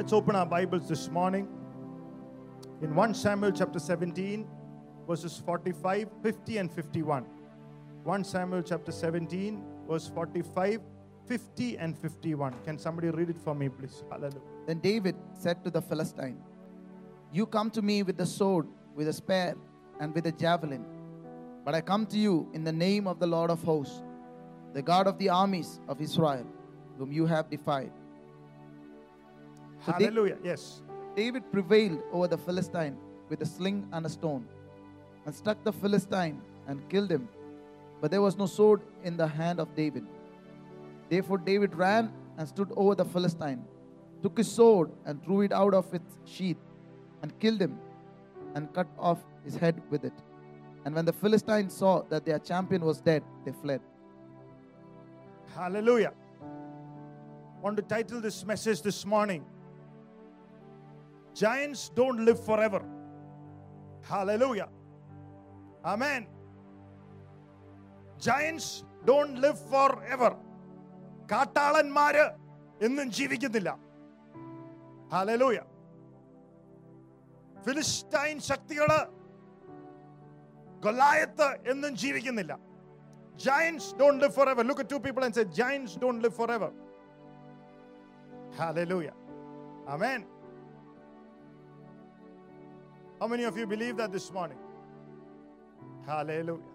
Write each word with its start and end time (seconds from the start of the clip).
Let's 0.00 0.14
open 0.14 0.34
our 0.34 0.46
Bibles 0.46 0.88
this 0.88 1.10
morning. 1.10 1.46
In 2.80 2.94
1 2.94 3.12
Samuel 3.12 3.52
chapter 3.52 3.78
17, 3.78 4.48
verses 5.06 5.42
45, 5.44 6.08
50, 6.22 6.56
and 6.56 6.72
51. 6.72 7.26
1 8.04 8.24
Samuel 8.24 8.62
chapter 8.62 8.92
17, 8.92 9.62
verse 9.86 10.08
45, 10.08 10.80
50, 11.28 11.76
and 11.76 11.98
51. 11.98 12.54
Can 12.64 12.78
somebody 12.78 13.10
read 13.10 13.28
it 13.28 13.36
for 13.44 13.54
me, 13.54 13.68
please? 13.68 14.02
Hallelujah. 14.10 14.40
Then 14.66 14.78
David 14.78 15.16
said 15.34 15.62
to 15.64 15.70
the 15.70 15.82
Philistine, 15.82 16.38
You 17.30 17.44
come 17.44 17.70
to 17.72 17.82
me 17.82 18.02
with 18.02 18.16
the 18.16 18.24
sword, 18.24 18.68
with 18.94 19.06
a 19.06 19.12
spear, 19.12 19.54
and 20.00 20.14
with 20.14 20.24
a 20.24 20.32
javelin. 20.32 20.86
But 21.62 21.74
I 21.74 21.82
come 21.82 22.06
to 22.06 22.18
you 22.18 22.48
in 22.54 22.64
the 22.64 22.72
name 22.72 23.06
of 23.06 23.18
the 23.18 23.26
Lord 23.26 23.50
of 23.50 23.62
hosts, 23.62 24.02
the 24.72 24.80
God 24.80 25.06
of 25.06 25.18
the 25.18 25.28
armies 25.28 25.78
of 25.88 26.00
Israel, 26.00 26.46
whom 26.96 27.12
you 27.12 27.26
have 27.26 27.50
defied. 27.50 27.92
So 29.84 29.92
Hallelujah. 29.92 30.36
Yes. 30.44 30.82
David 31.16 31.50
prevailed 31.50 32.02
over 32.12 32.28
the 32.28 32.38
Philistine 32.38 32.96
with 33.28 33.40
a 33.42 33.46
sling 33.46 33.88
and 33.92 34.06
a 34.06 34.08
stone, 34.08 34.46
and 35.26 35.34
struck 35.34 35.62
the 35.64 35.72
Philistine 35.72 36.40
and 36.66 36.88
killed 36.88 37.10
him. 37.10 37.28
But 38.00 38.10
there 38.10 38.22
was 38.22 38.36
no 38.36 38.46
sword 38.46 38.80
in 39.04 39.16
the 39.16 39.26
hand 39.26 39.60
of 39.60 39.74
David. 39.74 40.04
Therefore 41.08 41.38
David 41.38 41.74
ran 41.74 42.12
and 42.38 42.48
stood 42.48 42.72
over 42.76 42.94
the 42.94 43.04
Philistine, 43.04 43.64
took 44.22 44.38
his 44.38 44.50
sword 44.50 44.90
and 45.04 45.22
drew 45.22 45.42
it 45.42 45.52
out 45.52 45.74
of 45.74 45.92
its 45.92 46.18
sheath, 46.24 46.58
and 47.22 47.38
killed 47.38 47.60
him, 47.60 47.78
and 48.54 48.72
cut 48.72 48.86
off 48.98 49.18
his 49.44 49.56
head 49.56 49.80
with 49.90 50.04
it. 50.04 50.12
And 50.84 50.94
when 50.94 51.04
the 51.04 51.12
Philistines 51.12 51.74
saw 51.74 52.02
that 52.08 52.24
their 52.24 52.38
champion 52.38 52.84
was 52.84 53.00
dead, 53.00 53.22
they 53.44 53.52
fled. 53.52 53.80
Hallelujah. 55.54 56.12
I 56.42 57.60
want 57.60 57.76
to 57.76 57.82
title 57.82 58.20
this 58.20 58.44
message 58.46 58.80
this 58.80 59.04
morning 59.04 59.44
Giants 61.41 61.81
don't 61.99 62.19
live 62.27 62.39
forever. 62.49 62.81
Hallelujah. 64.11 64.69
Amen. 65.93 66.27
Giants 68.27 68.67
don't 69.09 69.35
live 69.45 69.59
forever. 69.73 70.31
കാട്ടാളന്മാര് 71.31 72.23
എന്നും 72.85 73.07
ജീവിക്കുന്നില്ല 73.17 73.69
hallelujah 75.13 75.59
Philistine 77.65 78.37
ശക്തികള് 78.49 78.99
Goliath 80.85 81.49
എന്നും 81.73 81.93
ജീവിക്കുന്നില്ല 82.03 82.53
Giants 83.45 83.93
don't 83.99 84.19
live 84.23 84.33
forever. 84.33 84.63
Look 84.63 84.79
at 84.79 84.87
two 84.91 84.99
people 85.05 85.23
and 85.25 85.35
say, 85.37 85.43
Giants 85.59 85.93
don't 86.03 86.21
live 86.25 86.35
forever. 86.41 86.69
Hallelujah. 88.59 89.13
Amen. 89.93 90.25
How 93.19 93.27
many 93.27 93.43
of 93.43 93.57
you 93.57 93.65
believe 93.65 93.97
that 93.97 94.11
this 94.11 94.31
morning? 94.31 94.57
Hallelujah. 96.07 96.71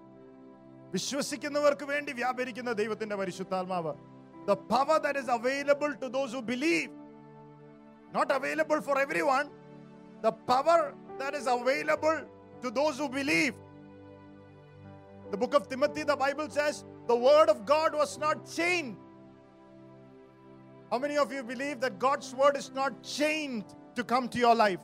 വിശ്വസിക്കുന്നവർക്ക് 0.95 1.85
വേണ്ടി 1.91 2.13
വ്യാപരിക്കുന്ന 2.21 2.71
ദൈവത്തിന്റെ 2.81 3.17
പരിശുദ്ധാത്മാവ് 3.21 3.93
the 4.49 4.57
power 4.73 4.97
that 5.05 5.17
is 5.21 5.29
available 5.37 5.93
to 6.03 6.07
those 6.17 6.31
who 6.35 6.41
believe 6.51 6.91
not 8.17 8.29
available 8.39 8.81
for 8.87 8.97
everyone 9.05 9.49
the 10.27 10.33
power 10.53 10.81
that 11.21 11.35
is 11.41 11.47
available 11.57 12.19
to 12.63 12.71
those 12.79 12.97
who 13.01 13.09
believe 13.19 13.55
the 15.31 15.37
book 15.37 15.55
of 15.55 15.69
Timothy, 15.69 16.03
the 16.03 16.17
Bible 16.17 16.51
says, 16.51 16.85
the 17.07 17.15
word 17.15 17.49
of 17.49 17.65
God 17.65 17.95
was 17.95 18.19
not 18.19 18.51
chained. 18.51 18.97
How 20.91 20.99
many 20.99 21.17
of 21.19 21.33
you 21.33 21.45
believe 21.45 21.81
that 21.81 22.01
God's 22.01 22.35
word 22.35 22.57
is 22.57 22.73
not 22.75 23.03
chained 23.05 23.65
to 23.95 24.03
come 24.03 24.29
to 24.29 24.39
your 24.39 24.57
life? 24.57 24.81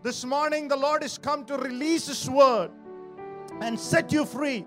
This 0.00 0.24
morning, 0.24 0.68
the 0.68 0.76
Lord 0.76 1.02
is 1.02 1.18
come 1.18 1.44
to 1.46 1.56
release 1.56 2.06
His 2.06 2.30
word 2.30 2.70
and 3.60 3.78
set 3.78 4.12
you 4.12 4.24
free. 4.24 4.64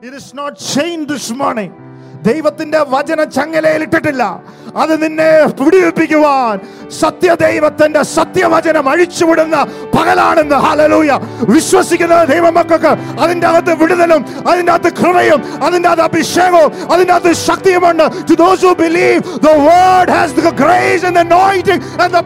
It 0.00 0.14
is 0.14 0.32
not 0.32 0.58
chained 0.58 1.08
this 1.08 1.30
morning. 1.30 1.85
ദൈവത്തിന്റെ 2.22 2.84
വചന 2.88 3.24
ചങ്ങലയിൽ 3.24 3.82
ഇട്ടിട്ടില്ല. 3.82 4.42
അത് 4.76 5.02
നിന്നെ 5.02 5.46
പിടിവിപ്പിക്കുവാൻ 5.46 6.60
സത്യദൈവത്തിന്റെ 6.90 8.02
സത്യവചനം 8.02 8.88
അഴിച്ചുവിടുന്ന 8.88 9.66
പകലാണെന്ന്. 9.98 10.54
Hallelujah 10.54 11.18
വിശ്വസിക്കുന്ന 11.40 12.24
ദൈവമക്കൾക്ക് 12.24 13.20
അതിന്റെ 13.20 13.46
അകത്ത് 13.46 13.74
വിടുതലും 13.74 14.48
അതിന്റെ 14.48 14.72
അകത്ത് 14.72 14.92
കൃപയും 14.92 15.64
അതിന്റെ 15.64 15.88
അകത്ത് 15.88 16.02
അഭിഷേകവും 16.02 16.92
അതിന്റെ 16.92 17.12
അകത്ത് 17.12 17.32
ശക്തിയുമുണ്ട്. 17.32 18.30
To 18.30 18.34
those 18.34 18.66
who 18.66 18.72
believe 18.72 19.22
the 19.22 19.46
word 19.46 20.10
has 20.10 20.32
the 20.32 20.48
grace 20.48 21.04
and 21.04 22.10
the 22.10 22.16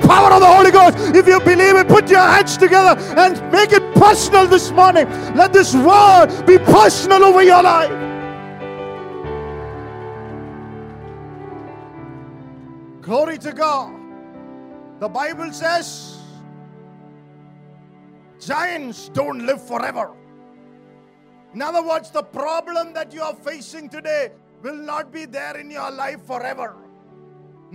Glory 13.11 13.39
to 13.39 13.53
God. 13.53 13.93
The 15.01 15.09
Bible 15.09 15.53
says 15.53 16.17
giants 18.39 19.09
don't 19.09 19.45
live 19.45 19.61
forever. 19.67 20.13
In 21.53 21.61
other 21.61 21.83
words, 21.85 22.13
the 22.13 22.23
problem 22.23 22.93
that 22.93 23.13
you 23.13 23.23
are 23.23 23.35
facing 23.35 23.89
today 23.89 24.31
will 24.63 24.77
not 24.77 25.11
be 25.11 25.25
there 25.25 25.57
in 25.57 25.73
your 25.73 25.91
life 26.03 26.23
forever. 26.33 26.69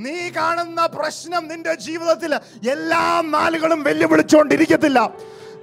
നീ 0.06 0.16
കാണുന്ന 0.38 0.81
പ്രശ്നം 0.96 1.44
നിന്റെ 1.52 1.73
ജീവിതത്തിൽ 1.88 2.31
എല്ലാ 2.75 3.03
നാളുകളും 3.35 3.81
വെല്ലുവിളിച്ചുകൊണ്ടിരിക്കത്തില്ല 3.88 5.00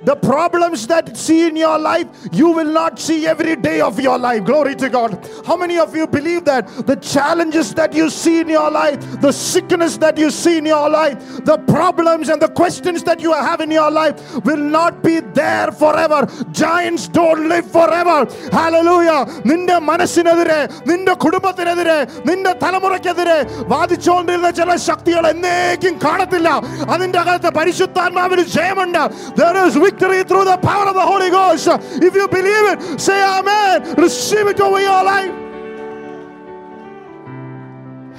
The 0.03 0.16
problems 0.16 0.85
that 0.88 1.09
you 1.09 1.16
see 1.16 1.47
in 1.47 1.56
your 1.56 1.78
life, 1.80 2.08
you 2.31 2.50
will 2.50 2.72
not 2.72 3.00
see 3.00 3.25
every 3.25 3.56
day 3.56 3.81
of 3.81 4.00
your 4.00 4.18
life. 4.19 4.46
Glory 4.46 4.75
to 4.75 4.90
God. 4.90 5.28
How 5.46 5.58
many 5.58 5.80
of 5.80 5.96
you 5.96 6.06
believe 6.06 6.46
that 6.46 6.68
the 6.85 6.96
challenges 6.97 7.74
that 7.74 7.96
you 7.96 8.09
see 8.12 8.41
in 8.41 8.50
your 8.50 8.69
life, 8.69 9.00
the 9.22 9.31
sickness 9.31 9.97
that 9.97 10.19
you 10.19 10.30
see 10.30 10.59
in 10.59 10.68
your 10.68 10.88
life, 10.88 11.18
the 11.46 11.58
problems 11.75 12.30
and 12.30 12.40
the 12.40 12.47
questions 12.50 13.02
that 13.09 13.19
you 13.19 13.34
have 13.34 13.59
in 13.59 13.72
your 13.72 13.90
life 13.90 14.16
will 14.46 14.63
not 14.78 15.02
be 15.02 15.19
there 15.40 15.72
forever? 15.72 16.28
Giants 16.52 17.08
don't 17.08 17.50
live 17.50 17.66
forever. 17.72 18.19
Hallelujah. 18.59 19.19
നിന്റെ 19.50 19.80
മനസ്സിനെതിരെ 19.90 20.59
നിന്റെ 20.91 21.13
കുടുംബത്തിനെതിരെ 21.24 21.97
നിന്റെ 22.30 22.53
തലമുറയ്ക്കെതിരെ 22.63 23.40
വാദിച്ചുകൊണ്ടിരുന്ന 23.74 24.52
ചില 24.62 24.78
ശക്തികൾ 24.88 25.25
എന്നേക്കും 25.34 25.97
കാണത്തില്ല 26.06 26.50
അതിന്റെ 26.94 27.19
അകത്ത് 27.25 27.52
പരിശുദ്ധാത്മാവിന് 27.59 28.46
ജയമുണ്ട് 28.58 29.03
There 29.41 29.58
is 29.66 29.75
victory 29.92 30.25
through 30.25 30.44
the 30.44 30.56
power 30.56 30.88
of 30.88 30.94
the 30.94 31.00
Holy 31.00 31.30
Ghost. 31.30 31.69
If 32.03 32.14
you 32.14 32.28
believe 32.28 32.72
it, 32.72 33.00
say 33.00 33.22
Amen. 33.22 33.94
Receive 33.97 34.47
it 34.47 34.60
over 34.60 34.80
your 34.80 35.04
life. 35.04 35.32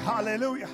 Hallelujah. 0.03 0.69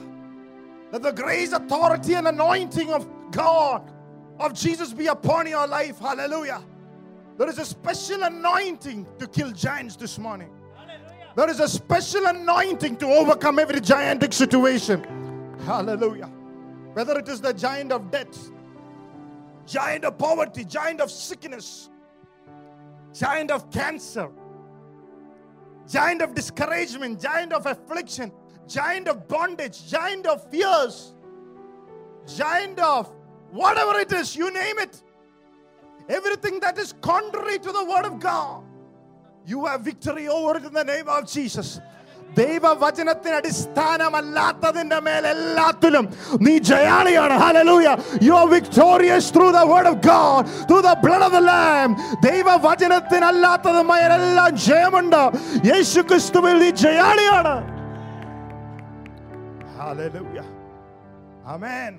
Let 0.91 1.03
the 1.03 1.11
grace, 1.11 1.51
authority, 1.51 2.15
and 2.15 2.27
anointing 2.27 2.91
of 2.91 3.07
God, 3.31 3.91
of 4.39 4.53
Jesus 4.53 4.93
be 4.93 5.07
upon 5.07 5.47
your 5.47 5.67
life. 5.67 5.99
Hallelujah. 5.99 6.61
There 7.37 7.47
is 7.47 7.59
a 7.59 7.65
special 7.65 8.23
anointing 8.23 9.07
to 9.19 9.27
kill 9.27 9.51
giants 9.51 9.95
this 9.95 10.17
morning. 10.17 10.49
There 11.35 11.49
is 11.49 11.59
a 11.59 11.69
special 11.69 12.25
anointing 12.25 12.97
to 12.97 13.05
overcome 13.05 13.59
every 13.59 13.79
gigantic 13.79 14.33
situation. 14.33 15.05
Hallelujah. 15.65 16.29
Whether 16.93 17.19
it 17.19 17.29
is 17.29 17.39
the 17.39 17.53
giant 17.53 17.91
of 17.91 18.11
death, 18.11 18.51
giant 19.69 20.03
of 20.03 20.17
poverty, 20.17 20.65
giant 20.65 20.99
of 20.99 21.11
sickness, 21.11 21.89
giant 23.13 23.51
of 23.51 23.69
cancer, 23.69 24.29
giant 25.87 26.21
of 26.23 26.33
discouragement, 26.33 27.21
giant 27.21 27.53
of 27.53 27.67
affliction, 27.67 28.31
giant 28.67 29.07
of 29.07 29.27
bondage, 29.27 29.87
giant 29.87 30.25
of 30.25 30.49
fears, 30.49 31.13
giant 32.25 32.79
of 32.79 33.13
whatever 33.51 33.99
it 33.99 34.11
is, 34.11 34.35
you 34.35 34.51
name 34.51 34.79
it. 34.79 35.03
Everything 36.09 36.59
that 36.61 36.77
is 36.79 36.93
contrary 37.01 37.59
to 37.59 37.71
the 37.71 37.85
word 37.85 38.05
of 38.05 38.19
God, 38.19 38.63
you 39.45 39.65
have 39.67 39.81
victory 39.81 40.27
over 40.27 40.57
it 40.57 40.65
in 40.65 40.73
the 40.73 40.83
name 40.83 41.07
of 41.07 41.31
Jesus. 41.31 41.79
ദൈവവചനത്തിന് 42.38 43.34
അടിസ്ഥാനമല്ലാത്തതിന്റെ 43.40 44.96
മേൽ 45.06 45.24
എല്ലാത്തിലും 45.32 46.04
നീ 46.46 46.54
ജയാളിയാണ് 46.70 47.34
hallelujah 47.42 47.90
U 48.26 48.32
are 48.40 48.46
victorious 48.54 49.28
through 49.36 49.46
the 49.56 49.62
word 49.72 49.90
of 49.92 50.00
God 50.08 50.46
through 50.70 50.78
the 50.88 50.94
blood 51.04 51.26
of 51.28 51.34
the 51.36 51.42
lamb 51.50 51.92
ദൈവവചനത്തിനല്ലാത്തതുമായ 52.28 54.02
എല്ലാം 54.18 54.50
ജയമുണ്ട് 54.66 55.22
യേശു 55.70 56.02
ക്രിസ്തുവിൽ 56.10 56.58
നീ 56.64 56.70
ജയാളിയാണ് 56.84 57.54
hallelujah 59.78 60.40
amen 61.54 61.94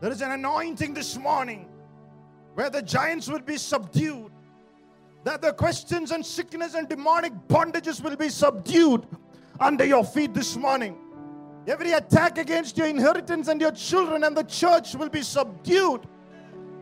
There 0.00 0.12
is 0.12 0.20
an 0.22 0.32
anointing 0.32 0.92
this 0.94 1.18
morning 1.18 1.62
where 2.56 2.70
the 2.70 2.82
giants 2.92 3.26
will 3.28 3.42
be 3.44 3.56
subdued 3.62 4.28
that 5.23 5.41
the 5.41 5.53
questions 5.53 6.11
and 6.11 6.25
sickness 6.25 6.73
and 6.73 6.89
demonic 6.89 7.33
bondages 7.47 8.01
will 8.03 8.15
be 8.15 8.29
subdued 8.29 9.05
under 9.59 9.85
your 9.85 10.03
feet 10.03 10.33
this 10.33 10.57
morning. 10.57 10.97
Every 11.65 11.93
attack 11.93 12.37
against 12.37 12.77
your 12.77 12.87
inheritance 12.87 13.47
and 13.47 13.61
your 13.61 13.71
children 13.71 14.25
and 14.25 14.35
the 14.35 14.43
church 14.43 14.95
will 14.95 15.09
be 15.09 15.21
subdued. 15.21 16.01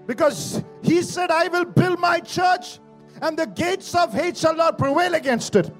Because 0.07 0.63
he 0.81 1.03
said, 1.03 1.29
I 1.29 1.47
will 1.47 1.65
build 1.65 1.99
my 1.99 2.19
church, 2.19 2.79
and 3.21 3.37
the 3.37 3.45
gates 3.45 3.93
of 3.93 4.11
hate 4.11 4.35
shall 4.35 4.55
not 4.55 4.77
prevail 4.79 5.13
against 5.13 5.55
it. 5.55 5.71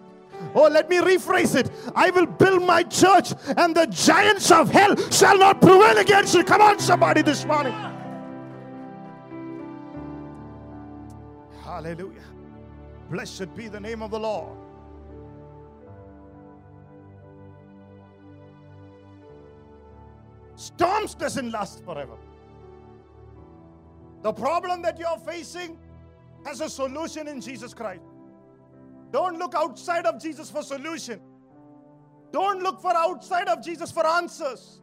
Oh, 0.54 0.68
let 0.68 0.90
me 0.90 0.98
rephrase 0.98 1.56
it. 1.56 1.72
I 1.96 2.12
will 2.12 2.28
build 2.28 2.62
my 2.64 2.84
church, 2.84 3.34
and 3.58 3.76
the 3.76 3.88
giants 3.88 4.52
of 4.52 4.70
hell 4.70 4.96
shall 5.10 5.38
not 5.38 5.60
prevail 5.60 5.98
against 5.98 6.36
it. 6.36 6.46
Come 6.46 6.62
on, 6.62 6.80
somebody, 6.80 7.24
this 7.24 7.44
morning. 7.46 7.74
Hallelujah. 11.64 12.22
Blessed 13.12 13.54
be 13.56 13.68
the 13.68 13.80
name 13.80 14.02
of 14.02 14.10
the 14.10 14.20
Lord. 14.20 14.58
Storms 20.56 21.14
doesn't 21.16 21.52
last 21.52 21.84
forever. 21.84 22.16
The 24.22 24.32
problem 24.32 24.82
that 24.84 24.98
you're 24.98 25.18
facing 25.28 25.78
has 26.46 26.62
a 26.62 26.70
solution 26.70 27.28
in 27.28 27.42
Jesus 27.42 27.74
Christ. 27.74 28.02
Don't 29.12 29.38
look 29.38 29.56
outside 29.56 30.06
of 30.06 30.22
Jesus 30.22 30.50
for 30.50 30.64
solution. 30.64 31.20
Don't 32.32 32.64
look 32.64 32.80
for 32.82 32.96
outside 32.96 33.50
of 33.50 33.62
Jesus 33.62 33.92
for 33.92 34.08
answers. 34.08 34.80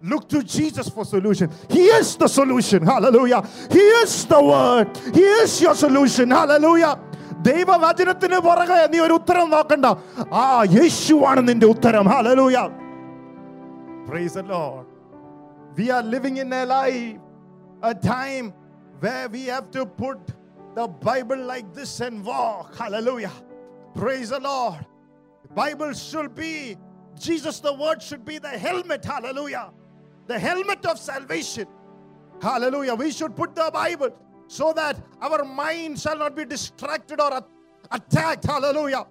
Look 0.00 0.28
to 0.28 0.44
Jesus 0.44 0.88
for 0.88 1.04
solution. 1.04 1.50
He 1.68 1.86
is 1.86 2.16
the 2.16 2.28
solution. 2.28 2.86
Hallelujah. 2.86 3.42
He 3.68 3.80
is 3.80 4.26
the 4.26 4.40
word. 4.40 4.96
He 5.12 5.22
is 5.22 5.60
your 5.60 5.74
solution. 5.74 6.30
Hallelujah. 6.30 7.00
ദൈവവചനത്തിന് 7.47 8.37
പുറകെ 8.47 8.79
നീ 8.93 8.99
ഒരു 9.07 9.15
ഉത്തരം 9.21 9.47
നോക്കണ്ട 9.55 9.87
ആ 10.41 10.45
യേശുവാണ് 10.77 11.43
നിന്റെ 11.49 11.69
ഉത്തരം 11.75 12.07
hallelujah 12.13 12.57
Praise 14.07 14.33
the 14.33 14.43
Lord. 14.43 14.85
We 15.77 15.89
are 15.89 16.03
living 16.03 16.37
in 16.37 16.51
a 16.53 16.65
life, 16.65 17.19
a 17.81 17.95
time 17.95 18.47
where 18.99 19.27
we 19.29 19.45
have 19.45 19.71
to 19.71 19.85
put 20.01 20.19
the 20.75 20.87
Bible 20.87 21.37
like 21.51 21.73
this 21.73 21.99
and 22.01 22.23
walk. 22.23 22.75
Hallelujah. 22.75 23.31
Praise 23.95 24.29
the 24.29 24.39
Lord. 24.39 24.81
The 25.43 25.53
Bible 25.53 25.93
should 25.93 26.35
be, 26.35 26.51
Jesus, 27.17 27.59
the 27.59 27.73
word 27.73 28.01
should 28.01 28.25
be 28.25 28.37
the 28.39 28.53
helmet. 28.65 29.05
Hallelujah. 29.05 29.65
The 30.27 30.37
helmet 30.37 30.85
of 30.85 30.99
salvation. 30.99 31.67
Hallelujah. 32.41 32.95
We 32.95 33.11
should 33.11 33.35
put 33.35 33.55
the 33.55 33.69
Bible 33.73 34.11
so 34.49 34.73
that 34.73 34.95
our 35.21 35.43
mind 35.61 35.99
shall 35.99 36.17
not 36.17 36.35
be 36.35 36.45
distracted 36.45 37.19
or 37.19 37.33
at- 37.33 37.51
attacked. 37.91 38.45
Hallelujah. 38.45 39.05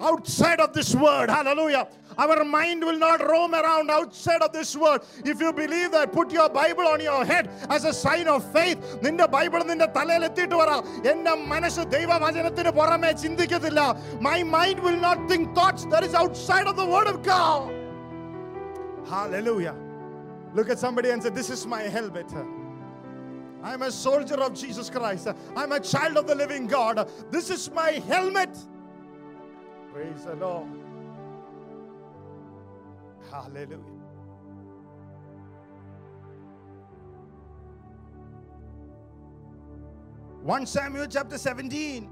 Outside 0.00 0.60
of 0.60 0.72
this 0.72 0.94
word. 0.94 1.28
Hallelujah. 1.28 1.80
Our 2.16 2.44
mind 2.44 2.84
will 2.88 2.98
not 2.98 3.20
roam 3.30 3.52
around 3.52 3.90
outside 3.90 4.42
of 4.42 4.52
this 4.52 4.76
word. 4.76 5.00
If 5.24 5.40
you 5.40 5.52
believe 5.52 5.90
that, 5.90 6.12
put 6.12 6.30
your 6.32 6.48
Bible 6.48 6.86
on 6.86 7.00
your 7.00 7.24
head 7.24 7.50
as 7.68 7.84
a 7.84 7.92
sign 8.04 8.28
of 8.34 8.40
faith. 8.56 8.78
നിന്റെ 9.06 9.26
Bible 9.34 9.62
നിന്റെ 9.70 9.88
തലയിൽ 9.96 10.24
എത്തിയിട്ട് 10.28 10.56
പറ 10.62 10.70
എന്റെ 11.12 11.32
മനസ്സ് 11.52 11.84
ദൈവവചനത്തിന് 11.96 12.72
പുറമെ 12.78 13.10
ചിന്തിക്കത്തില്ല 13.24 13.82
my 14.28 14.38
mind 14.56 14.84
will 14.86 15.00
not 15.08 15.24
think 15.32 15.50
thoughts 15.60 15.88
that 15.94 16.08
is 16.10 16.18
outside 16.24 16.68
of 16.72 16.78
the 16.82 16.86
word 16.94 17.12
of 17.14 17.22
God 17.32 17.74
Hallelujah. 19.10 19.74
Look 20.54 20.68
at 20.70 20.78
somebody 20.78 21.10
and 21.10 21.22
say, 21.22 21.30
This 21.30 21.48
is 21.50 21.66
my 21.66 21.82
helmet. 21.82 22.30
I'm 23.63 23.81
a 23.81 23.91
soldier 23.91 24.35
of 24.35 24.53
Jesus 24.53 24.89
Christ. 24.89 25.29
I'm 25.55 25.71
a 25.71 25.79
child 25.79 26.17
of 26.17 26.27
the 26.27 26.35
living 26.35 26.67
God. 26.67 27.09
This 27.31 27.49
is 27.49 27.71
my 27.71 27.91
helmet. 27.91 28.57
Praise 29.93 30.25
the 30.25 30.35
Lord. 30.35 30.67
Hallelujah. 33.31 33.79
One 40.43 40.65
Samuel 40.65 41.07
chapter 41.07 41.37
17, 41.37 42.09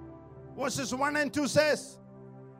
verses 0.57 0.95
1 0.95 1.17
and 1.17 1.33
2 1.33 1.47
says, 1.49 1.97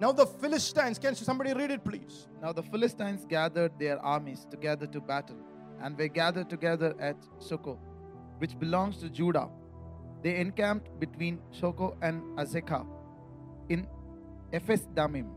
Now 0.02 0.12
the 0.12 0.26
Philistines, 0.26 1.00
can 1.00 1.16
somebody 1.16 1.54
read 1.54 1.72
it, 1.72 1.86
please? 1.86 2.28
Now 2.42 2.52
the 2.52 2.62
Philistines 2.62 3.26
gathered 3.26 3.72
their 3.80 3.98
armies 4.00 4.46
together 4.52 4.86
to 4.88 5.00
battle, 5.00 5.38
and 5.82 5.98
were 5.98 6.10
gathered 6.10 6.50
together 6.50 6.94
at 7.00 7.16
Sochoh, 7.40 7.78
which 8.42 8.58
belongs 8.60 8.98
to 9.02 9.10
Judah. 9.10 9.48
They 10.24 10.36
encamped 10.46 10.88
between 11.04 11.40
Sochoh 11.60 11.96
and 12.02 12.22
Azekah 12.44 12.86
in 13.70 13.88
Ephes 14.52 14.84
Dammim. 14.96 15.30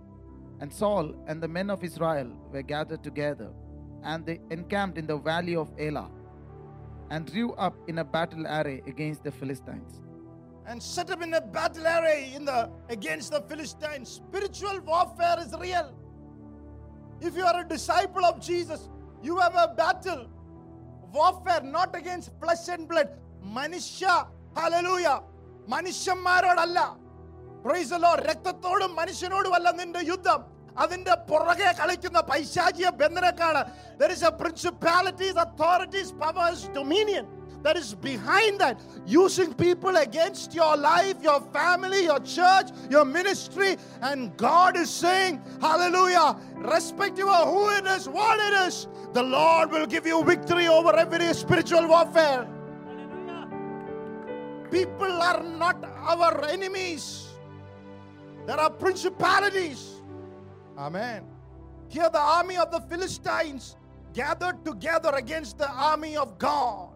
And 0.60 0.72
Saul 0.72 1.14
and 1.26 1.42
the 1.42 1.48
men 1.56 1.68
of 1.74 1.84
Israel 1.88 2.28
were 2.52 2.62
gathered 2.62 3.02
together, 3.08 3.50
and 4.02 4.24
they 4.28 4.38
encamped 4.50 4.96
in 5.02 5.06
the 5.12 5.16
valley 5.28 5.56
of 5.62 5.72
Elah, 5.86 6.08
and 7.10 7.30
drew 7.30 7.52
up 7.66 7.76
in 7.88 7.98
a 7.98 8.04
battle 8.16 8.46
array 8.58 8.78
against 8.94 9.22
the 9.28 9.32
Philistines. 9.40 10.00
and 10.72 10.82
set 10.82 11.10
up 11.14 11.22
in 11.24 11.34
a 11.34 11.40
battle 11.54 11.86
array 11.94 12.20
in 12.36 12.46
the 12.50 12.60
against 12.94 13.32
the 13.32 13.40
Philistines. 13.48 14.08
Spiritual 14.20 14.78
warfare 14.90 15.38
is 15.46 15.50
real. 15.64 15.88
If 17.20 17.36
you 17.36 17.44
are 17.50 17.58
a 17.60 17.66
disciple 17.72 18.24
of 18.24 18.40
Jesus, 18.46 18.88
you 19.26 19.34
have 19.38 19.54
a 19.64 19.66
battle 19.82 20.22
warfare 21.13 21.63
not 21.69 21.91
against 21.95 22.29
flesh 22.41 22.65
and 22.69 22.85
blood. 22.89 23.09
മനുഷ്യ 23.57 24.05
hallelujah 24.57 25.07
മനുഷ്യന്മാരോടല്ല 25.73 26.79
price 27.65 27.91
the 27.93 27.99
Lord 28.05 28.19
രക്തത്തോടും 28.29 28.91
മനുഷ്യനോടുമല്ല 28.99 29.69
നിന്റെ 29.79 30.01
യുദ്ധം 30.11 30.41
അതിന്റെ 30.77 31.13
പുറകെ 31.29 31.69
കളിക്കുന്ന 31.79 32.19
പൈശാചിയ 32.31 32.87
ബന്ധനക്കാണ് 33.01 33.61
there 33.99 34.11
is 34.15 34.21
a 34.23 34.33
principalities 34.43 35.35
authorities 35.45 36.09
powers 36.21 36.61
dominion 36.77 37.25
that 37.64 37.78
is 37.78 37.94
behind 37.94 38.60
that. 38.60 38.78
Using 39.06 39.54
people 39.54 39.96
against 39.96 40.54
your 40.54 40.76
life 40.76 41.16
your 41.22 41.40
family 41.52 42.04
your 42.04 42.20
church 42.20 42.68
your 42.90 43.04
ministry. 43.04 43.76
And 44.02 44.36
god 44.36 44.76
is 44.76 44.90
saying 44.90 45.42
hallelujah. 45.60 46.36
Respective 46.56 47.26
of 47.26 47.48
who 47.48 47.70
it 47.70 47.86
is 47.86 48.08
what 48.08 48.38
it 48.38 48.68
is. 48.68 48.86
The 49.14 49.22
lord 49.22 49.70
will 49.70 49.86
give 49.86 50.06
you 50.06 50.22
victory 50.24 50.68
over 50.68 50.94
every 50.94 51.32
spiritual 51.32 51.88
warfare. 51.88 52.46
People 54.70 55.12
are 55.12 55.42
not 55.42 55.82
our 55.84 56.44
enemies. 56.44 57.28
There 58.46 58.60
are 58.60 58.70
principalities. 58.70 60.02
Amen. 60.76 61.24
Here 61.88 62.10
the 62.10 62.20
army 62.20 62.58
of 62.58 62.70
the 62.70 62.80
philistines 62.80 63.76
gathered 64.12 64.64
together 64.64 65.12
against 65.14 65.56
the 65.56 65.70
army 65.70 66.16
of 66.16 66.38
god 66.38 66.93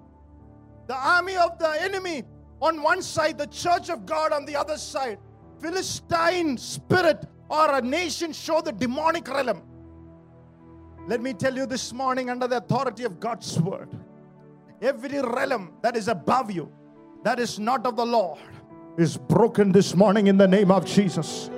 the 0.88 0.96
army 0.96 1.36
of 1.36 1.58
the 1.58 1.82
enemy 1.82 2.24
on 2.60 2.82
one 2.82 3.02
side, 3.02 3.38
the 3.38 3.46
church 3.46 3.90
of 3.90 4.06
God 4.06 4.32
on 4.32 4.44
the 4.44 4.56
other 4.56 4.76
side. 4.76 5.18
Philistine 5.60 6.56
spirit 6.56 7.24
or 7.48 7.74
a 7.74 7.82
nation 7.82 8.32
show 8.32 8.60
the 8.60 8.72
demonic 8.72 9.28
realm. 9.28 9.62
Let 11.06 11.20
me 11.20 11.34
tell 11.34 11.54
you 11.54 11.66
this 11.66 11.92
morning, 11.92 12.30
under 12.30 12.48
the 12.48 12.56
authority 12.56 13.04
of 13.04 13.20
God's 13.20 13.60
word, 13.60 13.88
every 14.80 15.20
realm 15.20 15.72
that 15.82 15.96
is 15.96 16.08
above 16.08 16.50
you, 16.50 16.72
that 17.22 17.38
is 17.38 17.58
not 17.58 17.86
of 17.86 17.96
the 17.96 18.06
Lord, 18.06 18.38
is 18.96 19.16
broken 19.16 19.72
this 19.72 19.94
morning 19.94 20.26
in 20.26 20.38
the 20.38 20.48
name 20.48 20.70
of 20.70 20.86
Jesus. 20.86 21.50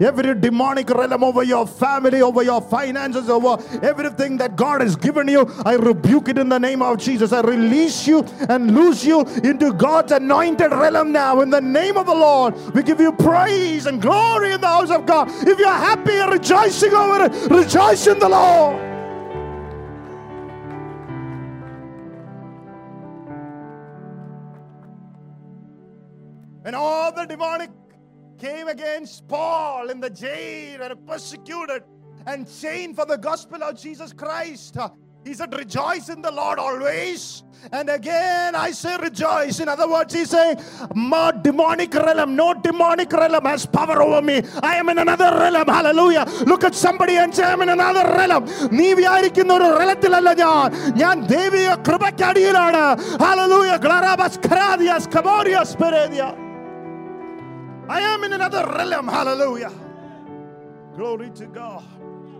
Every 0.00 0.34
demonic 0.38 0.90
realm 0.90 1.24
over 1.24 1.42
your 1.42 1.66
family, 1.66 2.22
over 2.22 2.42
your 2.42 2.60
finances, 2.60 3.28
over 3.28 3.62
everything 3.82 4.36
that 4.38 4.56
God 4.56 4.80
has 4.80 4.96
given 4.96 5.28
you, 5.28 5.46
I 5.64 5.74
rebuke 5.74 6.28
it 6.28 6.38
in 6.38 6.48
the 6.48 6.58
name 6.58 6.82
of 6.82 6.98
Jesus. 6.98 7.32
I 7.32 7.40
release 7.40 8.06
you 8.06 8.20
and 8.48 8.74
loose 8.74 9.04
you 9.04 9.20
into 9.44 9.72
God's 9.72 10.12
anointed 10.12 10.70
realm 10.72 11.12
now 11.12 11.40
in 11.40 11.50
the 11.50 11.60
name 11.60 11.96
of 11.96 12.06
the 12.06 12.14
Lord. 12.14 12.54
We 12.74 12.82
give 12.82 13.00
you 13.00 13.12
praise 13.12 13.86
and 13.86 14.00
glory 14.00 14.52
in 14.52 14.60
the 14.60 14.66
house 14.66 14.90
of 14.90 15.06
God. 15.06 15.28
If 15.46 15.58
you're 15.58 15.68
happy 15.68 16.12
and 16.12 16.32
rejoicing 16.32 16.92
over 16.92 17.24
it, 17.24 17.50
rejoice 17.50 18.06
in 18.06 18.18
the 18.18 18.28
Lord. 18.28 18.88
And 26.64 26.76
all 26.76 27.12
the 27.12 27.24
demonic 27.24 27.70
came 28.39 28.67
against 28.67 29.27
Paul 29.27 29.89
in 29.89 29.99
the 29.99 30.09
jail 30.09 30.81
and 30.81 31.07
persecuted 31.07 31.83
and 32.25 32.47
chained 32.61 32.95
for 32.95 33.05
the 33.05 33.17
gospel 33.17 33.63
of 33.63 33.79
Jesus 33.79 34.11
Christ. 34.13 34.77
He 35.25 35.33
said, 35.33 35.53
Rejoice 35.57 36.09
in 36.09 36.21
the 36.21 36.31
Lord 36.31 36.59
always. 36.59 37.43
And 37.71 37.89
again, 37.89 38.55
I 38.55 38.71
say 38.71 38.97
rejoice. 38.97 39.61
In 39.61 39.69
other 39.69 39.87
words, 39.89 40.13
he's 40.13 40.31
saying, 40.31 40.57
"Ma 40.95 41.31
demonic 41.31 41.93
realm, 41.93 42.35
no 42.35 42.53
demonic 42.53 43.09
realm 43.13 43.45
has 43.45 43.65
power 43.65 44.01
over 44.01 44.21
me. 44.21 44.41
I 44.61 44.75
am 44.75 44.89
in 44.89 44.97
another 44.97 45.29
realm. 45.31 45.67
Hallelujah. 45.67 46.25
Look 46.45 46.65
at 46.65 46.75
somebody 46.75 47.15
and 47.15 47.33
say, 47.33 47.43
I'm 47.43 47.61
in 47.61 47.69
another 47.69 48.03
realm. 48.19 48.43
നീ 48.79 48.87
വിചാരിക്കുന്ന 48.99 49.53
ഒരു 49.59 49.67
റലത്തിലല്ല 49.81 50.33
ഞാൻ 50.43 50.67
ഞാൻ 51.03 51.15
ദൈവിക 51.33 51.69
കൃപയ്ക്കടിയിലാണ് 51.89 52.83
hallelujah 53.23 53.77
ഗ്ലറാബസ് 53.85 54.41
ഖരാദിയാസ് 54.49 55.11
കബോറിയാസ് 55.15 55.77
പെരേദിയ 55.83 56.25
I 57.88 58.00
am 58.00 58.24
in 58.24 58.34
another 58.34 58.66
realm. 58.66 59.08
Hallelujah. 59.08 59.72
Glory 60.96 61.30
to 61.30 61.46
God 61.46 61.84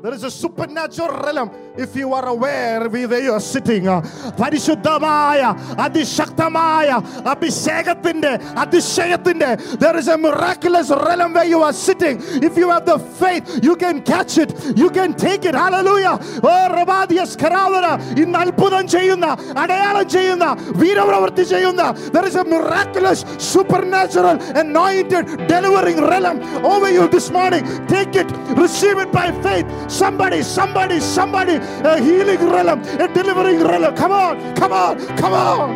There 0.04 0.14
is 0.14 0.24
a 0.26 0.30
supernatural 0.30 1.12
realm 1.26 1.50
if 1.78 1.96
you 1.96 2.14
are 2.14 2.26
aware 2.28 2.90
where 2.90 3.22
you 3.24 3.32
are 3.32 3.40
sitting. 3.54 3.88
Uh, 3.88 4.02
പരിശുദ്ധമായ 4.40 5.42
അതിശക്തമായ 5.84 6.88
അഭിഷേകത്തിന്റെ 7.34 8.32
അതിശയത്തിന്റെ 8.64 9.50
there 9.84 9.96
is 10.02 10.08
a 10.16 10.18
miraculous 10.26 10.90
realm 11.06 11.32
where 11.38 11.48
you 11.54 11.62
are 11.68 11.76
sitting. 11.88 12.18
If 12.48 12.58
you 12.62 12.68
have 12.74 12.86
the 12.92 12.98
faith, 13.22 13.46
you 13.68 13.76
can 13.84 14.02
catch 14.12 14.36
it. 14.44 14.52
You 14.82 14.90
can 14.98 15.14
take 15.26 15.46
it. 15.52 15.56
Hallelujah. 15.64 16.16
Oh, 16.50 16.66
റബാദിയസ് 16.80 17.40
കരാവന 17.44 17.86
ഇന്ന് 18.24 18.38
അത്ഭുതം 18.44 18.84
ചെയ്യുന്ന 18.96 19.30
അടയാളം 19.64 20.06
ചെയ്യുന്ന 20.18 20.46
വീരപ്രവൃത്തി 20.84 21.46
ചെയ്യുന്ന 21.54 21.82
there 22.18 22.26
is 22.32 22.38
a 22.44 22.46
miraculous 22.56 23.22
supernatural 23.54 24.36
anointed 24.66 25.26
delivering 25.54 26.02
realm 26.12 26.38
over 26.74 26.92
you 26.98 27.08
this 27.16 27.30
morning. 27.40 27.64
Take 27.96 28.14
it, 28.26 28.30
receive 28.66 29.00
it 29.06 29.12
by 29.22 29.28
faith. 29.48 29.68
Somebody, 29.88 30.42
somebody, 30.58 31.00
somebody, 31.00 31.56
a 31.92 32.00
healing 32.06 32.44
realm, 32.56 32.80
a 33.04 33.08
delivering 33.08 33.62
realm. 33.72 33.96
Come 33.96 34.12
on, 34.12 34.56
come 34.56 34.74
on, 34.74 34.94
come 35.22 35.34
on. 35.34 35.70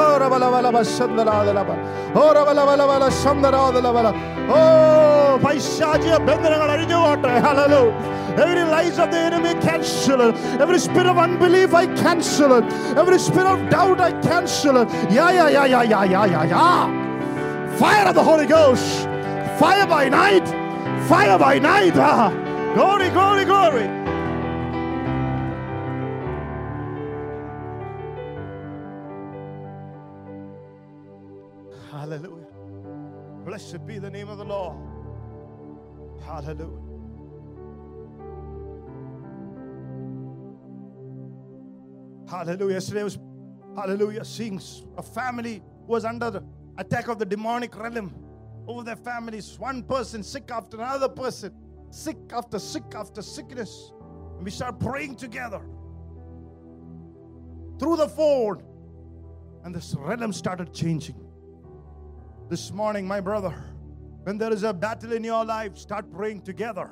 Oh, 0.00 0.18
rabalabala 0.20 0.82
shandaradalaba. 0.96 1.74
Oh, 2.14 2.32
rabalabala 2.36 3.08
shandaradalaba. 3.22 4.12
Oh, 4.56 5.38
പൈശാചിക 5.44 6.14
ബന്ധനങ്ങൾ 6.28 6.68
അഴിഞ്ഞുപോട്ടെ. 6.74 7.32
Hallelujah. 7.46 8.16
Every 8.42 8.64
lies 8.72 8.98
of 9.02 9.08
the 9.12 9.20
enemy 9.28 9.52
cancel 9.66 10.20
it. 10.26 10.34
Every 10.64 10.78
spirit 10.84 11.08
of 11.12 11.18
unbelief 11.18 11.70
I 11.82 11.86
cancel 12.02 12.52
it. 12.58 12.66
Every 13.02 13.18
spirit 13.26 13.48
of 13.52 13.58
doubt 13.74 14.00
I 14.08 14.12
cancel 14.28 14.76
it. 14.82 14.88
Yeah, 15.16 15.30
yeah, 15.38 15.48
yeah, 15.56 15.66
yeah, 15.74 15.84
yeah, 15.92 16.04
yeah, 16.14 16.26
yeah, 16.34 16.44
yeah. 16.52 17.76
Fire 17.80 18.06
of 18.10 18.14
the 18.18 18.24
Holy 18.30 18.46
Ghost. 18.46 19.08
Fire 19.62 19.86
by 19.94 20.04
night. 20.08 20.46
Fire 21.10 21.38
by 21.46 21.54
night. 21.70 21.96
Ah. 22.10 22.28
Glory, 22.73 23.09
glory, 23.11 23.45
glory. 23.45 23.83
Hallelujah. 31.91 32.47
Blessed 33.45 33.85
be 33.85 33.99
the 33.99 34.09
name 34.09 34.27
of 34.27 34.39
the 34.39 34.45
Lord. 34.45 34.75
Hallelujah. 36.25 36.81
Hallelujah. 42.27 42.73
Yesterday 42.73 43.03
was, 43.03 43.19
hallelujah, 43.75 44.25
seeing 44.25 44.59
a 44.97 45.03
family 45.03 45.61
was 45.85 46.05
under 46.05 46.31
the 46.31 46.43
attack 46.79 47.07
of 47.07 47.19
the 47.19 47.25
demonic 47.25 47.77
realm 47.77 48.15
over 48.67 48.83
their 48.83 48.95
families. 48.95 49.59
One 49.59 49.83
person 49.83 50.23
sick 50.23 50.49
after 50.49 50.77
another 50.77 51.09
person, 51.09 51.53
sick 51.93 52.17
after 52.33 52.57
sick 52.57 52.83
after 52.95 53.21
sickness. 53.21 53.91
And 54.35 54.43
we 54.43 54.51
start 54.51 54.79
praying 54.79 55.15
together 55.15 55.61
through 57.79 57.97
the 57.97 58.09
phone. 58.09 58.63
And 59.63 59.73
this 59.73 59.95
realm 59.97 60.33
started 60.33 60.73
changing. 60.73 61.15
This 62.49 62.71
morning, 62.71 63.07
my 63.07 63.21
brother, 63.21 63.63
when 64.23 64.37
there 64.37 64.51
is 64.51 64.63
a 64.63 64.73
battle 64.73 65.13
in 65.13 65.23
your 65.23 65.45
life, 65.45 65.77
start 65.77 66.11
praying 66.11 66.41
together. 66.41 66.89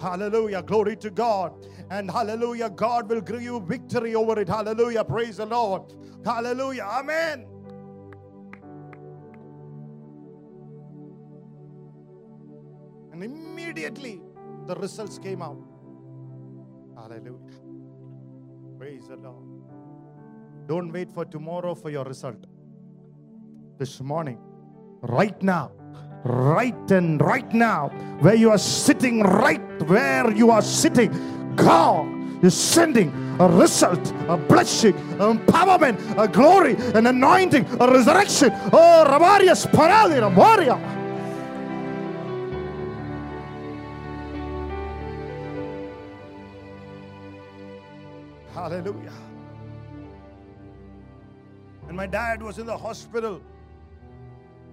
Hallelujah. 0.00 0.62
Glory 0.62 0.96
to 0.96 1.10
God. 1.10 1.66
And 1.90 2.10
hallelujah. 2.10 2.70
God 2.70 3.08
will 3.08 3.20
give 3.20 3.42
you 3.42 3.60
victory 3.60 4.14
over 4.14 4.40
it. 4.40 4.48
Hallelujah. 4.48 5.04
Praise 5.04 5.36
the 5.36 5.46
Lord. 5.46 5.94
Hallelujah. 6.24 6.82
Amen. 6.82 7.46
And 13.16 13.24
immediately 13.24 14.20
the 14.66 14.74
results 14.74 15.18
came 15.18 15.40
out. 15.40 15.56
Hallelujah. 16.94 17.38
Praise 18.78 19.08
the 19.08 19.16
Lord. 19.16 19.42
Don't 20.66 20.92
wait 20.92 21.10
for 21.10 21.24
tomorrow 21.24 21.74
for 21.74 21.88
your 21.88 22.04
result. 22.04 22.46
This 23.78 24.02
morning, 24.02 24.38
right 25.00 25.40
now, 25.42 25.72
right 26.24 26.90
and 26.90 27.18
right 27.22 27.50
now, 27.54 27.88
where 28.20 28.34
you 28.34 28.50
are 28.50 28.58
sitting, 28.58 29.22
right 29.22 29.62
where 29.88 30.30
you 30.36 30.50
are 30.50 30.60
sitting, 30.60 31.10
God 31.56 32.44
is 32.44 32.54
sending 32.54 33.08
a 33.40 33.48
result, 33.48 34.12
a 34.28 34.36
blessing, 34.36 34.94
an 35.20 35.38
empowerment, 35.38 36.22
a 36.22 36.28
glory, 36.28 36.74
an 36.94 37.06
anointing, 37.06 37.64
a 37.80 37.90
resurrection. 37.90 38.50
Oh, 38.74 39.06
Ramarias 39.08 39.66
Paradira 39.68 40.30
Moria. 40.30 40.95
Hallelujah. 48.66 49.12
And 51.86 51.96
my 51.96 52.08
dad 52.08 52.42
was 52.42 52.58
in 52.58 52.66
the 52.66 52.76
hospital. 52.76 53.40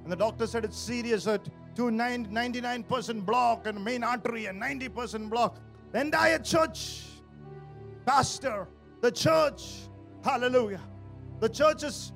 And 0.02 0.12
the 0.12 0.16
doctor 0.16 0.48
said 0.48 0.66
it's 0.66 0.80
serious 0.80 1.28
at 1.28 1.46
to 1.76 1.84
99% 1.84 3.24
block 3.24 3.68
and 3.68 3.86
main 3.86 4.04
artery 4.04 4.48
and 4.48 4.60
90% 4.60 5.30
block. 5.30 5.60
The 5.92 6.02
entire 6.02 6.40
church, 6.40 7.04
pastor, 8.04 8.68
the 9.02 9.12
church, 9.12 9.82
hallelujah. 10.24 10.82
The 11.40 11.50
churches, 11.50 12.14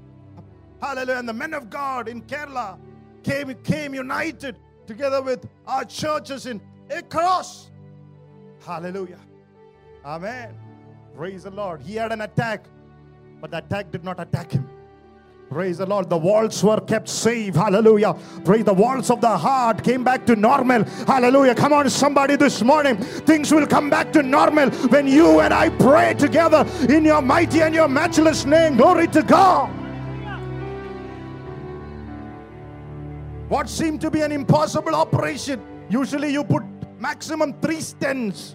hallelujah, 0.82 1.20
and 1.20 1.30
the 1.30 1.34
men 1.34 1.54
of 1.54 1.70
God 1.70 2.08
in 2.08 2.24
Kerala 2.24 2.80
came, 3.22 3.54
came 3.64 3.94
united 3.94 4.58
together 4.88 5.22
with 5.22 5.48
our 5.68 5.86
churches 5.86 6.48
in 6.48 6.60
across. 6.90 7.70
Hallelujah. 8.66 9.20
Amen. 10.04 10.67
Praise 11.18 11.46
the 11.46 11.50
Lord. 11.50 11.82
He 11.82 11.96
had 11.96 12.12
an 12.12 12.22
attack, 12.22 12.68
but 13.42 13.50
the 13.50 13.58
attack 13.58 13.90
did 13.90 14.04
not 14.04 14.20
attack 14.20 14.52
him. 14.52 14.70
Praise 15.50 15.80
the 15.80 15.86
Lord. 15.88 16.12
The 16.12 16.18
walls 16.18 16.64
were 16.64 16.80
kept 16.80 17.10
safe. 17.10 17.56
Hallelujah. 17.56 18.16
Praise 18.46 18.66
the 18.66 18.74
walls 18.76 19.10
of 19.10 19.20
the 19.22 19.36
heart 19.36 19.84
came 19.84 20.04
back 20.04 20.28
to 20.28 20.36
normal. 20.36 20.84
Hallelujah. 20.84 21.56
Come 21.56 21.74
on, 21.74 21.90
somebody, 21.90 22.36
this 22.36 22.62
morning. 22.62 22.98
Things 22.98 23.52
will 23.52 23.66
come 23.66 23.90
back 23.90 24.14
to 24.14 24.22
normal 24.22 24.70
when 24.90 25.08
you 25.08 25.40
and 25.40 25.56
I 25.56 25.70
pray 25.70 26.14
together 26.14 26.68
in 26.88 27.04
your 27.04 27.24
mighty 27.24 27.64
and 27.64 27.74
your 27.74 27.88
matchless 27.88 28.46
name. 28.46 28.78
Glory 28.78 29.08
to 29.08 29.24
God. 29.24 29.72
What 33.50 33.70
seemed 33.70 34.02
to 34.02 34.12
be 34.12 34.22
an 34.22 34.32
impossible 34.32 34.94
operation, 34.94 35.64
usually 35.90 36.32
you 36.32 36.44
put 36.44 36.62
maximum 37.00 37.60
three 37.60 37.78
stents 37.78 38.54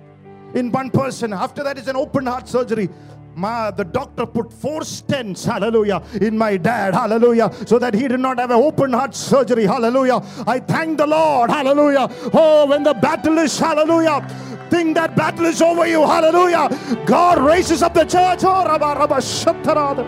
in 0.54 0.70
one 0.70 0.90
person. 0.90 1.32
After 1.32 1.62
that 1.62 1.78
is 1.78 1.88
an 1.88 1.96
open 1.96 2.26
heart 2.26 2.48
surgery. 2.48 2.88
My, 3.34 3.70
the 3.70 3.84
doctor 3.84 4.26
put 4.26 4.52
four 4.52 4.80
stents, 4.82 5.46
hallelujah, 5.46 6.02
in 6.20 6.36
my 6.36 6.58
dad, 6.58 6.92
hallelujah, 6.92 7.50
so 7.66 7.78
that 7.78 7.94
he 7.94 8.06
did 8.06 8.20
not 8.20 8.38
have 8.38 8.50
an 8.50 8.58
open 8.58 8.92
heart 8.92 9.14
surgery, 9.14 9.64
hallelujah. 9.64 10.22
I 10.46 10.60
thank 10.60 10.98
the 10.98 11.06
Lord, 11.06 11.48
hallelujah. 11.48 12.08
Oh, 12.34 12.66
when 12.66 12.82
the 12.82 12.92
battle 12.92 13.38
is, 13.38 13.58
hallelujah, 13.58 14.20
think 14.68 14.96
that 14.96 15.16
battle 15.16 15.46
is 15.46 15.62
over 15.62 15.86
you, 15.86 16.02
hallelujah. 16.02 16.68
God 17.06 17.38
raises 17.38 17.82
up 17.82 17.94
the 17.94 18.04
church, 18.04 18.40
oh, 18.44 18.66
rabba, 18.66 18.98
rabba, 18.98 19.14
shattarada. 19.14 20.04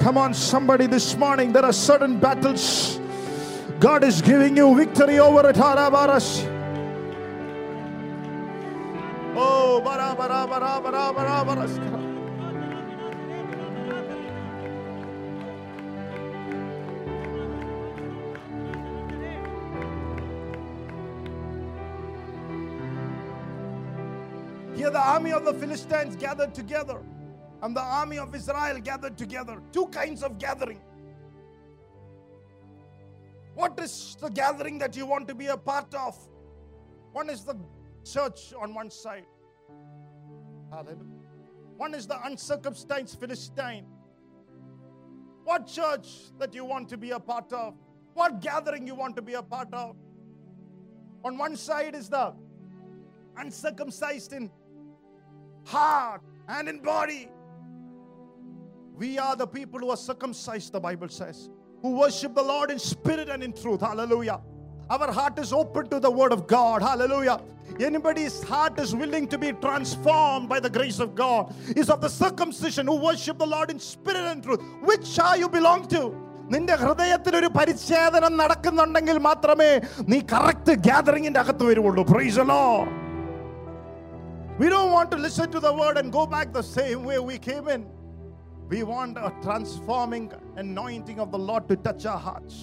Come 0.00 0.18
on, 0.18 0.34
somebody, 0.34 0.88
this 0.88 1.16
morning, 1.16 1.52
there 1.52 1.64
are 1.64 1.72
certain 1.72 2.18
battles. 2.18 2.98
God 3.78 4.02
is 4.02 4.20
giving 4.20 4.56
you 4.56 4.74
victory 4.76 5.20
over 5.20 5.48
it, 5.48 5.54
harabaras. 5.54 6.50
Oh, 9.36 9.80
bara 9.80 10.14
bara 10.14 10.46
bara 10.46 10.80
bara 10.80 11.12
bara 11.12 11.44
bara. 11.44 11.66
Here 24.76 24.90
the 24.90 24.98
army 24.98 25.32
of 25.32 25.44
the 25.44 25.54
Philistines 25.54 26.14
gathered 26.14 26.54
together, 26.54 27.00
and 27.62 27.74
the 27.74 27.80
army 27.80 28.18
of 28.18 28.34
Israel 28.34 28.78
gathered 28.80 29.18
together. 29.18 29.60
Two 29.72 29.86
kinds 29.86 30.22
of 30.22 30.38
gathering. 30.38 30.80
What 33.54 33.78
is 33.80 34.16
the 34.20 34.28
gathering 34.28 34.78
that 34.78 34.96
you 34.96 35.06
want 35.06 35.26
to 35.26 35.34
be 35.34 35.46
a 35.46 35.56
part 35.56 35.92
of? 35.94 36.16
One 37.12 37.30
is 37.30 37.44
the 37.44 37.56
church 38.04 38.52
on 38.60 38.74
one 38.74 38.90
side. 38.90 39.24
Hallelujah. 40.70 40.98
One 41.76 41.94
is 41.94 42.06
the 42.06 42.24
uncircumcised 42.24 43.18
Philistine. 43.18 43.86
What 45.44 45.66
church 45.66 46.08
that 46.38 46.54
you 46.54 46.64
want 46.64 46.88
to 46.90 46.96
be 46.96 47.10
a 47.10 47.20
part 47.20 47.52
of? 47.52 47.74
What 48.14 48.40
gathering 48.40 48.86
you 48.86 48.94
want 48.94 49.16
to 49.16 49.22
be 49.22 49.34
a 49.34 49.42
part 49.42 49.72
of? 49.74 49.96
On 51.24 51.36
one 51.36 51.56
side 51.56 51.94
is 51.94 52.08
the 52.08 52.34
uncircumcised 53.36 54.32
in 54.32 54.50
heart 55.64 56.22
and 56.48 56.68
in 56.68 56.80
body. 56.80 57.28
We 58.96 59.18
are 59.18 59.34
the 59.34 59.46
people 59.46 59.80
who 59.80 59.90
are 59.90 59.96
circumcised, 59.96 60.72
the 60.72 60.80
Bible 60.80 61.08
says, 61.08 61.50
who 61.82 61.98
worship 61.98 62.34
the 62.34 62.42
Lord 62.42 62.70
in 62.70 62.78
spirit 62.78 63.28
and 63.28 63.42
in 63.42 63.52
truth. 63.52 63.80
Hallelujah. 63.80 64.40
our 64.89 65.11
heart 65.11 65.37
is 65.39 65.53
open 65.53 65.87
to 65.89 65.99
the 65.99 66.09
word 66.09 66.31
of 66.31 66.47
God. 66.47 66.81
Hallelujah. 66.81 67.39
Anybody's 67.79 68.41
heart 68.43 68.79
is 68.79 68.95
willing 68.95 69.27
to 69.27 69.37
be 69.37 69.51
transformed 69.53 70.49
by 70.49 70.59
the 70.59 70.69
grace 70.69 70.99
of 70.99 71.13
God 71.15 71.53
is 71.75 71.89
of 71.89 72.01
the 72.01 72.09
circumcision 72.09 72.87
who 72.87 72.95
worship 72.95 73.37
the 73.37 73.45
Lord 73.45 73.69
in 73.69 73.79
spirit 73.79 74.25
and 74.31 74.43
truth. 74.43 74.61
Which 74.81 75.05
shall 75.05 75.37
you 75.37 75.49
belong 75.49 75.87
to? 75.95 76.01
നിന്റെ 76.53 76.75
ഹൃദയത്തിൽ 76.81 77.33
ഒരു 77.39 77.49
പരിച്ഛേദനം 77.57 78.33
നടക്കുന്നുണ്ടെങ്കിൽ 78.41 79.17
മാത്രമേ 79.27 79.69
നീ 80.11 80.17
correct 80.31 80.73
ഗ്യാതറിംഗിന്റെ 80.85 81.39
അകത്ത് 81.43 81.65
വരുവുള്ളൂ 81.69 82.03
price 82.13 82.37
the 82.41 82.47
Lord. 82.53 82.89
We 84.61 84.67
don't 84.73 84.91
want 84.95 85.09
to 85.13 85.17
listen 85.25 85.47
to 85.55 85.59
the 85.67 85.73
word 85.81 85.97
and 85.99 86.07
go 86.17 86.23
back 86.35 86.47
the 86.59 86.65
same 86.77 87.01
way 87.09 87.19
we 87.29 87.37
came 87.49 87.67
in. 87.75 87.83
We 88.71 88.79
want 88.93 89.15
a 89.27 89.31
transforming 89.45 90.25
anointing 90.63 91.19
of 91.23 91.29
the 91.35 91.41
Lord 91.49 91.63
to 91.69 91.75
touch 91.87 92.03
our 92.13 92.21
hearts. 92.27 92.57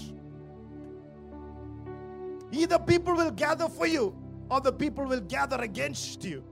Either 2.52 2.78
people 2.78 3.14
will 3.14 3.30
gather 3.30 3.68
for 3.68 3.87
you 3.87 4.14
or 4.50 4.61
the 4.61 4.73
people 4.73 5.04
will 5.04 5.20
gather 5.20 5.56
against 5.56 6.25
you. 6.25 6.42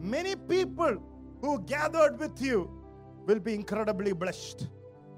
Many 0.00 0.36
people 0.36 1.02
who 1.40 1.60
gathered 1.62 2.18
with 2.18 2.40
you 2.40 2.70
will 3.26 3.40
be 3.40 3.54
incredibly 3.54 4.12
blessed. 4.12 4.68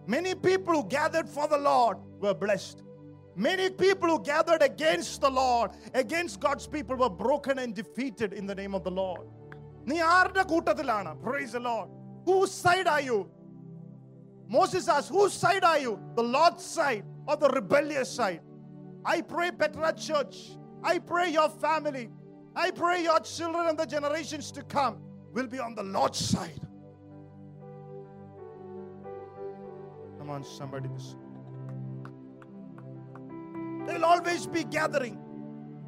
Many 0.06 0.34
people 0.34 0.74
who 0.74 0.88
gathered 0.88 1.28
for 1.28 1.46
the 1.48 1.58
Lord 1.58 1.98
were 2.20 2.34
blessed. 2.34 2.82
Many 3.36 3.70
people 3.70 4.08
who 4.08 4.20
gathered 4.22 4.62
against 4.62 5.20
the 5.20 5.30
Lord, 5.30 5.72
against 5.92 6.38
God's 6.40 6.66
people, 6.66 6.96
were 6.96 7.10
broken 7.10 7.58
and 7.58 7.74
defeated 7.74 8.32
in 8.32 8.46
the 8.46 8.54
name 8.54 8.74
of 8.74 8.84
the 8.84 8.90
Lord. 8.90 9.26
നീ 9.90 9.96
ആരുടെ 10.16 10.42
കൂട്ടത്തിലാണ് 10.50 11.10
price 11.24 11.52
the 11.56 11.62
Lord 11.70 11.88
whose 12.28 12.52
side 12.64 12.88
are 12.94 13.02
you 13.08 13.18
Moses 14.56 14.84
asked 14.94 15.10
whose 15.16 15.34
side 15.42 15.64
are 15.70 15.80
you 15.84 15.92
the 16.18 16.26
Lord's 16.36 16.64
side 16.76 17.04
or 17.28 17.36
the 17.42 17.50
rebellious 17.58 18.10
side 18.18 18.42
I 19.05 19.21
pray 19.21 19.51
Petra 19.51 19.93
church 19.93 20.51
I 20.83 20.99
pray 20.99 21.31
your 21.31 21.49
family 21.49 22.09
I 22.55 22.71
pray 22.71 23.03
your 23.03 23.19
children 23.19 23.67
and 23.67 23.77
the 23.77 23.85
generations 23.85 24.51
to 24.53 24.63
come 24.63 25.01
will 25.33 25.47
be 25.47 25.59
on 25.59 25.75
the 25.75 25.83
Lord's 25.83 26.19
side 26.19 26.61
come 30.17 30.29
on 30.29 30.43
somebody 30.43 30.89
They'll 33.89 34.05
always 34.05 34.45
be 34.45 34.63
gathering. 34.63 35.17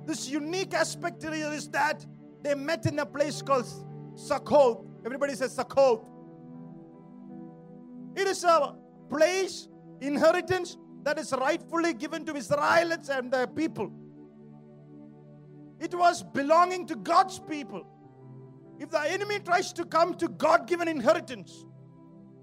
This 0.06 0.28
unique 0.28 0.74
aspect 0.74 1.22
here 1.22 1.54
is 1.54 1.70
that 1.70 2.04
they 2.42 2.56
met 2.56 2.88
in 2.88 2.98
a 2.98 3.06
place 3.06 3.44
called 3.44 3.68
Succoth. 4.16 4.84
Everybody 5.06 5.36
says 5.36 5.54
Succoth. 5.54 6.04
It 8.16 8.28
is 8.28 8.44
a 8.44 8.76
place, 9.08 9.68
inheritance 10.02 10.78
that 11.04 11.18
is 11.20 11.32
rightfully 11.34 11.94
given 11.94 12.26
to 12.26 12.36
Israelites 12.36 13.10
and 13.10 13.32
their 13.32 13.48
people. 13.48 13.92
It 15.80 15.94
was 15.96 16.24
belonging 16.24 16.86
to 16.88 16.96
God's 16.96 17.40
people. 17.40 17.86
If 18.80 18.90
the 18.90 19.02
enemy 19.12 19.40
tries 19.40 19.74
to 19.74 19.86
come 19.86 20.14
to 20.16 20.28
God 20.28 20.68
given 20.68 20.88
inheritance, 20.88 21.66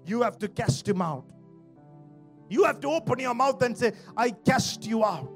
you 0.05 0.21
have 0.21 0.37
to 0.39 0.47
cast 0.47 0.87
him 0.87 1.01
out. 1.01 1.25
You 2.49 2.63
have 2.63 2.79
to 2.81 2.87
open 2.87 3.19
your 3.19 3.33
mouth 3.33 3.61
and 3.61 3.77
say, 3.77 3.93
I 4.17 4.31
cast 4.31 4.85
you 4.85 5.05
out. 5.05 5.29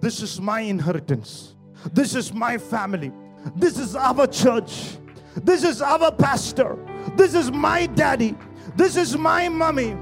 This 0.00 0.22
is 0.22 0.40
my 0.40 0.60
inheritance. 0.60 1.56
This 1.92 2.14
is 2.14 2.32
my 2.32 2.58
family. 2.58 3.12
This 3.56 3.78
is 3.78 3.96
our 3.96 4.26
church. 4.26 4.96
This 5.36 5.64
is 5.64 5.82
our 5.82 6.12
pastor. 6.12 6.78
This 7.16 7.34
is 7.34 7.50
my 7.50 7.86
daddy. 7.86 8.36
This 8.76 8.96
is 8.96 9.16
my 9.16 9.48
mommy. 9.48 9.96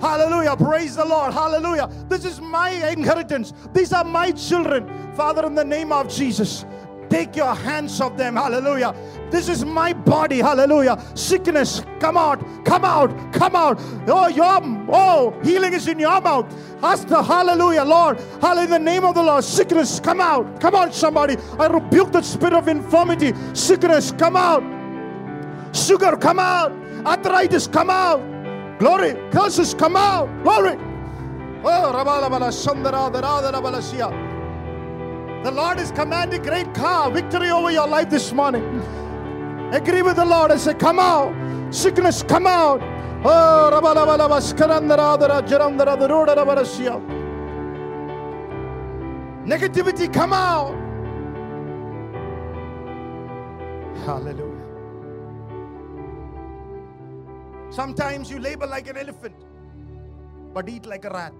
Hallelujah. 0.00 0.56
Praise 0.56 0.96
the 0.96 1.04
Lord. 1.04 1.32
Hallelujah. 1.32 1.88
This 2.08 2.24
is 2.24 2.40
my 2.40 2.70
inheritance. 2.70 3.52
These 3.72 3.92
are 3.92 4.04
my 4.04 4.32
children. 4.32 4.88
Father, 5.14 5.46
in 5.46 5.54
the 5.54 5.64
name 5.64 5.92
of 5.92 6.08
Jesus, 6.08 6.64
take 7.08 7.36
your 7.36 7.54
hands 7.54 8.00
off 8.00 8.16
them. 8.16 8.36
Hallelujah. 8.36 8.94
This 9.30 9.48
is 9.48 9.64
my 9.64 9.92
body. 9.92 10.38
Hallelujah. 10.38 11.02
Sickness, 11.14 11.82
come 12.00 12.16
out, 12.16 12.44
come 12.64 12.84
out, 12.84 13.32
come 13.32 13.56
out. 13.56 13.78
Oh, 14.08 14.28
your 14.28 14.60
oh, 14.90 15.38
healing 15.42 15.72
is 15.72 15.88
in 15.88 15.98
your 15.98 16.20
mouth. 16.20 16.46
Ask 16.82 17.08
the 17.08 17.22
hallelujah, 17.22 17.84
Lord. 17.84 18.20
Hallelujah. 18.40 18.64
In 18.64 18.70
the 18.70 18.78
name 18.78 19.04
of 19.04 19.14
the 19.14 19.22
Lord. 19.22 19.44
Sickness, 19.44 20.00
come 20.00 20.20
out. 20.20 20.60
Come 20.60 20.74
on, 20.74 20.92
somebody. 20.92 21.36
I 21.58 21.66
rebuke 21.66 22.12
the 22.12 22.22
spirit 22.22 22.54
of 22.54 22.68
infirmity. 22.68 23.32
Sickness, 23.54 24.12
come 24.12 24.36
out. 24.36 24.62
Sugar, 25.74 26.16
come 26.16 26.38
out. 26.38 26.72
Arthritis, 27.06 27.66
come 27.66 27.90
out. 27.90 28.33
Glory. 28.78 29.14
Curses, 29.30 29.74
come 29.74 29.96
out. 29.96 30.28
Glory. 30.42 30.76
Oh, 31.66 31.92
The 35.42 35.50
Lord 35.50 35.78
is 35.80 35.90
commanding 35.92 36.42
great 36.42 36.74
car 36.74 37.10
victory 37.10 37.50
over 37.50 37.70
your 37.70 37.86
life 37.86 38.10
this 38.10 38.32
morning. 38.32 38.82
Agree 39.72 40.02
with 40.02 40.16
the 40.16 40.24
Lord 40.24 40.50
and 40.50 40.60
say, 40.60 40.74
Come 40.74 40.98
out. 40.98 41.32
Sickness, 41.74 42.22
come 42.22 42.46
out. 42.46 42.80
Oh. 43.26 43.70
Negativity, 49.46 50.12
come 50.12 50.32
out. 50.32 50.74
Hallelujah. 54.06 54.53
Sometimes 57.74 58.30
you 58.30 58.38
labor 58.38 58.68
like 58.68 58.86
an 58.86 58.96
elephant, 58.96 59.34
but 60.54 60.68
eat 60.68 60.86
like 60.86 61.04
a 61.04 61.10
rat. 61.10 61.34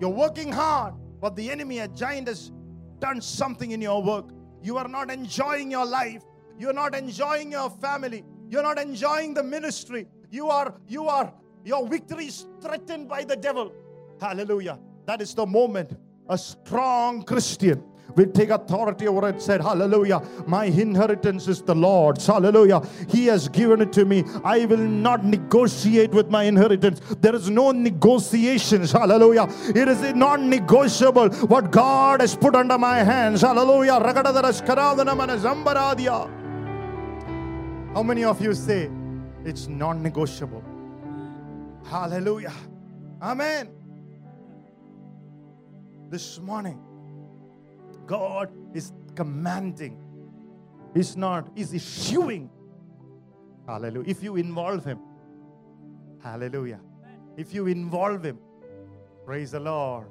You're 0.00 0.08
working 0.08 0.50
hard, 0.50 0.94
but 1.20 1.36
the 1.36 1.50
enemy, 1.50 1.80
a 1.80 1.88
giant, 1.88 2.28
has 2.28 2.50
done 2.98 3.20
something 3.20 3.72
in 3.72 3.82
your 3.82 4.02
work. 4.02 4.30
You 4.62 4.78
are 4.78 4.88
not 4.88 5.10
enjoying 5.10 5.70
your 5.70 5.84
life. 5.84 6.22
You're 6.58 6.72
not 6.72 6.94
enjoying 6.94 7.52
your 7.52 7.68
family. 7.68 8.24
You're 8.48 8.62
not 8.62 8.78
enjoying 8.78 9.34
the 9.34 9.42
ministry. 9.42 10.08
You 10.30 10.48
are, 10.48 10.74
you 10.88 11.08
are, 11.08 11.30
your 11.62 11.86
victory 11.86 12.24
is 12.24 12.46
threatened 12.62 13.06
by 13.06 13.24
the 13.24 13.36
devil. 13.36 13.70
Hallelujah. 14.18 14.78
That 15.04 15.20
is 15.20 15.34
the 15.34 15.44
moment 15.44 15.92
a 16.30 16.38
strong 16.38 17.22
Christian 17.22 17.84
will 18.14 18.30
take 18.30 18.50
authority 18.50 19.08
over 19.08 19.28
it 19.28 19.42
said, 19.42 19.60
Hallelujah, 19.60 20.22
my 20.46 20.66
inheritance 20.66 21.48
is 21.48 21.62
the 21.62 21.74
Lord's. 21.74 22.26
Hallelujah. 22.26 22.80
He 23.08 23.26
has 23.26 23.48
given 23.48 23.80
it 23.80 23.92
to 23.94 24.04
me. 24.04 24.24
I 24.44 24.64
will 24.66 24.76
not 24.76 25.24
negotiate 25.24 26.12
with 26.12 26.30
my 26.30 26.44
inheritance. 26.44 27.00
There 27.20 27.34
is 27.34 27.50
no 27.50 27.72
negotiations. 27.72 28.92
Hallelujah. 28.92 29.48
It 29.74 29.88
is 29.88 30.14
non 30.14 30.48
negotiable 30.48 31.30
what 31.46 31.70
God 31.70 32.20
has 32.20 32.36
put 32.36 32.54
under 32.54 32.78
my 32.78 32.98
hands. 32.98 33.40
Hallelujah. 33.42 33.94
How 37.94 38.02
many 38.02 38.24
of 38.24 38.40
you 38.40 38.54
say 38.54 38.90
it's 39.44 39.68
non 39.68 40.02
negotiable? 40.02 40.62
Hallelujah. 41.84 42.52
Amen. 43.22 43.70
This 46.08 46.38
morning, 46.38 46.80
God 48.06 48.50
is 48.74 48.92
commanding. 49.14 50.02
He's 50.94 51.16
not, 51.16 51.50
He's 51.54 51.72
issuing. 51.72 52.50
Hallelujah. 53.66 54.08
If 54.08 54.22
you 54.22 54.36
involve 54.36 54.84
Him, 54.84 55.00
hallelujah. 56.22 56.80
If 57.36 57.52
you 57.52 57.66
involve 57.66 58.24
Him, 58.24 58.38
praise 59.24 59.50
the 59.50 59.60
Lord. 59.60 60.06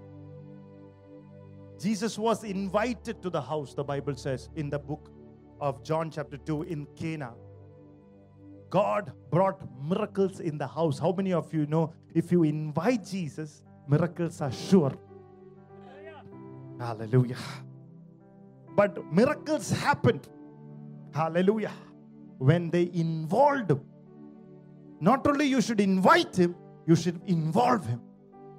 Jesus 1.79 2.17
was 2.17 2.43
invited 2.43 3.21
to 3.21 3.29
the 3.29 3.41
house, 3.41 3.73
the 3.73 3.83
Bible 3.83 4.15
says 4.15 4.49
in 4.55 4.69
the 4.69 4.79
book 4.79 5.11
of 5.59 5.83
John, 5.83 6.11
chapter 6.11 6.37
2, 6.37 6.63
in 6.63 6.85
Cana. 6.95 7.33
God 8.69 9.13
brought 9.29 9.61
miracles 9.81 10.39
in 10.39 10.57
the 10.57 10.67
house. 10.67 10.99
How 10.99 11.11
many 11.11 11.33
of 11.33 11.53
you 11.53 11.65
know 11.65 11.93
if 12.13 12.31
you 12.31 12.43
invite 12.43 13.05
Jesus, 13.05 13.63
miracles 13.87 14.41
are 14.41 14.51
sure? 14.51 14.93
Hallelujah. 16.79 17.37
But 18.75 19.11
miracles 19.11 19.71
happened. 19.71 20.27
Hallelujah. 21.13 21.71
When 22.37 22.69
they 22.69 22.89
involved 22.93 23.71
him. 23.71 23.81
Not 24.99 25.25
only 25.27 25.45
you 25.45 25.61
should 25.61 25.79
invite 25.79 26.35
him, 26.35 26.55
you 26.85 26.95
should 26.95 27.21
involve 27.25 27.85
him. 27.85 28.01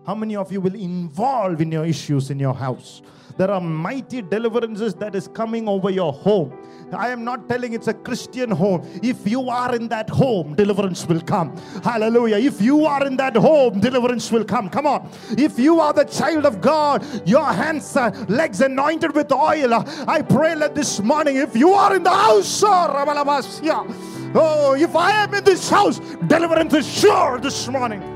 How 0.07 0.15
many 0.15 0.37
of 0.37 0.53
you 0.53 0.61
will 0.61 0.77
involve 0.77 1.61
in 1.61 1.73
your 1.73 1.85
issues 1.85 2.31
in 2.31 2.39
your 2.39 2.55
house? 2.55 3.03
There 3.37 3.51
are 3.51 3.61
mighty 3.61 4.23
deliverances 4.23 4.95
that 4.95 5.17
is 5.17 5.27
coming 5.27 5.69
over 5.69 5.91
your 5.91 6.13
home. 6.13 6.57
I 6.93 7.09
am 7.09 7.25
not 7.25 7.49
telling 7.49 7.73
it's 7.73 7.89
a 7.89 7.93
Christian 7.93 8.53
home. 8.53 8.89
If 9.03 9.27
you 9.27 9.51
are 9.51 9.75
in 9.75 9.89
that 9.89 10.09
home, 10.09 10.55
deliverance 10.55 11.05
will 11.07 11.21
come. 11.21 11.57
Hallelujah. 11.83 12.37
If 12.37 12.63
you 12.63 12.87
are 12.87 13.05
in 13.05 13.17
that 13.17 13.35
home, 13.35 13.81
deliverance 13.81 14.31
will 14.31 14.45
come. 14.45 14.71
Come 14.71 14.87
on. 14.87 15.11
If 15.31 15.59
you 15.59 15.81
are 15.81 15.93
the 15.93 16.05
child 16.05 16.47
of 16.47 16.61
God, 16.61 17.05
your 17.29 17.45
hands, 17.45 17.97
uh, 17.97 18.11
legs 18.29 18.61
anointed 18.61 19.13
with 19.13 19.33
oil. 19.33 19.75
uh, 19.75 20.05
I 20.07 20.23
pray 20.23 20.55
that 20.55 20.77
this 20.77 21.01
morning, 21.01 21.37
if 21.37 21.57
you 21.57 21.73
are 21.73 21.97
in 21.97 22.05
the 22.05 22.11
house, 22.11 22.63
oh, 22.65 24.77
if 24.79 24.95
I 24.95 25.25
am 25.25 25.35
in 25.35 25.43
this 25.43 25.69
house, 25.69 25.99
deliverance 26.29 26.75
is 26.75 26.87
sure 26.87 27.41
this 27.41 27.67
morning. 27.67 28.16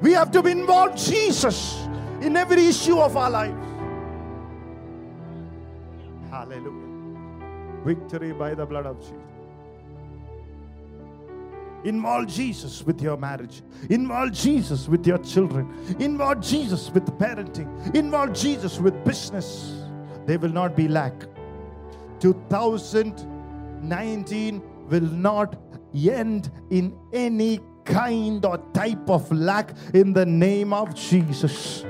We 0.00 0.12
have 0.12 0.30
to 0.32 0.44
involve 0.46 0.96
Jesus 0.96 1.86
in 2.20 2.36
every 2.36 2.66
issue 2.66 2.98
of 2.98 3.16
our 3.16 3.30
lives. 3.30 3.56
Hallelujah. 6.30 7.84
Victory 7.84 8.32
by 8.32 8.54
the 8.54 8.66
blood 8.66 8.86
of 8.86 9.00
Jesus. 9.00 9.16
Involve 11.84 12.28
Jesus 12.28 12.84
with 12.84 13.02
your 13.02 13.16
marriage. 13.16 13.62
Involve 13.90 14.30
Jesus 14.32 14.88
with 14.88 15.04
your 15.06 15.18
children. 15.18 15.68
Involve 15.98 16.40
Jesus 16.40 16.90
with 16.90 17.04
parenting. 17.18 17.94
Involve 17.94 18.32
Jesus 18.34 18.78
with 18.78 19.04
business. 19.04 19.82
There 20.26 20.38
will 20.38 20.52
not 20.52 20.76
be 20.76 20.86
lack. 20.86 21.24
2019 22.20 24.62
will 24.88 25.00
not 25.00 25.56
end 25.94 26.52
in 26.70 26.96
any 27.12 27.60
kind 27.84 28.44
or 28.44 28.58
type 28.72 29.08
of 29.08 29.30
lack 29.32 29.72
in 29.94 30.12
the 30.12 30.26
name 30.26 30.72
of 30.72 30.94
Jesus. 30.94 31.84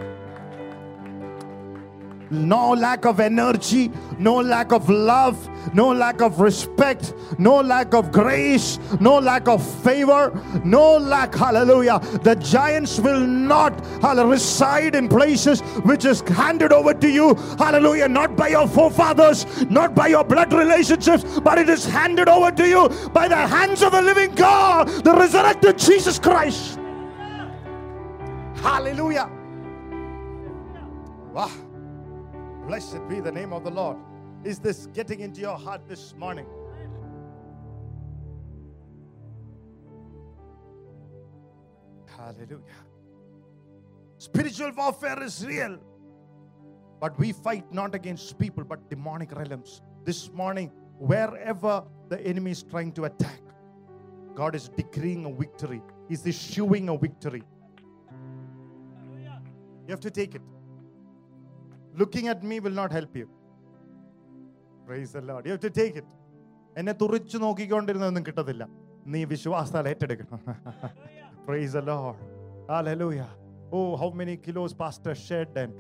No 2.32 2.70
lack 2.72 3.04
of 3.04 3.20
energy, 3.20 3.92
no 4.18 4.40
lack 4.40 4.72
of 4.72 4.88
love, 4.88 5.36
no 5.74 5.92
lack 5.92 6.22
of 6.22 6.40
respect, 6.40 7.12
no 7.38 7.60
lack 7.60 7.92
of 7.92 8.10
grace, 8.10 8.78
no 9.00 9.18
lack 9.18 9.48
of 9.48 9.62
favor, 9.82 10.32
no 10.64 10.96
lack, 10.96 11.34
hallelujah. 11.34 11.98
The 12.22 12.34
giants 12.36 12.98
will 12.98 13.20
not 13.20 13.78
reside 14.02 14.94
in 14.94 15.10
places 15.10 15.60
which 15.84 16.06
is 16.06 16.22
handed 16.22 16.72
over 16.72 16.94
to 16.94 17.08
you, 17.08 17.34
hallelujah, 17.58 18.08
not 18.08 18.34
by 18.34 18.48
your 18.48 18.66
forefathers, 18.66 19.44
not 19.68 19.94
by 19.94 20.06
your 20.06 20.24
blood 20.24 20.54
relationships, 20.54 21.38
but 21.40 21.58
it 21.58 21.68
is 21.68 21.84
handed 21.84 22.30
over 22.30 22.50
to 22.50 22.66
you 22.66 22.88
by 23.12 23.28
the 23.28 23.36
hands 23.36 23.82
of 23.82 23.92
the 23.92 24.00
living 24.00 24.34
God, 24.34 24.88
the 25.04 25.12
resurrected 25.12 25.76
Jesus 25.78 26.18
Christ. 26.18 26.78
Hallelujah. 28.56 29.30
Wow. 31.34 31.50
Blessed 32.72 33.06
be 33.06 33.20
the 33.20 33.30
name 33.30 33.52
of 33.52 33.64
the 33.64 33.70
Lord. 33.70 33.98
Is 34.44 34.58
this 34.58 34.87
getting 34.94 35.20
into 35.20 35.42
your 35.42 35.58
heart 35.58 35.87
this 35.87 36.14
morning? 36.16 36.46
Hallelujah. 42.16 42.62
Spiritual 44.16 44.72
warfare 44.74 45.22
is 45.22 45.44
real. 45.44 45.78
But 46.98 47.18
we 47.18 47.32
fight 47.32 47.70
not 47.70 47.94
against 47.94 48.38
people 48.38 48.64
but 48.64 48.88
demonic 48.88 49.37
realms. 49.37 49.82
This 50.06 50.32
morning, 50.32 50.72
wherever 50.96 51.85
the 52.08 52.26
enemy 52.26 52.52
is 52.52 52.62
trying 52.62 52.92
to 52.92 53.04
attack, 53.04 53.42
God 54.35 54.54
is 54.54 54.70
decreeing 54.70 55.26
a 55.26 55.30
victory. 55.30 55.82
He's 56.08 56.24
issuing 56.24 56.88
a 56.88 56.96
victory. 56.96 57.42
You 59.20 59.90
have 59.90 60.00
to 60.00 60.11
take 60.11 60.37
it. 60.37 60.40
Looking 62.01 62.27
at 62.33 62.43
me 62.43 62.60
will 62.60 62.77
not 62.81 62.91
help 62.91 63.15
you. 63.15 63.27
Praise 64.86 65.12
the 65.12 65.21
Lord. 65.21 65.45
You 65.45 65.53
have 65.55 65.65
to 65.69 65.73
take 65.81 65.95
it. 66.01 66.07
എന്നെ 66.79 66.93
തുറിച്ചു 67.01 67.38
നോക്കിക്കൊണ്ടിരുന്നൊന്നും 67.43 68.23
കിട്ടത്തില്ല 68.27 68.63
നീ 69.13 69.21
വിശ്വാസത്താൽ 69.33 69.88
ഏറ്റെടുക്കണം 69.91 70.41
price 71.47 71.73
the 71.77 71.83
Lord. 71.91 72.17
Hallelujah. 72.73 73.29
Oh, 73.77 73.89
how 74.01 74.10
many 74.19 74.36
kilos 74.45 74.73
pastor 74.81 75.13
shed 75.27 75.51
and 75.62 75.73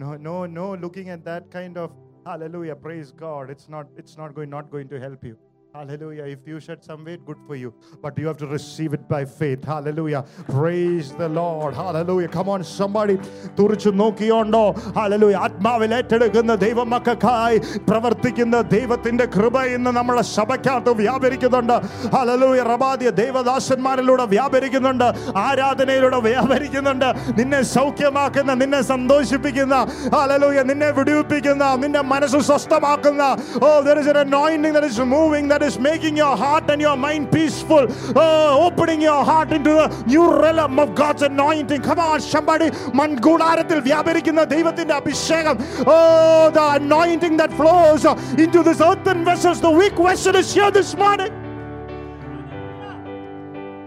no, 0.00 0.10
no, 0.28 0.46
no, 0.58 0.66
looking 0.84 1.08
at 1.14 1.22
that 1.30 1.44
kind 1.56 1.76
of 1.84 1.90
hallelujah. 2.28 2.76
Praise 2.76 3.10
God. 3.10 3.50
It's 3.50 3.68
not, 3.68 3.86
it's 3.96 4.16
not 4.16 4.34
going, 4.36 4.50
not 4.50 4.70
going 4.70 4.88
to 4.88 5.00
help 5.00 5.24
you. 5.24 5.36
Hallelujah. 5.73 6.25
If 6.25 6.47
you 6.47 6.59
shed 6.59 6.83
some 6.83 7.03
weight, 7.03 7.25
good 7.25 7.37
for 7.47 7.55
you. 7.55 7.73
But 7.99 8.15
you 8.19 8.27
have 8.27 8.37
to 8.37 8.47
receive 8.47 8.93
it 8.93 9.09
by 9.09 9.25
faith. 9.25 9.63
Hallelujah. 9.65 10.23
Praise 10.47 11.11
the 11.13 11.27
Lord. 11.27 11.73
Hallelujah. 11.73 12.27
Come 12.29 12.49
on, 12.49 12.63
somebody. 12.63 13.15
തുറിച്ചു 13.57 13.89
നോക്കിയോണ്ടോ 14.01 14.61
hallelujah 14.97 15.35
ആത്മാവിൽ 15.45 15.91
ഏറ്റെടുക്കുന്ന 15.97 16.51
ദൈവമക്കൾക്കായി 16.63 17.57
പ്രവർത്തിക്കുന്ന 17.89 18.55
ദൈവത്തിന്റെ 18.75 19.25
കൃപ 19.35 19.63
ഇന്ന് 19.73 19.91
നമ്മളെ 19.97 20.23
സഭയ്ക്കകത്ത് 20.37 20.93
വ്യാപരിക്കുന്നുണ്ട് 21.01 21.75
hallelujah 22.15 22.61
റബാദിയ 22.73 23.11
ദൈവദാസന്മാരിലൂടെ 23.21 24.27
വ്യാപരിക്കുന്നുണ്ട് 24.35 25.07
ആരാധനയിലൂടെ 25.45 26.21
വ്യാപരിക്കുന്നുണ്ട് 26.29 27.07
നിന്നെ 27.39 27.61
സൗഖ്യമാക്കുന്ന 27.75 28.57
നിന്നെ 28.61 28.81
സന്തോഷിപ്പിക്കുന്ന 28.93 29.75
ഹല്ലേലൂയ 30.17 30.61
നിന്നെ 30.71 30.91
വിടുവിപ്പിക്കുന്ന 30.99 31.73
നിന്റെ 31.85 32.03
മനസ്സ് 32.13 32.41
സ്വസ്ഥമാക്കുന്ന 32.51 33.21
ഓ 33.65 33.73
there 33.89 33.99
is 34.03 34.09
an 34.15 34.21
anointing 34.25 34.73
that 34.79 34.87
is 34.91 34.99
moving 35.17 35.45
that 35.62 35.62
is 35.62 35.78
making 35.78 36.16
your 36.16 36.36
heart 36.36 36.68
and 36.68 36.80
your 36.80 36.96
mind 36.96 37.30
peaceful 37.30 37.86
oh 38.16 38.66
opening 38.66 39.00
your 39.00 39.24
heart 39.24 39.52
into 39.52 39.70
the 39.70 39.86
new 40.06 40.26
realm 40.42 40.78
of 40.80 40.94
God's 40.96 41.22
anointing 41.22 41.82
come 41.82 42.00
on 42.00 42.20
somebody 42.20 42.68
മൺകൂടാരത്തിൽ 43.00 43.78
വ്യാപരിക്കുന്ന 43.88 44.44
ദൈവത്തിന്റെ 44.54 44.94
അഭിഷേകം 45.00 45.58
oh 45.86 46.50
the 46.56 46.64
anointing 46.80 47.36
that 47.42 47.52
flows 47.60 48.06
into 48.44 48.62
this 48.70 48.80
earthen 48.90 49.20
vessels 49.30 49.60
the 49.60 49.70
weak 49.80 49.98
vessel 50.08 50.34
is 50.42 50.52
here 50.58 50.72
this 50.80 50.96
morning 51.04 51.32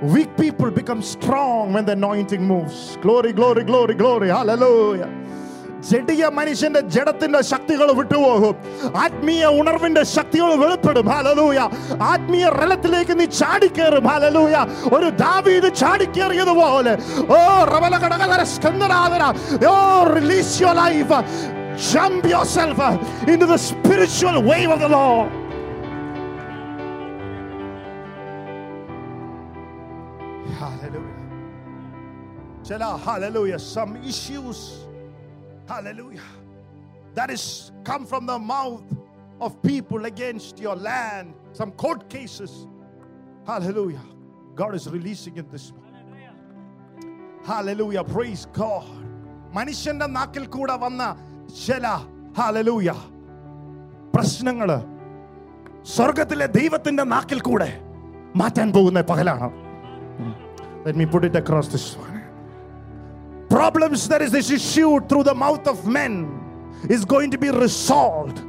Weak 0.02 0.36
people 0.36 0.72
become 0.72 1.04
strong 1.04 1.74
when 1.74 1.86
the 1.86 1.92
anointing 1.92 2.44
moves. 2.44 2.98
Glory, 3.04 3.34
glory, 3.34 3.64
glory, 3.64 3.94
glory. 3.94 4.30
Hallelujah. 4.30 5.10
ജഡിയ 5.89 6.29
മനുഷ്യന്റെ 6.39 6.81
ജഡത്തിന്റെ 6.95 7.41
ശക്തികൾ 7.53 7.89
വിട്ടുപോകും. 7.99 8.55
ആത്മീയ 9.05 9.45
ഉണർവിന്റെ 9.61 10.03
ശക്തികൾ 10.17 10.51
വെളിപ്പെടും. 10.63 11.07
ഹലലൂയ 11.15 11.61
ആത്മീയ 12.13 12.45
റലത്തിലേക്ക് 12.61 13.15
നീ 13.21 13.27
ചാടിക്കേറും. 13.41 14.07
ഹലലൂയ 14.13 14.57
ഒരു 14.97 15.09
ദാവീദ് 15.25 15.71
ചാടിക്കേറിയതുപോലെ. 15.83 16.95
ഓ 17.37 17.39
റവല 17.73 17.95
കടകര 18.05 18.43
സ്കന്ദനാദര 18.55 19.23
ഓ 19.73 19.75
release 20.19 20.55
your 20.63 20.77
life 20.85 21.19
self 22.59 22.91
in 23.33 23.39
the 23.45 23.59
spiritual 23.71 24.39
wave 24.51 24.73
of 24.77 24.83
the 24.87 24.89
Lord 24.99 25.45
Hallelujah. 30.59 31.17
Chela, 32.67 32.91
hallelujah. 33.07 33.59
Some 33.75 33.93
issues, 34.11 34.59
hallelujah, 35.68 36.22
that 37.16 37.30
is 37.30 37.72
come 37.84 38.06
from 38.06 38.26
the 38.26 38.38
mouth 38.40 38.84
of 39.40 39.62
people 39.62 40.06
against 40.06 40.60
your 40.60 40.76
land, 40.76 41.34
some 41.54 41.72
court 41.72 42.10
cases. 42.10 42.68
Hallelujah. 43.48 44.02
God 44.56 44.76
is 44.76 44.88
releasing 44.90 45.38
it 45.38 45.50
this 45.52 45.72
morning. 45.72 45.88
Hallelujah. 47.44 48.04
Praise 48.04 48.46
God. 48.54 48.90
മനുഷ്യന്റെ 49.54 50.08
നാക്കിൽ 50.18 50.44
കൂടെ 50.56 50.76
വന്ന 50.84 51.04
ചില 51.64 51.86
hallelujah 52.38 52.90
പ്രശ്നങ്ങള് 54.14 54.78
സ്വർഗത്തിലെ 55.96 56.48
ദൈവത്തിന്റെ 56.60 57.04
നാക്കിൽ 57.14 57.42
കൂടെ 57.50 57.70
മാറ്റാൻ 58.42 58.70
പോകുന്ന 58.78 59.02
പകലാണ് 59.12 59.50
Let 60.86 60.96
me 61.02 61.06
put 61.14 61.24
it 61.30 61.36
across 61.36 61.68
this 61.68 61.88
one. 62.04 62.15
Problems 63.49 64.09
that 64.09 64.23
is 64.23 64.33
this 64.33 64.51
issue 64.51 65.01
through 65.07 65.25
the 65.25 65.35
mouth 65.35 65.67
of 65.69 65.87
men 65.87 66.29
is 66.89 67.05
going 67.05 67.31
to 67.31 67.39
be 67.39 67.51
resolved. 67.51 68.43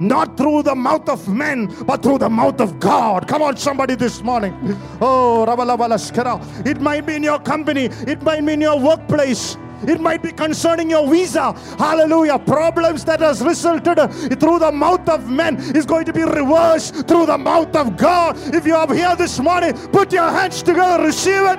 Not 0.00 0.36
through 0.36 0.62
the 0.64 0.74
mouth 0.74 1.08
of 1.08 1.28
men, 1.28 1.66
but 1.84 2.02
through 2.02 2.18
the 2.18 2.28
mouth 2.28 2.60
of 2.60 2.80
God. 2.80 3.28
Come 3.28 3.42
on, 3.42 3.56
somebody, 3.56 3.94
this 3.94 4.22
morning. 4.22 4.54
Oh, 5.00 5.44
Rabalabalaskara. 5.46 6.66
It 6.66 6.80
might 6.80 7.06
be 7.06 7.14
in 7.14 7.22
your 7.22 7.38
company, 7.38 7.84
it 7.84 8.22
might 8.22 8.44
be 8.44 8.54
in 8.54 8.60
your 8.62 8.80
workplace. 8.80 9.56
It 9.86 10.00
might 10.00 10.22
be 10.22 10.30
concerning 10.30 10.90
your 10.90 11.08
visa. 11.10 11.52
Hallelujah. 11.76 12.38
Problems 12.38 13.04
that 13.04 13.18
has 13.18 13.42
resulted 13.42 13.98
through 14.38 14.60
the 14.60 14.70
mouth 14.70 15.08
of 15.08 15.28
men 15.28 15.56
is 15.74 15.84
going 15.84 16.04
to 16.04 16.12
be 16.12 16.22
reversed 16.22 17.08
through 17.08 17.26
the 17.26 17.36
mouth 17.36 17.74
of 17.74 17.96
God. 17.96 18.36
If 18.54 18.64
you 18.64 18.76
are 18.76 18.92
here 18.94 19.16
this 19.16 19.40
morning, 19.40 19.72
put 19.88 20.12
your 20.12 20.30
hands 20.30 20.62
together, 20.62 21.02
receive 21.02 21.42
it. 21.42 21.58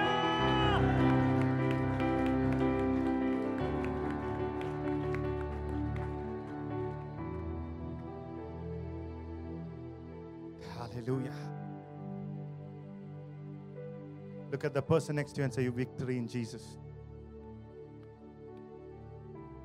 Look 14.52 14.64
at 14.64 14.74
the 14.74 14.82
person 14.82 15.16
next 15.16 15.32
to 15.34 15.40
you 15.40 15.44
and 15.44 15.54
say, 15.54 15.62
You 15.64 15.72
victory 15.72 16.16
in 16.16 16.26
Jesus. 16.26 16.64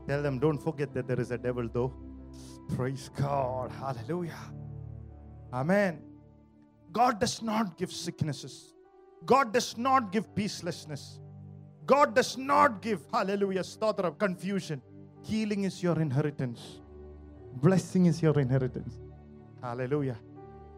Tell 0.08 0.22
them, 0.22 0.38
don't 0.40 0.62
forget 0.62 0.94
that 0.96 1.08
there 1.08 1.20
is 1.20 1.32
a 1.32 1.38
devil, 1.38 1.68
though. 1.72 1.92
Praise 2.76 3.10
God. 3.18 3.72
Hallelujah. 3.72 4.42
Amen. 5.54 6.02
God 6.92 7.20
does 7.20 7.42
not 7.42 7.78
give 7.78 7.92
sicknesses, 7.92 8.56
God 9.26 9.52
does 9.52 9.78
not 9.78 10.12
give 10.12 10.26
peacelessness, 10.36 11.04
God 11.86 12.14
does 12.14 12.38
not 12.38 12.82
give, 12.84 13.00
hallelujah, 13.12 13.62
stotra, 13.62 14.16
confusion. 14.18 14.80
Healing 15.24 15.64
is 15.64 15.82
your 15.82 16.00
inheritance, 16.00 16.62
blessing 17.56 18.06
is 18.06 18.22
your 18.22 18.36
inheritance. 18.40 18.94
Hallelujah. 19.62 20.20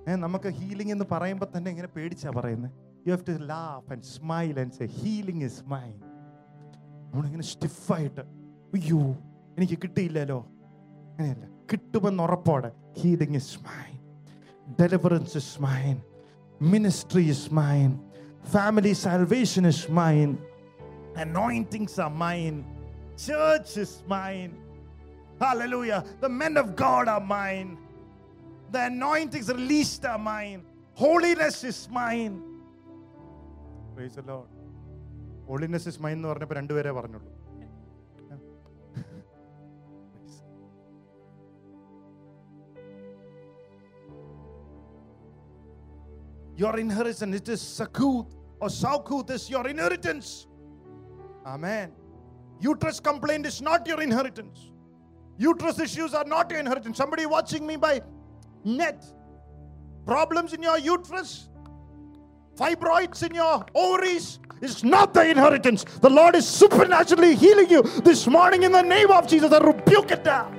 ഏ, 0.08 0.16
നമുക്ക് 0.16 0.50
healing 0.58 0.94
എന്ന് 0.96 1.06
പറയുമ്പോൾ 1.12 1.48
തന്നെ 1.54 1.70
ഇങ്ങനെ 1.74 1.88
പേടിച്ചാ 1.96 2.32
പറയുന്നത് 2.32 2.74
you 3.06 3.12
have 3.14 3.26
to 3.32 3.38
laugh 3.54 3.88
and 3.94 4.08
smile 4.16 4.54
and 4.64 4.76
say 4.80 4.88
healing 5.02 5.46
is 5.50 5.62
mine 5.76 5.94
നമ്മളിങ്ങനെ 7.10 7.46
സ്റ്റിഫായിട്ട് 7.54 8.24
അയ്യോ 8.78 9.02
എനിക്ക് 9.58 9.78
കിട്ടിയില്ലല്ലോ 9.84 10.40
അങ്ങനെയല്ല 11.10 11.46
കിട്ടുമെന്ന് 11.72 12.24
ഉറപ്പോടെ 12.24 12.72
healing 13.02 13.38
is 13.44 13.56
mine 13.70 13.94
deliverance 14.82 15.38
is 15.44 15.56
mine 15.68 15.96
ministry 16.74 17.24
is 17.36 17.48
mine 17.62 17.90
family 18.56 18.94
salvation 19.06 19.66
is 19.76 19.88
mine 20.02 20.30
anointings 21.18 21.98
are 21.98 22.14
mine 22.22 22.56
church 23.18 23.78
is 23.78 23.92
mine 24.08 24.52
hallelujah 25.40 26.04
the 26.24 26.30
men 26.30 26.58
of 26.58 26.76
god 26.76 27.08
are 27.08 27.26
mine 27.30 27.70
the 28.74 28.82
anointings 28.86 29.50
released 29.50 30.06
are 30.06 30.20
mine 30.26 30.60
holiness 30.98 31.64
is 31.64 31.80
mine 31.92 32.34
praise 34.00 34.16
the 34.20 34.26
lord 34.32 34.50
holiness 35.52 35.86
is 35.92 35.98
mine 36.06 36.18
എന്ന് 36.20 36.30
പറഞ്ഞപ്പോൾ 36.32 36.58
രണ്ടുപേരെ 36.62 36.94
പറഞ്ഞുള്ളൂ 37.00 37.32
Your 46.58 46.80
inheritance, 46.80 47.36
it 47.36 47.50
is 47.50 47.62
Sakuth 47.62 48.34
or 48.62 48.70
Saukuth 48.70 49.30
is 49.30 49.50
your 49.50 49.68
inheritance. 49.68 50.48
Amen. 51.46 51.92
Uterus 52.62 53.00
complaint 53.02 53.46
is 53.46 53.62
not 53.62 53.86
your 53.86 54.02
inheritance. 54.02 54.72
Uterus 55.38 55.80
issues 55.80 56.14
are 56.14 56.24
not 56.24 56.50
your 56.50 56.62
inheritance. 56.62 56.98
Somebody 56.98 57.26
watching 57.26 57.68
me 57.68 57.76
by 57.76 58.02
net. 58.64 59.04
Problems 60.06 60.54
in 60.54 60.64
your 60.64 60.78
uterus, 60.78 61.49
fibroids 62.57 63.23
in 63.27 63.35
your 63.35 63.65
ovaries 63.75 64.39
is 64.61 64.85
not 64.85 65.15
the 65.15 65.29
inheritance. 65.29 65.85
The 66.01 66.11
Lord 66.11 66.37
is 66.37 66.47
supernaturally 66.47 67.35
healing 67.35 67.71
you 67.71 67.83
this 67.83 68.27
morning 68.27 68.63
in 68.63 68.73
the 68.73 68.83
name 68.83 69.11
of 69.11 69.27
Jesus. 69.27 69.53
I 69.53 69.59
rebuke 69.59 70.11
it 70.11 70.25
now. 70.25 70.53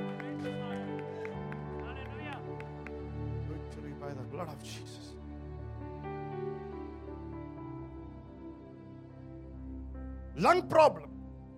Victory 3.48 3.92
by 4.00 4.08
the 4.08 4.22
blood 4.30 4.48
of 4.48 4.62
Jesus. 4.62 5.14
Lung 10.36 10.68
problem 10.68 11.10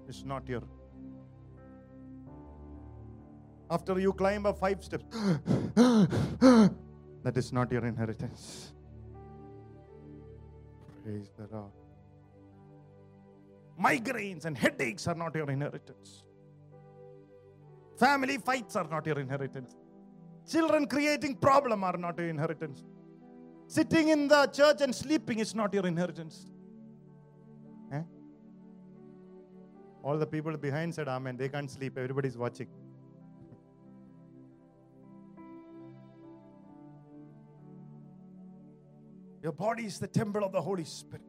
is 0.09 0.25
not 0.25 0.49
your. 0.49 0.63
After 3.71 3.99
you 3.99 4.13
climb 4.13 4.45
up 4.45 4.59
five 4.59 4.85
steps, 4.85 5.05
that 5.75 7.37
is 7.37 7.53
not 7.53 7.73
your 7.73 7.87
inheritance. 7.87 8.75
Praise 11.05 11.31
the 11.37 11.47
Lord. 11.55 11.71
Migraines 13.79 14.47
and 14.47 14.57
headaches 14.57 15.07
are 15.07 15.15
not 15.15 15.35
your 15.35 15.51
inheritance. 15.51 16.23
Family 17.99 18.39
fights 18.39 18.75
are 18.75 18.89
not 18.91 19.07
your 19.07 19.19
inheritance. 19.21 19.77
Children 20.51 20.87
creating 20.87 21.37
problem 21.37 21.85
are 21.85 21.97
not 21.99 22.19
your 22.19 22.29
inheritance. 22.29 22.83
Sitting 23.67 24.09
in 24.09 24.29
the 24.29 24.47
church 24.47 24.81
and 24.81 24.95
sleeping 24.95 25.41
is 25.41 25.55
not 25.55 25.75
your 25.75 25.87
inheritance. 25.87 26.47
Eh? 27.93 28.03
All 30.03 30.17
the 30.17 30.27
people 30.27 30.57
behind 30.57 30.95
said 30.95 31.09
Amen. 31.09 31.37
They 31.37 31.51
can't 31.51 31.71
sleep. 31.71 31.99
Everybody's 31.99 32.39
watching. 32.39 32.69
Your 39.45 39.53
body 39.53 39.85
is 39.85 39.99
the 39.99 40.07
temple 40.07 40.43
of 40.43 40.53
the 40.53 40.63
Holy 40.63 40.85
Spirit. 40.85 41.21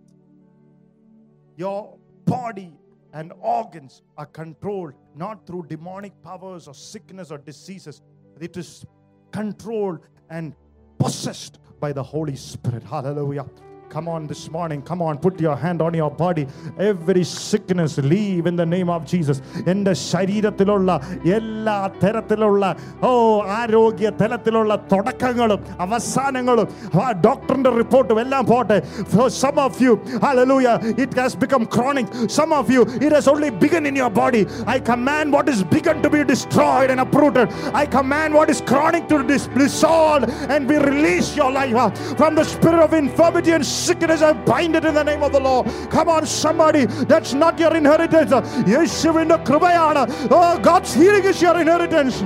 Your 1.57 1.97
body 2.23 2.71
and 3.11 3.33
organs 3.41 4.03
are 4.17 4.25
controlled 4.25 4.93
not 5.17 5.45
through 5.45 5.65
demonic 5.67 6.13
powers 6.23 6.69
or 6.69 6.73
sickness 6.73 7.29
or 7.29 7.37
diseases. 7.37 8.01
It 8.39 8.55
is 8.55 8.85
controlled 9.33 9.99
and 10.29 10.55
possessed 10.97 11.59
by 11.81 11.91
the 11.91 12.03
Holy 12.03 12.37
Spirit. 12.37 12.83
Hallelujah 12.83 13.47
Come 13.94 14.06
on 14.06 14.28
this 14.28 14.48
morning. 14.48 14.82
Come 14.82 15.02
on, 15.02 15.18
put 15.18 15.40
your 15.40 15.56
hand 15.56 15.82
on 15.82 15.94
your 15.94 16.12
body. 16.12 16.46
Every 16.78 17.24
sickness 17.24 17.98
leave 17.98 18.46
in 18.46 18.54
the 18.54 18.64
name 18.64 18.88
of 18.96 19.04
Jesus. 19.12 19.38
എൻ്റെ 19.72 19.92
ശരീരത്തിലുള്ള 20.10 20.90
എല്ലാ 21.36 21.74
തരത്തിലുള്ള 22.02 22.64
ഓ 23.08 23.10
ആരോഗ്യ 23.56 24.10
തലത്തിലുള്ള 24.20 24.74
തുടക്കങ്ങളും 24.92 25.62
അവസാനങ്ങളും 25.86 26.68
ആ 27.04 27.08
ഡോക്ടറിന്റെ 27.26 27.72
റിപ്പോർട്ടും 27.80 28.20
എല്ലാം 28.24 28.44
പോട്ടെ 28.52 28.78
For 29.14 29.26
some 29.42 29.58
of 29.64 29.74
you, 29.84 29.92
hallelujah, 30.26 30.76
it 31.04 31.12
has 31.22 31.34
become 31.44 31.64
chronic. 31.74 32.06
Some 32.38 32.52
of 32.60 32.66
you, 32.74 32.82
it 33.06 33.10
has 33.16 33.26
only 33.34 33.50
begun 33.64 33.84
in 33.90 33.96
your 34.02 34.12
body. 34.22 34.42
I 34.76 34.78
command 34.92 35.26
what 35.36 35.48
is 35.54 35.60
begun 35.74 35.98
to 36.06 36.10
be 36.16 36.22
destroyed 36.32 36.88
and 36.94 37.00
uprooted. 37.06 37.48
I 37.82 37.86
command 37.98 38.30
what 38.38 38.48
is 38.54 38.60
chronic 38.70 39.04
to 39.12 39.18
be 39.24 39.38
dissolved 39.64 40.24
and 40.54 40.60
we 40.70 40.78
release 40.90 41.30
your 41.42 41.50
life 41.60 41.76
uh, 41.76 41.90
from 42.20 42.32
the 42.40 42.46
spirit 42.54 42.82
of 42.86 42.94
infirmity 43.02 43.52
and 43.58 43.66
sickness, 43.85 44.21
I 44.21 44.33
bind 44.33 44.75
it 44.75 44.85
in 44.85 44.93
the 44.93 45.03
name 45.03 45.23
of 45.23 45.31
the 45.31 45.39
Lord. 45.39 45.67
Come 45.89 46.09
on, 46.09 46.25
somebody, 46.25 46.85
that's 46.85 47.33
not 47.33 47.59
your 47.59 47.75
inheritance. 47.75 48.31
Yes, 48.67 49.05
in 49.05 49.27
the 49.27 49.37
Krubayana. 49.37 50.27
Oh, 50.31 50.59
God's 50.59 50.93
healing 50.93 51.23
is 51.23 51.41
your 51.41 51.59
inheritance. 51.59 52.23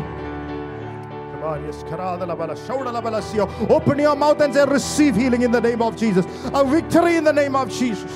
Open 3.70 4.00
your 4.00 4.16
mouth 4.16 4.42
and 4.42 4.54
say, 4.54 4.66
Receive 4.66 5.16
healing 5.16 5.42
in 5.42 5.52
the 5.52 5.62
name 5.62 5.82
of 5.82 5.96
Jesus. 5.96 6.26
A 6.54 6.64
victory 6.66 7.16
in 7.16 7.24
the 7.24 7.34
name 7.34 7.56
of 7.56 7.70
Jesus. 7.72 8.12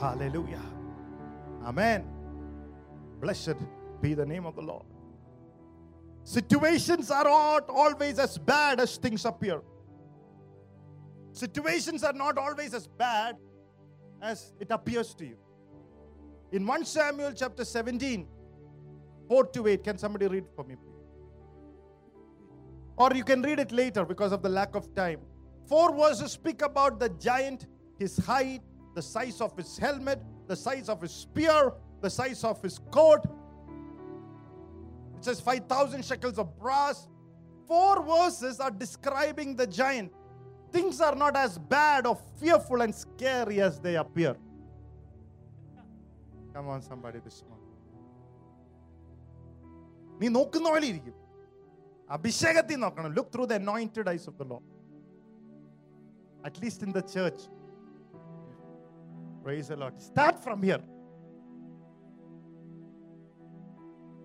Hallelujah. 0.00 0.62
Amen. 1.64 2.04
Blessed 3.20 3.56
be 4.00 4.14
the 4.14 4.24
name 4.24 4.46
of 4.46 4.54
the 4.56 4.62
Lord. 4.62 4.84
Situations 6.30 7.10
are 7.10 7.24
not 7.24 7.68
always 7.68 8.20
as 8.20 8.38
bad 8.38 8.78
as 8.78 8.96
things 8.98 9.24
appear. 9.24 9.62
Situations 11.32 12.04
are 12.04 12.12
not 12.12 12.38
always 12.38 12.72
as 12.72 12.86
bad 12.86 13.36
as 14.22 14.52
it 14.60 14.68
appears 14.70 15.12
to 15.14 15.26
you. 15.26 15.36
In 16.52 16.64
1 16.64 16.84
Samuel 16.84 17.32
chapter 17.32 17.64
17, 17.64 18.28
4 19.26 19.46
to 19.46 19.66
8, 19.66 19.82
can 19.82 19.98
somebody 19.98 20.28
read 20.28 20.44
for 20.54 20.62
me, 20.62 20.76
please? 20.76 21.02
Or 22.96 23.10
you 23.12 23.24
can 23.24 23.42
read 23.42 23.58
it 23.58 23.72
later 23.72 24.04
because 24.04 24.30
of 24.30 24.40
the 24.40 24.48
lack 24.48 24.76
of 24.76 24.94
time. 24.94 25.18
Four 25.66 25.96
verses 25.96 26.30
speak 26.30 26.62
about 26.62 27.00
the 27.00 27.08
giant, 27.08 27.66
his 27.98 28.16
height, 28.18 28.60
the 28.94 29.02
size 29.02 29.40
of 29.40 29.56
his 29.56 29.76
helmet, 29.76 30.22
the 30.46 30.54
size 30.54 30.88
of 30.88 31.02
his 31.02 31.10
spear, 31.10 31.72
the 32.02 32.10
size 32.10 32.44
of 32.44 32.62
his 32.62 32.78
coat. 32.92 33.26
It 35.19 35.23
says 35.25 35.39
5,000 35.41 36.03
shekels 36.03 36.37
of 36.37 36.57
brass. 36.59 37.07
Four 37.67 38.03
verses 38.03 38.59
are 38.59 38.71
describing 38.71 39.55
the 39.55 39.67
giant. 39.67 40.11
Things 40.71 41.01
are 41.01 41.15
not 41.15 41.35
as 41.35 41.57
bad 41.57 42.05
or 42.05 42.17
fearful 42.39 42.81
and 42.81 42.93
scary 42.93 43.61
as 43.61 43.79
they 43.79 43.95
appear. 43.95 44.35
Come 46.53 46.67
on, 46.69 46.81
somebody, 46.81 47.19
this 47.19 47.43
morning. 47.47 47.61
നീ 50.19 50.27
നോക്കുന്ന 50.35 50.67
പോലെ 50.73 50.85
ഇരിക്കും 50.91 51.15
അഭിഷേകത്തിൽ 52.15 52.77
നോക്കണം 52.83 53.13
look 53.17 53.31
through 53.33 53.45
the 53.51 53.55
anointed 53.61 54.07
eyes 54.11 54.25
of 54.31 54.35
the 54.41 54.47
Lord. 54.51 54.65
At 56.47 56.55
least 56.63 56.79
in 56.85 56.91
the 56.97 57.03
church. 57.15 57.39
Praise 59.43 59.67
the 59.71 59.77
Lord. 59.83 59.95
Start 60.11 60.35
from 60.45 60.59
here. 60.67 60.83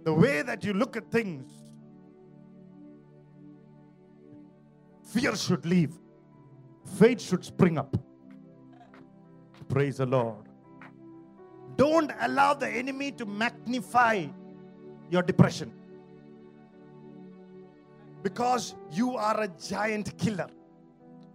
The 0.05 0.14
way 0.23 0.34
that 0.45 0.63
you 0.63 0.73
look 0.73 0.95
at 0.95 1.12
things, 1.12 1.51
fear 5.13 5.36
should 5.36 5.65
leave, 5.65 5.93
faith 6.97 7.21
should 7.21 7.43
spring 7.43 7.77
up. 7.77 7.95
Praise 9.67 9.97
the 9.97 10.05
Lord. 10.05 10.45
Don't 11.75 12.12
allow 12.21 12.53
the 12.53 12.69
enemy 12.69 13.12
to 13.13 13.25
magnify 13.25 14.27
your 15.10 15.21
depression 15.21 15.71
because 18.23 18.75
you 18.91 19.15
are 19.17 19.41
a 19.41 19.47
giant 19.47 20.17
killer. 20.17 20.47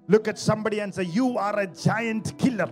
Look 0.09 0.27
at 0.27 0.39
somebody 0.39 0.81
and 0.81 0.93
say, 0.93 1.05
You 1.05 1.39
are 1.39 1.61
a 1.61 1.67
giant 1.67 2.37
killer. 2.39 2.69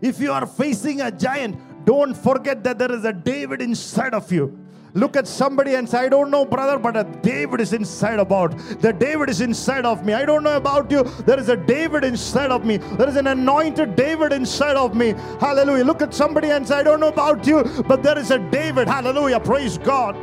If 0.00 0.18
you 0.20 0.32
are 0.32 0.46
facing 0.46 1.00
a 1.00 1.10
giant, 1.10 1.56
don't 1.84 2.14
forget 2.14 2.64
that 2.64 2.78
there 2.78 2.90
is 2.90 3.04
a 3.04 3.12
David 3.12 3.62
inside 3.62 4.14
of 4.14 4.30
you. 4.32 4.58
Look 4.98 5.16
at 5.16 5.28
somebody 5.28 5.76
and 5.76 5.88
say, 5.88 5.98
I 5.98 6.08
don't 6.08 6.28
know, 6.28 6.44
brother, 6.44 6.76
but 6.76 6.96
a 6.96 7.04
David 7.04 7.60
is 7.60 7.72
inside 7.72 8.18
about. 8.18 8.58
The 8.80 8.92
David 8.92 9.30
is 9.30 9.40
inside 9.40 9.84
of 9.86 10.04
me. 10.04 10.12
I 10.12 10.24
don't 10.24 10.42
know 10.42 10.56
about 10.56 10.90
you. 10.90 11.04
There 11.24 11.38
is 11.38 11.48
a 11.48 11.56
David 11.56 12.02
inside 12.02 12.50
of 12.50 12.64
me. 12.64 12.78
There 12.78 13.08
is 13.08 13.14
an 13.14 13.28
anointed 13.28 13.94
David 13.94 14.32
inside 14.32 14.76
of 14.76 14.96
me. 14.96 15.14
Hallelujah. 15.38 15.84
Look 15.84 16.02
at 16.02 16.12
somebody 16.12 16.50
and 16.50 16.66
say, 16.66 16.76
I 16.78 16.82
don't 16.82 16.98
know 16.98 17.08
about 17.08 17.46
you, 17.46 17.62
but 17.86 18.02
there 18.02 18.18
is 18.18 18.32
a 18.32 18.38
David. 18.50 18.88
Hallelujah. 18.88 19.38
Praise 19.38 19.78
God. 19.78 20.16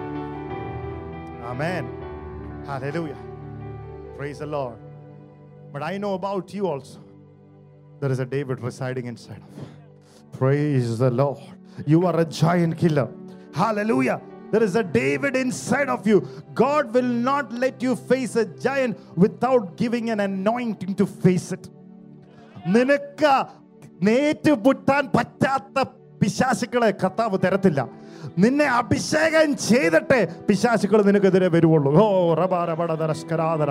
Amen. 1.44 1.88
Hallelujah. 2.66 3.18
Praise 4.18 4.40
the 4.40 4.46
Lord. 4.46 4.78
But 5.72 5.84
I 5.84 5.98
know 5.98 6.16
about 6.16 6.54
you 6.54 6.68
also. 6.68 7.00
there 8.02 8.12
is 8.12 8.20
a 8.20 8.26
David 8.26 8.60
residing 8.60 9.06
inside 9.06 9.38
of 9.38 9.58
you. 9.58 9.68
Praise 10.38 10.98
the 10.98 11.10
Lord. 11.10 11.40
You 11.86 12.06
are 12.08 12.20
a 12.20 12.26
giant 12.26 12.78
killer. 12.78 13.08
Hallelujah. 13.54 14.20
There 14.53 14.65
is 14.65 14.75
a 14.75 14.83
David 14.95 15.37
inside 15.37 15.89
of 15.89 16.07
you. 16.07 16.17
God 16.55 16.95
will 16.95 17.13
not 17.29 17.53
let 17.55 17.77
you 17.83 17.93
face 18.11 18.35
a 18.37 18.47
giant 18.65 18.95
without 19.17 19.77
giving 19.77 20.11
an 20.11 20.21
anointing 20.23 20.95
to 20.95 21.07
face 21.25 21.49
it. 21.53 21.65
നിനക്ക് 22.75 23.35
നേറ്റുപുട്ടാൻ 24.07 25.05
പറ്റാത്ത 25.15 25.77
പിശാസുക്കളെ 26.21 26.91
കർത്താവ് 27.03 27.37
തരത്തില്ല 27.45 27.81
നിന്നെ 28.39 28.67
അഭിഷേകം 28.81 29.55
ചെയ്തിട്ടേ 29.69 30.19
പിശാസുക്കൾ 30.49 31.01
നിനക്കെതിരെ 31.03 31.49
വരുവുള്ളൂ 31.55 31.93
ഓ 32.03 32.09
റബാ 32.41 32.61
റബട 32.71 32.95
ദരസ്കരാദര 33.03 33.71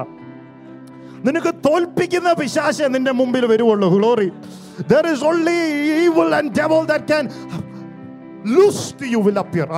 നിനക്ക് 1.27 1.51
തോൽപ്പിക്കുന്ന 1.67 2.29
പിശാശ 2.41 2.87
നിന്റെ 2.95 3.13
മുമ്പിൽ 3.19 3.45
വരുവുള്ളൂ 3.53 3.87
glory 3.95 4.29
there 4.91 5.07
is 5.13 5.23
only 5.31 5.59
evil 6.03 6.27
and 6.39 6.53
devil 6.59 6.83
that 6.91 7.07
can 7.11 7.25
lose 8.55 8.85
to 9.01 9.07
you 9.15 9.21
will 9.27 9.39
appear 9.43 9.69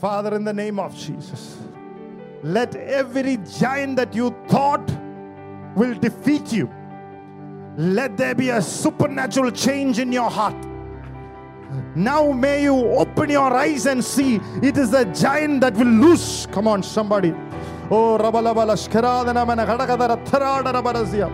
Father, 0.00 0.34
in 0.36 0.44
the 0.44 0.52
name 0.52 0.78
of 0.78 0.94
Jesus, 0.96 1.58
let 2.42 2.74
every 2.76 3.38
giant 3.58 3.96
that 3.96 4.14
you 4.14 4.34
thought 4.48 4.86
will 5.76 5.94
defeat 5.94 6.52
you, 6.52 6.68
let 7.76 8.16
there 8.16 8.34
be 8.34 8.50
a 8.50 8.60
supernatural 8.60 9.50
change 9.50 9.98
in 9.98 10.12
your 10.12 10.30
heart. 10.30 10.56
Now 11.96 12.30
may 12.30 12.62
you 12.64 12.76
open 13.02 13.30
your 13.30 13.52
eyes 13.52 13.86
and 13.86 14.04
see 14.04 14.40
it 14.62 14.76
is 14.76 14.90
the 14.90 15.04
giant 15.06 15.60
that 15.62 15.74
will 15.74 15.86
lose. 15.86 16.46
Come 16.52 16.68
on, 16.68 16.82
somebody. 16.82 17.32
Oh, 17.90 18.18
Rabalabala 18.20 18.76
Shkaradana 18.76 19.44
Kadakadara 19.66 20.24
Tharadara 20.26 20.82
Barasya. 20.82 21.28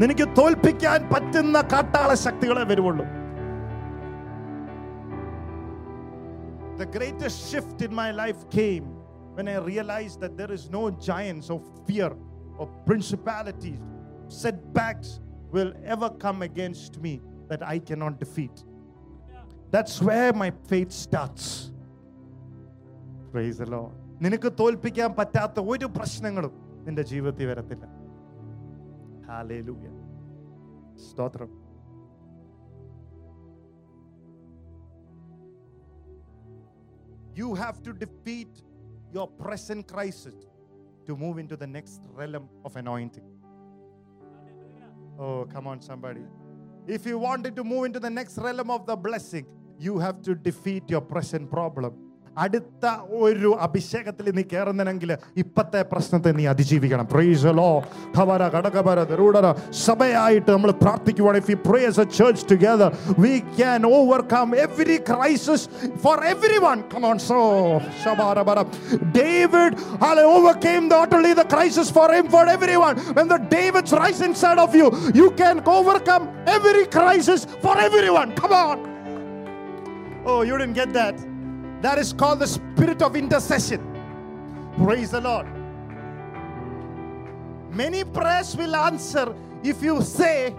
നിനക്ക് 0.00 0.26
തോൽപ്പിക്കാൻ 0.38 0.98
പറ്റുന്ന 1.12 1.58
കാട്ടാള 1.72 2.10
ശക്തികളെ 2.24 2.62
വരുവുള്ളൂ 2.62 3.04
The 6.76 6.86
greatest 6.86 7.50
shift 7.50 7.82
in 7.82 7.92
my 7.94 8.10
life 8.12 8.48
came 8.50 8.84
when 9.34 9.48
I 9.48 9.56
realized 9.58 10.20
that 10.20 10.36
there 10.36 10.52
is 10.52 10.70
no 10.70 10.90
giants 10.90 11.48
of 11.50 11.62
fear 11.86 12.10
or 12.58 12.66
principalities, 12.86 13.80
setbacks 14.28 15.20
will 15.54 15.72
ever 15.84 16.10
come 16.24 16.42
against 16.42 17.00
me 17.00 17.20
that 17.48 17.62
I 17.62 17.78
cannot 17.78 18.18
defeat. 18.18 18.56
That's 19.70 20.02
where 20.02 20.32
my 20.32 20.50
faith 20.70 20.92
starts. 20.92 21.44
Praise 23.32 23.58
the 23.62 23.68
Lord. 23.76 23.94
നിനക്ക് 24.24 24.50
തോൽപ്പിക്കാൻ 24.60 25.10
പറ്റാത്ത 25.18 25.58
ഒരു 25.72 25.86
പ്രശ്നങ്ങളും 25.96 26.54
നിന്റെ 26.86 27.02
ജീവിതത്തിൽ 27.10 27.46
വരത്തില്ല 27.50 27.84
hallelujah 29.28 29.86
സ്തോത്രം 31.08 31.50
You 37.35 37.55
have 37.55 37.81
to 37.83 37.93
defeat 37.93 38.61
your 39.11 39.27
present 39.27 39.87
crisis 39.87 40.35
to 41.05 41.15
move 41.15 41.37
into 41.37 41.55
the 41.57 41.67
next 41.67 42.01
realm 42.11 42.49
of 42.63 42.75
anointing. 42.75 43.23
Oh, 45.19 45.47
come 45.51 45.67
on, 45.67 45.81
somebody. 45.81 46.21
If 46.87 47.05
you 47.05 47.17
wanted 47.17 47.55
to 47.55 47.63
move 47.63 47.85
into 47.85 47.99
the 47.99 48.09
next 48.09 48.37
realm 48.37 48.69
of 48.69 48.85
the 48.85 48.95
blessing, 48.95 49.45
you 49.79 49.99
have 49.99 50.21
to 50.23 50.35
defeat 50.35 50.89
your 50.89 51.01
present 51.01 51.49
problem. 51.49 52.02
അടുത്ത 52.42 52.86
ഒരു 53.20 53.50
അഭിഷേകത്തിൽ 53.66 54.26
നീ 54.36 54.42
കയറുന്നെങ്കിൽ 54.50 55.10
ഇപ്പത്തെ 55.42 55.80
പ്രശ്നത്തെ 55.92 56.30
നീ 56.38 56.44
അതിജീവിക്കണം 56.52 57.06
price 57.12 57.52
law 57.58 57.70
ഖബര 58.16 58.42
കടകബര 58.54 59.02
ദരൂടര 59.12 59.46
സഭയായിട്ട് 59.86 60.50
നമ്മൾ 60.56 60.72
പ്രാർത്ഥിക്കുവാണ് 60.84 61.38
if 61.42 61.50
you 61.54 61.58
pray 61.68 61.80
as 61.88 61.98
a 61.98 62.06
church 62.18 62.40
together 62.52 62.88
we 63.24 63.32
can 63.58 63.82
overcome 63.98 64.50
every 64.66 64.96
crisis 65.10 65.60
for 66.04 66.14
everyone 66.32 66.78
come 66.92 67.04
on 67.10 67.18
so 67.28 67.38
shabarabara 68.02 68.64
david 69.18 69.72
hallelujah, 70.02 70.34
overcame 70.36 70.84
not 70.88 71.12
only 71.18 71.32
the 71.40 71.46
crisis 71.54 71.88
for 71.98 72.08
him 72.16 72.28
for 72.36 72.44
everyone 72.56 72.96
when 73.18 73.28
the 73.34 73.40
david's 73.56 73.94
rise 74.02 74.20
inside 74.20 74.60
of 74.66 74.74
you 74.80 74.88
you 75.20 75.28
can 75.42 75.58
overcome 75.76 76.26
every 76.56 76.84
crisis 76.98 77.42
for 77.64 77.74
everyone 77.78 78.30
come 78.42 78.54
on 78.60 78.78
oh 80.26 80.40
you 80.42 80.56
didn't 80.62 80.78
get 80.82 80.92
that 80.92 81.16
that 81.83 81.99
is 81.99 82.13
called 82.13 82.39
the 82.39 82.47
spirit 82.47 83.01
of 83.01 83.17
intercession. 83.17 83.81
Praise 84.77 85.11
the 85.11 85.19
Lord. 85.19 85.45
Many 87.69 88.05
prayers 88.05 88.55
will 88.55 88.73
answer 88.73 89.35
if 89.63 89.83
you 89.83 90.01
say, 90.01 90.55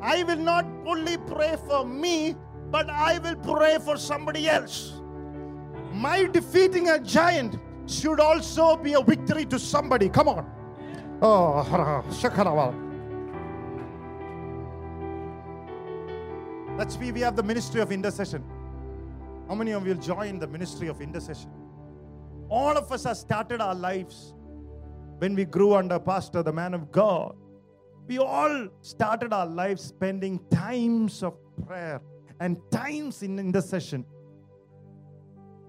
I 0.00 0.22
will 0.22 0.36
not 0.36 0.64
only 0.86 1.18
pray 1.18 1.56
for 1.66 1.84
me, 1.84 2.36
but 2.70 2.88
I 2.88 3.18
will 3.18 3.34
pray 3.34 3.78
for 3.84 3.96
somebody 3.96 4.48
else. 4.48 5.00
My 5.92 6.26
defeating 6.26 6.90
a 6.90 7.00
giant 7.00 7.56
should 7.86 8.20
also 8.20 8.76
be 8.76 8.94
a 8.94 9.02
victory 9.02 9.44
to 9.46 9.58
somebody. 9.58 10.08
Come 10.08 10.28
on. 10.28 10.48
Oh. 11.20 11.64
That's 16.78 16.96
why 16.96 17.10
we 17.10 17.20
have 17.20 17.34
the 17.34 17.42
ministry 17.42 17.80
of 17.80 17.90
intercession. 17.90 18.44
How 19.52 19.56
many 19.56 19.72
of 19.72 19.86
you 19.86 19.92
will 19.92 20.00
join 20.00 20.38
the 20.38 20.46
ministry 20.46 20.88
of 20.88 21.02
intercession? 21.02 21.50
All 22.48 22.74
of 22.74 22.90
us 22.90 23.04
have 23.04 23.18
started 23.18 23.60
our 23.60 23.74
lives 23.74 24.32
when 25.18 25.34
we 25.34 25.44
grew 25.44 25.74
under 25.74 25.98
Pastor, 25.98 26.42
the 26.42 26.54
man 26.54 26.72
of 26.72 26.90
God. 26.90 27.36
We 28.06 28.16
all 28.16 28.68
started 28.80 29.34
our 29.34 29.44
lives 29.44 29.82
spending 29.82 30.40
times 30.50 31.22
of 31.22 31.34
prayer 31.66 32.00
and 32.40 32.56
times 32.70 33.22
in 33.22 33.38
intercession. 33.38 34.06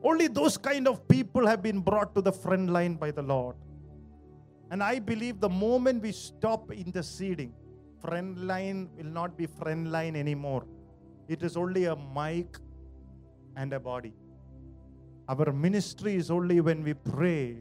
Only 0.01 0.29
those 0.29 0.55
kind 0.55 0.87
of 0.87 1.05
people 1.09 1.45
have 1.45 1.61
been 1.61 1.81
brought 1.81 2.15
to 2.15 2.21
the 2.21 2.31
front 2.31 2.69
line 2.69 2.95
by 2.95 3.11
the 3.11 3.21
Lord. 3.21 3.57
And 4.71 4.81
I 4.81 4.99
believe 4.99 5.41
the 5.41 5.49
moment 5.49 6.01
we 6.01 6.13
stop 6.13 6.71
interceding, 6.71 7.51
front 7.99 8.37
line 8.37 8.91
will 8.95 9.11
not 9.11 9.37
be 9.37 9.45
front 9.45 9.87
line 9.87 10.15
anymore. 10.15 10.65
It 11.27 11.43
is 11.43 11.57
only 11.57 11.83
a 11.83 11.97
mic 11.97 12.47
and 13.55 13.73
a 13.73 13.79
body. 13.79 14.13
Our 15.27 15.51
ministry 15.51 16.15
is 16.15 16.29
only 16.29 16.59
when 16.61 16.83
we 16.83 16.93
pray 16.93 17.57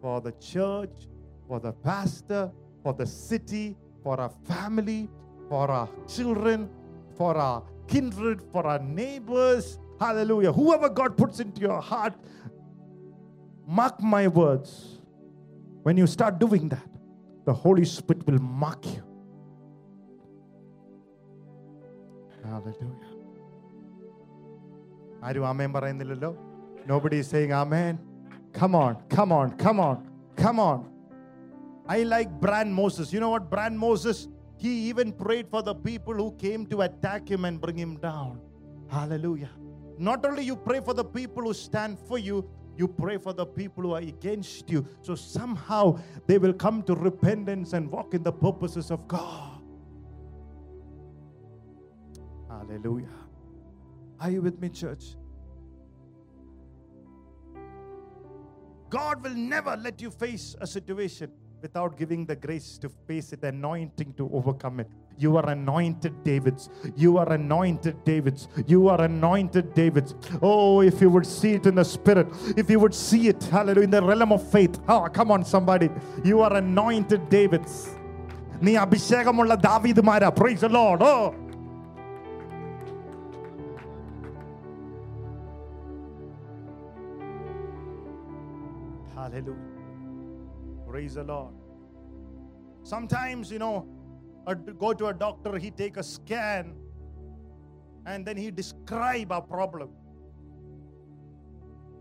for 0.00 0.20
the 0.20 0.32
church, 0.32 1.08
for 1.46 1.60
the 1.60 1.72
pastor, 1.72 2.50
for 2.82 2.92
the 2.92 3.06
city, 3.06 3.76
for 4.02 4.20
our 4.20 4.30
family, 4.44 5.08
for 5.48 5.70
our 5.70 5.88
children, 6.08 6.68
for 7.16 7.36
our 7.36 7.62
kindred, 7.86 8.42
for 8.52 8.66
our 8.66 8.78
neighbors. 8.78 9.78
Hallelujah. 10.00 10.52
Whoever 10.52 10.88
God 10.88 11.16
puts 11.16 11.40
into 11.40 11.60
your 11.60 11.80
heart, 11.80 12.14
mark 13.66 14.02
my 14.02 14.26
words. 14.28 14.98
When 15.82 15.96
you 15.96 16.06
start 16.06 16.38
doing 16.38 16.68
that, 16.70 16.88
the 17.44 17.52
Holy 17.52 17.84
Spirit 17.84 18.26
will 18.26 18.40
mark 18.40 18.84
you. 18.86 19.02
Hallelujah. 22.42 23.03
ആരും 25.27 25.45
amen 25.51 25.71
പറയുന്നില്ലല്ലോ 25.77 26.31
nobody 26.89 27.19
saying 27.31 27.55
amen 27.63 27.95
come 28.59 28.75
on 28.83 28.93
come 29.15 29.31
on 29.39 29.49
come 29.63 29.79
on 29.87 29.97
come 30.43 30.59
on 30.69 30.79
I 31.97 31.99
like 32.13 32.31
brand 32.45 32.75
Moses 32.81 33.11
you 33.15 33.21
no 33.25 33.31
what 33.37 33.49
brand 33.55 33.81
Moses 33.85 34.23
he 34.63 34.71
even 34.87 35.09
prayed 35.21 35.47
for 35.51 35.61
the 35.67 35.73
people 35.73 36.15
who 36.21 36.25
came 36.41 36.65
to 36.71 36.77
attack 36.85 37.21
him 37.33 37.45
and 37.47 37.57
bring 37.61 37.77
him 37.83 37.93
down 38.07 38.31
hallelujah 38.95 39.51
not 40.07 40.25
only 40.27 40.43
you 40.49 40.55
pray 40.65 40.79
for 40.87 40.95
the 40.99 41.05
people 41.17 41.43
who 41.47 41.53
stand 41.67 41.93
for 42.09 42.17
you 42.27 42.37
you 42.79 42.87
pray 43.03 43.15
for 43.25 43.33
the 43.39 43.45
people 43.59 43.83
who 43.85 43.93
are 43.99 44.05
against 44.15 44.65
you 44.73 44.81
so 45.07 45.13
somehow 45.35 45.83
they 46.27 46.37
will 46.43 46.57
come 46.65 46.77
to 46.89 46.93
repentance 47.09 47.71
and 47.77 47.89
walk 47.97 48.11
in 48.19 48.23
the 48.29 48.35
purposes 48.45 48.89
of 48.95 48.99
god 49.07 49.55
hallelujah 52.51 53.19
are 54.23 54.31
you 54.31 54.41
with 54.41 54.59
me, 54.59 54.69
church? 54.69 55.15
God 58.89 59.23
will 59.23 59.35
never 59.35 59.77
let 59.77 60.01
you 60.01 60.09
face 60.09 60.55
a 60.59 60.67
situation 60.67 61.31
without 61.61 61.97
giving 61.97 62.25
the 62.25 62.35
grace 62.35 62.77
to 62.79 62.89
face 63.07 63.33
it, 63.33 63.43
anointing 63.43 64.13
to 64.13 64.29
overcome 64.33 64.79
it. 64.79 64.87
You 65.17 65.35
are 65.37 65.49
anointed 65.49 66.23
Davids. 66.23 66.69
You 66.95 67.17
are 67.17 67.31
anointed 67.33 68.03
Davids. 68.05 68.47
You 68.65 68.87
are 68.87 69.01
anointed 69.01 69.73
Davids. 69.73 70.15
Oh, 70.41 70.81
if 70.81 71.01
you 71.01 71.09
would 71.09 71.25
see 71.25 71.53
it 71.53 71.65
in 71.65 71.75
the 71.75 71.83
spirit, 71.83 72.27
if 72.55 72.69
you 72.69 72.79
would 72.79 72.95
see 72.95 73.27
it, 73.27 73.43
hallelujah, 73.43 73.83
in 73.83 73.89
the 73.91 74.01
realm 74.01 74.31
of 74.31 74.49
faith. 74.49 74.79
Oh, 74.87 75.07
come 75.11 75.31
on, 75.31 75.43
somebody. 75.43 75.89
You 76.23 76.41
are 76.41 76.55
anointed 76.55 77.29
Davids. 77.29 77.95
നീ 78.65 78.71
അഭിഷേകമുള്ള 78.83 79.53
ദാവീദുമാരാ 79.67 80.29
price 80.39 80.63
the 80.65 80.71
Lord. 80.77 81.01
Hallelujah. 89.34 89.58
Praise 90.86 91.14
the 91.14 91.24
Lord. 91.24 91.54
Sometimes, 92.84 93.50
you 93.50 93.58
know, 93.58 93.88
go 94.78 94.92
to 94.92 95.06
a 95.06 95.12
doctor, 95.12 95.58
he 95.58 95.72
take 95.72 95.96
a 95.96 96.04
scan, 96.04 96.76
and 98.06 98.24
then 98.24 98.36
he 98.36 98.52
describe 98.52 99.32
our 99.32 99.42
problem. 99.42 99.90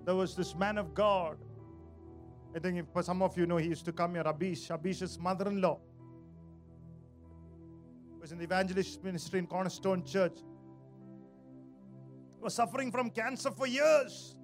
There 0.06 0.14
was 0.14 0.36
this 0.36 0.54
man 0.56 0.78
of 0.78 0.94
God. 0.94 1.38
I 2.56 2.60
think 2.60 2.78
if, 2.78 2.86
for 2.94 3.02
some 3.02 3.24
of 3.24 3.36
you 3.36 3.48
know, 3.48 3.58
he 3.58 3.70
used 3.70 3.86
to 3.86 3.92
come 3.92 4.14
here, 4.14 4.26
Abish, 4.26 4.70
Abish's 4.70 5.18
mother-in-law. 5.18 5.80
Was 8.22 8.32
in 8.32 8.38
the 8.38 8.44
evangelist 8.44 9.04
ministry 9.04 9.40
in 9.40 9.48
Cornerstone 9.48 10.06
Church. 10.06 10.38
Was 12.42 12.54
suffering 12.54 12.92
from 12.92 13.10
cancer 13.10 13.50
for 13.50 13.66
years. 13.66 14.36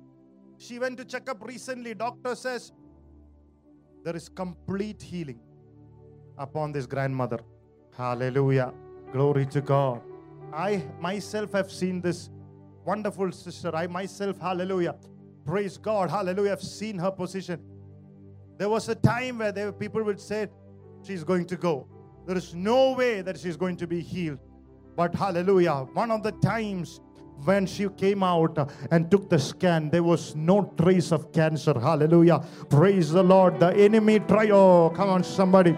She 0.58 0.80
went 0.80 0.98
to 0.98 1.06
check 1.06 1.30
up 1.30 1.46
recently. 1.46 1.94
Doctor 1.94 2.36
says 2.36 2.72
there 4.04 4.16
is 4.16 4.30
complete 4.30 5.02
healing 5.02 5.40
upon 6.38 6.72
this 6.72 6.86
grandmother. 6.86 7.40
Hallelujah. 7.98 8.74
Glory 9.12 9.46
to 9.48 9.62
God. 9.62 10.02
I 10.54 10.84
myself 11.00 11.52
have 11.54 11.72
seen 11.72 12.02
this 12.02 12.30
wonderful 12.86 13.32
sister. 13.32 13.76
I 13.76 13.88
myself, 13.88 14.40
hallelujah. 14.40 14.96
Praise 15.46 15.78
God. 15.78 16.10
Hallelujah. 16.10 16.54
I've 16.54 16.62
seen 16.62 16.98
her 16.98 17.12
position. 17.12 17.62
There 18.58 18.70
was 18.70 18.90
a 18.90 18.96
time 18.96 19.40
where 19.40 19.52
there, 19.52 19.68
were 19.68 19.72
people 19.72 20.04
would 20.04 20.20
say, 20.20 20.48
She's 21.02 21.24
going 21.24 21.46
to 21.46 21.56
go. 21.56 21.88
There 22.26 22.38
is 22.38 22.54
no 22.54 22.92
way 22.92 23.22
that 23.22 23.40
she's 23.40 23.56
going 23.56 23.78
to 23.78 23.88
be 23.88 24.02
healed. 24.02 24.40
But 24.96 25.16
hallelujah, 25.16 25.88
one 25.94 26.12
of 26.12 26.24
the 26.24 26.34
times 26.34 27.00
when 27.44 27.66
she 27.66 27.88
came 27.90 28.24
out 28.24 28.58
and 28.92 29.10
took 29.10 29.30
the 29.30 29.40
scan, 29.40 29.90
there 29.90 30.04
was 30.04 30.36
no 30.36 30.74
trace 30.78 31.12
of 31.12 31.32
cancer. 31.32 31.74
Hallelujah. 31.80 32.44
Praise 32.70 33.12
the 33.12 33.24
Lord. 33.24 33.60
The 33.60 33.74
enemy 33.76 34.20
try. 34.20 34.50
Oh, 34.50 34.92
come 34.96 35.10
on, 35.10 35.24
somebody. 35.24 35.78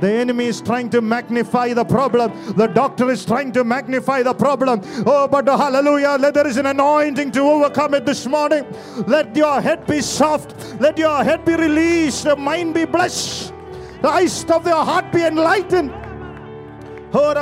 The 0.00 0.12
enemy 0.12 0.46
is 0.46 0.60
trying 0.60 0.90
to 0.90 1.00
magnify 1.00 1.74
the 1.74 1.84
problem. 1.84 2.32
The 2.54 2.68
doctor 2.68 3.10
is 3.10 3.24
trying 3.24 3.52
to 3.52 3.64
magnify 3.64 4.22
the 4.22 4.32
problem. 4.32 4.80
Oh, 5.04 5.26
but 5.26 5.46
hallelujah, 5.46 6.16
let 6.20 6.34
there 6.34 6.46
is 6.46 6.56
an 6.56 6.66
anointing 6.66 7.32
to 7.32 7.40
overcome 7.40 7.94
it 7.94 8.06
this 8.06 8.26
morning. 8.26 8.64
Let 9.06 9.34
your 9.34 9.60
head 9.60 9.86
be 9.86 10.00
soft. 10.00 10.54
Let 10.80 10.98
your 10.98 11.24
head 11.24 11.44
be 11.44 11.56
released. 11.56 12.24
The 12.24 12.36
mind 12.36 12.74
be 12.74 12.84
blessed. 12.84 13.52
The 14.02 14.08
eyes 14.08 14.44
of 14.44 14.66
your 14.66 14.84
heart 14.84 15.12
be 15.12 15.22
enlightened. 15.22 15.92
Oh. 17.14 17.32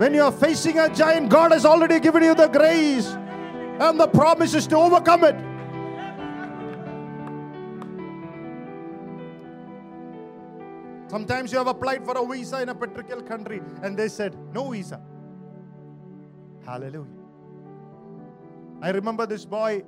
When 0.00 0.14
you 0.14 0.22
are 0.22 0.32
facing 0.32 0.78
a 0.78 0.88
giant, 0.88 1.28
God 1.28 1.52
has 1.52 1.66
already 1.66 2.00
given 2.00 2.22
you 2.22 2.34
the 2.34 2.46
grace 2.46 3.06
and 3.06 4.00
the 4.00 4.06
promises 4.08 4.66
to 4.68 4.76
overcome 4.76 5.24
it. 5.24 5.36
Sometimes 11.10 11.52
you 11.52 11.58
have 11.58 11.66
applied 11.66 12.06
for 12.06 12.16
a 12.16 12.26
visa 12.26 12.62
in 12.62 12.70
a 12.70 12.74
particular 12.74 13.22
country 13.22 13.60
and 13.82 13.94
they 13.94 14.08
said, 14.08 14.34
no 14.54 14.70
visa. 14.70 15.02
Hallelujah. 16.64 17.04
I 18.80 18.92
remember 18.92 19.26
this 19.26 19.44
boy, 19.44 19.82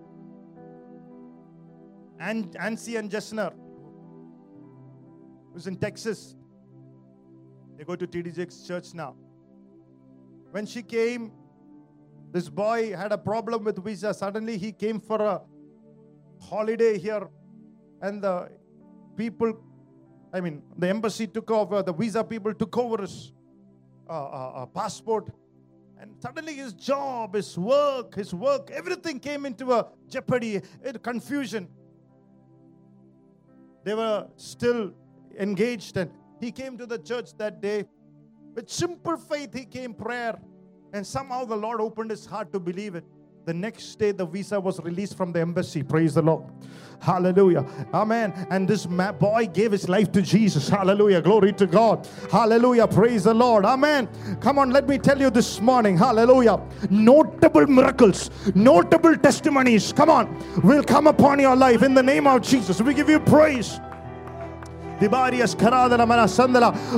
An- 2.21 2.51
Ansi 2.51 2.99
and 2.99 3.11
Jessner, 3.11 3.55
who's 5.55 5.67
in 5.67 5.77
Texas. 5.77 6.37
They 7.79 7.85
go 7.85 7.97
to 7.97 8.07
TD 8.07 8.37
Jakes 8.37 8.67
church 8.67 8.93
now. 8.93 9.17
When 10.53 10.67
she 10.67 10.83
came, 10.83 11.33
this 12.31 12.51
boy 12.51 12.95
had 12.95 13.11
a 13.11 13.17
problem 13.17 13.65
with 13.65 13.83
visa. 13.83 14.13
Suddenly 14.13 14.59
he 14.59 14.71
came 14.71 15.01
for 15.01 15.21
a 15.21 15.41
holiday 16.39 16.99
here, 16.99 17.29
and 18.03 18.23
the 18.23 18.51
people, 19.17 19.59
I 20.31 20.43
mean, 20.43 20.63
the 20.77 20.91
embassy 20.91 21.27
took 21.27 21.51
over, 21.51 21.83
the 21.83 21.95
visa 21.95 22.23
people 22.23 22.53
took 22.53 22.77
over 22.77 23.01
his 23.01 23.33
uh, 24.09 24.13
uh, 24.13 24.53
uh, 24.57 24.67
passport. 24.67 25.31
And 25.99 26.17
suddenly 26.21 26.55
his 26.55 26.75
job, 26.75 27.35
his 27.35 27.57
work, 27.57 28.15
his 28.15 28.35
work, 28.35 28.71
everything 28.73 29.21
came 29.21 29.47
into 29.47 29.73
a 29.73 29.87
jeopardy, 30.07 30.61
a 30.85 30.93
confusion. 30.99 31.67
They 33.85 33.95
were 33.95 34.27
still 34.37 34.93
engaged, 35.39 35.97
and 35.97 36.11
he 36.41 36.53
came 36.53 36.77
to 36.77 36.85
the 36.85 36.99
church 36.99 37.37
that 37.39 37.63
day. 37.63 37.85
With 38.55 38.69
simple 38.69 39.17
faith, 39.17 39.55
he 39.55 39.65
came 39.65 39.95
prayer, 39.95 40.39
and 40.93 41.07
somehow 41.07 41.45
the 41.45 41.57
Lord 41.57 41.81
opened 41.81 42.11
his 42.11 42.27
heart 42.27 42.53
to 42.53 42.61
believe 42.61 42.95
it. 42.95 43.05
The 43.45 43.55
next 43.55 43.99
day, 43.99 44.13
the 44.13 44.25
visa 44.25 44.61
was 44.61 44.79
released 44.81 45.17
from 45.17 45.33
the 45.33 45.41
embassy. 45.41 45.83
Praise 45.83 46.15
the 46.15 46.23
Lord. 46.23 46.45
Hallelujah. 47.01 47.67
Amen. 47.93 48.33
And 48.51 48.69
this 48.69 48.87
boy 48.87 49.49
gave 49.53 49.73
his 49.73 49.89
life 49.89 50.13
to 50.13 50.23
Jesus. 50.23 50.69
Hallelujah. 50.69 51.21
Glory 51.21 51.53
to 51.55 51.67
God. 51.67 52.09
Hallelujah. 52.31 52.87
Praise 52.87 53.25
the 53.25 53.35
Lord. 53.35 53.65
Amen. 53.65 54.09
Come 54.41 54.61
on, 54.61 54.71
let 54.71 54.87
me 54.87 54.99
tell 54.99 55.19
you 55.19 55.29
this 55.29 55.61
morning. 55.61 55.97
Hallelujah. 55.97 56.61
Notable 56.91 57.67
miracles, 57.67 58.31
notable 58.55 59.17
testimonies. 59.17 59.93
Come 59.93 60.11
on, 60.11 60.61
will 60.63 60.85
come 60.85 61.09
upon 61.09 61.41
your 61.41 61.57
life 61.57 61.83
in 61.83 61.95
the 61.95 62.03
name 62.03 62.29
of 62.29 62.43
Jesus. 62.43 62.81
We 62.81 62.95
give 62.95 63.09
you 63.09 63.19
praise. 63.19 63.81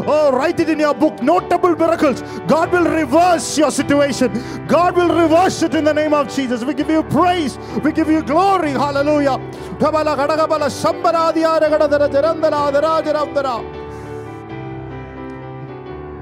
Oh, 0.07 0.31
write 0.33 0.61
it 0.61 0.69
in 0.69 0.79
your 0.79 0.95
book. 0.95 1.23
Notable 1.23 1.77
miracles. 1.77 2.23
God 2.47 2.73
will 2.73 2.85
reverse 2.85 3.59
your 3.59 3.71
situation. 3.71 4.33
God 4.67 4.97
will 4.97 5.09
reverse 5.09 5.63
it 5.63 5.75
in 5.75 5.85
the 5.85 5.95
name 5.95 6.15
of 6.15 6.35
Jesus. 6.35 6.65
We 6.65 6.75
give 6.75 6.91
you 6.91 7.03
praise. 7.05 7.59
We 7.83 7.93
give 7.93 8.09
you 8.09 8.23
glory. 8.23 8.71
Hallelujah. 8.71 9.39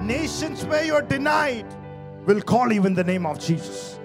Nations 0.02 0.64
where 0.64 0.84
you're 0.84 1.02
denied 1.02 1.66
will 2.26 2.40
call 2.42 2.72
you 2.72 2.86
in 2.86 2.94
the 2.94 3.04
name 3.04 3.26
of 3.26 3.38
Jesus 3.38 3.98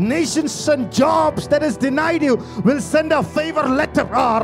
nations 0.00 0.68
and 0.68 0.90
jobs 0.92 1.46
that 1.48 1.62
is 1.62 1.76
denied 1.76 2.22
you 2.22 2.36
will 2.64 2.80
send 2.80 3.12
a 3.12 3.22
favor 3.22 3.62
letter. 3.62 4.08
Ah. 4.12 4.40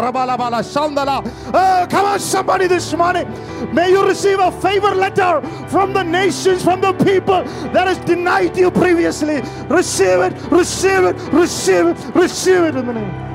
Oh, 1.55 1.87
come 1.91 2.05
on, 2.05 2.21
somebody 2.21 2.67
this 2.67 2.93
morning. 2.95 3.27
May 3.75 3.91
you 3.91 4.07
receive 4.07 4.39
a 4.39 4.53
favor 4.61 4.95
letter 4.95 5.41
from 5.69 5.93
the 5.93 6.03
nations, 6.03 6.63
from 6.63 6.81
the 6.81 6.93
people 6.93 7.43
that 7.73 7.89
has 7.89 7.99
denied 7.99 8.57
you 8.57 8.71
previously. 8.71 9.41
Receive 9.69 10.21
it, 10.21 10.33
receive 10.51 11.05
it, 11.05 11.17
receive 11.33 11.87
it, 11.87 12.15
receive 12.15 12.63
it 12.63 12.77
in 12.77 12.87
the 12.87 12.93
name. 12.93 13.27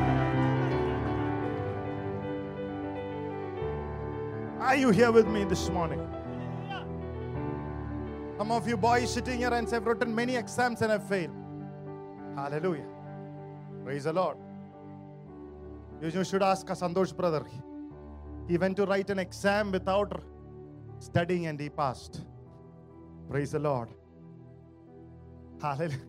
Are 4.60 4.76
you 4.76 4.92
here 4.92 5.12
with 5.12 5.28
me 5.28 5.44
this 5.44 5.70
morning? 5.70 6.00
Some 8.38 8.52
of 8.52 8.68
you 8.68 8.78
boys 8.78 9.12
sitting 9.14 9.38
here 9.38 9.54
and 9.54 9.70
have 9.70 9.86
written 9.86 10.16
many 10.16 10.36
exams 10.36 10.82
and 10.82 10.92
have 10.92 11.08
failed. 11.08 11.41
Hallelujah. 12.36 12.86
Praise 13.84 14.06
the 14.06 14.14
Lord. 14.14 14.38
You 16.02 16.24
should 16.24 16.42
ask 16.42 16.66
Sandosh 16.68 17.16
brother. 17.16 17.46
He 18.48 18.58
went 18.58 18.78
to 18.78 18.86
write 18.86 19.10
an 19.10 19.20
exam 19.20 19.72
without 19.72 20.24
studying 21.00 21.48
and 21.48 21.60
he 21.60 21.70
passed. 21.70 22.22
Praise 23.30 23.52
the 23.52 23.60
Lord. 23.60 23.90
Hallelujah. 25.62 26.00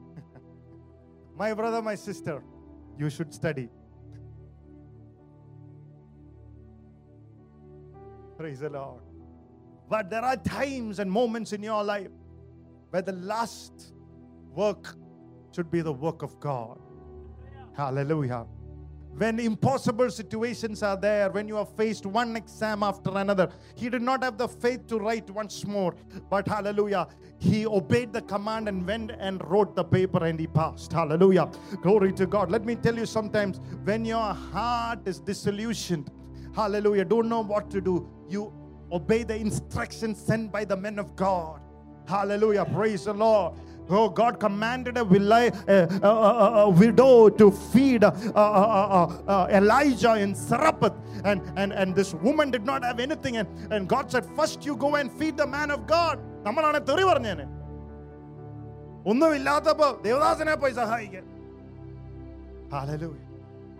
My 1.36 1.54
brother, 1.54 1.82
my 1.82 1.94
sister, 1.94 2.42
you 2.98 3.08
should 3.10 3.32
study. 3.32 3.68
Praise 8.36 8.60
the 8.60 8.70
Lord. 8.70 9.00
But 9.88 10.10
there 10.10 10.22
are 10.22 10.36
times 10.36 10.98
and 10.98 11.10
moments 11.10 11.52
in 11.52 11.62
your 11.62 11.82
life 11.82 12.10
where 12.90 13.02
the 13.02 13.12
last 13.12 13.92
work 14.54 14.96
should 15.54 15.70
be 15.70 15.80
the 15.80 15.92
work 15.92 16.22
of 16.22 16.38
God. 16.40 16.78
Hallelujah. 17.74 18.46
When 19.16 19.38
impossible 19.38 20.10
situations 20.10 20.82
are 20.82 20.96
there, 20.96 21.28
when 21.30 21.46
you 21.46 21.58
are 21.58 21.66
faced 21.66 22.06
one 22.06 22.34
exam 22.34 22.82
after 22.82 23.10
another, 23.10 23.50
he 23.74 23.90
did 23.90 24.00
not 24.00 24.24
have 24.24 24.38
the 24.38 24.48
faith 24.48 24.86
to 24.86 24.98
write 24.98 25.28
once 25.28 25.66
more. 25.66 25.94
But 26.30 26.48
hallelujah, 26.48 27.08
he 27.38 27.66
obeyed 27.66 28.14
the 28.14 28.22
command 28.22 28.68
and 28.68 28.86
went 28.86 29.12
and 29.18 29.42
wrote 29.46 29.76
the 29.76 29.84
paper 29.84 30.24
and 30.24 30.40
he 30.40 30.46
passed. 30.46 30.94
Hallelujah. 30.94 31.50
Glory 31.82 32.12
to 32.14 32.26
God. 32.26 32.50
Let 32.50 32.64
me 32.64 32.74
tell 32.74 32.96
you 32.96 33.04
sometimes 33.04 33.60
when 33.84 34.06
your 34.06 34.32
heart 34.32 35.00
is 35.06 35.20
disillusioned, 35.20 36.10
hallelujah, 36.54 37.04
don't 37.04 37.28
know 37.28 37.42
what 37.42 37.70
to 37.72 37.82
do, 37.82 38.08
you 38.30 38.50
obey 38.90 39.24
the 39.24 39.36
instructions 39.36 40.18
sent 40.18 40.50
by 40.50 40.64
the 40.64 40.76
men 40.76 40.98
of 40.98 41.14
God. 41.16 41.60
Hallelujah. 42.08 42.64
Praise 42.64 43.04
the 43.04 43.12
Lord. 43.12 43.54
Oh, 43.90 44.08
God 44.08 44.40
commanded 44.40 44.96
a, 44.96 45.04
widow 45.04 45.50
to 47.28 47.50
feed 47.50 48.04
Elijah 48.04 50.14
in 50.16 50.34
Zarephath. 50.34 50.94
And, 51.24 51.42
and, 51.56 51.72
and 51.72 51.94
this 51.94 52.14
woman 52.14 52.50
did 52.50 52.64
not 52.64 52.82
have 52.84 53.00
anything. 53.00 53.36
And, 53.36 53.48
and 53.72 53.88
God 53.88 54.10
said, 54.10 54.24
First 54.36 54.64
you 54.64 54.76
go 54.76 54.96
and 54.96 55.12
feed 55.12 55.36
the 55.36 55.46
man 55.46 55.70
of 55.70 55.86
God. 55.86 56.18
നമ്മളാണ് 56.46 56.78
തെറി 56.88 57.04
പറഞ്ഞേനെ 57.08 57.44
ഒന്നുമില്ലാത്തപ്പോ 59.10 59.88
ദേവദാസനെ 60.06 60.56
പോയി 60.62 60.74
സഹായിക്കാൻ 60.82 61.26
Hallelujah. 62.74 63.26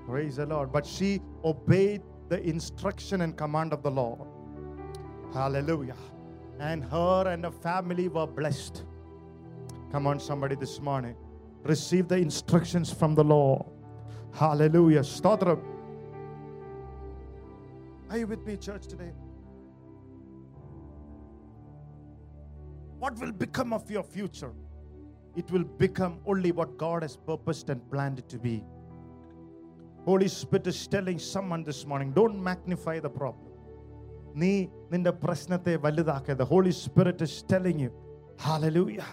Praise 0.07 0.35
the 0.41 0.47
Lord. 0.51 0.69
But 0.75 0.87
she 0.95 1.09
obeyed 1.51 2.03
the 2.33 2.39
instruction 2.53 3.19
and 3.25 3.33
command 3.43 3.71
of 3.77 3.81
the 3.87 3.93
Lord. 4.01 4.27
Hallelujah. 5.37 6.01
And 6.71 6.81
her 6.95 7.21
and 7.33 7.41
her 7.49 7.55
family 7.69 8.07
were 8.17 8.27
blessed. 8.41 8.77
Come 9.92 10.08
on, 10.08 10.20
somebody, 10.20 10.56
this 10.56 10.80
morning. 10.82 11.16
Receive 11.64 12.08
the 12.08 12.18
instructions 12.18 12.92
from 12.92 13.16
the 13.16 13.24
Lord. 13.24 13.66
Hallelujah. 14.34 15.02
Stotram. 15.02 15.62
Are 18.10 18.18
you 18.18 18.28
with 18.28 18.46
me, 18.46 18.58
church, 18.58 18.88
today? 18.88 19.12
What 23.00 23.18
will 23.20 23.32
become 23.32 23.74
of 23.74 23.90
your 23.92 24.04
future? 24.04 24.54
It 25.36 25.50
will 25.52 25.64
become 25.64 26.20
only 26.26 26.52
what 26.52 26.78
God 26.78 27.04
has 27.04 27.16
purposed 27.16 27.70
and 27.70 27.80
planned 27.92 28.20
it 28.20 28.30
to 28.30 28.40
be. 28.40 28.64
Holy 30.06 30.28
Spirit 30.28 30.68
is 30.68 30.88
telling 30.88 31.20
someone 31.20 31.64
this 31.64 31.86
morning 31.86 32.12
don't 32.14 32.42
magnify 32.42 33.00
the 33.00 33.10
problem. 33.10 33.44
നീ 34.42 34.50
നിന്റെ 34.92 35.12
പ്രശ്നത്തെ 35.22 35.74
വലുതാക്കരുത് 35.84 36.44
holy 36.50 36.74
spirit 36.82 37.26
is 37.28 37.40
telling 37.54 37.82
you 37.86 37.92
Hallelujah. 38.48 39.08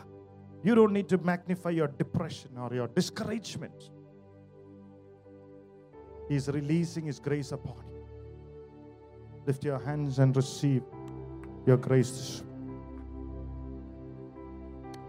you 0.63 0.75
don't 0.75 0.91
need 0.91 1.07
to 1.09 1.17
magnify 1.17 1.69
your 1.71 1.87
depression 1.87 2.51
or 2.57 2.73
your 2.73 2.87
discouragement. 2.87 3.91
He 6.27 6.35
is 6.35 6.47
releasing 6.49 7.05
His 7.05 7.19
grace 7.19 7.51
upon 7.51 7.83
you. 7.91 8.05
Lift 9.45 9.63
your 9.63 9.79
hands 9.79 10.19
and 10.19 10.35
receive 10.35 10.83
your 11.65 11.77
grace. 11.77 12.43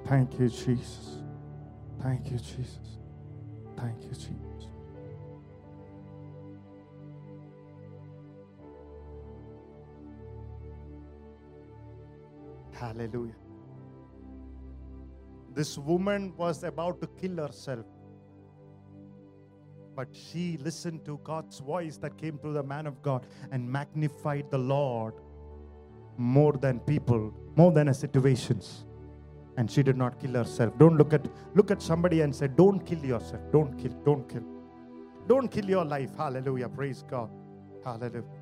Thank 0.06 0.38
you, 0.38 0.48
Jesus. 0.48 1.22
Thank 2.02 2.30
you, 2.30 2.38
Jesus. 2.38 2.98
Thank 3.76 4.02
you, 4.04 4.10
Jesus. 4.10 4.68
Hallelujah. 12.72 13.39
This 15.53 15.77
woman 15.77 16.33
was 16.37 16.63
about 16.63 17.01
to 17.01 17.07
kill 17.07 17.37
herself. 17.37 17.85
But 19.95 20.09
she 20.11 20.57
listened 20.57 21.05
to 21.05 21.19
God's 21.23 21.59
voice 21.59 21.97
that 21.97 22.17
came 22.17 22.37
through 22.37 22.53
the 22.53 22.63
man 22.63 22.85
of 22.85 23.01
God 23.01 23.25
and 23.51 23.69
magnified 23.71 24.51
the 24.51 24.57
Lord 24.57 25.13
more 26.17 26.53
than 26.53 26.79
people, 26.81 27.33
more 27.55 27.71
than 27.71 27.87
her 27.87 27.93
situations. 27.93 28.85
And 29.57 29.71
she 29.71 29.83
did 29.83 29.95
not 29.95 30.19
kill 30.19 30.33
herself. 30.33 30.77
Don't 30.77 30.97
look 30.97 31.13
at 31.13 31.25
look 31.55 31.71
at 31.71 31.81
somebody 31.81 32.21
and 32.21 32.35
say, 32.35 32.47
Don't 32.47 32.85
kill 32.85 33.05
yourself. 33.05 33.41
Don't 33.53 33.77
kill, 33.77 33.91
don't 34.03 34.27
kill. 34.27 34.43
Don't 35.27 35.47
kill 35.49 35.65
your 35.65 35.85
life. 35.85 36.11
Hallelujah. 36.17 36.67
Praise 36.67 37.03
God. 37.09 37.29
Hallelujah. 37.85 38.41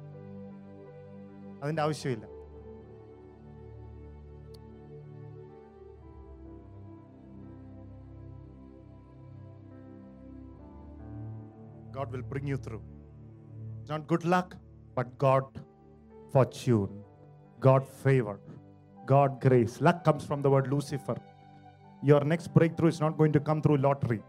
അതിൻ്റെ 1.64 1.82
ആവശ്യമില്ല 1.82 2.27
God 11.99 12.13
will 12.13 12.23
bring 12.33 12.47
you 12.47 12.57
through. 12.57 12.81
It's 13.81 13.91
not 13.91 14.07
good 14.07 14.25
luck, 14.25 14.55
but 14.95 15.19
God 15.19 15.43
fortune, 16.33 16.91
God 17.59 17.85
favor, 18.03 18.39
God 19.05 19.41
grace. 19.41 19.81
Luck 19.81 20.05
comes 20.05 20.25
from 20.25 20.41
the 20.41 20.49
word 20.49 20.69
Lucifer. 20.73 21.17
Your 22.01 22.21
next 22.21 22.55
breakthrough 22.55 22.91
is 22.91 23.01
not 23.01 23.19
going 23.19 23.33
to 23.33 23.41
come 23.41 23.61
through 23.61 23.79
lottery. 23.79 24.23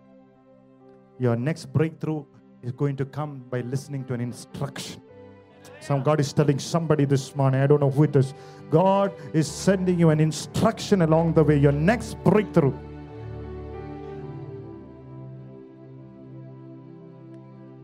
Your 1.19 1.35
next 1.35 1.71
breakthrough 1.71 2.25
is 2.63 2.71
going 2.71 2.95
to 2.95 3.05
come 3.05 3.43
by 3.51 3.61
listening 3.61 4.03
to 4.05 4.15
an 4.15 4.21
instruction. 4.21 5.03
Some 5.79 6.01
God 6.01 6.19
is 6.19 6.33
telling 6.33 6.57
somebody 6.57 7.05
this 7.05 7.35
morning, 7.35 7.61
I 7.61 7.67
don't 7.67 7.81
know 7.81 7.91
who 7.91 8.05
it 8.05 8.15
is. 8.15 8.33
God 8.71 9.13
is 9.31 9.47
sending 9.47 9.99
you 9.99 10.09
an 10.09 10.19
instruction 10.19 11.03
along 11.03 11.33
the 11.33 11.43
way. 11.43 11.57
Your 11.57 11.71
next 11.71 12.15
breakthrough 12.23 12.73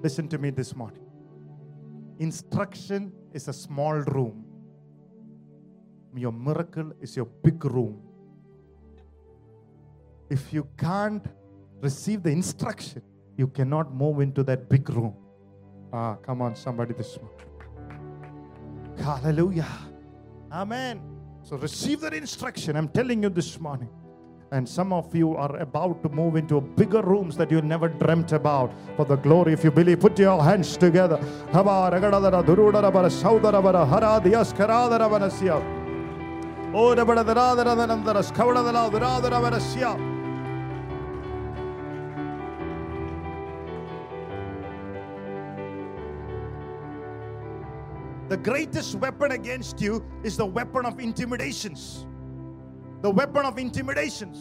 Listen 0.06 0.28
to 0.28 0.38
me 0.38 0.52
this 0.52 0.76
morning. 0.76 1.04
Instruction 2.20 3.12
is 3.34 3.48
a 3.48 3.54
small 3.54 3.96
room. 4.16 4.46
Your 6.16 6.32
miracle 6.32 6.92
is 7.02 7.16
your 7.16 7.26
big 7.26 7.66
room. 7.66 8.04
If 10.30 10.54
you 10.54 10.68
can't 10.78 11.26
receive 11.82 12.22
the 12.22 12.30
instruction, 12.30 13.02
you 13.36 13.48
cannot 13.48 13.96
move 13.96 14.20
into 14.20 14.44
that 14.44 14.70
big 14.70 14.88
room. 14.92 15.16
Ah, 15.92 16.14
come 16.28 16.44
on, 16.44 16.56
somebody 16.56 16.94
this 16.94 17.18
morning. 17.20 17.50
Hallelujah. 19.00 19.74
Amen. 20.52 21.02
So 21.42 21.58
receive 21.58 22.02
that 22.02 22.14
instruction. 22.14 22.76
I'm 22.76 22.90
telling 22.90 23.24
you 23.24 23.30
this 23.30 23.60
morning. 23.60 23.90
And 24.52 24.68
some 24.70 24.94
of 24.94 25.14
you 25.16 25.36
are 25.36 25.58
about 25.58 26.04
to 26.04 26.10
move 26.10 26.36
into 26.36 26.62
bigger 26.62 27.02
rooms 27.02 27.36
that 27.38 27.50
you 27.50 27.62
never 27.62 27.90
dreamt 27.90 28.32
about 28.32 28.72
for 28.96 29.04
the 29.04 29.16
glory. 29.16 29.54
If 29.54 29.64
you 29.64 29.72
believe, 29.72 30.00
put 30.00 30.20
your 30.20 30.42
hands 30.44 30.78
together. 30.78 31.20
The 48.28 48.38
greatest 48.38 48.96
weapon 48.96 49.32
against 49.32 49.80
you 49.82 50.04
is 50.24 50.36
the 50.36 50.46
weapon 50.46 50.86
of 50.86 51.00
intimidations. 51.00 52.06
The 53.05 53.11
weapon 53.21 53.45
of 53.51 53.57
intimidations. 53.67 54.39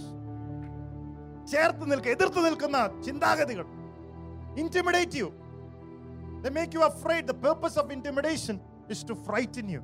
ചേർത്ത് 1.51 1.83
നിൽക്കുക 1.91 2.11
എതിർത്ത് 2.15 2.39
നിൽക്കുന്ന 2.47 2.79
ചിന്താഗതികൾ 3.05 3.67
intimidate 4.63 5.13
you. 5.19 5.27
They 6.41 6.49
make 6.49 6.73
you 6.73 6.83
afraid. 6.83 7.27
The 7.27 7.33
purpose 7.33 7.75
of 7.77 7.91
intimidation 7.91 8.55
is 8.93 9.03
to 9.09 9.15
frighten 9.27 9.67
you, 9.69 9.81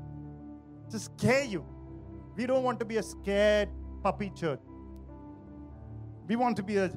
to 0.91 0.99
scare 0.99 1.43
you. 1.43 1.63
We 2.37 2.45
don't 2.45 2.63
want 2.63 2.79
to 2.79 2.85
be 2.85 2.97
a 2.97 3.03
scared 3.03 3.69
puppy 4.03 4.29
church. 4.41 4.63
We 6.27 6.35
want 6.35 6.55
to 6.57 6.63
be 6.63 6.77
a 6.77 6.91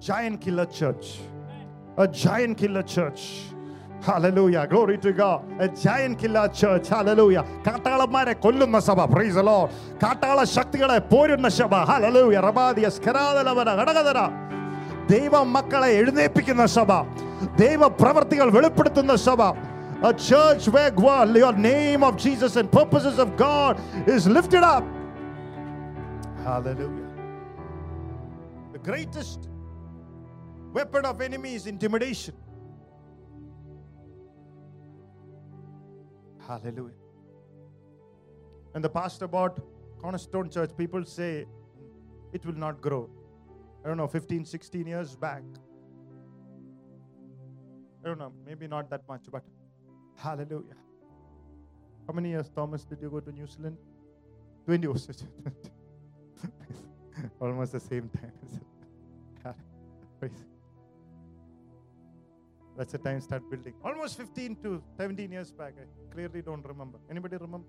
giant 0.00 0.40
killer 0.40 0.66
church. 0.66 1.18
A 1.96 2.08
giant 2.08 2.56
killer 2.58 2.82
church. 2.82 3.22
Hallelujah. 4.02 4.66
Glory 4.66 4.98
to 4.98 5.12
God. 5.12 5.40
A 5.60 5.68
giant 5.68 6.18
killer 6.20 6.46
church. 6.60 6.86
Hallelujah. 6.94 7.44
കാട്ടാളന്മാരെ 7.66 8.34
കൊല്ലുന്ന 8.44 8.78
സഭ 8.88 9.00
price 9.12 9.42
law 9.48 9.58
കാട്ടാള 10.02 10.38
ശക്തികളെ 10.56 10.98
പോരുന്ന 11.12 11.48
സഭ 11.58 11.74
hallelujah 11.90 12.38
റബാദിയ 12.48 12.88
സ്കരാദലവന 12.96 13.68
ഘടകതര 13.80 14.18
ദൈവ 15.12 15.34
മക്കളെ 15.56 15.90
എഴുന്നേൽപ്പിക്കുന്ന 16.00 16.64
സഭ 16.78 16.90
ദൈവ 17.62 17.90
പ്രവർത്തികൾ 18.02 18.48
വെളിപ്പെടുത്തുന്ന 18.58 19.16
സഭ 19.28 19.40
A 20.04 20.12
church 20.12 20.66
where 20.68 20.90
God, 20.90 21.36
your 21.36 21.52
name 21.52 22.02
of 22.02 22.16
Jesus 22.16 22.56
and 22.56 22.70
purposes 22.72 23.20
of 23.20 23.36
God 23.36 23.80
is 24.08 24.26
lifted 24.26 24.64
up. 24.64 24.84
Hallelujah. 26.42 27.10
The 28.72 28.80
greatest 28.80 29.48
weapon 30.72 31.04
of 31.04 31.20
enemy 31.20 31.54
is 31.54 31.68
intimidation. 31.68 32.34
Hallelujah. 36.47 36.93
When 38.71 38.81
the 38.81 38.89
pastor 38.89 39.27
bought 39.27 39.59
Cornerstone 39.99 40.49
Church, 40.49 40.71
people 40.77 41.03
say 41.03 41.45
it 42.31 42.45
will 42.45 42.53
not 42.53 42.79
grow. 42.79 43.09
I 43.83 43.87
don't 43.87 43.97
know, 43.97 44.07
15, 44.07 44.45
16 44.45 44.87
years 44.87 45.15
back. 45.15 45.43
I 48.03 48.07
don't 48.07 48.19
know, 48.19 48.31
maybe 48.45 48.67
not 48.67 48.89
that 48.89 49.01
much, 49.07 49.23
but 49.31 49.43
hallelujah. 50.15 50.75
How 52.07 52.13
many 52.13 52.29
years, 52.29 52.49
Thomas, 52.55 52.85
did 52.85 53.01
you 53.01 53.09
go 53.09 53.19
to 53.19 53.31
New 53.31 53.47
Zealand? 53.47 53.77
20 54.65 54.87
was 54.87 55.09
it? 55.09 55.23
Almost 57.41 57.73
the 57.73 57.79
same 57.79 58.09
time. 58.09 59.53
Praise. 60.19 60.45
That's 62.77 62.91
the 62.91 62.99
time 62.99 63.19
start 63.21 63.49
building. 63.49 63.73
Almost 63.83 64.17
15 64.17 64.57
to 64.63 64.81
17 64.97 65.31
years 65.31 65.51
back. 65.51 65.73
I 65.81 66.13
clearly 66.13 66.43
don't 66.43 66.65
remember. 66.65 66.99
Anybody 67.09 67.37
remember? 67.37 67.67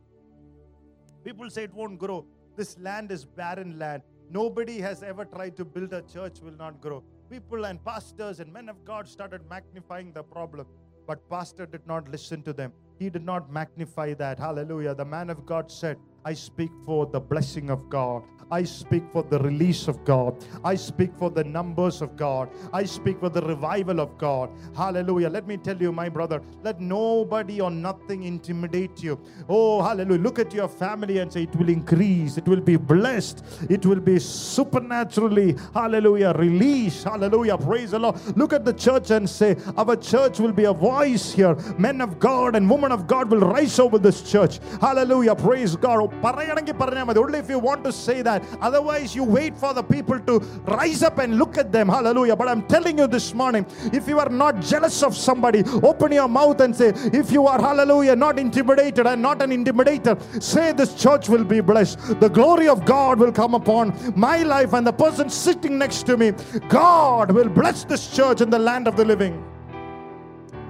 People 1.24 1.48
say 1.50 1.64
it 1.64 1.72
won't 1.72 1.98
grow. 1.98 2.26
This 2.56 2.78
land 2.78 3.10
is 3.10 3.24
barren 3.24 3.78
land. 3.78 4.02
Nobody 4.30 4.78
has 4.80 5.02
ever 5.02 5.24
tried 5.24 5.56
to 5.56 5.64
build 5.64 5.94
a 5.94 6.02
church 6.02 6.40
will 6.42 6.56
not 6.56 6.80
grow. 6.82 7.02
People 7.30 7.64
and 7.64 7.82
pastors 7.82 8.40
and 8.40 8.52
men 8.52 8.68
of 8.68 8.84
God 8.84 9.08
started 9.08 9.40
magnifying 9.48 10.12
the 10.12 10.22
problem. 10.22 10.66
But 11.06 11.26
pastor 11.30 11.64
did 11.64 11.86
not 11.86 12.10
listen 12.10 12.42
to 12.42 12.52
them. 12.52 12.72
He 12.98 13.08
did 13.08 13.24
not 13.24 13.50
magnify 13.50 14.12
that. 14.14 14.38
Hallelujah. 14.38 14.94
The 14.94 15.06
man 15.06 15.30
of 15.30 15.46
God 15.46 15.70
said, 15.70 15.96
I 16.24 16.34
speak 16.34 16.70
for 16.84 17.06
the 17.06 17.20
blessing 17.20 17.70
of 17.70 17.88
God. 17.88 18.22
I 18.50 18.64
speak 18.64 19.04
for 19.12 19.22
the 19.22 19.38
release 19.38 19.88
of 19.88 20.04
God. 20.04 20.36
I 20.64 20.74
speak 20.74 21.12
for 21.18 21.30
the 21.30 21.44
numbers 21.44 22.00
of 22.00 22.16
God. 22.16 22.48
I 22.72 22.84
speak 22.84 23.20
for 23.20 23.28
the 23.28 23.42
revival 23.42 24.00
of 24.00 24.16
God. 24.18 24.50
Hallelujah. 24.76 25.28
Let 25.28 25.46
me 25.46 25.56
tell 25.56 25.76
you, 25.76 25.92
my 25.92 26.08
brother, 26.08 26.40
let 26.62 26.80
nobody 26.80 27.60
or 27.60 27.70
nothing 27.70 28.22
intimidate 28.24 29.02
you. 29.02 29.20
Oh, 29.48 29.82
hallelujah. 29.82 30.20
Look 30.22 30.38
at 30.38 30.54
your 30.54 30.68
family 30.68 31.18
and 31.18 31.32
say, 31.32 31.42
It 31.42 31.54
will 31.56 31.68
increase. 31.68 32.38
It 32.38 32.46
will 32.48 32.60
be 32.60 32.76
blessed. 32.76 33.44
It 33.68 33.84
will 33.84 34.00
be 34.00 34.18
supernaturally, 34.18 35.56
hallelujah, 35.74 36.32
released. 36.32 37.04
Hallelujah. 37.04 37.58
Praise 37.58 37.90
the 37.90 37.98
Lord. 37.98 38.16
Look 38.36 38.52
at 38.52 38.64
the 38.64 38.72
church 38.72 39.10
and 39.10 39.28
say, 39.28 39.56
Our 39.76 39.96
church 39.96 40.40
will 40.40 40.52
be 40.52 40.64
a 40.64 40.72
voice 40.72 41.32
here. 41.32 41.54
Men 41.78 42.00
of 42.00 42.18
God 42.18 42.56
and 42.56 42.68
women 42.70 42.92
of 42.92 43.06
God 43.06 43.30
will 43.30 43.40
rise 43.40 43.78
over 43.78 43.98
this 43.98 44.22
church. 44.30 44.60
Hallelujah. 44.80 45.34
Praise 45.34 45.76
God. 45.76 45.98
Oh, 46.00 47.18
Only 47.18 47.38
if 47.38 47.50
you 47.50 47.58
want 47.58 47.84
to 47.84 47.92
say 47.92 48.22
that, 48.22 48.37
Otherwise, 48.60 49.14
you 49.14 49.24
wait 49.24 49.56
for 49.56 49.74
the 49.74 49.82
people 49.82 50.18
to 50.20 50.38
rise 50.64 51.02
up 51.02 51.18
and 51.18 51.38
look 51.38 51.58
at 51.58 51.72
them. 51.72 51.88
Hallelujah. 51.88 52.36
But 52.36 52.48
I'm 52.48 52.66
telling 52.66 52.98
you 52.98 53.06
this 53.06 53.34
morning, 53.34 53.66
if 53.92 54.08
you 54.08 54.18
are 54.18 54.28
not 54.28 54.60
jealous 54.60 55.02
of 55.02 55.16
somebody, 55.16 55.62
open 55.82 56.12
your 56.12 56.28
mouth 56.28 56.60
and 56.60 56.74
say, 56.74 56.92
if 57.12 57.30
you 57.30 57.46
are, 57.46 57.60
hallelujah, 57.60 58.16
not 58.16 58.38
intimidated 58.38 59.06
and 59.06 59.22
not 59.22 59.42
an 59.42 59.50
intimidator, 59.50 60.16
say 60.42 60.72
this 60.72 60.94
church 60.94 61.28
will 61.28 61.44
be 61.44 61.60
blessed. 61.60 62.20
The 62.20 62.28
glory 62.28 62.68
of 62.68 62.84
God 62.84 63.18
will 63.18 63.32
come 63.32 63.54
upon 63.54 64.12
my 64.16 64.42
life 64.42 64.72
and 64.72 64.86
the 64.86 64.92
person 64.92 65.30
sitting 65.30 65.78
next 65.78 66.04
to 66.06 66.16
me. 66.16 66.32
God 66.68 67.32
will 67.32 67.48
bless 67.48 67.84
this 67.84 68.14
church 68.14 68.40
in 68.40 68.50
the 68.50 68.58
land 68.58 68.88
of 68.88 68.96
the 68.96 69.04
living. 69.04 69.44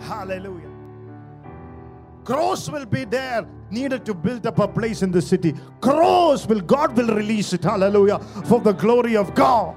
Hallelujah. 0.00 0.67
Cross 2.27 2.69
will 2.69 2.85
be 2.85 3.03
there, 3.03 3.45
needed 3.69 4.05
to 4.05 4.13
build 4.13 4.47
up 4.47 4.59
a 4.59 4.67
place 4.67 5.01
in 5.01 5.11
the 5.11 5.21
city. 5.21 5.53
Cross 5.81 6.47
will, 6.47 6.61
God 6.61 6.95
will 6.97 7.13
release 7.15 7.51
it. 7.53 7.63
Hallelujah. 7.63 8.19
For 8.49 8.59
the 8.61 8.73
glory 8.73 9.15
of 9.17 9.33
God. 9.35 9.73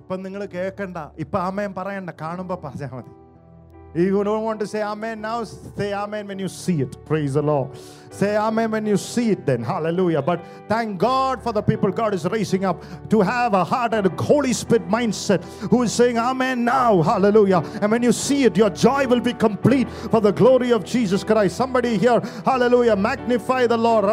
ഇപ്പം 0.00 0.18
നിങ്ങൾ 0.24 0.42
കേൾക്കണ്ട 0.54 0.98
ഇപ്പൊ 1.22 1.38
ആമേൻ 1.48 1.70
പറയണ്ട 1.78 2.10
കാണുമ്പോ 2.20 2.56
പറഞ്ഞാൽ 2.62 2.92
മതി 2.98 3.12
you 3.97 4.23
don't 4.23 4.43
want 4.43 4.59
to 4.59 4.67
say 4.67 4.83
amen 4.83 5.21
now, 5.21 5.43
say 5.43 5.91
amen 5.91 6.27
when 6.27 6.37
you 6.37 6.47
see 6.47 6.81
it. 6.81 7.03
Praise 7.05 7.33
the 7.33 7.41
Lord. 7.41 7.75
Say 8.11 8.37
amen 8.37 8.69
when 8.69 8.85
you 8.85 8.95
see 8.95 9.31
it, 9.31 9.43
then. 9.43 9.63
Hallelujah. 9.63 10.21
But 10.21 10.39
thank 10.67 10.99
God 10.99 11.41
for 11.41 11.51
the 11.51 11.63
people 11.63 11.91
God 11.91 12.13
is 12.13 12.23
raising 12.25 12.63
up 12.63 12.83
to 13.09 13.21
have 13.21 13.55
a 13.55 13.63
heart 13.63 13.95
and 13.95 14.05
a 14.05 14.09
Holy 14.21 14.53
Spirit 14.53 14.87
mindset 14.87 15.43
who 15.71 15.81
is 15.81 15.91
saying 15.93 16.19
amen 16.19 16.63
now. 16.63 17.01
Hallelujah. 17.01 17.63
And 17.81 17.91
when 17.91 18.03
you 18.03 18.11
see 18.11 18.43
it, 18.43 18.55
your 18.55 18.69
joy 18.69 19.07
will 19.07 19.19
be 19.19 19.33
complete 19.33 19.89
for 19.89 20.21
the 20.21 20.31
glory 20.31 20.71
of 20.71 20.85
Jesus 20.85 21.23
Christ. 21.23 21.55
Somebody 21.57 21.97
here, 21.97 22.19
hallelujah, 22.45 22.95
magnify 22.95 23.65
the 23.65 23.77
Lord. 23.77 24.05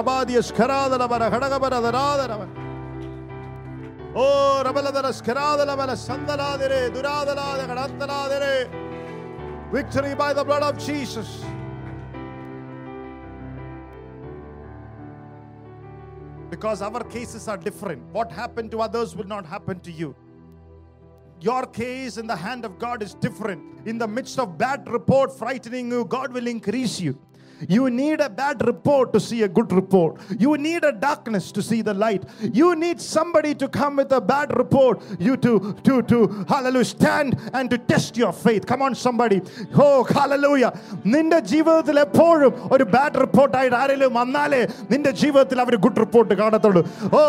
Oh, 4.17 4.63
Victory 9.73 10.15
by 10.15 10.33
the 10.33 10.45
blood 10.45 10.63
of 10.63 10.79
Jesus. 10.79 11.45
Because 16.51 16.83
our 16.83 17.03
cases 17.05 17.49
are 17.49 17.57
different. 17.57 18.03
What 18.13 18.31
happened 18.31 18.71
to 18.71 18.81
others 18.81 19.17
will 19.17 19.27
not 19.27 19.45
happen 19.45 19.81
to 19.81 19.91
you. 19.91 20.15
Your 21.41 21.67
case 21.67 22.17
in 22.17 22.27
the 22.27 22.37
hand 22.37 22.65
of 22.65 22.79
God 22.79 23.03
is 23.03 23.15
different. 23.15 23.87
In 23.87 23.99
the 23.99 24.07
midst 24.07 24.39
of 24.39 24.57
bad 24.57 24.89
report 24.89 25.37
frightening 25.37 25.91
you, 25.91 26.05
God 26.05 26.33
will 26.33 26.47
increase 26.47 27.01
you. 27.01 27.19
You 27.68 27.90
need 27.90 28.22
a 28.22 28.30
bad 28.30 28.66
report 28.66 29.12
to 29.14 29.20
see 29.20 29.44
a 29.44 29.48
good 29.48 29.72
report. 29.74 30.22
You 30.40 30.58
need 30.58 30.86
a 30.86 30.94
darkness 30.94 31.52
to 31.52 31.62
see 31.62 31.82
the 31.82 31.94
light. 31.94 32.24
You 32.54 32.74
need 32.76 33.02
somebody 33.02 33.54
to 33.56 33.68
come 33.68 33.98
with 33.98 34.14
a 34.14 34.22
bad 34.22 34.56
report. 34.58 35.02
You 35.20 35.36
to 35.38 35.74
to 35.88 36.02
to 36.04 36.46
hallelujah 36.48 36.86
stand 36.86 37.38
and 37.54 37.70
to 37.70 37.78
test 37.78 38.16
your 38.16 38.32
faith. 38.32 38.66
Come 38.66 38.82
on, 38.82 38.96
somebody. 38.96 39.42
Oh, 39.88 40.06
hallelujah. 40.20 40.72
നിന്റെ 41.16 41.40
ജീവിതത്തിൽ 41.52 42.00
എപ്പോഴും 42.06 42.54
ഒരു 42.76 42.86
bad 42.96 43.20
റിപ്പോർട്ടായിട്ട് 43.26 43.76
ആരെങ്കിലും 43.82 44.14
വന്നാലേ 44.22 44.62
നിന്റെ 44.94 45.12
ജീവിതത്തിൽ 45.24 45.60
അവർ 45.66 45.78
good 45.88 46.02
report 46.06 46.34
കാണത്തുള്ളൂ 46.44 46.84
ഓ 47.20 47.26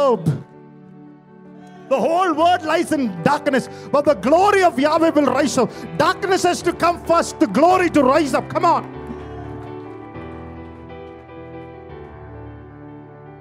The 1.91 2.01
whole 2.07 2.33
world 2.41 2.62
lies 2.62 2.91
in 2.97 3.05
darkness, 3.22 3.64
but 3.95 4.05
the 4.05 4.14
glory 4.14 4.62
of 4.62 4.78
Yahweh 4.78 5.11
will 5.16 5.26
rise 5.39 5.59
up. 5.62 5.70
Darkness 5.99 6.45
has 6.45 6.62
to 6.68 6.72
come 6.85 6.99
first, 7.11 7.41
the 7.41 7.49
glory 7.59 7.91
to 7.97 8.03
rise 8.14 8.33
up. 8.41 8.49
Come 8.55 8.64
on. 8.64 8.85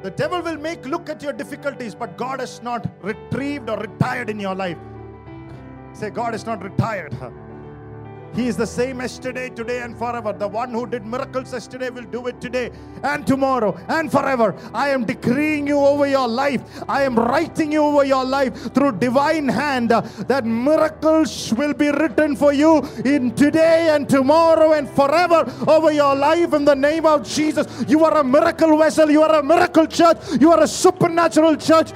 The 0.04 0.10
devil 0.10 0.42
will 0.42 0.58
make 0.58 0.84
look 0.84 1.08
at 1.08 1.22
your 1.22 1.32
difficulties, 1.32 1.94
but 1.94 2.18
God 2.18 2.40
has 2.40 2.62
not 2.62 2.86
retrieved 3.00 3.70
or 3.70 3.78
retired 3.78 4.28
in 4.28 4.38
your 4.38 4.54
life. 4.54 4.76
Say, 5.94 6.10
God 6.10 6.34
is 6.34 6.44
not 6.44 6.62
retired. 6.62 7.16
He 8.34 8.48
is 8.48 8.56
the 8.56 8.66
same 8.66 9.00
yesterday, 9.00 9.48
today, 9.48 9.82
and 9.82 9.96
forever. 9.96 10.32
The 10.32 10.48
one 10.48 10.70
who 10.72 10.86
did 10.86 11.06
miracles 11.06 11.52
yesterday 11.52 11.90
will 11.90 12.04
do 12.04 12.26
it 12.26 12.40
today 12.40 12.70
and 13.02 13.26
tomorrow 13.26 13.78
and 13.88 14.10
forever. 14.10 14.56
I 14.74 14.88
am 14.88 15.04
decreeing 15.04 15.66
you 15.66 15.78
over 15.78 16.06
your 16.06 16.26
life. 16.26 16.62
I 16.88 17.02
am 17.02 17.16
writing 17.16 17.70
you 17.70 17.82
over 17.82 18.04
your 18.04 18.24
life 18.24 18.74
through 18.74 18.98
divine 18.98 19.48
hand 19.48 19.92
uh, 19.92 20.00
that 20.26 20.44
miracles 20.44 21.54
will 21.54 21.74
be 21.74 21.90
written 21.90 22.34
for 22.34 22.52
you 22.52 22.82
in 23.04 23.34
today 23.34 23.90
and 23.94 24.08
tomorrow 24.08 24.72
and 24.72 24.88
forever 24.90 25.50
over 25.68 25.92
your 25.92 26.14
life 26.16 26.52
in 26.54 26.64
the 26.64 26.74
name 26.74 27.06
of 27.06 27.26
Jesus. 27.26 27.84
You 27.88 28.04
are 28.04 28.18
a 28.18 28.24
miracle 28.24 28.76
vessel. 28.76 29.10
You 29.10 29.22
are 29.22 29.36
a 29.36 29.42
miracle 29.42 29.86
church. 29.86 30.18
You 30.40 30.50
are 30.52 30.62
a 30.62 30.68
supernatural 30.68 31.56
church. 31.56 31.92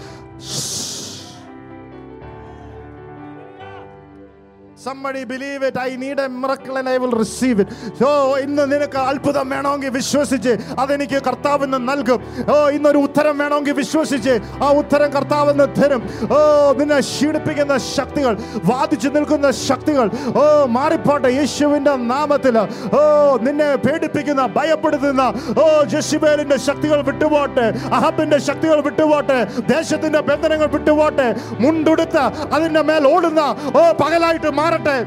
Somebody 4.88 5.26
believe 5.26 5.62
it. 5.62 5.76
I 5.78 5.96
need 5.96 6.18
a 6.18 6.28
miracle 6.30 6.78
and 6.78 6.88
I 6.88 6.96
will 6.96 7.14
receive 7.14 7.58
it. 7.60 7.68
So 7.98 8.08
ഇന്ന് 8.44 8.64
നിനക്ക് 8.72 8.98
അത്ഭുതം 9.10 9.46
വേണമെങ്കിൽ 9.52 9.90
വിശ്വസിച്ച് 9.96 10.52
അതെനിക്ക് 10.82 11.18
കർത്താവ് 11.26 11.66
നൽകും 11.88 12.20
ഓ 12.52 12.54
ഇന്നൊരു 12.76 13.00
ഉത്തരം 13.08 13.34
വേണമെങ്കിൽ 13.42 13.74
വിശ്വസിച്ച് 13.80 14.34
ആ 14.64 14.68
ഉത്തരം 14.80 15.08
കർത്താവ് 15.16 15.52
തരും 15.78 16.02
ഓ 16.30 16.38
നിന്നെ 16.78 16.98
ക്ഷീണിപ്പിക്കുന്ന 17.08 17.74
ശക്തികൾ 17.96 18.32
വാദിച്ചു 18.70 19.10
നിൽക്കുന്ന 19.16 19.50
ശക്തികൾ 19.68 20.06
ഓ 20.40 20.44
മാറിപ്പോട്ടെ 20.76 21.32
യേശുവിന്റെ 21.38 21.94
നാമത്തിൽ 22.12 22.56
ഓ 22.92 23.02
നിന്നെ 23.46 23.68
പേടിപ്പിക്കുന്ന 23.84 24.46
ഭയപ്പെടുത്തുന്ന 24.56 25.26
ഓ 25.62 25.66
ജഷിബേലിന്റെ 25.94 26.58
ശക്തികൾ 26.68 27.00
വിട്ടുപോട്ടെ 27.10 27.66
അഹബിന്റെ 27.98 28.40
ശക്തികൾ 28.48 28.80
വിട്ടുപോട്ടെ 28.88 29.38
ദേശത്തിന്റെ 29.72 30.22
ബന്ധനങ്ങൾ 30.30 30.70
വിട്ടുപോട്ടെ 30.76 31.28
മുണ്ടുടുത്ത 31.64 32.16
അതിന്റെ 32.56 32.84
മേൽ 32.88 33.04
ഓടുന്ന 33.14 33.44
ഓ 33.74 33.84
പകലായിട്ട് 34.02 34.52
മാറട്ടെ 34.77 34.97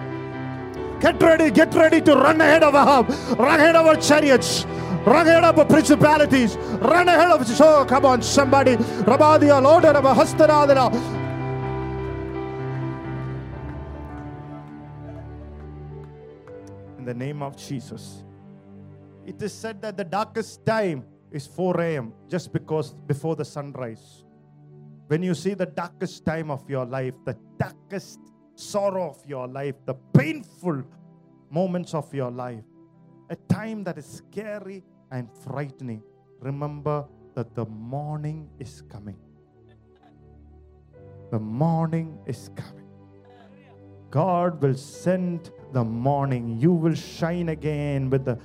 Get 0.98 1.22
ready, 1.22 1.50
get 1.50 1.74
ready 1.74 2.00
to 2.00 2.14
run 2.14 2.40
ahead 2.40 2.62
of 2.62 2.74
Ahab, 2.74 3.10
run 3.38 3.60
ahead 3.60 3.76
of 3.76 3.86
our 3.86 3.96
chariots, 3.96 4.64
run 5.04 5.26
ahead 5.26 5.44
of 5.44 5.58
our 5.58 5.66
principalities, 5.66 6.56
run 6.80 7.06
ahead 7.06 7.30
of. 7.30 7.46
So, 7.46 7.84
come 7.84 8.06
on, 8.06 8.22
somebody. 8.22 8.76
Rabadia, 9.10 9.62
Lord, 9.62 9.84
Hastaradana. 9.84 10.86
In 16.98 17.04
the 17.04 17.14
name 17.14 17.42
of 17.42 17.58
Jesus. 17.58 18.24
It 19.26 19.42
is 19.42 19.52
said 19.52 19.82
that 19.82 19.98
the 19.98 20.04
darkest 20.04 20.64
time 20.64 21.04
is 21.30 21.46
4 21.46 21.80
a.m. 21.82 22.14
just 22.26 22.52
because 22.54 22.94
before 23.06 23.36
the 23.36 23.44
sunrise. 23.44 24.24
When 25.08 25.22
you 25.22 25.34
see 25.34 25.54
the 25.54 25.66
darkest 25.66 26.24
time 26.24 26.50
of 26.50 26.68
your 26.70 26.86
life, 26.86 27.14
the 27.24 27.36
darkest 27.58 28.18
sorrow 28.61 29.09
of 29.09 29.25
your 29.25 29.47
life, 29.47 29.75
the 29.85 29.95
painful 30.13 30.83
moments 31.49 31.93
of 31.93 32.13
your 32.13 32.31
life, 32.31 32.63
a 33.29 33.35
time 33.35 33.83
that 33.83 33.97
is 33.97 34.05
scary 34.05 34.83
and 35.11 35.27
frightening, 35.43 36.01
remember 36.39 37.05
that 37.35 37.55
the 37.55 37.65
morning 37.65 38.49
is 38.59 38.83
coming. 38.89 39.17
The 41.31 41.39
morning 41.39 42.19
is 42.25 42.49
coming. 42.55 42.87
God 44.09 44.61
will 44.61 44.75
send 44.75 45.51
the 45.71 45.83
morning. 45.83 46.59
You 46.59 46.73
will 46.73 46.93
shine 46.93 47.49
again 47.49 48.09
with 48.09 48.25
the 48.25 48.37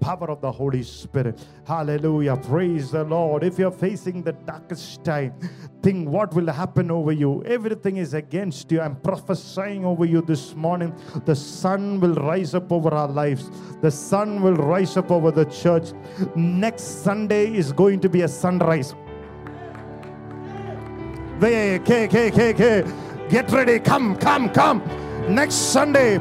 power 0.00 0.30
of 0.30 0.40
the 0.40 0.50
Holy 0.50 0.82
Spirit. 0.82 1.44
Hallelujah. 1.66 2.36
Praise 2.36 2.90
the 2.90 3.04
Lord. 3.04 3.44
If 3.44 3.58
you're 3.58 3.70
facing 3.70 4.22
the 4.22 4.32
darkest 4.32 5.04
time, 5.04 5.34
think 5.82 6.08
what 6.08 6.34
will 6.34 6.50
happen 6.50 6.90
over 6.90 7.12
you. 7.12 7.42
Everything 7.44 7.96
is 7.96 8.14
against 8.14 8.70
you. 8.72 8.80
I'm 8.80 8.96
prophesying 8.96 9.84
over 9.84 10.04
you 10.04 10.22
this 10.22 10.54
morning. 10.54 10.94
The 11.24 11.36
sun 11.36 12.00
will 12.00 12.14
rise 12.14 12.54
up 12.54 12.72
over 12.72 12.92
our 12.94 13.08
lives, 13.08 13.50
the 13.80 13.90
sun 13.90 14.42
will 14.42 14.56
rise 14.56 14.96
up 14.96 15.10
over 15.10 15.30
the 15.30 15.44
church. 15.46 15.92
Next 16.34 17.02
Sunday 17.02 17.54
is 17.54 17.72
going 17.72 18.00
to 18.00 18.08
be 18.08 18.22
a 18.22 18.28
sunrise. 18.28 18.94
Hey, 21.40 21.78
okay, 21.80 22.06
okay, 22.06 22.30
okay, 22.30 22.54
okay. 22.54 22.92
Get 23.28 23.50
ready. 23.50 23.78
Come, 23.78 24.16
come, 24.16 24.48
come. 24.48 24.78
Next 25.28 25.54
Sunday. 25.54 26.18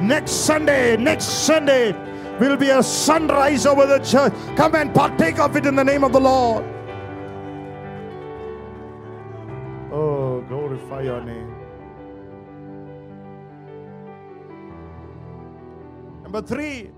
Next 0.00 0.32
Sunday. 0.32 0.96
Next 0.96 1.24
Sunday. 1.24 1.92
Will 2.38 2.56
be 2.56 2.70
a 2.70 2.82
sunrise 2.82 3.66
over 3.66 3.86
the 3.86 3.98
church. 3.98 4.32
Come 4.56 4.74
and 4.74 4.94
partake 4.94 5.38
of 5.38 5.56
it 5.56 5.66
in 5.66 5.74
the 5.74 5.84
name 5.84 6.04
of 6.04 6.12
the 6.12 6.20
Lord. 6.20 6.64
Oh, 9.92 10.44
glorify 10.48 11.02
your 11.02 11.22
name. 11.22 11.54
Number 16.22 16.42
three, 16.42 16.90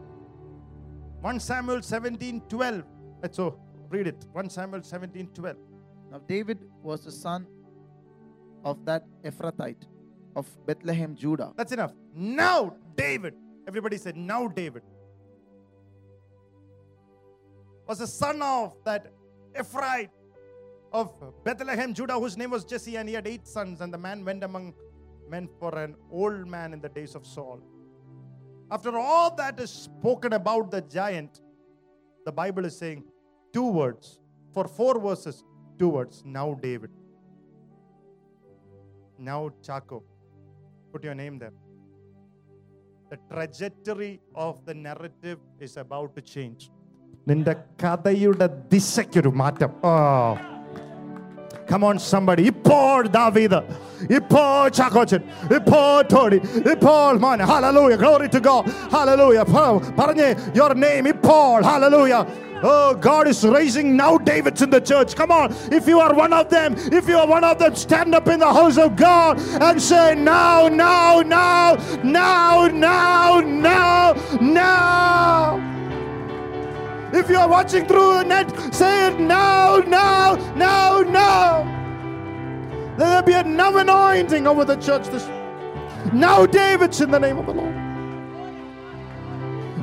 1 1.20 1.40
Samuel 1.40 1.82
17 1.82 2.40
12. 2.48 2.82
Let's 3.22 3.36
so 3.36 3.60
read 3.90 4.06
it. 4.06 4.26
1 4.32 4.50
Samuel 4.50 4.82
17 4.82 5.28
12. 5.28 5.56
Now 6.10 6.18
David 6.26 6.58
was 6.82 7.04
the 7.04 7.12
son 7.12 7.46
of 8.64 8.84
that 8.84 9.04
Ephrathite 9.24 9.84
of 10.36 10.46
Bethlehem, 10.66 11.14
Judah. 11.14 11.52
That's 11.56 11.72
enough. 11.72 11.92
Now, 12.14 12.74
David. 12.96 13.34
Everybody 13.66 13.96
said, 13.98 14.16
Now, 14.16 14.48
David. 14.48 14.82
Was 17.88 17.98
the 17.98 18.06
son 18.06 18.42
of 18.42 18.76
that 18.84 19.12
Ephraim 19.58 20.08
of 20.92 21.10
Bethlehem, 21.42 21.94
Judah, 21.94 22.14
whose 22.14 22.36
name 22.36 22.50
was 22.50 22.64
Jesse, 22.64 22.96
and 22.96 23.08
he 23.08 23.14
had 23.14 23.26
eight 23.26 23.46
sons. 23.46 23.80
And 23.80 23.92
the 23.92 23.98
man 23.98 24.24
went 24.24 24.44
among 24.44 24.74
men 25.28 25.48
for 25.58 25.76
an 25.78 25.96
old 26.10 26.46
man 26.46 26.74
in 26.74 26.80
the 26.80 26.88
days 26.90 27.14
of 27.14 27.26
Saul. 27.26 27.60
After 28.70 28.96
all 28.98 29.34
that 29.36 29.58
is 29.58 29.70
spoken 29.70 30.34
about 30.34 30.70
the 30.70 30.82
giant, 30.82 31.40
the 32.26 32.32
Bible 32.32 32.66
is 32.66 32.76
saying 32.76 33.04
two 33.52 33.66
words. 33.66 34.20
For 34.52 34.68
four 34.68 35.00
verses, 35.00 35.44
two 35.78 35.88
words. 35.88 36.22
Now, 36.26 36.54
David. 36.54 36.90
Now, 39.18 39.50
Chaco. 39.62 40.02
Put 40.92 41.04
your 41.04 41.14
name 41.14 41.38
there. 41.38 41.52
The 43.10 43.18
trajectory 43.32 44.20
of 44.34 44.64
the 44.66 44.74
narrative 44.74 45.38
is 45.58 45.78
about 45.78 46.14
to 46.16 46.22
change. 46.22 46.70
നിന്റെ 47.27 47.53
കഥയുടെ 47.83 48.49
ദിശയ്ക്കൊരു 48.73 49.33
മാറ്റം 49.43 49.71
ഓ 49.85 49.93
Come 51.67 51.83
on, 51.89 51.97
somebody. 52.05 52.43
ഇപ്പോൾ 52.51 52.97
ദാവീദ് 53.13 53.59
ഇപ്പോൾ 54.17 54.47
ചാക്കോച്ചൻ 54.77 55.21
ഇപ്പോൾ 55.57 55.85
Tony 56.13 56.39
ഇപ്പോൾ 56.73 57.13
മോനെ 57.23 57.45
hallelujah 57.51 57.97
glory 57.97 58.27
to 58.35 58.41
God 58.47 58.63
hallelujah 58.95 59.45
പ- 59.53 59.79
പറഞ്ഞേ 59.99 60.27
your 60.59 60.71
name 60.85 61.07
ഇപ്പോൾ 61.13 61.55
hallelujah 61.71 62.23
Oh, 62.65 62.89
God 63.03 63.25
is 63.27 63.39
raising 63.47 63.87
now 63.97 64.11
Davids 64.27 64.61
in 64.61 64.69
the 64.69 64.79
church. 64.81 65.11
Come 65.15 65.31
on. 65.31 65.47
If 65.69 65.85
you 65.85 65.97
are 65.99 66.13
one 66.15 66.33
of 66.33 66.45
them, 66.49 66.69
if 66.99 67.09
you 67.09 67.17
are 67.17 67.29
one 67.29 67.43
of 67.43 67.55
them, 67.59 67.73
stand 67.77 68.15
up 68.15 68.27
in 68.27 68.39
the 68.39 68.53
house 68.53 68.77
of 68.77 68.91
God 69.01 69.33
and 69.61 69.81
say, 69.81 70.05
Now, 70.29 70.59
now, 70.83 71.09
now, 71.33 71.65
now, 72.13 72.53
now, 72.85 73.25
now, 73.67 73.97
now. 74.53 75.41
If 77.12 77.30
you 77.30 77.36
are 77.36 77.48
watching 77.48 77.86
through 77.86 78.18
a 78.18 78.24
net, 78.24 78.48
say 78.74 79.08
it 79.08 79.20
now, 79.20 79.78
now, 79.78 80.34
now, 80.54 81.02
now. 81.02 81.74
Let 82.98 82.98
there 82.98 83.22
be 83.22 83.32
a 83.32 83.42
now 83.44 83.76
anointing 83.76 84.46
over 84.46 84.64
the 84.64 84.76
church. 84.76 85.06
This 85.08 85.26
now, 86.12 86.46
David's 86.46 87.00
in 87.00 87.10
the 87.10 87.18
name 87.18 87.38
of 87.38 87.46
the 87.46 87.54
Lord. 87.54 87.74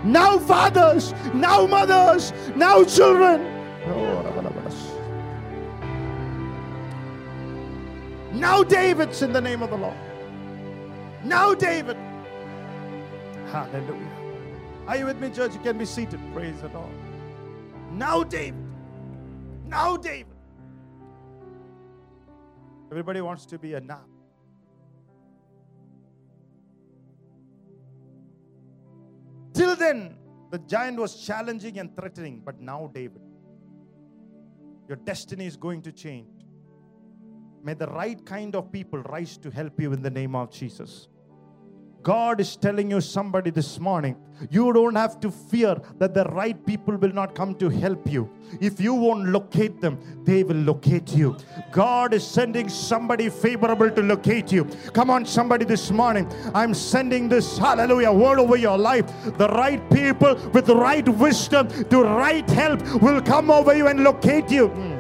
Now, 0.04 0.38
fathers, 0.40 1.14
now, 1.34 1.66
mothers, 1.66 2.32
now, 2.56 2.84
children. 2.84 3.56
Now, 8.36 8.64
David's 8.64 9.22
in 9.22 9.32
the 9.32 9.40
name 9.40 9.64
of 9.64 9.70
the 9.70 9.78
Lord. 9.78 9.96
Now, 11.24 11.56
David. 11.56 11.96
Hallelujah. 13.50 14.12
Are 14.88 14.98
you 14.98 15.06
with 15.06 15.20
me, 15.20 15.30
church? 15.30 15.54
You 15.54 15.62
can 15.62 15.78
be 15.78 15.86
seated. 15.86 16.20
Praise 16.34 16.62
the 16.62 16.68
Lord. 16.68 16.92
Now, 17.96 18.24
David. 18.24 18.62
Now, 19.66 19.96
David. 19.96 20.36
Everybody 22.92 23.22
wants 23.22 23.46
to 23.46 23.58
be 23.58 23.74
a 23.74 23.80
now. 23.80 24.04
Till 29.54 29.78
then, 29.78 30.18
the 30.52 30.60
giant 30.60 31.00
was 31.00 31.26
challenging 31.26 31.80
and 31.80 31.96
threatening, 31.96 32.42
but 32.44 32.60
now, 32.60 32.92
David, 32.94 33.22
your 34.90 34.98
destiny 34.98 35.46
is 35.46 35.56
going 35.56 35.82
to 35.84 35.94
change. 35.94 36.46
May 37.64 37.76
the 37.76 37.88
right 37.88 38.24
kind 38.26 38.58
of 38.58 38.74
people 38.74 39.00
rise 39.04 39.38
to 39.38 39.50
help 39.50 39.80
you 39.80 39.94
in 39.94 40.02
the 40.02 40.12
name 40.12 40.36
of 40.36 40.52
Jesus. 40.52 41.08
God 42.06 42.40
is 42.40 42.56
telling 42.56 42.92
you 42.92 43.02
somebody 43.02 43.50
this 43.50 43.80
morning, 43.80 44.16
you 44.52 44.72
don't 44.72 44.94
have 44.94 45.20
to 45.22 45.32
fear 45.32 45.76
that 45.98 46.14
the 46.14 46.26
right 46.26 46.64
people 46.64 46.96
will 46.98 47.12
not 47.12 47.34
come 47.34 47.56
to 47.56 47.68
help 47.68 48.08
you. 48.08 48.30
If 48.62 48.80
you 48.80 48.94
won't 48.94 49.30
locate 49.30 49.82
them, 49.82 49.98
they 50.24 50.44
will 50.44 50.58
locate 50.58 51.16
you. 51.16 51.36
God 51.72 52.14
is 52.14 52.24
sending 52.24 52.70
somebody 52.70 53.30
favorable 53.30 53.90
to 53.90 54.04
locate 54.04 54.52
you. 54.52 54.66
Come 54.94 55.10
on, 55.10 55.26
somebody, 55.26 55.66
this 55.66 55.90
morning. 55.90 56.32
I'm 56.54 56.76
sending 56.76 57.28
this 57.28 57.58
hallelujah 57.58 58.12
word 58.12 58.38
over 58.38 58.56
your 58.56 58.78
life. 58.78 59.08
The 59.40 59.48
right 59.48 59.82
people 59.90 60.36
with 60.54 60.68
the 60.68 60.76
right 60.76 61.10
wisdom 61.10 61.70
to 61.86 62.04
right 62.04 62.48
help 62.52 62.84
will 63.02 63.20
come 63.20 63.50
over 63.50 63.76
you 63.76 63.88
and 63.88 64.04
locate 64.04 64.52
you. 64.52 64.95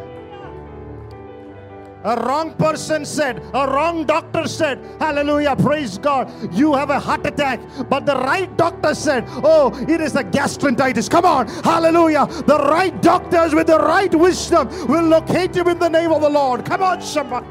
A 2.05 2.15
wrong 2.21 2.53
person 2.53 3.03
said, 3.03 3.41
a 3.55 3.67
wrong 3.67 4.05
doctor 4.05 4.47
said, 4.47 4.79
Hallelujah, 4.99 5.55
praise 5.55 5.97
God, 5.97 6.31
you 6.53 6.75
have 6.75 6.91
a 6.91 6.99
heart 6.99 7.25
attack. 7.25 7.59
But 7.89 8.05
the 8.05 8.15
right 8.15 8.55
doctor 8.55 8.93
said, 8.93 9.25
Oh, 9.27 9.71
it 9.89 9.99
is 9.99 10.15
a 10.15 10.23
gastroenteritis. 10.23 11.09
Come 11.09 11.25
on, 11.25 11.47
Hallelujah. 11.47 12.27
The 12.45 12.59
right 12.59 13.01
doctors 13.01 13.55
with 13.55 13.65
the 13.65 13.79
right 13.79 14.13
wisdom 14.13 14.67
will 14.87 15.05
locate 15.05 15.55
you 15.55 15.63
in 15.63 15.79
the 15.79 15.89
name 15.89 16.11
of 16.11 16.21
the 16.21 16.29
Lord. 16.29 16.63
Come 16.63 16.83
on, 16.83 17.01
somebody. 17.01 17.47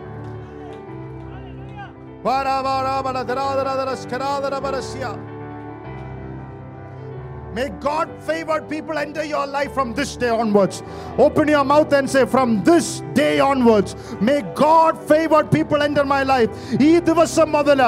May 7.55 7.68
God 7.80 8.09
favored 8.20 8.68
people 8.68 8.98
enter 8.98 9.24
your 9.24 9.46
life 9.46 9.72
from 9.72 9.94
this 9.94 10.16
day 10.16 10.28
onwards. 10.28 10.82
Open 11.16 11.46
your 11.46 11.64
mouth 11.64 11.92
and 11.92 12.11
say, 12.11 12.26
From 12.26 12.64
this 12.64 12.86
day 13.14 13.38
onwards, 13.40 13.94
may 14.20 14.40
God 14.57 14.98
favored 15.02 15.52
people 15.52 15.80
enter 15.82 16.05
my 16.05 16.22
life. 16.24 16.50
ഈ 16.80 16.92
ദിവസം 17.00 17.48
മുതൽ 17.52 17.80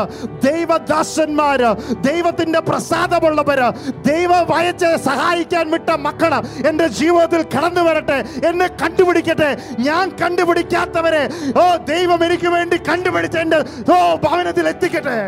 ദൈവദാസന്മാര് 0.47 1.71
ദൈവത്തിന്റെ 2.01 2.61
പ്രസാദമുള്ളവര് 2.61 3.69
ദൈവ 4.03 4.43
വയച്ച് 4.45 4.91
സഹായിക്കാൻ 5.09 5.67
വിട്ട 5.71 5.91
മക്കൾ 6.07 6.33
എന്റെ 6.71 6.89
ജീവിതത്തിൽ 7.01 7.43
കടന്നു 7.57 7.85
വരട്ടെ 7.89 8.19
എന്നെ 8.51 8.69
കണ്ടുപിടിക്കട്ടെ 8.83 9.51
ഞാൻ 9.89 10.07
കണ്ടുപിടിക്കാത്തവരെ 10.23 11.25
ഓ 11.62 11.67
ദൈവം 11.93 12.23
എനിക്ക് 12.29 12.51
വേണ്ടി 12.57 12.79
കണ്ടുപിടിച്ച് 12.91 13.41
എന്റെ 13.45 13.61
ഓ 13.97 13.99
ഭവനത്തിൽ 14.27 14.69
എത്തിക്കട്ടെ 14.75 15.19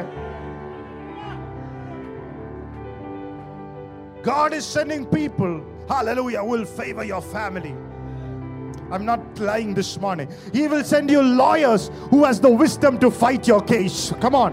God 4.29 4.53
is 4.53 4.67
sending 4.67 5.07
people, 5.07 5.65
hallelujah, 5.89 6.45
will 6.45 6.67
favor 6.67 7.03
your 7.03 7.23
family. 7.23 7.75
I'm 8.91 9.07
not 9.07 9.21
lying 9.39 9.73
this 9.73 9.99
morning. 9.99 10.29
He 10.53 10.69
will 10.69 10.85
send 10.85 11.11
you 11.11 11.23
lawyers 11.23 11.91
who 12.11 12.27
has 12.27 12.39
the 12.39 12.51
wisdom 12.51 12.99
to 12.99 13.11
fight 13.11 13.49
your 13.49 13.63
case. 13.63 14.13
Come 14.21 14.35
on. 14.35 14.53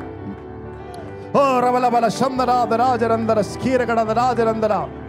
Oh, 1.34 1.59
Ravalabala 1.61 2.07
Shandara, 2.07 2.69
the 2.69 2.78
Rajarandara, 2.78 3.43
Skiragada, 3.43 4.07
the 4.07 4.15
Rajarandara. 4.15 5.04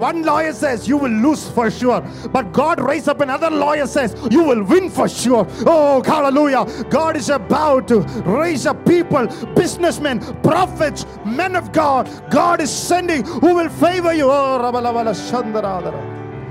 One 0.00 0.22
lawyer 0.22 0.54
says 0.54 0.88
you 0.88 0.96
will 0.96 1.10
lose 1.10 1.46
for 1.50 1.70
sure, 1.70 2.00
but 2.32 2.52
God 2.52 2.80
raise 2.80 3.06
up 3.06 3.20
another 3.20 3.50
lawyer 3.50 3.86
says 3.86 4.16
you 4.30 4.42
will 4.42 4.64
win 4.64 4.88
for 4.88 5.06
sure. 5.10 5.46
Oh, 5.66 6.02
hallelujah. 6.02 6.64
God 6.88 7.16
is 7.16 7.28
about 7.28 7.86
to 7.88 8.00
raise 8.24 8.64
up 8.64 8.86
people, 8.86 9.26
businessmen, 9.54 10.20
prophets, 10.42 11.04
men 11.26 11.54
of 11.54 11.70
God. 11.72 12.08
God 12.30 12.62
is 12.62 12.70
sending 12.70 13.26
who 13.26 13.54
will 13.56 13.68
favor 13.68 14.14
you. 14.14 14.28
Oh. 14.30 14.58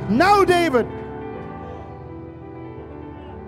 Now, 0.10 0.46
David, 0.46 0.88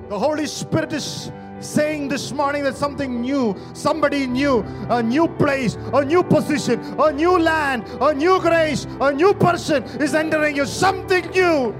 the 0.09 0.17
Holy 0.17 0.47
Spirit 0.47 0.93
is 0.93 1.31
saying 1.61 2.07
this 2.07 2.31
morning 2.31 2.63
that 2.63 2.75
something 2.75 3.21
new, 3.21 3.55
somebody 3.73 4.27
new, 4.27 4.65
a 4.89 5.01
new 5.01 5.27
place, 5.27 5.77
a 5.93 6.03
new 6.03 6.23
position, 6.23 6.79
a 6.99 7.11
new 7.11 7.37
land, 7.37 7.83
a 8.01 8.13
new 8.13 8.39
grace, 8.39 8.87
a 8.99 9.11
new 9.11 9.33
person 9.33 9.83
is 10.01 10.13
entering 10.13 10.55
you. 10.55 10.65
Something 10.65 11.29
new. 11.31 11.75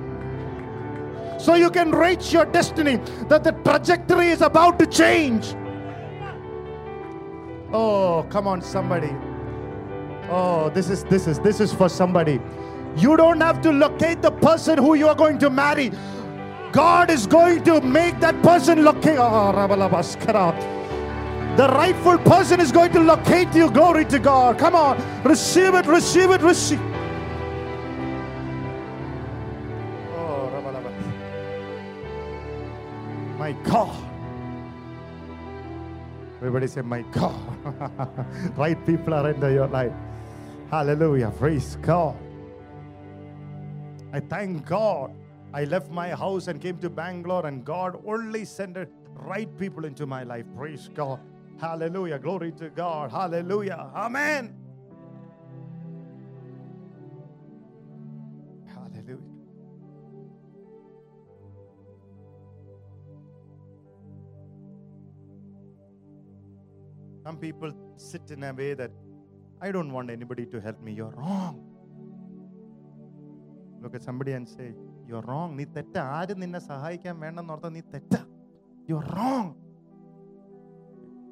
So 1.40 1.56
you 1.56 1.72
can 1.72 1.92
reach 1.92 2.32
your 2.32 2.46
destiny, 2.46 2.98
that 3.28 3.44
the 3.44 3.52
trajectory 3.52 4.28
is 4.28 4.42
about 4.42 4.78
to 4.80 4.86
change. 4.86 5.56
Oh, 7.74 8.26
come 8.30 8.48
on, 8.48 8.62
somebody. 8.62 9.10
Oh, 10.30 10.70
this 10.70 10.90
is 10.90 11.04
this 11.06 11.26
is 11.26 11.40
this 11.40 11.60
is 11.60 11.74
for 11.74 11.90
somebody. 11.90 12.40
You 12.98 13.18
don't 13.18 13.42
have 13.42 13.62
to 13.62 13.72
locate 13.72 14.22
the 14.22 14.32
person 14.32 14.78
who 14.78 14.96
you 14.96 15.08
are 15.08 15.16
going 15.16 15.40
to 15.40 15.50
marry. 15.50 15.92
God 16.72 17.10
is 17.10 17.28
going 17.28 17.64
to 17.66 17.82
make 17.82 18.20
that 18.22 18.42
person 18.42 18.84
locate. 18.84 19.18
Ah, 19.18 19.52
ah, 19.54 20.52
the 21.58 21.68
rightful 21.68 22.18
person 22.20 22.62
is 22.62 22.72
going 22.72 22.94
to 22.94 23.02
locate 23.02 23.54
you. 23.54 23.70
Glory 23.70 24.06
to 24.06 24.20
God. 24.20 24.58
Come 24.58 24.74
on. 24.74 25.24
Receive 25.24 25.76
it, 25.76 25.86
receive 25.86 26.32
it, 26.32 26.42
receive. 26.42 26.80
Oh, 30.16 30.50
My 33.38 33.52
God. 33.64 33.98
Everybody 36.38 36.68
say, 36.68 36.82
My 36.82 37.02
God. 37.02 37.36
right 38.58 38.86
people 38.86 39.14
are 39.14 39.30
into 39.30 39.52
your 39.52 39.68
life. 39.68 39.92
Hallelujah. 40.70 41.32
Praise 41.38 41.76
God. 41.82 42.16
I 44.14 44.22
thank 44.22 44.66
God 44.66 45.14
I 45.54 45.66
left 45.66 45.92
my 45.92 46.10
house 46.10 46.48
and 46.48 46.62
came 46.62 46.78
to 46.80 46.90
Bangalore, 46.90 47.46
and 47.46 47.66
God 47.66 48.02
only 48.06 48.46
sent 48.46 48.76
the 48.76 48.88
right 49.14 49.50
people 49.58 49.86
into 49.86 50.06
my 50.06 50.24
life. 50.24 50.46
Praise 50.56 50.90
God. 50.94 51.20
Hallelujah. 51.60 52.18
Glory 52.20 52.52
to 52.54 52.70
God. 52.70 53.12
Hallelujah. 53.12 53.92
Amen. 53.94 54.56
Hallelujah. 58.66 59.18
Some 67.24 67.38
people 67.38 67.74
sit 67.98 68.32
in 68.32 68.44
a 68.44 68.54
way 68.54 68.74
that 68.74 68.92
I 69.62 69.72
don't 69.72 69.92
want 69.92 70.10
anybody 70.10 70.46
to 70.48 70.60
help 70.60 70.82
me. 70.82 70.94
You're 70.94 71.14
wrong. 71.16 71.68
Look 73.82 73.94
at 73.94 74.02
somebody 74.02 74.32
and 74.32 74.48
say, 74.48 74.74
You're 75.11 75.25
wrong. 75.29 75.51
നീ 75.59 75.65
തെറ്റ 75.77 75.97
ആരും 76.17 76.39
നിന്നെ 76.45 76.61
സഹായിക്കാൻ 76.71 77.15
വേണ്ടെന്ന് 77.25 77.55
ഓർത്താ 77.57 77.71
നീ 77.77 77.83
തെറ്റ 77.95 78.15
You're 78.89 79.07
wrong. 79.15 79.47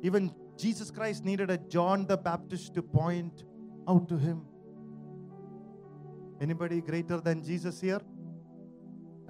Even 0.08 0.24
Jesus 0.62 0.88
Christ 0.96 1.20
needed 1.28 1.50
a 1.56 1.58
John 1.74 1.98
the 2.12 2.16
Baptist 2.28 2.66
to 2.76 2.82
point 2.98 3.36
out 3.90 4.04
to 4.12 4.16
him. 4.24 4.38
Anybody 6.40 6.78
greater 6.90 7.18
than 7.28 7.38
Jesus 7.50 7.76
here? 7.86 8.02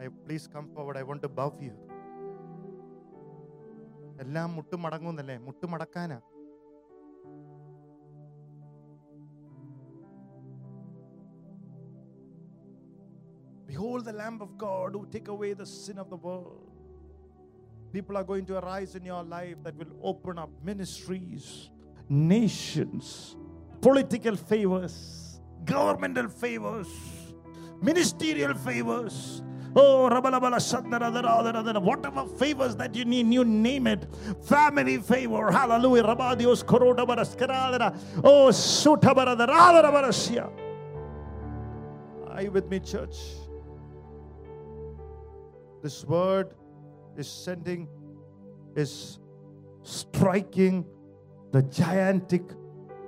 I 0.03 0.09
please 0.27 0.47
come 0.55 0.69
forward. 0.75 0.97
I 0.97 1.05
want 1.11 1.23
to 1.23 1.33
bow 1.41 1.51
you. 1.67 1.75
എല്ലാം 4.25 4.49
മുട്ടുമടങ്ങുന്നല്ലേ 4.57 5.37
മുട്ടുമടക്കാനാ 5.47 6.19
Behold 13.80 14.04
the 14.04 14.12
Lamb 14.12 14.42
of 14.42 14.58
God 14.58 14.92
who 14.92 15.08
take 15.10 15.30
away 15.30 15.54
the 15.54 15.66
sin 15.66 15.98
of 15.98 16.10
the 16.10 16.18
world. 16.18 16.70
People 17.94 18.18
are 18.18 18.26
going 18.26 18.46
to 18.48 18.58
arise 18.58 18.94
in 18.94 19.06
your 19.06 19.24
life 19.24 19.56
that 19.64 19.74
will 19.78 19.94
open 20.04 20.38
up 20.38 20.50
ministries, 20.62 21.70
nations, 22.10 23.38
political 23.80 24.36
favors, 24.36 25.40
governmental 25.64 26.28
favors, 26.28 26.90
ministerial 27.82 28.54
favors. 28.54 29.44
Oh, 29.74 30.10
whatever 31.80 32.28
favors 32.38 32.76
that 32.76 32.94
you 32.94 33.06
need, 33.06 33.34
you 33.34 33.46
name 33.46 33.88
it. 33.88 34.14
Family 34.44 34.98
favor, 34.98 35.50
hallelujah. 35.54 36.04
Rabadios 36.04 36.66
koroda 36.66 37.08
baraskara. 37.08 37.98
Oh, 38.26 38.50
sutabara 38.50 39.38
dara 39.38 39.82
dara 39.82 39.90
barasya. 39.90 40.52
Are 42.28 42.42
you 42.42 42.52
with 42.52 42.70
me, 42.70 42.82
church? 42.82 43.16
This 45.82 46.04
word 46.04 46.54
is 47.18 47.28
sending, 47.28 47.88
is 48.76 49.20
striking 49.84 50.86
the 51.52 51.62
gigantic 51.64 52.44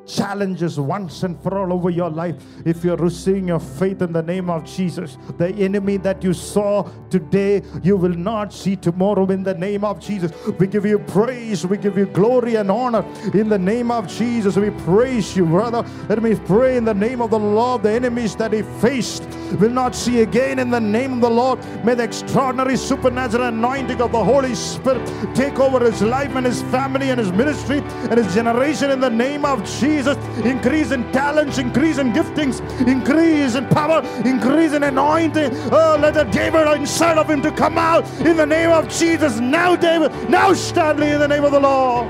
challenges 0.07 0.79
once 0.79 1.23
and 1.23 1.39
for 1.41 1.57
all 1.57 1.73
over 1.73 1.89
your 1.89 2.09
life. 2.09 2.35
If 2.65 2.83
you're 2.83 2.97
receiving 2.97 3.47
your 3.47 3.59
faith 3.59 4.01
in 4.01 4.13
the 4.13 4.21
name 4.21 4.49
of 4.49 4.65
Jesus, 4.65 5.17
the 5.37 5.49
enemy 5.49 5.97
that 5.97 6.23
you 6.23 6.33
saw 6.33 6.89
today, 7.09 7.61
you 7.83 7.97
will 7.97 8.13
not 8.13 8.53
see 8.53 8.75
tomorrow 8.75 9.29
in 9.29 9.43
the 9.43 9.53
name 9.53 9.83
of 9.83 9.99
Jesus. 9.99 10.31
We 10.59 10.67
give 10.67 10.85
you 10.85 10.99
praise, 10.99 11.65
we 11.65 11.77
give 11.77 11.97
you 11.97 12.05
glory 12.07 12.55
and 12.55 12.71
honor 12.71 13.05
in 13.33 13.49
the 13.49 13.59
name 13.59 13.91
of 13.91 14.07
Jesus. 14.07 14.55
We 14.55 14.71
praise 14.71 15.35
you, 15.35 15.45
brother. 15.45 15.85
Let 16.09 16.21
me 16.21 16.35
pray 16.35 16.77
in 16.77 16.85
the 16.85 16.93
name 16.93 17.21
of 17.21 17.31
the 17.31 17.39
Lord. 17.39 17.83
The 17.83 17.91
enemies 17.91 18.35
that 18.37 18.53
he 18.53 18.63
faced 18.81 19.27
will 19.59 19.69
not 19.69 19.95
see 19.95 20.21
again 20.21 20.59
in 20.59 20.69
the 20.69 20.79
name 20.79 21.13
of 21.13 21.21
the 21.21 21.29
Lord. 21.29 21.59
May 21.85 21.95
the 21.95 22.03
extraordinary 22.03 22.77
supernatural 22.77 23.47
anointing 23.47 24.01
of 24.01 24.11
the 24.11 24.23
Holy 24.23 24.55
Spirit 24.55 25.05
take 25.35 25.59
over 25.59 25.79
his 25.79 26.01
life 26.01 26.35
and 26.35 26.45
his 26.45 26.61
family 26.63 27.09
and 27.09 27.19
his 27.19 27.31
ministry 27.31 27.79
and 27.79 28.17
his 28.17 28.33
generation 28.33 28.91
in 28.91 28.99
the 28.99 29.09
name 29.09 29.45
of 29.45 29.63
Jesus. 29.65 29.90
Jesus. 29.91 30.17
Increase 30.45 30.91
in 30.91 31.03
talents, 31.11 31.57
increase 31.57 31.97
in 31.97 32.13
giftings, 32.13 32.61
increase 32.87 33.55
in 33.55 33.67
power, 33.67 34.01
increase 34.25 34.73
in 34.73 34.83
anointing. 34.83 35.51
Oh, 35.71 35.97
let 35.99 36.13
the 36.13 36.23
David 36.23 36.67
inside 36.79 37.17
of 37.17 37.29
him 37.29 37.41
to 37.41 37.51
come 37.51 37.77
out 37.77 38.03
in 38.21 38.37
the 38.37 38.45
name 38.45 38.71
of 38.71 38.87
Jesus. 38.89 39.39
Now, 39.39 39.75
David, 39.75 40.11
now, 40.29 40.53
Stanley, 40.53 41.09
in 41.09 41.19
the 41.19 41.27
name 41.27 41.43
of 41.43 41.51
the 41.51 41.59
Lord. 41.59 42.07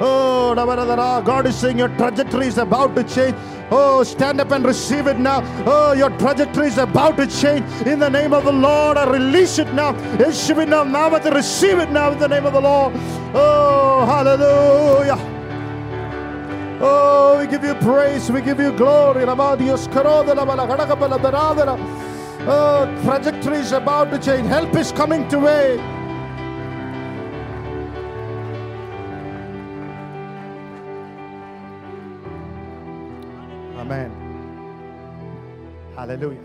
Oh, 0.00 0.54
God 1.24 1.46
is 1.46 1.56
saying 1.56 1.78
your 1.78 1.88
trajectory 1.88 2.46
is 2.46 2.58
about 2.58 2.94
to 2.96 3.04
change. 3.04 3.36
Oh, 3.70 4.02
stand 4.04 4.40
up 4.40 4.50
and 4.52 4.64
receive 4.64 5.06
it 5.06 5.18
now. 5.18 5.42
Oh, 5.66 5.92
your 5.92 6.10
trajectory 6.18 6.68
is 6.68 6.78
about 6.78 7.16
to 7.16 7.26
change. 7.26 7.64
In 7.86 7.98
the 7.98 8.08
name 8.08 8.32
of 8.32 8.44
the 8.44 8.52
Lord, 8.52 8.96
I 8.96 9.10
release 9.10 9.58
it 9.58 9.72
now. 9.72 9.94
It 10.18 10.34
should 10.34 10.58
be 10.58 10.66
now, 10.66 10.84
now, 10.84 11.10
but 11.10 11.24
receive 11.32 11.78
it 11.78 11.90
now 11.90 12.12
in 12.12 12.18
the 12.18 12.28
name 12.28 12.46
of 12.46 12.52
the 12.52 12.60
Lord. 12.60 12.92
Oh, 13.34 14.04
hallelujah. 14.06 15.33
Oh, 16.86 17.38
we 17.38 17.46
give 17.46 17.64
you 17.64 17.74
praise, 17.76 18.30
we 18.30 18.42
give 18.42 18.60
you 18.60 18.70
glory. 18.72 19.24
Oh, 22.46 23.00
trajectory 23.02 23.56
is 23.56 23.72
about 23.72 24.10
to 24.10 24.18
change. 24.18 24.46
Help 24.48 24.76
is 24.76 24.92
coming 24.92 25.26
to 25.28 25.38
way. 25.38 25.78
Amen. 33.78 34.10
Hallelujah. 35.96 36.38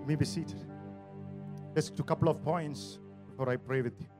You 0.00 0.06
may 0.06 0.14
be 0.14 0.24
seated. 0.24 0.58
Just 1.74 2.00
a 2.00 2.02
couple 2.02 2.30
of 2.30 2.42
points 2.42 2.98
before 3.28 3.50
I 3.50 3.56
pray 3.56 3.82
with 3.82 4.00
you. 4.00 4.13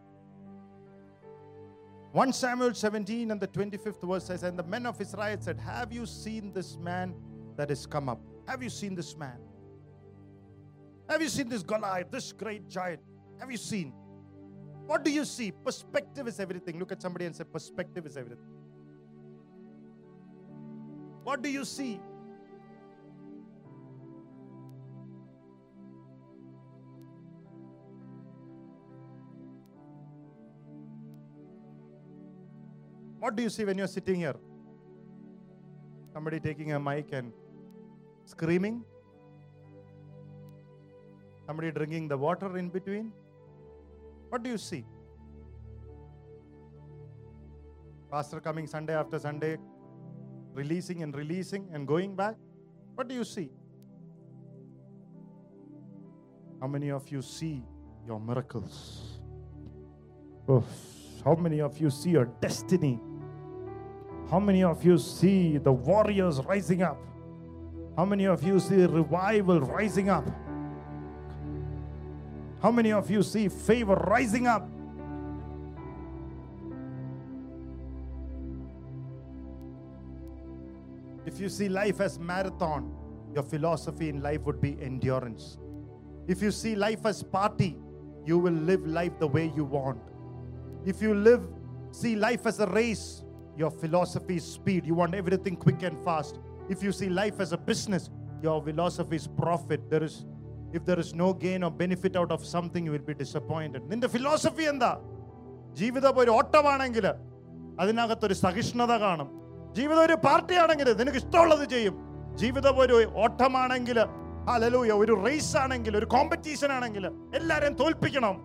1 2.14 2.32
Samuel 2.32 2.72
17 2.72 3.32
and 3.32 3.40
the 3.40 3.48
25th 3.48 4.00
verse 4.08 4.26
says, 4.26 4.44
And 4.44 4.56
the 4.56 4.62
men 4.62 4.86
of 4.86 5.00
Israel 5.00 5.36
said, 5.40 5.58
Have 5.58 5.92
you 5.92 6.06
seen 6.06 6.52
this 6.52 6.76
man 6.76 7.12
that 7.56 7.72
is 7.72 7.86
come 7.86 8.08
up? 8.08 8.20
Have 8.46 8.62
you 8.62 8.70
seen 8.70 8.94
this 8.94 9.16
man? 9.16 9.36
Have 11.08 11.20
you 11.20 11.28
seen 11.28 11.48
this 11.48 11.64
Goliath, 11.64 12.12
this 12.12 12.30
great 12.30 12.68
giant? 12.68 13.00
Have 13.40 13.50
you 13.50 13.56
seen? 13.56 13.92
What 14.86 15.04
do 15.04 15.10
you 15.10 15.24
see? 15.24 15.50
Perspective 15.50 16.28
is 16.28 16.38
everything. 16.38 16.78
Look 16.78 16.92
at 16.92 17.02
somebody 17.02 17.26
and 17.26 17.34
say, 17.34 17.42
Perspective 17.52 18.06
is 18.06 18.16
everything. 18.16 18.46
What 21.24 21.42
do 21.42 21.50
you 21.50 21.64
see? 21.64 22.00
What 33.24 33.36
do 33.36 33.42
you 33.42 33.48
see 33.48 33.64
when 33.64 33.78
you're 33.78 33.86
sitting 33.86 34.16
here? 34.16 34.34
Somebody 36.12 36.38
taking 36.40 36.72
a 36.72 36.78
mic 36.78 37.06
and 37.10 37.32
screaming? 38.26 38.84
Somebody 41.46 41.70
drinking 41.70 42.08
the 42.08 42.18
water 42.18 42.58
in 42.58 42.68
between? 42.68 43.12
What 44.28 44.42
do 44.42 44.50
you 44.50 44.58
see? 44.58 44.84
Pastor 48.10 48.40
coming 48.40 48.66
Sunday 48.66 48.94
after 48.94 49.18
Sunday, 49.18 49.56
releasing 50.52 51.02
and 51.02 51.16
releasing 51.16 51.66
and 51.72 51.88
going 51.88 52.14
back? 52.14 52.36
What 52.94 53.08
do 53.08 53.14
you 53.14 53.24
see? 53.24 53.48
How 56.60 56.66
many 56.66 56.90
of 56.90 57.08
you 57.08 57.22
see 57.22 57.62
your 58.06 58.20
miracles? 58.20 59.18
How 61.24 61.34
many 61.36 61.62
of 61.62 61.78
you 61.78 61.88
see 61.88 62.10
your 62.10 62.26
destiny? 62.42 63.00
How 64.30 64.40
many 64.40 64.64
of 64.64 64.84
you 64.84 64.98
see 64.98 65.58
the 65.58 65.72
warriors 65.72 66.40
rising 66.40 66.82
up? 66.82 66.98
How 67.96 68.04
many 68.04 68.24
of 68.24 68.42
you 68.42 68.58
see 68.58 68.84
revival 68.84 69.60
rising 69.60 70.08
up? 70.08 70.24
How 72.60 72.70
many 72.70 72.92
of 72.92 73.10
you 73.10 73.22
see 73.22 73.48
favor 73.48 73.94
rising 73.94 74.46
up? 74.46 74.68
If 81.26 81.40
you 81.40 81.48
see 81.48 81.68
life 81.68 82.00
as 82.00 82.18
marathon, 82.18 82.94
your 83.34 83.42
philosophy 83.42 84.08
in 84.08 84.22
life 84.22 84.40
would 84.42 84.60
be 84.60 84.76
endurance. 84.80 85.58
If 86.26 86.40
you 86.40 86.50
see 86.50 86.74
life 86.74 87.04
as 87.04 87.22
party, 87.22 87.76
you 88.24 88.38
will 88.38 88.52
live 88.52 88.86
life 88.86 89.18
the 89.18 89.26
way 89.26 89.52
you 89.54 89.64
want. 89.64 90.00
If 90.86 91.02
you 91.02 91.14
live 91.14 91.42
see 91.90 92.16
life 92.16 92.46
as 92.46 92.60
a 92.60 92.66
race, 92.66 93.23
your 93.56 93.70
philosophy 93.72 94.36
is 94.36 94.44
speed. 94.48 94.84
You 94.84 94.94
want 94.94 95.14
everything 95.14 95.56
quick 95.56 95.82
and 95.82 95.96
fast. 96.00 96.38
If 96.68 96.82
you 96.82 96.92
see 96.92 97.08
life 97.10 97.40
as 97.40 97.52
a 97.52 97.58
business, 97.58 98.10
your 98.42 98.62
philosophy 98.62 99.16
is 99.16 99.26
profit. 99.28 99.80
There 99.90 100.04
is 100.04 100.16
if 100.72 100.84
there 100.84 100.98
is 100.98 101.14
no 101.14 101.32
gain 101.34 101.62
or 101.62 101.70
benefit 101.72 102.16
out 102.16 102.32
of 102.32 102.44
something, 102.46 102.84
you 102.84 102.92
will 102.92 103.06
be 103.10 103.14
disappointed. 103.14 103.82
നിന്റെ 103.90 104.08
philosophy 104.14 104.64
എന്താ 104.72 104.92
ജീവിതം 105.80 106.16
ഒരു 106.22 106.32
ഓട്ടമാണെങ്കിൽ 106.38 107.06
അതിനകത്തൊരു 107.82 108.34
സഹിഷ്ണുത 108.42 108.92
കാണും 109.04 109.28
ജീവിതം 109.78 110.02
ഒരു 110.08 110.16
പാർട്ടിയാണെങ്കിൽ 110.26 110.88
നിനക്ക് 111.00 111.20
ഇഷ്ടമുള്ളത് 111.22 111.64
ചെയ്യും 111.74 111.94
ജീവിതം 112.42 112.76
ഒരു 112.84 112.96
ഓട്ടമാണെങ്കിൽ 113.24 113.98
അലലൂയ 114.54 114.92
ഒരു 115.02 115.14
റേസ് 115.26 115.54
ആണെങ്കിൽ 115.62 115.94
ഒരു 116.00 116.06
കോമ്പറ്റീഷൻ 116.14 116.70
ആണെങ്കിൽ 116.76 117.04
എല്ലാവരെയും 117.38 117.76
തോൽപ്പിക്കണം 117.82 118.36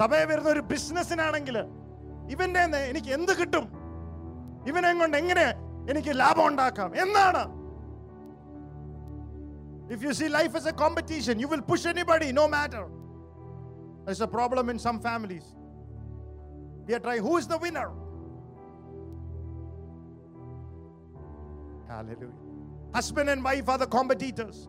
സഭയെ 0.00 0.24
വരുന്ന 0.30 0.48
ഒരു 0.56 0.62
ബിസിനസ്സിനാണെങ്കിൽ 0.72 1.56
ഇവന്റെ 2.33 2.59
കയ്യിന്ന് 2.59 2.81
എനിക്ക് 2.91 3.11
എന്ത് 3.17 3.33
കിട്ടും 3.39 3.65
ഇവനെ 4.69 4.91
കൊണ്ട് 5.01 5.17
എങ്ങനെ 5.21 5.47
എനിക്ക് 5.91 6.13
ലാഭം 6.21 6.45
ഉണ്ടാക്കാം 6.51 6.91
എന്നാണ് 7.03 7.43
if 9.95 10.01
you 10.07 10.13
see 10.21 10.27
life 10.39 10.55
S 10.59 10.69
A 10.73 10.75
competition 10.83 11.35
you 11.43 11.49
will 11.53 11.65
push 11.71 11.87
anybody 11.93 12.29
no 12.39 12.47
matter 12.55 12.85
There's 14.05 14.21
a 14.21 14.27
problem 14.27 14.69
in 14.71 14.79
some 14.79 14.99
families. 14.99 15.43
We 16.87 16.95
are 16.95 16.99
trying, 16.99 17.21
who 17.21 17.37
is 17.37 17.45
the 17.45 17.59
winner? 17.59 17.91
Hallelujah. 21.87 22.33
Husband 22.91 23.29
and 23.29 23.43
wife 23.43 23.69
are 23.69 23.77
the 23.77 23.85
competitors. 23.87 24.67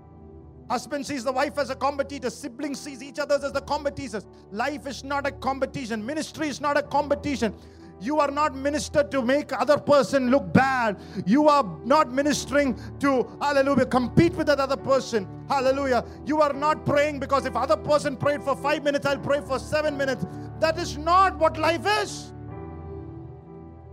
Husband 0.70 1.06
sees 1.06 1.24
the 1.24 1.32
wife 1.32 1.58
as 1.58 1.70
a 1.70 1.76
competitor. 1.76 2.30
Siblings 2.30 2.80
sees 2.80 3.04
each 3.04 3.20
other 3.20 3.36
as 3.36 3.52
the 3.52 3.62
competitors. 3.62 4.26
Life 4.52 4.88
is 4.88 5.04
not 5.04 5.28
a 5.28 5.32
competition. 5.32 6.04
Ministry 6.06 6.48
is 6.48 6.60
not 6.60 6.78
a 6.78 6.82
competition. 6.82 7.54
You 8.02 8.20
are 8.20 8.32
not 8.32 8.56
ministered 8.56 9.10
to 9.12 9.22
make 9.22 9.54
other 9.54 9.78
person 9.78 10.30
look 10.30 10.52
bad. 10.52 11.00
You 11.26 11.48
are 11.48 11.64
not 11.86 12.12
ministering 12.12 12.78
to 13.00 13.26
hallelujah 13.40 13.86
compete 13.86 14.34
with 14.34 14.48
that 14.48 14.60
other 14.60 14.76
person. 14.76 15.28
Hallelujah. 15.48 16.04
You 16.26 16.42
are 16.42 16.52
not 16.52 16.86
praying 16.86 17.20
because 17.20 17.46
if 17.46 17.56
other 17.56 17.78
person 17.78 18.18
prayed 18.18 18.44
for 18.44 18.56
5 18.56 18.84
minutes 18.84 19.06
I'll 19.06 19.20
pray 19.20 19.42
for 19.42 19.60
7 19.60 19.96
minutes. 19.96 20.26
That 20.60 20.78
is 20.78 20.98
not 20.98 21.38
what 21.38 21.58
life 21.58 21.86
is. 22.02 22.34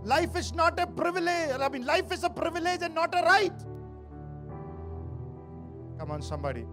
Life 0.03 0.35
is 0.35 0.53
not 0.53 0.77
a 0.79 0.87
privilege. 0.87 1.51
I 1.51 1.69
mean 1.69 1.85
life 1.85 2.11
is 2.11 2.23
a 2.23 2.29
privilege 2.29 2.81
and 2.81 2.93
not 2.93 3.13
a 3.15 3.21
right. 3.23 3.53
Come 5.97 6.11
on, 6.11 6.21
somebody. 6.21 6.65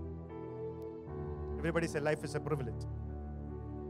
Everybody 1.59 1.87
say 1.87 2.01
life 2.01 2.25
is 2.25 2.35
a 2.35 2.41
privilege. 2.41 2.87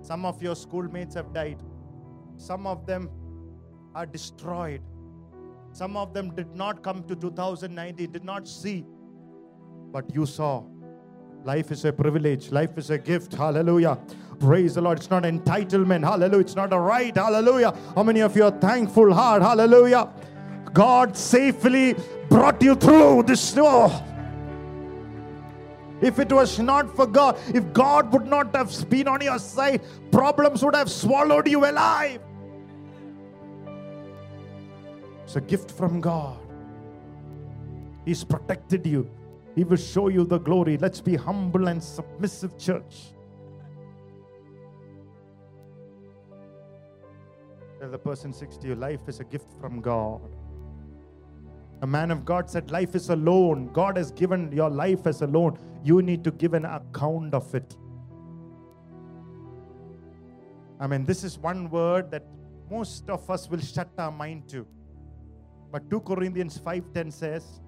Some 0.03 0.25
of 0.25 0.43
your 0.43 0.57
schoolmates 0.57 1.15
have 1.15 1.33
died. 1.33 1.63
Some 2.37 2.67
of 2.67 2.87
them 2.87 3.11
are 3.95 4.07
destroyed. 4.07 4.83
Some 5.73 5.97
of 5.97 6.13
them 6.13 6.35
did 6.35 6.55
not 6.57 6.83
come 6.83 7.05
to 7.05 7.15
2019, 7.15 8.11
did 8.11 8.25
not 8.25 8.49
see. 8.49 8.85
But 9.93 10.13
you 10.15 10.27
saw. 10.27 10.65
Life 11.45 11.71
is 11.71 11.85
a 11.85 11.93
privilege. 11.93 12.51
Life 12.51 12.77
is 12.77 12.91
a 12.91 12.99
gift. 12.99 13.35
Hallelujah. 13.35 13.99
Praise 14.39 14.75
the 14.75 14.83
Lord. 14.83 14.99
It's 14.99 15.11
not 15.11 15.23
entitlement. 15.23 16.05
Hallelujah. 16.05 16.41
It's 16.41 16.57
not 16.57 16.73
a 16.73 16.79
right. 16.79 17.17
Hallelujah. 17.17 17.75
How 17.95 18.03
many 18.03 18.21
of 18.21 18.37
you 18.37 18.45
are 18.45 18.51
thankful 18.51 19.13
heart? 19.15 19.43
Hallelujah. 19.43 20.09
God 20.73 21.17
safely 21.17 21.95
brought 22.29 22.63
you 22.63 22.75
through 22.75 23.25
this. 23.25 23.55
Oh, 23.57 24.05
if 26.03 26.19
it 26.19 26.33
was 26.33 26.59
not 26.59 26.95
for 26.95 27.07
God, 27.07 27.39
if 27.55 27.73
God 27.73 28.13
would 28.13 28.27
not 28.27 28.55
have 28.55 28.89
been 28.89 29.09
on 29.09 29.21
your 29.21 29.39
side, 29.39 29.83
problems 30.11 30.65
would 30.65 30.75
have 30.75 30.91
swallowed 30.91 31.49
you 31.49 31.65
alive. 31.65 32.21
It's 35.25 35.37
a 35.37 35.41
gift 35.41 35.71
from 35.71 36.01
God. 36.01 36.39
He's 38.05 38.25
protected 38.25 38.87
you. 38.87 39.09
He 39.55 39.65
will 39.65 39.77
show 39.77 40.09
you 40.09 40.25
the 40.25 40.39
glory. 40.39 40.77
Let's 40.77 41.01
be 41.01 41.17
humble 41.17 41.69
and 41.69 41.83
submissive, 41.83 42.59
church. 42.59 43.13
Tell 47.79 47.91
the 47.91 47.99
person 47.99 48.35
next 48.41 48.61
to 48.63 48.69
you, 48.69 48.75
life 48.75 49.09
is 49.09 49.21
a 49.21 49.25
gift 49.25 49.49
from 49.61 49.81
God. 49.81 50.21
A 51.83 51.87
man 51.87 52.11
of 52.11 52.25
God 52.25 52.51
said, 52.51 52.71
Life 52.71 52.95
is 52.95 53.09
a 53.09 53.17
loan. 53.17 53.73
God 53.73 53.97
has 53.97 54.11
given 54.11 54.53
your 54.53 54.69
life 54.69 55.07
as 55.07 55.23
a 55.23 55.27
loan. 55.27 55.59
You 55.83 56.03
need 56.03 56.23
to 56.25 56.31
give 56.31 56.53
an 56.53 56.67
account 56.67 57.33
of 57.33 57.55
it. 57.55 57.77
I 60.79 60.87
mean, 60.87 61.05
this 61.05 61.25
is 61.25 61.39
one 61.39 61.71
word 61.71 62.11
that 62.11 62.25
most 62.71 63.09
of 63.09 63.29
us 63.31 63.49
will 63.49 63.61
shut 63.61 63.89
our 63.99 64.11
mind 64.11 64.49
to. 64.49 64.67
But 65.73 65.89
2 65.89 66.01
Corinthians 66.01 66.59
5:10 66.59 67.13
says, 67.13 67.61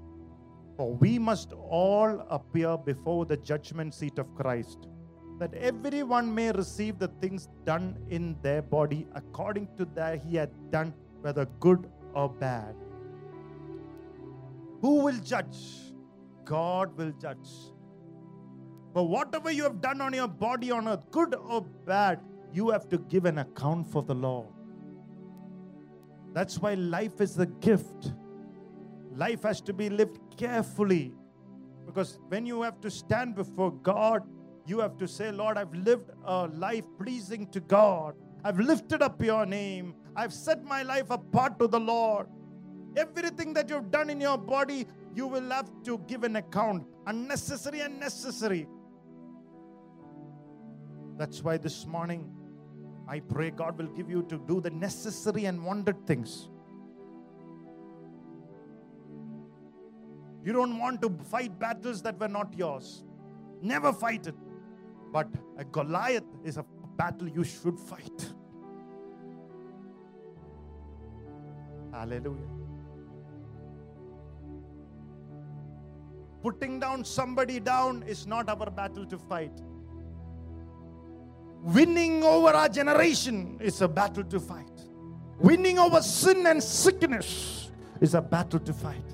For 0.77 0.93
we 0.95 1.19
must 1.19 1.53
all 1.53 2.27
appear 2.29 2.77
before 2.77 3.25
the 3.25 3.37
judgment 3.37 3.95
seat 3.95 4.19
of 4.19 4.35
Christ, 4.35 4.89
that 5.39 5.55
everyone 5.55 6.35
may 6.35 6.53
receive 6.53 6.99
the 6.99 7.09
things 7.21 7.49
done 7.65 7.97
in 8.11 8.37
their 8.43 8.63
body 8.63 9.07
according 9.15 9.69
to 9.79 9.87
that 9.95 10.23
he 10.23 10.37
had 10.37 10.51
done, 10.71 10.95
whether 11.23 11.47
good 11.61 11.91
or 12.15 12.29
bad. 12.29 12.75
Who 14.83 15.05
will 15.05 15.19
judge? 15.19 15.57
God 16.45 16.97
will 16.99 17.13
judge. 17.13 17.49
But 18.93 19.05
whatever 19.05 19.51
you 19.51 19.63
have 19.63 19.81
done 19.81 20.01
on 20.01 20.13
your 20.13 20.29
body 20.29 20.71
on 20.71 20.87
earth, 20.87 21.11
good 21.11 21.35
or 21.35 21.63
bad, 21.63 22.21
you 22.53 22.69
have 22.71 22.89
to 22.91 22.99
give 22.99 23.25
an 23.25 23.39
account 23.39 23.87
for 23.87 24.03
the 24.03 24.15
Lord. 24.15 24.49
That's 26.35 26.59
why 26.59 26.75
life 26.75 27.21
is 27.21 27.39
a 27.39 27.47
gift. 27.47 28.13
Life 29.15 29.45
has 29.45 29.61
to 29.63 29.73
be 29.73 29.89
lived 29.89 30.19
carefully. 30.37 31.15
Because 31.87 32.19
when 32.29 32.45
you 32.45 32.63
have 32.63 32.81
to 32.81 32.91
stand 32.91 33.35
before 33.35 33.73
God, 33.73 34.23
you 34.67 34.81
have 34.81 34.97
to 34.99 35.09
say, 35.09 35.31
Lord, 35.31 35.59
I've 35.59 35.75
lived 35.75 36.11
a 36.25 36.47
life 36.47 36.85
pleasing 36.99 37.47
to 37.49 37.61
God. 37.61 38.15
I've 38.45 38.59
lifted 38.59 39.03
up 39.03 39.23
your 39.23 39.47
name. 39.47 39.95
I've 40.17 40.33
set 40.33 40.65
my 40.65 40.83
life 40.83 41.11
apart 41.11 41.59
to 41.61 41.67
the 41.67 41.81
Lord. 41.81 42.27
Everything 42.97 43.55
that 43.55 43.69
you've 43.69 43.91
done 43.91 44.11
in 44.11 44.21
your 44.21 44.39
body, 44.39 44.87
you 45.15 45.27
will 45.27 45.51
have 45.51 45.71
to 45.85 45.99
give 46.07 46.25
an 46.25 46.37
account. 46.37 46.87
Unnecessary 47.07 47.81
and 47.81 47.99
necessary. 47.99 48.67
That's 51.17 51.43
why 51.43 51.57
this 51.57 51.87
morning 51.87 52.31
I 53.09 53.21
pray 53.21 53.51
God 53.51 53.79
will 53.79 53.89
give 53.89 54.11
you 54.11 54.23
to 54.25 54.39
do 54.47 54.61
the 54.61 54.71
necessary 54.71 55.45
and 55.47 55.65
wanted 55.65 56.07
things. 56.07 56.49
You 60.45 60.53
don't 60.53 60.79
want 60.79 61.01
to 61.03 61.11
fight 61.31 61.59
battles 61.59 62.03
that 62.03 62.19
were 62.19 62.29
not 62.29 62.53
yours. 62.57 63.05
Never 63.61 63.93
fight 63.93 64.27
it. 64.27 64.35
But 65.13 65.29
a 65.57 65.65
Goliath 65.65 66.25
is 66.45 66.57
a 66.57 66.65
battle 66.97 67.29
you 67.29 67.45
should 67.45 67.79
fight. 67.79 68.33
Hallelujah. 71.93 72.62
Putting 76.43 76.81
down 76.81 77.05
somebody 77.05 77.61
down 77.61 78.03
is 78.03 78.27
not 78.27 78.49
our 78.49 78.69
battle 78.69 79.07
to 79.07 79.19
fight. 79.19 79.53
Winning 81.63 82.25
over 82.25 82.49
our 82.49 82.69
generation 82.69 83.59
is 83.61 83.81
a 83.81 83.87
battle 83.87 84.25
to 84.25 84.41
fight. 84.41 84.81
Winning 85.39 85.79
over 85.79 86.03
sin 86.03 86.47
and 86.49 86.61
sickness 86.61 87.71
is 88.01 88.15
a 88.15 88.21
battle 88.21 88.59
to 88.59 88.73
fight. 88.73 89.05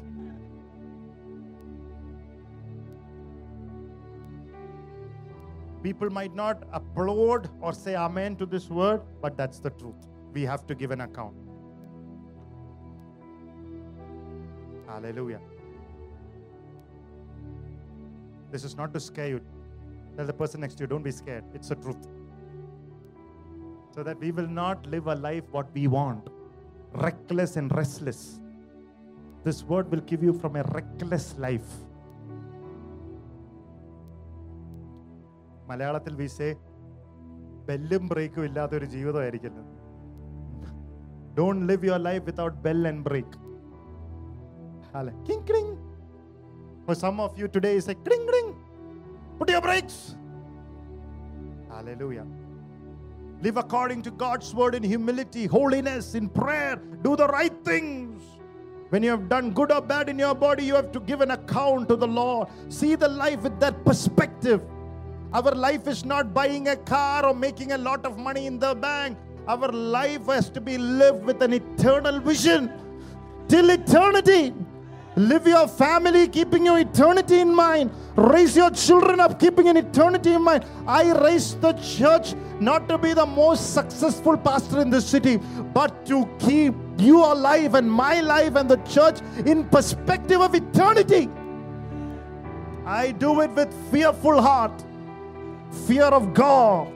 People 5.82 6.10
might 6.10 6.34
not 6.34 6.64
applaud 6.72 7.50
or 7.60 7.72
say 7.74 7.94
amen 7.94 8.36
to 8.36 8.46
this 8.46 8.70
word, 8.70 9.02
but 9.20 9.36
that's 9.36 9.60
the 9.60 9.70
truth. 9.70 9.94
We 10.32 10.42
have 10.42 10.66
to 10.66 10.74
give 10.74 10.90
an 10.90 11.02
account. 11.02 11.36
Hallelujah. 14.86 15.40
This 18.52 18.64
is 18.64 18.76
not 18.76 18.92
to 18.94 19.00
scare 19.00 19.28
you. 19.28 19.40
Tell 20.16 20.26
the 20.26 20.32
person 20.32 20.60
next 20.60 20.76
to 20.76 20.84
you, 20.84 20.88
don't 20.88 21.02
be 21.02 21.10
scared. 21.12 21.44
It's 21.54 21.68
the 21.68 21.76
truth. 21.76 22.06
So 23.94 24.02
that 24.02 24.18
we 24.20 24.30
will 24.30 24.46
not 24.48 24.86
live 24.86 25.06
a 25.06 25.14
life 25.16 25.44
what 25.50 25.68
we 25.74 25.86
want, 25.88 26.24
reckless 26.94 27.56
and 27.56 27.74
restless. 27.74 28.40
This 29.44 29.62
word 29.64 29.90
will 29.90 30.00
give 30.02 30.22
you 30.22 30.32
from 30.34 30.56
a 30.56 30.64
reckless 30.78 31.28
life. 31.38 31.70
മലയാളത്തിൽ 35.70 36.14
we 36.20 36.26
say 36.36 36.46
ബെല്ലും 37.66 38.04
ബ്രേക്കും 38.10 38.44
ഇല്ലാത്ത 38.48 38.72
ഒരു 38.78 38.86
ജീവിതമായിരിക്കില്ല 38.94 39.58
don't 41.38 41.64
live 41.70 41.86
your 41.88 42.00
life 42.06 42.22
without 42.28 42.54
bell 42.66 42.80
and 42.90 43.04
brake 43.08 43.36
അല്ലെ 44.98 45.12
കിങ് 45.26 45.44
ക്രിങ് 45.50 45.74
For 46.88 46.94
some 46.94 47.20
of 47.20 47.38
you 47.38 47.48
today 47.48 47.76
is 47.76 47.86
like 47.86 48.02
cling 48.02 48.26
cling. 48.26 48.56
Put 49.38 49.50
your 49.50 49.60
brakes. 49.60 50.16
Hallelujah. 51.70 52.24
Live 53.42 53.58
according 53.58 54.00
to 54.04 54.10
God's 54.10 54.54
word 54.54 54.74
in 54.74 54.82
humility, 54.82 55.44
holiness, 55.44 56.14
in 56.14 56.30
prayer. 56.30 56.76
Do 57.02 57.14
the 57.14 57.28
right 57.28 57.52
things. 57.62 58.22
When 58.88 59.02
you 59.02 59.10
have 59.10 59.28
done 59.28 59.50
good 59.50 59.70
or 59.70 59.82
bad 59.82 60.08
in 60.08 60.18
your 60.18 60.34
body, 60.34 60.64
you 60.64 60.76
have 60.76 60.90
to 60.92 61.00
give 61.00 61.20
an 61.20 61.32
account 61.32 61.90
to 61.90 61.96
the 61.96 62.08
Lord. 62.08 62.48
See 62.70 62.94
the 62.94 63.08
life 63.08 63.42
with 63.42 63.60
that 63.60 63.84
perspective. 63.84 64.62
Our 65.34 65.54
life 65.54 65.86
is 65.88 66.06
not 66.06 66.32
buying 66.32 66.68
a 66.68 66.76
car 66.76 67.26
or 67.26 67.34
making 67.34 67.72
a 67.72 67.78
lot 67.78 68.06
of 68.06 68.16
money 68.16 68.46
in 68.46 68.58
the 68.58 68.74
bank. 68.74 69.18
Our 69.46 69.70
life 69.70 70.24
has 70.28 70.48
to 70.48 70.60
be 70.62 70.78
lived 70.78 71.22
with 71.22 71.42
an 71.42 71.52
eternal 71.52 72.18
vision 72.18 72.72
till 73.46 73.68
eternity. 73.68 74.54
Live 75.18 75.48
your 75.48 75.66
family 75.66 76.28
keeping 76.28 76.64
your 76.64 76.78
eternity 76.78 77.40
in 77.40 77.52
mind. 77.52 77.90
Raise 78.14 78.56
your 78.56 78.70
children 78.70 79.18
up 79.18 79.40
keeping 79.40 79.68
an 79.68 79.76
eternity 79.76 80.32
in 80.32 80.44
mind. 80.44 80.64
I 80.86 81.12
raised 81.12 81.60
the 81.60 81.72
church 81.72 82.34
not 82.60 82.88
to 82.88 82.98
be 82.98 83.14
the 83.14 83.26
most 83.26 83.74
successful 83.74 84.36
pastor 84.36 84.80
in 84.80 84.90
the 84.90 85.00
city, 85.00 85.38
but 85.74 86.06
to 86.06 86.24
keep 86.38 86.72
your 86.98 87.34
life 87.34 87.74
and 87.74 87.90
my 87.90 88.20
life 88.20 88.54
and 88.54 88.68
the 88.68 88.76
church 88.78 89.18
in 89.44 89.64
perspective 89.64 90.40
of 90.40 90.54
eternity. 90.54 91.28
I 92.86 93.10
do 93.10 93.40
it 93.40 93.50
with 93.50 93.74
fearful 93.90 94.40
heart, 94.40 94.84
fear 95.88 96.04
of 96.04 96.32
God, 96.32 96.92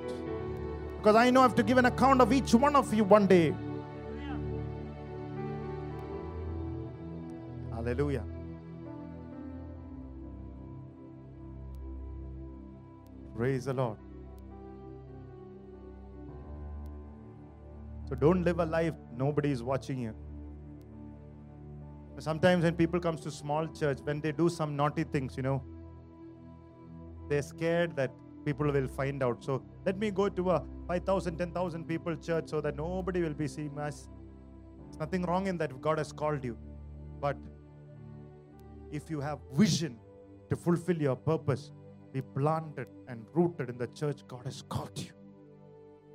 because 0.98 1.16
I 1.16 1.30
know 1.30 1.40
I 1.40 1.42
have 1.42 1.56
to 1.56 1.64
give 1.64 1.76
an 1.76 1.86
account 1.86 2.20
of 2.20 2.32
each 2.32 2.54
one 2.54 2.76
of 2.76 2.94
you 2.94 3.02
one 3.02 3.26
day. 3.26 3.52
Hallelujah. 7.82 8.22
Praise 13.34 13.64
the 13.64 13.74
Lord. 13.74 13.98
So 18.08 18.14
don't 18.14 18.44
live 18.44 18.60
a 18.60 18.66
life 18.66 18.94
nobody 19.16 19.50
is 19.50 19.64
watching 19.64 19.98
you. 19.98 20.14
Sometimes 22.18 22.62
when 22.62 22.74
people 22.76 23.00
comes 23.00 23.20
to 23.22 23.32
small 23.32 23.66
church, 23.66 23.98
when 24.04 24.20
they 24.20 24.30
do 24.30 24.48
some 24.48 24.76
naughty 24.76 25.02
things, 25.02 25.36
you 25.36 25.42
know, 25.42 25.60
they're 27.28 27.42
scared 27.42 27.96
that 27.96 28.12
people 28.44 28.70
will 28.70 28.86
find 28.86 29.24
out. 29.24 29.42
So 29.42 29.64
let 29.84 29.98
me 29.98 30.12
go 30.12 30.28
to 30.28 30.50
a 30.50 30.62
5,000, 30.86 31.36
10,000 31.36 31.88
people 31.88 32.14
church 32.14 32.44
so 32.48 32.60
that 32.60 32.76
nobody 32.76 33.22
will 33.22 33.34
be 33.34 33.48
seeing 33.48 33.76
us. 33.76 34.08
There's 34.84 35.00
nothing 35.00 35.22
wrong 35.22 35.48
in 35.48 35.58
that 35.58 35.80
God 35.80 35.98
has 35.98 36.12
called 36.12 36.44
you. 36.44 36.56
But 37.20 37.36
if 38.92 39.10
you 39.10 39.20
have 39.20 39.38
vision 39.54 39.98
to 40.50 40.56
fulfill 40.56 40.96
your 40.96 41.16
purpose, 41.16 41.72
be 42.12 42.20
planted 42.20 42.86
and 43.08 43.24
rooted 43.32 43.70
in 43.70 43.78
the 43.78 43.86
church 43.88 44.20
God 44.28 44.44
has 44.44 44.62
called 44.68 44.96
you. 44.98 45.12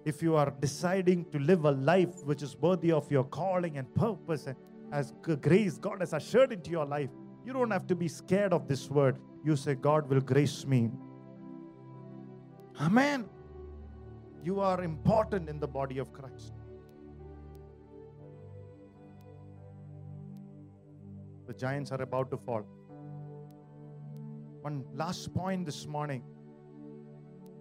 If 0.05 0.21
you 0.21 0.36
are 0.36 0.53
deciding 0.61 1.25
to 1.32 1.39
live 1.39 1.65
a 1.65 1.71
life 1.71 2.23
which 2.23 2.43
is 2.43 2.55
worthy 2.55 2.91
of 2.91 3.11
your 3.11 3.25
calling 3.25 3.78
and 3.78 3.93
purpose 3.95 4.45
and 4.45 4.55
as 4.91 5.11
grace 5.41 5.78
God 5.78 5.99
has 5.99 6.13
assured 6.13 6.53
into 6.53 6.69
your 6.69 6.86
life, 6.86 7.09
you 7.45 7.51
don't 7.51 7.71
have 7.71 7.88
to 7.88 7.95
be 7.95 8.07
scared 8.07 8.53
of 8.53 8.67
this 8.67 8.89
word. 8.89 9.17
You 9.43 9.55
say, 9.55 9.75
God 9.75 10.07
will 10.07 10.21
grace 10.21 10.65
me. 10.65 10.91
Amen. 12.80 13.28
You 14.43 14.59
are 14.59 14.84
important 14.84 15.49
in 15.49 15.59
the 15.59 15.67
body 15.67 15.97
of 15.97 16.13
Christ. 16.13 16.53
The 21.47 21.53
giants 21.53 21.91
are 21.91 22.01
about 22.01 22.29
to 22.31 22.37
fall. 22.37 22.63
One 24.61 24.83
last 24.93 25.33
point 25.33 25.65
this 25.65 25.87
morning. 25.87 26.23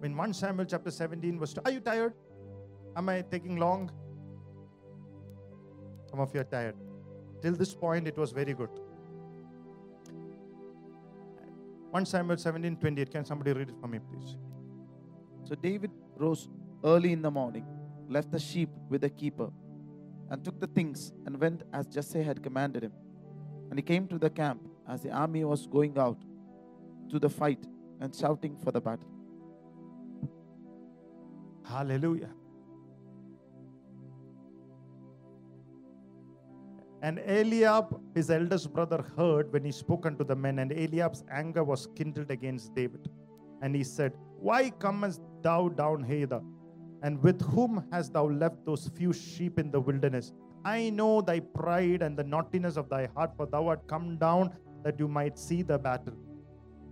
In 0.03 0.15
1 0.15 0.33
Samuel 0.33 0.65
chapter 0.65 0.91
17, 0.91 1.39
verse 1.39 1.53
2. 1.53 1.61
Are 1.65 1.71
you 1.71 1.79
tired? 1.79 2.13
Am 2.95 3.07
I 3.07 3.21
taking 3.21 3.57
long? 3.57 3.89
Some 6.09 6.19
of 6.19 6.33
you 6.33 6.41
are 6.41 6.49
tired. 6.55 6.75
Till 7.41 7.53
this 7.53 7.73
point, 7.73 8.07
it 8.07 8.17
was 8.17 8.31
very 8.31 8.53
good. 8.53 8.69
1 11.91 12.05
Samuel 12.05 12.37
17, 12.37 12.75
28. 12.75 13.09
Can 13.09 13.25
somebody 13.25 13.53
read 13.53 13.69
it 13.69 13.75
for 13.79 13.87
me, 13.87 13.99
please? 14.11 14.35
So 15.45 15.55
David 15.55 15.91
rose 16.17 16.49
early 16.83 17.13
in 17.13 17.21
the 17.21 17.31
morning, 17.31 17.65
left 18.09 18.31
the 18.31 18.39
sheep 18.39 18.69
with 18.89 19.01
the 19.01 19.09
keeper, 19.09 19.49
and 20.29 20.43
took 20.43 20.59
the 20.59 20.67
things 20.67 21.13
and 21.25 21.39
went 21.39 21.63
as 21.71 21.87
Jesse 21.87 22.21
had 22.21 22.43
commanded 22.43 22.83
him. 22.83 22.91
And 23.69 23.77
he 23.77 23.83
came 23.83 24.07
to 24.07 24.17
the 24.17 24.29
camp 24.29 24.61
as 24.87 25.01
the 25.01 25.11
army 25.11 25.43
was 25.43 25.67
going 25.67 25.97
out 25.97 26.17
to 27.09 27.19
the 27.19 27.29
fight 27.29 27.65
and 27.99 28.15
shouting 28.15 28.57
for 28.57 28.71
the 28.71 28.81
battle. 28.81 29.09
Hallelujah. 31.63 32.29
And 37.01 37.19
Eliab, 37.19 38.01
his 38.15 38.31
eldest 38.31 38.73
brother, 38.73 39.03
heard 39.15 39.53
when 39.53 39.63
he 39.63 39.71
spoke 39.71 40.05
unto 40.05 40.23
the 40.23 40.35
men, 40.35 40.59
and 40.59 40.71
Eliab's 40.71 41.23
anger 41.29 41.63
was 41.63 41.87
kindled 41.95 42.31
against 42.31 42.73
David. 42.73 43.09
And 43.61 43.75
he 43.75 43.83
said, 43.83 44.13
Why 44.39 44.71
comest 44.71 45.21
thou 45.41 45.69
down 45.69 46.03
hither? 46.03 46.41
And 47.03 47.21
with 47.21 47.41
whom 47.41 47.85
hast 47.91 48.13
thou 48.13 48.27
left 48.27 48.65
those 48.65 48.89
few 48.95 49.13
sheep 49.13 49.59
in 49.59 49.69
the 49.69 49.79
wilderness? 49.79 50.33
I 50.65 50.89
know 50.89 51.21
thy 51.21 51.39
pride 51.39 52.01
and 52.01 52.17
the 52.17 52.23
naughtiness 52.23 52.77
of 52.77 52.89
thy 52.89 53.07
heart, 53.15 53.31
for 53.37 53.45
thou 53.45 53.67
art 53.67 53.87
come 53.87 54.17
down 54.17 54.53
that 54.83 54.99
you 54.99 55.07
might 55.07 55.37
see 55.37 55.61
the 55.61 55.77
battle. 55.77 56.13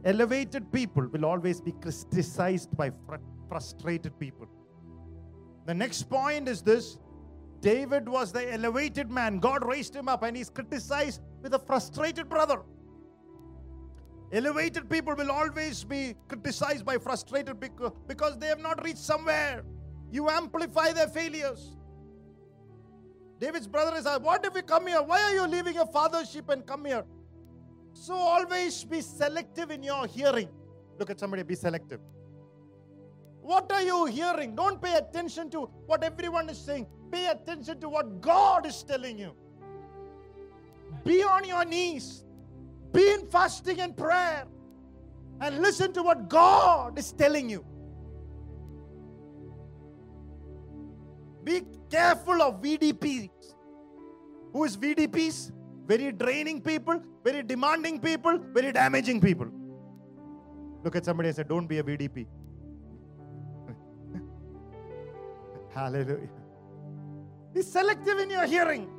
Elevated 0.03 0.71
people 0.71 1.07
will 1.07 1.25
always 1.25 1.59
be 1.59 1.71
criticized 1.73 2.75
by 2.77 2.89
fr- 2.89 3.15
frustrated 3.49 4.17
people. 4.19 4.47
The 5.65 5.73
next 5.73 6.03
point 6.03 6.47
is 6.47 6.61
this 6.61 6.99
David 7.59 8.07
was 8.07 8.31
the 8.31 8.53
elevated 8.53 9.09
man. 9.09 9.39
God 9.39 9.65
raised 9.65 9.95
him 9.95 10.07
up 10.07 10.23
and 10.23 10.37
he's 10.37 10.49
criticized 10.49 11.21
with 11.41 11.53
a 11.53 11.59
frustrated 11.59 12.29
brother. 12.29 12.61
Elevated 14.31 14.89
people 14.89 15.15
will 15.15 15.31
always 15.31 15.83
be 15.83 16.15
criticized 16.27 16.85
by 16.85 16.97
frustrated 16.97 17.59
becau- 17.59 17.95
because 18.07 18.37
they 18.37 18.47
have 18.47 18.59
not 18.59 18.83
reached 18.83 18.99
somewhere. 18.99 19.63
You 20.11 20.29
amplify 20.29 20.91
their 20.91 21.07
failures. 21.07 21.77
David's 23.39 23.67
brother 23.67 23.97
is, 23.97 24.05
uh, 24.05 24.19
What 24.19 24.45
if 24.45 24.55
you 24.55 24.61
come 24.61 24.87
here? 24.87 25.01
Why 25.01 25.21
are 25.21 25.33
you 25.33 25.47
leaving 25.47 25.75
your 25.75 25.87
father's 25.87 26.29
sheep 26.29 26.49
and 26.49 26.65
come 26.65 26.85
here? 26.85 27.03
So 27.93 28.13
always 28.13 28.83
be 28.83 29.01
selective 29.01 29.71
in 29.71 29.83
your 29.83 30.05
hearing. 30.07 30.49
Look 30.99 31.09
at 31.09 31.19
somebody, 31.19 31.43
be 31.43 31.55
selective. 31.55 31.99
What 33.41 33.71
are 33.71 33.81
you 33.81 34.05
hearing? 34.05 34.55
Don't 34.55 34.81
pay 34.81 34.95
attention 34.95 35.49
to 35.51 35.69
what 35.85 36.03
everyone 36.03 36.49
is 36.49 36.57
saying. 36.57 36.87
Pay 37.11 37.27
attention 37.27 37.79
to 37.81 37.89
what 37.89 38.19
God 38.19 38.65
is 38.65 38.83
telling 38.83 39.19
you. 39.19 39.33
Be 41.03 41.23
on 41.23 41.47
your 41.47 41.63
knees. 41.63 42.23
Be 42.91 43.11
in 43.11 43.27
fasting 43.27 43.81
and 43.81 43.95
prayer. 43.95 44.45
And 45.41 45.59
listen 45.59 45.93
to 45.93 46.01
what 46.01 46.27
God 46.29 46.97
is 46.97 47.11
telling 47.11 47.49
you. 47.49 47.63
Be 51.45 51.61
careful 51.91 52.41
of 52.41 52.61
VDPs. 52.61 53.29
Who 54.51 54.63
is 54.63 54.75
VDPs? 54.75 55.51
Very 55.85 56.11
draining 56.11 56.61
people, 56.61 56.99
very 57.23 57.43
demanding 57.43 57.99
people, 57.99 58.39
very 58.51 58.71
damaging 58.71 59.21
people. 59.21 59.47
Look 60.83 60.95
at 60.95 61.05
somebody 61.05 61.29
and 61.29 61.35
say, 61.35 61.43
Don't 61.43 61.67
be 61.67 61.77
a 61.77 61.83
VDP. 61.83 62.25
Hallelujah. 65.73 66.29
Be 67.53 67.61
selective 67.61 68.17
in 68.19 68.31
your 68.31 68.47
hearing. 68.47 68.89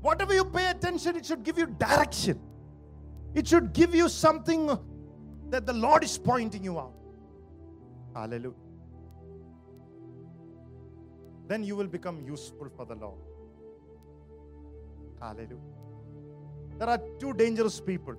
Whatever 0.00 0.34
you 0.34 0.44
pay 0.44 0.70
attention, 0.70 1.16
it 1.16 1.24
should 1.24 1.44
give 1.44 1.56
you 1.56 1.66
direction. 1.66 2.40
It 3.34 3.46
should 3.46 3.72
give 3.72 3.94
you 3.94 4.08
something 4.08 4.76
that 5.50 5.66
the 5.66 5.72
Lord 5.72 6.02
is 6.02 6.18
pointing 6.18 6.64
you 6.64 6.78
out. 6.78 6.94
Hallelujah. 8.14 8.65
Then 11.47 11.63
you 11.63 11.75
will 11.75 11.91
become 11.97 12.17
useful 12.33 12.69
for 12.75 12.85
the 12.85 12.95
Lord. 12.95 13.21
Hallelujah. 15.21 15.71
There 16.79 16.89
are 16.89 17.01
two 17.19 17.33
dangerous 17.33 17.79
people 17.79 18.15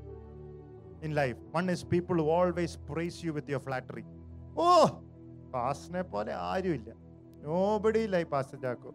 in 1.02 1.14
life. 1.14 1.36
One 1.50 1.68
is 1.68 1.82
people 1.82 2.16
who 2.16 2.28
always 2.28 2.76
praise 2.90 3.22
you 3.24 3.32
with 3.32 3.48
your 3.54 3.60
flattery. 3.68 4.04
Oh, 4.56 4.84
പാസ്റ്റിനെ 5.54 6.02
പോലെ 6.12 6.32
ആരുമില്ല 6.50 6.90
nobody 7.46 8.02
lie 8.14 8.24
pastor 8.34 8.58
Chacko 8.66 8.92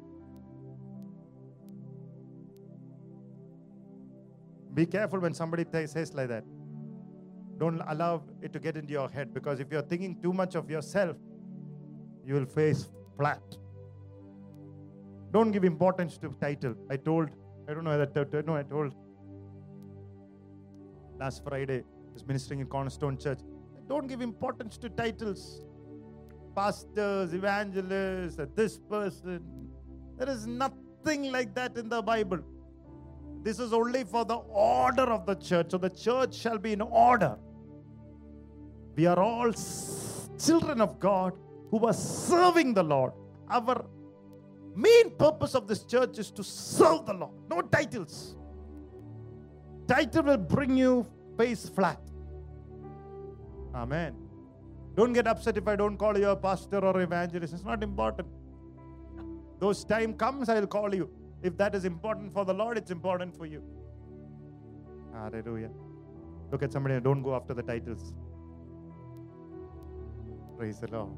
Be 4.78 4.86
careful 4.95 5.20
when 5.26 5.34
somebody 5.34 5.64
th- 5.74 5.90
says 5.94 6.10
like 6.18 6.28
that. 6.32 6.45
Don't 7.62 7.82
allow 7.94 8.12
it 8.45 8.52
to 8.56 8.60
get 8.66 8.76
into 8.80 8.94
your 8.98 9.10
head 9.16 9.34
because 9.38 9.60
if 9.64 9.72
you're 9.74 9.88
thinking 9.91 10.14
too 10.26 10.34
much 10.41 10.54
of 10.60 10.66
yourself, 10.74 11.16
you 12.28 12.34
will 12.38 12.45
face 12.58 12.82
flat. 13.18 13.45
Don't 15.33 15.51
give 15.51 15.65
importance 15.65 16.19
to 16.19 16.29
title. 16.41 16.75
I 16.91 16.97
told, 16.97 17.31
I 17.69 17.75
don't 17.75 17.85
know 17.85 17.99
whether, 17.99 18.43
no, 18.43 18.57
I 18.57 18.63
told 18.63 18.95
last 21.19 21.43
Friday, 21.43 21.79
I 21.79 22.13
was 22.13 22.27
ministering 22.27 22.61
in 22.61 22.67
Cornerstone 22.67 23.17
Church. 23.17 23.39
Don't 23.89 24.07
give 24.07 24.21
importance 24.21 24.77
to 24.79 24.91
titles. 24.91 25.65
Pastors, 26.55 27.33
evangelists, 27.33 28.39
this 28.55 28.79
person. 28.79 29.43
There 30.19 30.29
is 30.29 30.47
nothing 30.47 31.33
like 31.33 31.55
that 31.55 31.79
in 31.79 31.89
the 31.89 32.03
Bible. 32.03 32.41
This 33.43 33.59
is 33.59 33.73
only 33.73 34.05
for 34.05 34.27
the 34.27 34.37
order 34.37 35.05
of 35.05 35.25
the 35.25 35.35
church. 35.35 35.71
So 35.71 35.79
the 35.79 35.89
church 35.89 36.35
shall 36.35 36.59
be 36.59 36.75
in 36.75 36.83
order. 36.83 37.39
We 38.95 39.07
are 39.07 39.19
all 39.19 39.51
children 40.39 40.83
of 40.83 41.01
God 41.01 41.33
who 41.71 41.87
are 41.87 41.95
serving 41.95 42.75
the 42.75 42.83
Lord. 42.83 43.13
Our 43.49 43.87
main 44.74 45.11
purpose 45.11 45.55
of 45.55 45.66
this 45.66 45.85
church 45.85 46.19
is 46.19 46.31
to 46.32 46.44
serve 46.44 47.07
the 47.07 47.15
Lord. 47.15 47.32
No 47.49 47.61
titles. 47.62 48.36
Title 49.86 50.23
will 50.23 50.36
bring 50.36 50.77
you 50.77 51.07
face 51.36 51.69
flat. 51.69 52.01
Amen. 53.74 54.15
Don't 54.94 55.12
get 55.12 55.27
upset 55.27 55.57
if 55.57 55.66
I 55.66 55.77
don't 55.77 55.97
call 55.97 56.19
you 56.19 56.28
a 56.28 56.36
pastor 56.36 56.78
or 56.78 57.01
evangelist. 57.01 57.55
It's 57.55 57.65
not 57.65 57.82
important. 57.82 58.28
Those 59.59 59.85
time 59.85 60.15
comes, 60.15 60.49
I 60.49 60.61
will 60.61 60.66
call 60.66 60.94
you. 60.94 61.09
If 61.43 61.57
that 61.57 61.74
is 61.74 61.85
important 61.85 62.32
for 62.32 62.44
the 62.44 62.53
Lord, 62.53 62.77
it's 62.77 62.90
important 62.90 63.36
for 63.36 63.47
you. 63.47 63.62
Hallelujah. 65.12 65.70
Look 66.51 66.62
at 66.62 66.73
somebody 66.73 66.94
and 66.97 67.05
don't 67.05 67.23
go 67.23 67.35
after 67.35 67.55
the 67.55 67.62
titles. 67.62 68.12
Praise 70.59 70.78
the 70.81 70.89
Lord. 70.89 71.11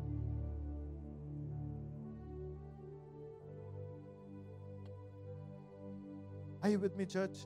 Are 6.65 6.70
you 6.70 6.78
with 6.78 6.97
me, 6.97 7.05
church? 7.05 7.41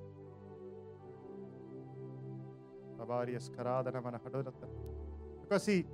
Because 5.42 5.64
see, 5.64 5.86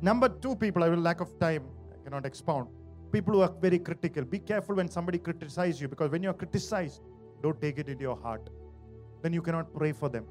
number 0.00 0.30
two 0.30 0.56
people, 0.56 0.82
I 0.82 0.88
will 0.88 0.96
lack 0.96 1.20
of 1.20 1.38
time, 1.38 1.64
I 1.92 2.02
cannot 2.02 2.24
expound. 2.24 2.68
People 3.12 3.34
who 3.34 3.42
are 3.42 3.52
very 3.60 3.78
critical. 3.78 4.24
Be 4.24 4.38
careful 4.38 4.76
when 4.76 4.88
somebody 4.88 5.18
criticizes 5.18 5.78
you 5.82 5.88
because 5.88 6.10
when 6.10 6.22
you 6.22 6.30
are 6.30 6.38
criticized, 6.42 7.02
don't 7.42 7.60
take 7.60 7.78
it 7.78 7.90
into 7.90 8.00
your 8.00 8.16
heart. 8.16 8.48
Then 9.20 9.34
you 9.34 9.42
cannot 9.42 9.74
pray 9.74 9.92
for 9.92 10.08
them. 10.08 10.24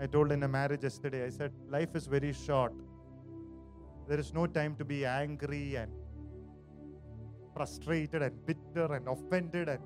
I 0.00 0.06
told 0.06 0.32
in 0.32 0.42
a 0.42 0.48
marriage 0.48 0.82
yesterday, 0.82 1.24
I 1.24 1.30
said, 1.30 1.52
life 1.70 1.94
is 1.94 2.08
very 2.08 2.32
short. 2.32 2.72
There 4.08 4.18
is 4.18 4.34
no 4.34 4.48
time 4.48 4.74
to 4.80 4.84
be 4.84 5.04
angry 5.04 5.76
and 5.76 5.92
frustrated 7.57 8.21
and 8.21 8.45
bitter 8.45 8.87
and 8.95 9.07
offended 9.07 9.69
and 9.69 9.81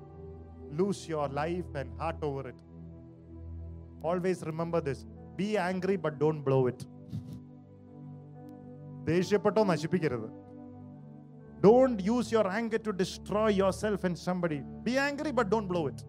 lose 0.72 1.08
your 1.08 1.28
life 1.28 1.70
and 1.74 1.88
heart 2.00 2.16
over 2.22 2.48
it. 2.48 2.58
Always 4.02 4.42
remember 4.42 4.80
this 4.80 5.06
be 5.36 5.56
angry, 5.58 5.96
but 5.96 6.18
don't 6.18 6.42
blow 6.42 6.62
it. 6.66 6.80
ദേഷ്യപ്പെട്ടോ 9.08 9.62
നശിപ്പിക്കരുത് 9.64 10.26
don't 11.64 12.00
use 12.02 12.32
your 12.34 12.46
anchor 12.48 12.80
to 12.86 12.92
destroy 13.00 13.54
your 13.58 13.72
self 13.82 14.04
and 14.06 14.20
somebody 14.24 14.58
B 14.86 14.94
angry 14.96 15.30
but 15.38 15.50
don't 15.50 15.68
blow 15.68 15.82
it 15.88 16.04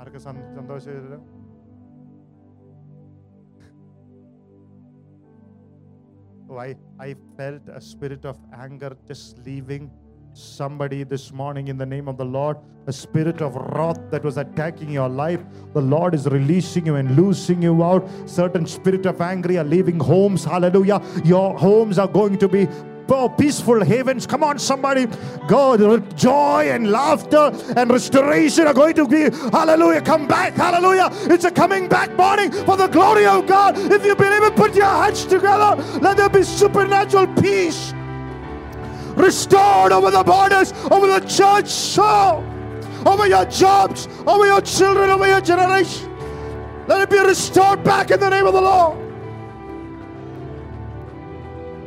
ആർക്ക് 0.00 0.20
സന്തോഷം 0.26 1.22
Oh, 6.51 6.57
I, 6.57 6.75
I 6.99 7.15
felt 7.37 7.61
a 7.69 7.79
spirit 7.79 8.25
of 8.25 8.37
anger 8.53 8.97
just 9.07 9.37
leaving 9.45 9.89
somebody 10.33 11.03
this 11.03 11.31
morning 11.31 11.69
in 11.69 11.77
the 11.77 11.85
name 11.85 12.09
of 12.09 12.17
the 12.17 12.25
Lord. 12.25 12.57
A 12.87 12.91
spirit 12.91 13.41
of 13.41 13.55
wrath 13.55 14.01
that 14.11 14.21
was 14.21 14.35
attacking 14.35 14.89
your 14.89 15.07
life. 15.07 15.39
The 15.73 15.81
Lord 15.81 16.13
is 16.13 16.27
releasing 16.27 16.87
you 16.87 16.95
and 16.95 17.15
loosing 17.15 17.61
you 17.61 17.81
out. 17.81 18.05
Certain 18.25 18.65
spirit 18.65 19.05
of 19.05 19.21
anger 19.21 19.61
are 19.61 19.63
leaving 19.63 19.97
homes. 19.97 20.43
Hallelujah. 20.43 21.01
Your 21.23 21.57
homes 21.57 21.97
are 21.97 22.07
going 22.07 22.37
to 22.39 22.49
be 22.49 22.67
Peaceful 23.37 23.83
havens. 23.83 24.25
Come 24.25 24.43
on, 24.43 24.57
somebody. 24.57 25.05
God, 25.47 26.17
joy 26.17 26.69
and 26.69 26.91
laughter 26.91 27.51
and 27.75 27.89
restoration 27.89 28.67
are 28.67 28.73
going 28.73 28.95
to 28.95 29.07
be. 29.07 29.29
Hallelujah. 29.51 30.01
Come 30.01 30.27
back. 30.27 30.53
Hallelujah. 30.53 31.09
It's 31.31 31.43
a 31.43 31.51
coming 31.51 31.89
back 31.89 32.15
morning 32.15 32.51
for 32.51 32.77
the 32.77 32.87
glory 32.87 33.25
of 33.25 33.47
God. 33.47 33.77
If 33.77 34.05
you 34.05 34.15
believe 34.15 34.43
it, 34.43 34.55
put 34.55 34.75
your 34.75 34.85
hands 34.85 35.25
together. 35.25 35.75
Let 35.99 36.17
there 36.17 36.29
be 36.29 36.43
supernatural 36.43 37.27
peace 37.35 37.93
restored 39.17 39.91
over 39.91 40.09
the 40.09 40.23
borders, 40.23 40.71
over 40.89 41.07
the 41.07 41.19
church, 41.27 41.67
so 41.67 42.43
over 43.05 43.27
your 43.27 43.45
jobs, 43.45 44.07
over 44.25 44.45
your 44.45 44.61
children, 44.61 45.09
over 45.09 45.27
your 45.27 45.41
generation. 45.41 46.07
Let 46.87 47.01
it 47.01 47.09
be 47.09 47.19
restored 47.19 47.83
back 47.83 48.11
in 48.11 48.19
the 48.19 48.29
name 48.29 48.47
of 48.47 48.53
the 48.53 48.61
Lord. 48.61 48.97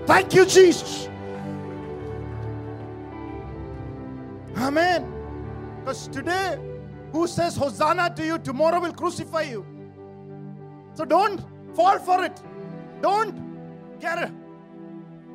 Thank 0.07 0.35
you, 0.35 0.45
Jesus. 0.45 1.09
Amen. 4.57 5.13
Because 5.81 6.09
today, 6.09 6.59
who 7.13 7.27
says 7.27 7.57
Hosanna 7.57 8.13
to 8.17 8.25
you, 8.25 8.39
tomorrow 8.39 8.81
will 8.81 8.93
crucify 8.93 9.43
you. 9.43 9.67
So 10.95 11.05
don't 11.05 11.41
fall 11.75 11.99
for 11.99 12.25
it. 12.25 12.41
Don't 13.03 13.99
get 14.01 14.31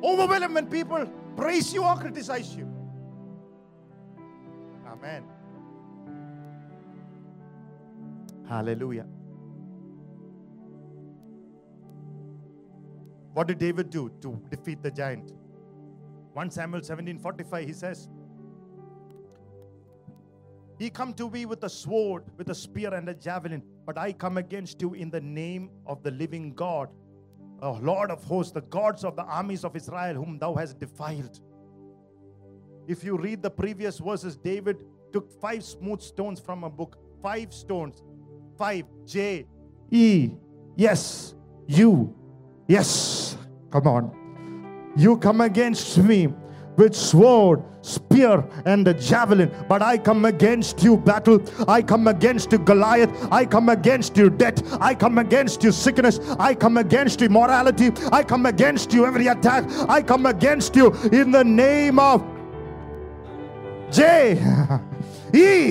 overwhelmed 0.02 0.54
when 0.54 0.66
people 0.66 1.06
praise 1.36 1.72
you 1.72 1.84
or 1.84 1.96
criticize 1.96 2.56
you. 2.56 2.68
Amen. 4.86 5.24
Hallelujah. 8.48 9.06
What 13.32 13.46
did 13.46 13.58
David 13.58 13.90
do 13.90 14.10
to 14.22 14.42
defeat 14.50 14.82
the 14.82 14.90
giant? 14.90 15.32
1 16.32 16.50
Samuel 16.50 16.82
17:45 16.82 17.66
he 17.66 17.72
says 17.72 18.08
He 20.80 20.88
come 20.88 21.12
to 21.14 21.28
me 21.28 21.44
with 21.44 21.62
a 21.64 21.68
sword, 21.68 22.24
with 22.38 22.48
a 22.48 22.54
spear 22.54 22.94
and 22.94 23.06
a 23.10 23.12
javelin, 23.12 23.62
but 23.84 23.98
I 23.98 24.12
come 24.14 24.38
against 24.38 24.80
you 24.80 24.94
in 24.94 25.10
the 25.10 25.20
name 25.20 25.68
of 25.86 26.02
the 26.02 26.10
living 26.10 26.54
God, 26.54 26.88
O 27.60 27.72
Lord 27.82 28.10
of 28.10 28.24
hosts, 28.24 28.52
the 28.52 28.62
gods 28.62 29.04
of 29.04 29.14
the 29.14 29.24
armies 29.24 29.62
of 29.62 29.76
Israel, 29.76 30.14
whom 30.14 30.38
thou 30.38 30.54
hast 30.54 30.80
defiled. 30.80 31.38
If 32.88 33.04
you 33.04 33.18
read 33.18 33.42
the 33.42 33.50
previous 33.50 33.98
verses, 33.98 34.38
David 34.38 34.78
took 35.12 35.30
five 35.38 35.62
smooth 35.64 36.00
stones 36.00 36.40
from 36.40 36.64
a 36.64 36.70
book, 36.70 36.96
five 37.20 37.52
stones, 37.52 38.02
five. 38.56 38.86
J. 39.04 39.46
E. 39.90 40.30
Yes, 40.76 41.34
you, 41.66 42.14
yes, 42.68 43.36
come 43.70 43.86
on. 43.86 44.92
You 44.96 45.18
come 45.18 45.42
against 45.42 45.98
me 45.98 46.32
with 46.76 46.94
sword, 46.94 47.62
spear, 47.82 48.44
and 48.64 48.86
a 48.88 48.94
javelin, 48.94 49.50
but 49.68 49.82
I 49.82 49.98
come 49.98 50.24
against 50.24 50.82
you, 50.82 50.96
battle. 50.96 51.42
I 51.68 51.82
come 51.82 52.08
against 52.08 52.52
you, 52.52 52.58
Goliath. 52.58 53.10
I 53.32 53.44
come 53.44 53.68
against 53.68 54.16
you, 54.16 54.30
debt. 54.30 54.62
I 54.80 54.94
come 54.94 55.18
against 55.18 55.62
you, 55.62 55.72
sickness. 55.72 56.20
I 56.38 56.54
come 56.54 56.76
against 56.76 57.20
you, 57.20 57.28
morality. 57.28 57.90
I 58.12 58.22
come 58.22 58.46
against 58.46 58.92
you, 58.92 59.06
every 59.06 59.26
attack. 59.26 59.64
I 59.88 60.02
come 60.02 60.26
against 60.26 60.76
you 60.76 60.92
in 61.12 61.30
the 61.30 61.44
name 61.44 61.98
of 61.98 62.24
J 63.90 64.34
E. 65.34 65.70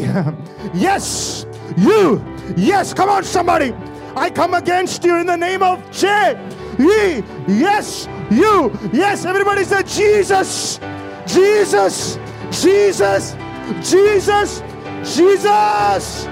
Yes, 0.74 1.46
you. 1.78 2.24
Yes, 2.58 2.94
come 2.94 3.10
on, 3.10 3.24
somebody. 3.24 3.74
I 4.16 4.30
come 4.30 4.54
against 4.54 5.04
you 5.04 5.18
in 5.18 5.28
the 5.28 5.38
name 5.38 5.64
of 5.64 5.80
J 5.92 6.38
E. 6.80 7.22
Yes, 7.47 8.07
you. 8.31 8.72
Yes, 8.93 9.26
everybody 9.26 9.64
said 9.65 9.85
Jesus. 9.85 10.80
Jesus. 11.27 12.18
Jesus. 12.51 13.35
Jesus. 13.81 14.64
Jesus. 15.03 16.26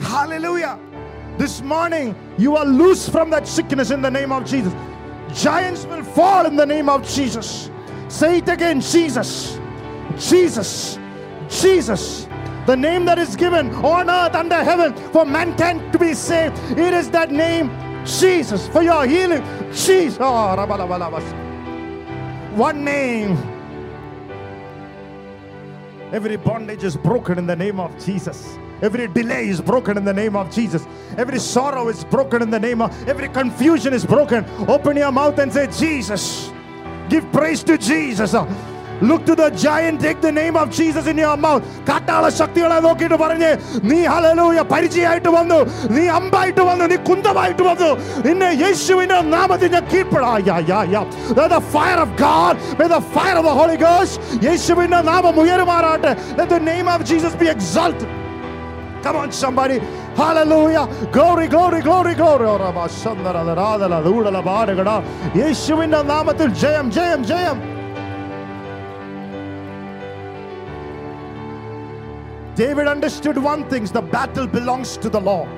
Hallelujah. 0.00 0.78
This 1.38 1.62
morning, 1.62 2.14
you 2.36 2.56
are 2.56 2.66
loose 2.66 3.08
from 3.08 3.30
that 3.30 3.48
sickness 3.48 3.90
in 3.90 4.02
the 4.02 4.10
name 4.10 4.32
of 4.32 4.44
Jesus. 4.44 4.74
Giants 5.32 5.86
will 5.86 6.04
fall 6.04 6.44
in 6.44 6.56
the 6.56 6.66
name 6.66 6.90
of 6.90 7.08
Jesus. 7.08 7.70
Say 8.08 8.38
it 8.38 8.48
again 8.48 8.82
Jesus. 8.82 9.58
Jesus. 10.18 10.98
Jesus. 11.48 12.28
The 12.66 12.76
name 12.76 13.04
that 13.06 13.18
is 13.18 13.34
given 13.34 13.74
on 13.74 14.08
earth 14.08 14.34
under 14.34 14.62
heaven 14.62 14.94
for 15.12 15.24
mankind 15.24 15.92
to 15.92 15.98
be 15.98 16.14
saved. 16.14 16.56
It 16.78 16.94
is 16.94 17.10
that 17.10 17.32
name, 17.32 17.70
Jesus. 18.04 18.68
For 18.68 18.82
your 18.82 19.06
healing, 19.06 19.42
Jesus. 19.72 20.18
Oh. 20.20 20.54
One 22.54 22.84
name. 22.84 23.36
Every 26.12 26.36
bondage 26.36 26.84
is 26.84 26.96
broken 26.96 27.38
in 27.38 27.46
the 27.46 27.56
name 27.56 27.80
of 27.80 27.90
Jesus. 28.04 28.58
Every 28.82 29.08
delay 29.08 29.48
is 29.48 29.60
broken 29.60 29.96
in 29.96 30.04
the 30.04 30.12
name 30.12 30.36
of 30.36 30.50
Jesus. 30.50 30.86
Every 31.16 31.38
sorrow 31.38 31.88
is 31.88 32.04
broken 32.04 32.42
in 32.42 32.50
the 32.50 32.60
name 32.60 32.82
of 32.82 33.08
every 33.08 33.28
confusion 33.28 33.94
is 33.94 34.04
broken. 34.04 34.44
Open 34.68 34.96
your 34.96 35.10
mouth 35.10 35.38
and 35.38 35.52
say, 35.52 35.68
Jesus. 35.68 36.52
Give 37.08 37.24
praise 37.32 37.64
to 37.64 37.78
Jesus. 37.78 38.34
Look 39.01 39.25
to 39.25 39.35
the 39.35 39.49
giant, 39.51 40.01
take 40.01 40.21
the 40.21 40.31
name 40.31 40.55
of 40.57 40.67
Jesus 40.71 41.05
in 41.05 41.17
your 41.19 41.37
mouth. 41.37 41.63
കാട്ടാള 41.89 42.23
ശക്തികളെ 42.39 42.77
നോക്കിയിട്ട് 42.85 43.17
പറഞ്ഞ് 43.23 43.49
നീ 43.89 43.99
ഹലലൂയ 44.13 44.59
പരിചയമായിട്ട് 44.71 45.31
വന്നു 45.37 45.59
നീ 45.95 46.03
അമ്പായിട്ട് 46.17 46.63
വന്നു 46.69 46.85
നീ 46.91 46.97
കുന്തമായിട്ട് 47.09 47.63
വന്നു 47.69 47.89
നിന്നെ 48.27 48.49
യേശുവിന്റെ 48.63 49.19
നാമത്തിൽ 49.35 49.71
ഞാൻ 49.75 49.85
കീഴ്പ്പെടാ 49.93 50.31
യാ 50.49 50.57
യാ 50.71 50.79
യാ 50.95 51.01
the 51.55 51.61
fire 51.75 51.99
of 52.05 52.11
God 52.25 52.53
may 52.79 52.87
the 52.87 53.01
fire 53.15 53.37
of 53.41 53.45
the 53.49 53.55
Holy 53.61 53.77
Ghost 53.77 54.15
യേശുവിന്റെ 54.47 55.01
നാമം 55.11 55.37
ഉയരുമാറാട്ടെ 55.43 56.13
let 56.39 56.49
the 56.49 56.61
name 56.71 56.89
of 56.95 57.01
Jesus 57.11 57.35
be 57.43 57.49
exalted 57.55 58.09
Come 59.03 59.17
on, 59.17 59.31
somebody. 59.31 59.75
Hallelujah. 60.17 60.81
Glory, 61.15 61.47
glory, 61.47 61.79
glory, 61.81 62.13
glory. 62.15 62.45
ഓ 62.45 62.55
റബ്ബ 62.63 62.79
ശന്തര 63.01 63.35
ധരാധല 63.49 63.93
ധൂടല 64.07 64.37
ബാരകട. 64.47 64.89
യേശുവിന്റെ 65.41 66.01
നാമത്തിൽ 66.11 66.47
ജയം 66.63 66.87
ജയം 66.97 67.21
ജയം 67.31 67.57
David 72.54 72.86
understood 72.86 73.38
one 73.38 73.68
thing 73.70 73.86
the 73.86 74.02
battle 74.02 74.46
belongs 74.46 74.98
to 74.98 75.08
the 75.08 75.20
Lord. 75.20 75.48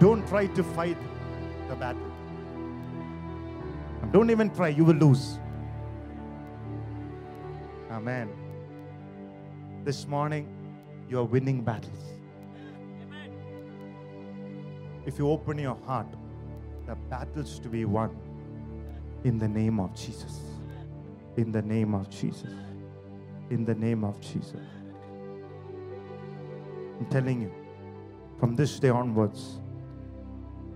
Don't 0.00 0.26
try 0.26 0.46
to 0.46 0.64
fight 0.64 0.98
the 1.68 1.76
battle. 1.76 2.02
Don't 4.12 4.30
even 4.30 4.50
try, 4.50 4.68
you 4.68 4.84
will 4.84 4.96
lose. 4.96 5.38
Amen. 7.90 8.28
This 9.84 10.06
morning, 10.08 10.48
you 11.08 11.18
are 11.18 11.24
winning 11.24 11.62
battles. 11.62 12.02
If 15.06 15.18
you 15.18 15.30
open 15.30 15.58
your 15.58 15.76
heart, 15.86 16.08
the 16.86 16.96
battles 17.08 17.60
to 17.60 17.68
be 17.68 17.84
won 17.84 18.16
in 19.22 19.38
the 19.38 19.46
name 19.48 19.78
of 19.78 19.94
Jesus. 19.94 20.40
In 21.36 21.52
the 21.52 21.62
name 21.62 21.94
of 21.94 22.10
Jesus. 22.10 22.50
In 23.50 23.64
the 23.64 23.74
name 23.74 24.04
of 24.04 24.20
Jesus. 24.20 24.60
I'm 26.98 27.06
telling 27.06 27.42
you, 27.42 27.52
from 28.40 28.56
this 28.56 28.80
day 28.80 28.88
onwards, 28.88 29.60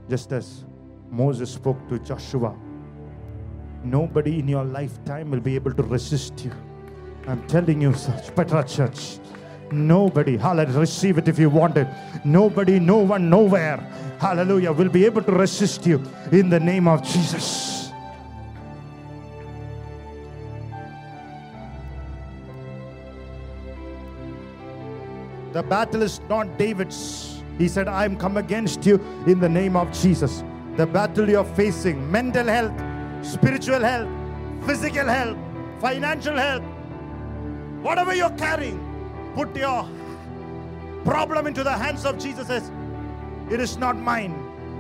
just 0.09 0.33
as 0.33 0.65
Moses 1.11 1.51
spoke 1.51 1.89
to 1.89 1.99
Joshua, 1.99 2.55
nobody 3.83 4.39
in 4.39 4.49
your 4.49 4.65
lifetime 4.65 5.31
will 5.31 5.41
be 5.41 5.55
able 5.55 5.73
to 5.73 5.83
resist 5.83 6.45
you. 6.45 6.53
I'm 7.27 7.47
telling 7.49 7.81
you, 7.81 7.95
such 7.95 8.35
Petra 8.35 8.65
Church. 8.65 9.19
Nobody, 9.73 10.37
hallelujah, 10.37 10.81
receive 10.81 11.19
it 11.19 11.29
if 11.29 11.39
you 11.39 11.49
want 11.49 11.77
it. 11.77 11.89
Nobody, 12.25 12.81
no 12.81 12.99
one, 12.99 13.31
nowhere, 13.31 13.79
hallelujah, 14.19 14.73
will 14.73 14.89
be 14.89 15.05
able 15.05 15.23
to 15.23 15.33
resist 15.33 15.87
you 15.87 16.03
in 16.33 16.51
the 16.51 16.61
name 16.61 16.89
of 16.89 17.03
Jesus. 17.03 17.70
The 25.61 25.67
battle 25.69 26.01
is 26.01 26.23
not 26.27 26.57
David's. 26.57 27.43
He 27.59 27.69
said, 27.69 27.87
I 27.87 28.07
am 28.07 28.17
come 28.17 28.39
against 28.39 28.87
you 28.87 28.95
in 29.27 29.41
the 29.41 29.49
name 29.49 29.77
of 29.77 29.93
Jesus. 29.93 30.43
The 30.77 30.87
battle 30.87 31.29
you're 31.29 31.45
facing, 31.45 32.11
mental 32.11 32.47
health, 32.47 32.73
spiritual 33.23 33.81
health, 33.81 34.09
physical 34.65 35.07
health, 35.07 35.37
financial 35.79 36.35
health, 36.35 36.63
whatever 37.83 38.15
you're 38.15 38.37
carrying, 38.39 38.81
put 39.35 39.55
your 39.55 39.87
problem 41.05 41.47
into 41.47 41.63
the 41.63 41.77
hands 41.77 42.07
of 42.07 42.17
Jesus. 42.17 42.47
Says, 42.47 42.71
It 43.51 43.61
is 43.61 43.77
not 43.77 43.99
mine. 43.99 44.33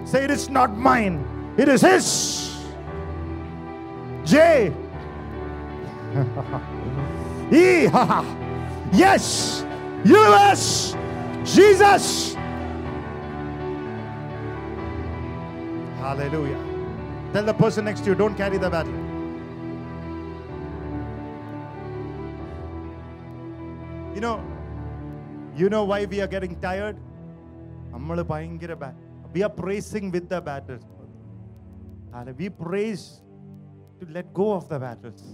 Say, 0.06 0.24
It 0.24 0.30
is 0.30 0.48
not 0.48 0.78
mine. 0.78 1.22
It 1.58 1.68
is 1.68 1.82
His. 1.82 2.56
J. 4.24 4.72
E. 7.52 7.86
Yes. 8.92 9.62
US. 10.05 10.95
Jesus. 11.43 12.35
Hallelujah. 15.97 16.61
Tell 17.33 17.43
the 17.43 17.53
person 17.53 17.85
next 17.85 18.01
to 18.01 18.11
you, 18.11 18.15
don't 18.15 18.35
carry 18.35 18.57
the 18.57 18.69
battle. 18.69 18.93
You 24.15 24.21
know, 24.21 24.43
you 25.55 25.69
know 25.69 25.83
why 25.83 26.05
we 26.05 26.21
are 26.21 26.27
getting 26.27 26.55
tired? 26.61 26.97
നമ്മൾ 27.93 28.17
ഭയങ്കര 28.29 28.73
V 29.35 29.41
R 29.47 29.51
praising 29.59 30.09
with 30.15 30.29
the 30.33 30.39
battles 30.47 30.87
V 32.39 32.47
praise 32.63 33.05
to 33.99 34.05
let 34.17 34.33
go 34.39 34.47
of 34.57 34.67
the 34.73 34.77
battles 34.85 35.29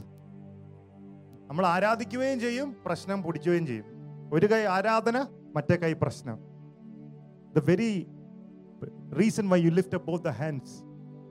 നമ്മൾ 1.49 1.65
ആരാധിക്കുകയും 1.75 2.39
ചെയ്യും 2.45 2.69
പ്രശ്നം 2.85 3.19
പിടിക്കുകയും 3.25 3.65
ചെയ്യും 3.69 3.87
ഒരു 4.35 4.47
കൈ 4.53 4.61
ആരാധന 4.77 5.17
മറ്റേ 5.55 5.75
കൈ 5.83 5.91
പ്രശ്നം 6.03 6.37
the 7.57 7.63
very 7.71 7.91
reason 9.21 9.47
why 9.53 9.59
you 9.65 9.71
lift 9.79 9.97
up 9.99 10.09
both 10.11 10.25
the 10.29 10.33
hands 10.41 10.75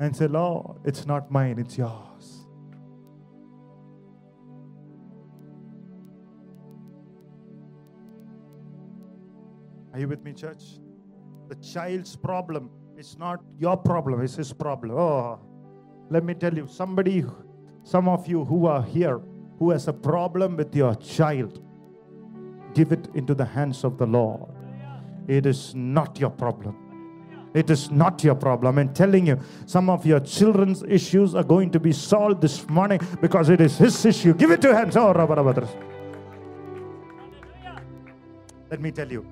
and 0.05 0.15
say 0.21 0.29
law 0.41 0.47
it's 0.89 1.07
not 1.13 1.29
mine 1.39 1.55
it's 1.65 1.81
yours 1.87 2.31
Are 9.93 9.99
you 9.99 10.09
with 10.09 10.23
me, 10.23 10.33
church? 10.33 10.65
The 11.49 11.57
child's 11.57 12.15
problem 12.17 12.71
is 12.97 13.19
not 13.19 13.41
your 13.59 13.77
problem, 13.77 14.21
it's 14.23 14.37
his 14.37 14.53
problem. 14.53 14.97
Oh, 14.97 15.41
let 16.11 16.25
me 16.25 16.35
tell 16.35 16.55
you, 16.55 16.67
somebody, 16.69 17.25
some 17.83 18.09
of 18.09 18.27
you 18.29 18.45
who 18.45 18.67
are 18.67 18.83
here, 18.83 19.21
who 19.59 19.71
has 19.71 19.89
a 19.89 19.93
problem 19.93 20.57
with 20.57 20.75
your 20.75 20.95
child, 20.95 21.61
give 22.76 22.92
it 22.92 23.08
into 23.16 23.34
the 23.34 23.46
hands 23.46 23.84
of 23.84 23.98
the 23.98 24.06
Lord. 24.06 24.42
It 25.28 25.46
is 25.46 25.74
not 25.74 26.20
your 26.20 26.30
problem. 26.30 26.76
It 27.56 27.70
is 27.70 27.90
not 27.90 28.24
your 28.24 28.36
problem. 28.36 28.78
I'm 28.78 28.94
telling 28.94 29.28
you, 29.28 29.40
some 29.66 29.90
of 29.90 30.06
your 30.06 30.20
children's 30.20 30.84
issues 30.84 31.34
are 31.34 31.44
going 31.44 31.72
to 31.72 31.80
be 31.80 31.94
solved 31.94 32.42
this 32.42 32.68
morning 32.70 33.00
because 33.22 33.50
it 33.50 33.62
is 33.62 33.78
his 33.78 34.06
issue. 34.06 34.34
Give 34.34 34.52
it 34.52 34.62
to 34.62 34.78
him. 34.78 34.92
Oh, 34.96 35.14
Rabba. 35.14 35.68
Let 38.70 38.82
me 38.82 38.92
tell 38.92 39.10
you, 39.10 39.26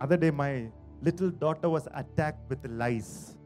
other 0.00 0.16
day 0.16 0.30
my 0.30 0.66
little 1.02 1.30
daughter 1.30 1.68
was 1.68 1.86
attacked 1.92 2.48
with 2.48 2.64
lice 2.66 3.36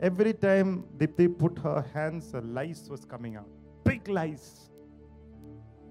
every 0.00 0.32
time 0.32 0.84
dipti 0.96 1.26
put 1.26 1.58
her 1.58 1.84
hands 1.92 2.32
lice 2.58 2.88
was 2.88 3.04
coming 3.04 3.36
out 3.36 3.48
big 3.84 4.08
lice 4.08 4.67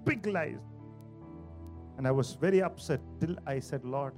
big 0.09 0.25
lies. 0.37 0.63
and 1.97 2.07
i 2.11 2.13
was 2.19 2.29
very 2.45 2.61
upset 2.69 3.01
till 3.21 3.35
i 3.53 3.57
said 3.69 3.83
lord 3.95 4.15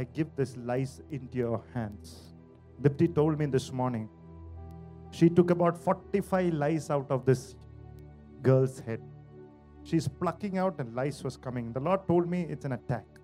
i 0.00 0.04
give 0.18 0.28
this 0.40 0.56
lies 0.70 0.92
into 1.18 1.38
your 1.44 1.60
hands 1.74 2.10
dipti 2.84 3.08
told 3.20 3.38
me 3.42 3.46
this 3.56 3.68
morning 3.82 4.08
she 5.18 5.28
took 5.38 5.50
about 5.56 5.76
45 5.86 6.52
lice 6.64 6.88
out 6.96 7.10
of 7.16 7.24
this 7.30 7.42
girl's 8.48 8.78
head 8.88 9.02
she's 9.90 10.06
plucking 10.22 10.56
out 10.64 10.84
and 10.84 10.94
lice 11.00 11.22
was 11.28 11.36
coming 11.46 11.72
the 11.78 11.84
lord 11.88 12.06
told 12.12 12.28
me 12.34 12.42
it's 12.54 12.68
an 12.70 12.76
attack 12.80 13.20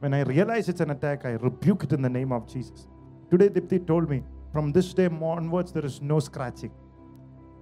when 0.00 0.14
I 0.14 0.22
realize 0.22 0.68
it's 0.68 0.80
an 0.80 0.90
attack, 0.90 1.24
I 1.24 1.30
rebuke 1.30 1.84
it 1.84 1.92
in 1.92 2.02
the 2.02 2.08
name 2.08 2.30
of 2.32 2.46
Jesus. 2.46 2.86
Today, 3.30 3.48
Dipti 3.48 3.84
told 3.84 4.08
me, 4.08 4.22
from 4.52 4.70
this 4.72 4.94
day 4.94 5.06
onwards, 5.06 5.72
there 5.72 5.84
is 5.84 6.00
no 6.00 6.20
scratching. 6.20 6.70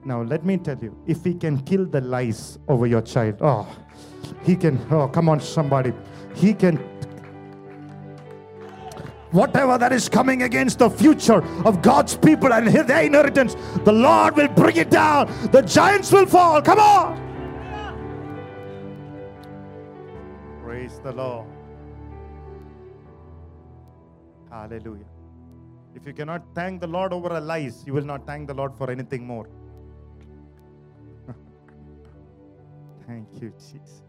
Now, 0.06 0.22
let 0.22 0.44
me 0.44 0.56
tell 0.56 0.78
you, 0.78 0.96
if 1.04 1.24
he 1.24 1.34
can 1.34 1.58
kill 1.62 1.84
the 1.84 2.00
lies 2.00 2.60
over 2.68 2.86
your 2.86 3.02
child, 3.02 3.38
oh, 3.40 3.66
he 4.44 4.54
can, 4.54 4.78
oh, 4.88 5.08
come 5.08 5.28
on, 5.28 5.40
somebody. 5.40 5.92
He 6.32 6.54
can, 6.54 6.76
whatever 9.32 9.76
that 9.78 9.92
is 9.92 10.08
coming 10.08 10.44
against 10.44 10.78
the 10.78 10.88
future 10.88 11.42
of 11.64 11.82
God's 11.82 12.16
people 12.16 12.52
and 12.52 12.68
their 12.68 13.02
inheritance, 13.02 13.56
the 13.84 13.90
Lord 13.90 14.36
will 14.36 14.46
bring 14.46 14.76
it 14.76 14.90
down. 14.90 15.26
The 15.50 15.62
giants 15.62 16.12
will 16.12 16.26
fall. 16.26 16.62
Come 16.62 16.78
on. 16.78 17.20
Praise 20.62 21.00
the 21.02 21.10
Lord. 21.10 21.48
Hallelujah. 24.52 25.04
If 25.96 26.06
you 26.06 26.12
cannot 26.12 26.44
thank 26.54 26.80
the 26.80 26.86
Lord 26.86 27.12
over 27.12 27.30
a 27.30 27.40
lice, 27.40 27.82
you 27.84 27.92
will 27.92 28.04
not 28.04 28.24
thank 28.24 28.46
the 28.46 28.54
Lord 28.54 28.72
for 28.76 28.88
anything 28.88 29.26
more. 29.26 29.48
Thank 33.06 33.28
you, 33.40 33.52
Jesus. 33.58 34.02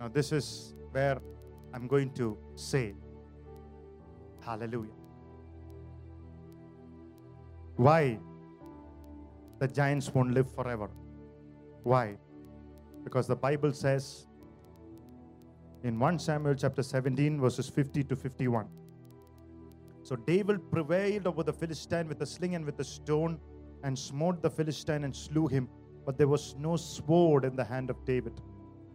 Now, 0.00 0.08
this 0.08 0.32
is 0.32 0.74
where 0.90 1.20
I'm 1.72 1.86
going 1.86 2.12
to 2.14 2.36
say, 2.56 2.94
Hallelujah. 4.44 4.90
Why 7.76 8.18
the 9.60 9.68
giants 9.68 10.12
won't 10.12 10.34
live 10.34 10.52
forever? 10.52 10.90
Why? 11.84 12.16
Because 13.04 13.26
the 13.26 13.36
Bible 13.36 13.72
says 13.72 14.26
in 15.84 15.98
1 15.98 16.18
Samuel 16.18 16.54
chapter 16.54 16.82
17, 16.82 17.40
verses 17.40 17.68
50 17.68 18.04
to 18.04 18.16
51. 18.16 18.68
So 20.02 20.16
David 20.16 20.70
prevailed 20.70 21.26
over 21.26 21.42
the 21.42 21.52
Philistine 21.52 22.08
with 22.08 22.20
a 22.22 22.26
sling 22.26 22.54
and 22.54 22.64
with 22.64 22.78
a 22.80 22.84
stone 22.84 23.38
and 23.84 23.98
smote 23.98 24.42
the 24.42 24.50
Philistine 24.50 25.04
and 25.04 25.14
slew 25.14 25.46
him. 25.46 25.68
But 26.04 26.18
there 26.18 26.28
was 26.28 26.56
no 26.58 26.76
sword 26.76 27.44
in 27.44 27.54
the 27.54 27.64
hand 27.64 27.90
of 27.90 28.04
David. 28.04 28.32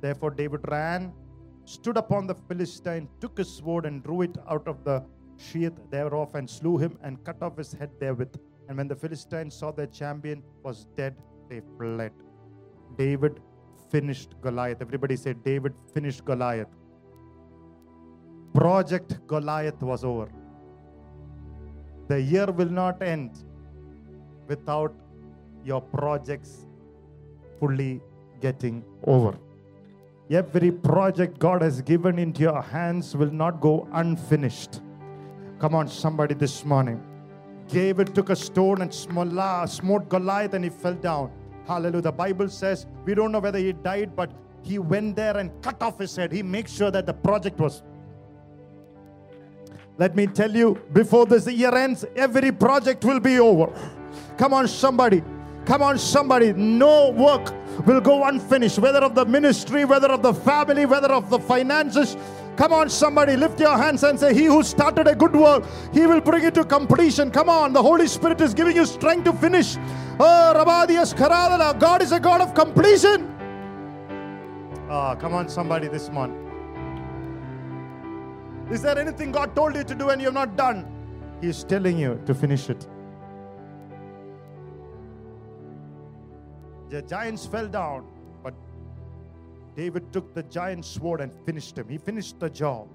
Therefore, 0.02 0.32
David 0.32 0.62
ran, 0.70 1.14
stood 1.66 1.98
upon 1.98 2.28
the 2.28 2.36
Philistine, 2.36 3.08
took 3.22 3.38
his 3.38 3.50
sword 3.50 3.86
and 3.86 4.04
drew 4.04 4.22
it 4.24 4.38
out 4.50 4.68
of 4.68 4.84
the 4.84 5.04
sheath 5.38 5.80
thereof 5.92 6.36
and 6.36 6.50
slew 6.50 6.78
him 6.78 6.98
and 7.04 7.24
cut 7.24 7.42
off 7.42 7.58
his 7.58 7.72
head 7.72 7.90
therewith. 8.00 8.36
And 8.68 8.78
when 8.78 8.88
the 8.88 8.96
Philistines 8.96 9.56
saw 9.56 9.72
their 9.72 9.88
champion 9.88 10.44
was 10.64 10.88
dead, 10.98 11.16
they 11.50 11.62
fled. 11.78 12.12
David 12.98 13.40
finished 13.90 14.36
Goliath. 14.42 14.82
Everybody 14.82 15.16
said, 15.16 15.44
David 15.44 15.74
finished 15.94 16.26
Goliath. 16.26 16.68
Project 18.54 19.26
Goliath 19.28 19.82
was 19.82 20.04
over. 20.04 20.30
The 22.08 22.22
year 22.22 22.46
will 22.46 22.70
not 22.70 23.02
end 23.02 23.32
without 24.48 24.94
your 25.66 25.82
projects 25.82 26.66
fully 27.60 28.02
getting 28.40 28.84
over. 29.06 29.38
Every 30.30 30.72
project 30.72 31.40
God 31.40 31.62
has 31.62 31.82
given 31.82 32.20
into 32.20 32.42
your 32.42 32.62
hands 32.62 33.16
will 33.16 33.32
not 33.32 33.60
go 33.62 33.88
unfinished. 33.94 34.82
Come 35.60 35.76
on, 35.76 35.88
somebody, 35.88 36.34
this 36.34 36.64
morning. 36.64 37.02
David 37.68 38.14
took 38.16 38.30
a 38.30 38.36
stone 38.36 38.82
and 38.82 38.94
smote 38.94 40.10
Goliath 40.10 40.54
and 40.54 40.64
he 40.64 40.70
fell 40.70 40.94
down. 40.94 41.32
Hallelujah. 41.66 42.04
The 42.04 42.12
Bible 42.12 42.48
says 42.48 42.86
we 43.04 43.14
don't 43.14 43.32
know 43.32 43.40
whether 43.40 43.60
he 43.60 43.74
died, 43.74 44.16
but 44.16 44.32
he 44.64 44.80
went 44.80 45.16
there 45.16 45.38
and 45.38 45.52
cut 45.62 45.82
off 45.82 46.00
his 46.00 46.16
head. 46.16 46.32
He 46.32 46.44
makes 46.44 46.72
sure 46.72 46.92
that 46.92 47.06
the 47.06 47.14
project 47.14 47.60
was 47.60 47.84
let 49.98 50.16
me 50.16 50.28
tell 50.28 50.56
you, 50.56 50.80
before 50.94 51.26
this 51.26 51.48
year 51.48 51.74
ends, 51.76 52.06
every 52.16 52.52
project 52.52 53.04
will 53.04 53.20
be 53.20 53.40
over. 53.40 53.74
Come 54.38 54.54
on, 54.54 54.68
somebody. 54.68 55.24
Come 55.66 55.82
on, 55.82 55.98
somebody. 55.98 56.54
No 56.54 57.10
work 57.10 57.54
will 57.86 58.00
go 58.00 58.26
unfinished, 58.26 58.80
whether 58.80 59.00
of 59.00 59.16
the 59.16 59.26
ministry, 59.26 59.86
whether 59.86 60.12
of 60.12 60.22
the 60.22 60.34
family, 60.34 60.86
whether 60.86 61.12
of 61.12 61.30
the 61.30 61.40
finances. 61.40 62.16
Come 62.56 62.74
on, 62.74 62.90
somebody, 62.90 63.36
lift 63.36 63.60
your 63.60 63.78
hands 63.78 64.04
and 64.04 64.20
say, 64.20 64.34
He 64.34 64.46
who 64.46 64.64
started 64.64 65.08
a 65.08 65.16
good 65.16 65.36
work, 65.36 65.64
He 65.94 66.08
will 66.08 66.22
bring 66.22 66.44
it 66.44 66.54
to 66.56 66.64
completion. 66.64 67.30
Come 67.30 67.50
on, 67.50 67.74
the 67.74 67.82
Holy 67.82 68.08
Spirit 68.08 68.40
is 68.42 68.54
giving 68.54 68.76
you 68.76 68.86
strength 68.86 69.26
to 69.26 69.34
finish. 69.34 69.78
Oh, 70.20 70.54
Rabadias 70.56 71.14
Karadala, 71.14 71.78
God 71.80 72.02
is 72.02 72.12
a 72.12 72.20
God 72.20 72.42
of 72.42 72.54
completion. 72.54 73.34
Ah, 74.90 75.16
come 75.16 75.34
on, 75.34 75.50
somebody, 75.50 75.88
this 75.88 76.10
morning. 76.10 76.44
Is 78.70 78.82
there 78.82 78.98
anything 79.00 79.32
God 79.32 79.56
told 79.56 79.76
you 79.76 79.84
to 79.84 79.96
do 79.96 80.10
and 80.10 80.22
you 80.22 80.28
have 80.28 80.34
not 80.34 80.58
done? 80.58 80.86
He 81.40 81.48
is 81.48 81.64
telling 81.64 81.98
you 81.98 82.22
to 82.26 82.34
finish 82.34 82.70
it. 82.70 82.86
The 86.90 87.02
giants 87.02 87.46
fell 87.46 87.68
down, 87.68 88.06
but 88.44 88.54
David 89.76 90.12
took 90.12 90.34
the 90.34 90.44
giant's 90.44 90.88
sword 90.88 91.22
and 91.22 91.34
finished 91.46 91.78
him. 91.78 91.88
He 91.88 91.98
finished 91.98 92.40
the 92.40 92.50
job. 92.50 92.88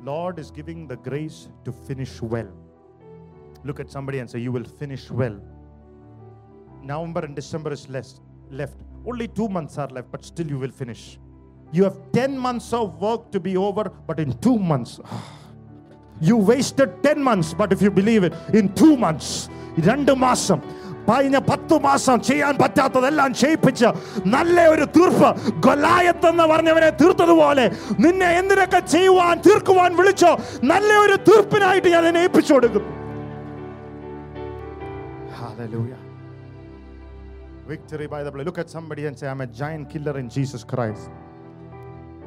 Lord 0.00 0.38
is 0.38 0.50
giving 0.50 0.86
the 0.86 0.96
grace 0.96 1.48
to 1.64 1.72
finish 1.72 2.20
well. 2.22 2.48
Look 3.64 3.78
at 3.78 3.90
somebody 3.90 4.18
and 4.18 4.30
say, 4.30 4.38
You 4.40 4.52
will 4.52 4.64
finish 4.64 5.10
well. 5.10 5.38
November 6.82 7.24
and 7.24 7.36
December 7.36 7.72
is 7.72 7.88
less 7.88 8.20
left. 8.50 8.76
Only 9.06 9.28
two 9.28 9.48
months 9.48 9.78
are 9.78 9.88
left, 9.88 10.10
but 10.10 10.24
still 10.24 10.46
you 10.46 10.58
will 10.58 10.70
finish. 10.70 11.18
You 11.71 11.83
have 11.83 11.97
10 12.13 12.37
months 12.37 12.71
of 12.73 13.01
work 13.01 13.29
to 13.31 13.39
be 13.39 13.53
over, 13.57 13.83
but 14.07 14.19
in 14.19 14.29
two 14.39 14.57
months, 14.57 14.99
you 16.21 16.37
wasted 16.37 16.89
10 17.03 17.21
months, 17.21 17.53
but 17.53 17.73
if 17.73 17.81
you 17.81 17.91
believe 17.91 18.23
it, 18.23 18.33
in 18.53 18.67
two 18.73 18.95
months, 18.97 19.29
രണ്ട് 19.87 20.11
മാസം 20.25 20.59
കഴിഞ്ഞ 21.09 21.37
പത്തു 21.49 21.75
മാസം 21.83 22.15
ചെയ്യാൻ 22.29 22.53
പറ്റാത്തതെല്ലാം 22.61 23.29
ചെയ്യിപ്പിച്ച് 23.41 23.89
നല്ല 24.35 24.65
ഒരു 24.73 24.85
തീർപ്പ് 24.95 25.29
ഗൊലായത്ത് 25.65 26.27
എന്ന് 26.31 26.45
പറഞ്ഞവനെ 26.51 26.89
തീർത്തതുപോലെ 27.01 27.65
നിന്നെ 28.05 28.29
എന്തിനൊക്കെ 28.39 28.81
ചെയ്യുവാൻ 28.93 29.35
തീർക്കുവാൻ 29.47 29.91
വിളിച്ചോ 29.99 30.31
നല്ല 30.71 30.89
ഒരു 31.05 31.17
തീർപ്പിനായിട്ട് 31.29 31.89
ഞാൻ 31.95 32.05
എന്നെ 32.11 32.23
ഏൽപ്പിച്ചു 32.27 32.53
കൊടുക്കും 32.57 32.85
Hallelujah. 35.37 35.97
Victory 37.67 38.07
by 38.07 38.23
the 38.23 38.31
blood. 38.31 38.45
Look 38.45 38.57
at 38.57 38.69
somebody 38.69 39.05
and 39.05 39.17
say, 39.17 39.27
I'm 39.27 39.41
a 39.41 39.47
giant 39.47 39.89
killer 39.89 40.17
in 40.17 40.29
Jesus 40.29 40.63
Christ. 40.63 41.09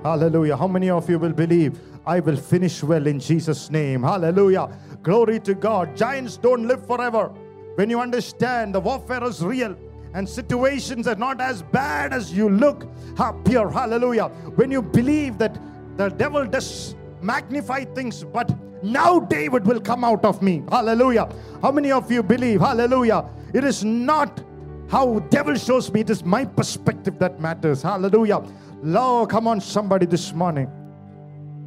Hallelujah. 0.05 0.55
How 0.55 0.67
many 0.67 0.91
of 0.91 1.09
you 1.09 1.17
will 1.17 1.33
believe 1.33 1.79
I 2.05 2.19
will 2.19 2.35
finish 2.35 2.83
well 2.83 3.07
in 3.07 3.19
Jesus' 3.19 3.71
name? 3.71 4.03
Hallelujah. 4.03 4.69
Glory 5.01 5.39
to 5.39 5.55
God. 5.55 5.97
Giants 5.97 6.37
don't 6.37 6.67
live 6.67 6.85
forever. 6.85 7.29
When 7.73 7.89
you 7.89 7.99
understand 7.99 8.75
the 8.75 8.79
warfare 8.79 9.23
is 9.23 9.43
real 9.43 9.75
and 10.13 10.29
situations 10.29 11.07
are 11.07 11.15
not 11.15 11.41
as 11.41 11.63
bad 11.63 12.13
as 12.13 12.31
you 12.31 12.49
look 12.51 12.87
appear. 13.17 13.67
Hallelujah. 13.67 14.27
When 14.57 14.69
you 14.69 14.83
believe 14.83 15.39
that 15.39 15.57
the 15.97 16.09
devil 16.09 16.45
does 16.45 16.93
magnify 17.23 17.85
things, 17.85 18.23
but 18.25 18.55
now 18.83 19.19
David 19.19 19.65
will 19.65 19.81
come 19.81 20.03
out 20.03 20.23
of 20.23 20.39
me. 20.43 20.61
Hallelujah. 20.69 21.27
How 21.63 21.71
many 21.71 21.91
of 21.91 22.11
you 22.11 22.21
believe? 22.21 22.61
Hallelujah. 22.61 23.27
It 23.55 23.63
is 23.63 23.83
not 23.83 24.39
how 24.87 25.17
devil 25.29 25.55
shows 25.55 25.91
me, 25.91 26.01
it 26.01 26.11
is 26.11 26.23
my 26.23 26.45
perspective 26.45 27.17
that 27.17 27.39
matters. 27.39 27.81
Hallelujah. 27.81 28.43
Lord, 28.85 29.31
come 29.31 29.47
on, 29.47 29.59
somebody 29.61 30.05
this 30.05 30.31
morning. 30.31 30.69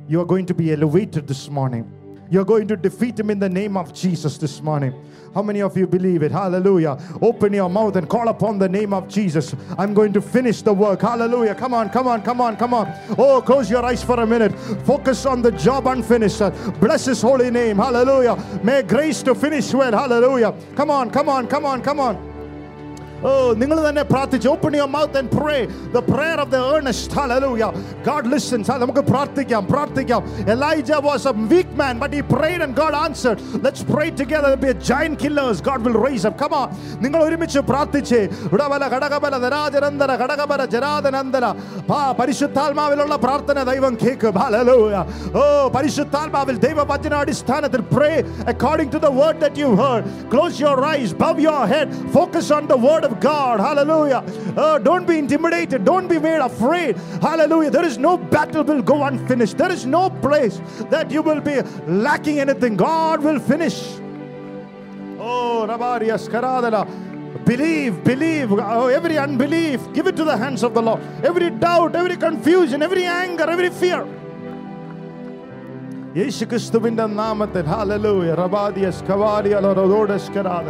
You 0.07 0.21
are 0.21 0.25
going 0.25 0.47
to 0.47 0.55
be 0.55 0.73
elevated 0.73 1.27
this 1.27 1.51
morning. 1.51 1.93
You're 2.31 2.45
going 2.45 2.69
to 2.69 2.77
defeat 2.77 3.19
him 3.19 3.29
in 3.31 3.41
the 3.41 3.49
name 3.49 3.77
of 3.77 3.93
Jesus 3.93 4.39
this 4.39 4.63
morning. 4.63 4.95
How 5.35 5.43
many 5.43 5.61
of 5.61 5.77
you 5.77 5.89
believe 5.89 6.23
it? 6.23 6.31
Hallelujah. 6.31 6.97
Open 7.21 7.53
your 7.55 7.69
mouth 7.69 7.97
and 7.97 8.09
call 8.09 8.29
upon 8.29 8.61
the 8.61 8.69
name 8.69 8.93
of 8.93 9.09
Jesus. 9.09 9.57
I'm 9.77 9.95
going 9.95 10.13
to 10.13 10.21
finish 10.21 10.63
the 10.63 10.73
work. 10.73 11.01
Hallelujah. 11.01 11.57
Come 11.57 11.75
on, 11.75 11.91
come 11.91 12.07
on, 12.07 12.23
come 12.23 12.41
on, 12.41 12.57
come 12.57 12.73
on. 12.73 12.95
Oh, 13.19 13.43
close 13.43 13.69
your 13.69 13.85
eyes 13.85 14.05
for 14.05 14.21
a 14.21 14.27
minute. 14.27 14.57
Focus 14.87 15.27
on 15.27 15.43
the 15.43 15.51
job 15.51 15.89
unfinished. 15.89 16.39
Bless 16.79 17.07
his 17.07 17.21
holy 17.21 17.51
name. 17.51 17.79
Hallelujah. 17.79 18.37
May 18.63 18.83
grace 18.83 19.25
to 19.25 19.35
finish 19.35 19.75
well. 19.75 19.91
Hallelujah. 19.91 20.55
Come 20.77 20.93
on, 20.93 21.11
come 21.11 21.29
on, 21.29 21.49
come 21.49 21.67
on, 21.67 21.83
come 21.83 21.99
on. 21.99 22.28
Oh, 23.26 23.50
നിങ്ങൾ 23.60 23.78
തന്നെ 23.86 24.02
പ്രാർത്ഥിച്ച് 24.10 24.48
open 24.52 24.74
your 24.78 24.90
mouth 24.94 25.18
and 25.20 25.30
pray 25.36 25.58
the 25.94 26.00
prayer 26.10 26.38
of 26.44 26.52
the 26.54 26.58
Ernest 26.70 27.14
hallelujah 27.18 27.66
God 28.08 28.30
listens 28.34 28.76
നമുക്ക് 28.82 29.04
പ്രാർത്ഥിക്കാം 29.12 29.62
പ്രാർത്ഥിക്കാം 29.70 30.24
Elijah 30.54 30.92
was 31.06 31.28
A 31.32 31.34
week 31.52 31.76
man 31.82 31.94
but 32.02 32.16
he 32.18 32.24
prayed 32.34 32.60
and 32.66 32.76
God 32.80 32.98
answered 33.04 33.40
let's 33.66 33.86
pray 33.92 34.08
together 34.22 34.56
B 34.64 34.70
A 34.70 34.76
giant 34.90 35.20
killers 35.24 35.64
God 35.70 35.84
will 35.86 35.98
rise 36.06 36.28
up 36.32 36.40
come 36.44 36.56
on 36.60 36.68
നിങ്ങൾ 37.06 37.20
ഒരുമിച്ച് 37.28 37.64
പ്രാർത്ഥിച്ച് 37.72 38.20
ഉടവല 38.52 38.90
ഘടകബല 38.96 39.40
ധരാജനന്ദര 39.46 40.12
ഘടകബല 40.24 40.66
ജരാദനന്ദര 40.76 41.46
പാ 41.92 42.02
പരിശുദ്ധാത്മാവിലുള്ള 42.20 43.18
പ്രാർത്ഥന 43.26 43.64
ദൈവം 43.72 43.96
കേൾക്കും 44.04 44.42
ഹല്ലേലൂയ 44.44 45.00
ഓ 45.36 45.46
പരിശുദ്ധാത്മാവിൽ 45.78 46.58
ദൈവവചന 46.68 47.16
അടിസ്ഥാനത്തിൽ 47.24 47.84
പ്രേ 47.96 48.12
according 48.54 48.90
to 48.90 49.00
the 49.00 49.14
word 49.14 49.40
that 49.40 49.56
you 49.58 49.72
heard 49.76 50.04
close 50.30 50.56
your 50.60 50.78
eyes 50.86 51.12
bow 51.16 51.34
your 51.42 51.64
head 51.68 51.88
focus 52.14 52.48
on 52.52 52.64
the 52.68 52.80
word 52.80 53.04
of 53.08 53.20
God. 53.20 53.60
Hallelujah. 53.60 54.24
Uh, 54.58 54.78
don't 54.78 55.08
be 55.08 55.18
intimidated. 55.18 55.86
Don't 55.86 56.08
be 56.08 56.20
made 56.20 56.40
afraid. 56.40 56.98
Hallelujah. 57.22 57.70
There 57.72 57.86
is 57.86 57.98
no 57.98 58.18
battle 58.18 58.64
will 58.64 58.82
go 58.82 59.04
unfinished. 59.04 59.58
There 59.58 59.72
is 59.72 59.86
no 59.86 60.10
place 60.10 60.62
that 60.90 61.12
you 61.12 61.22
will 61.22 61.42
be 61.42 61.62
lacking 61.88 62.40
anything. 62.40 62.76
God 62.76 63.24
will 63.24 63.40
finish. 63.40 63.96
Oh, 65.20 65.66
Rabarias 65.70 66.28
Karadala. 66.30 66.86
Believe, 67.46 68.04
believe. 68.04 68.52
Oh, 68.52 68.88
every 68.88 69.18
unbelief, 69.18 69.92
give 69.94 70.08
it 70.08 70.16
to 70.16 70.24
the 70.24 70.38
hands 70.38 70.64
of 70.64 70.74
the 70.74 70.82
Lord. 70.82 71.02
Every 71.24 71.50
doubt, 71.50 71.96
every 71.96 72.18
confusion, 72.18 72.82
every 72.82 73.06
anger, 73.06 73.44
every 73.50 73.70
fear. 73.70 74.06
യേശുക്രിസ്തുവിന്റെ 76.18 77.06
നാമത്തിൽ 77.20 77.66
hallelujah 77.72 78.34
റബാദിയസ് 78.42 79.04
കവാരിയല 79.08 79.72
റോഡസ് 79.78 80.32
കരാദ 80.36 80.68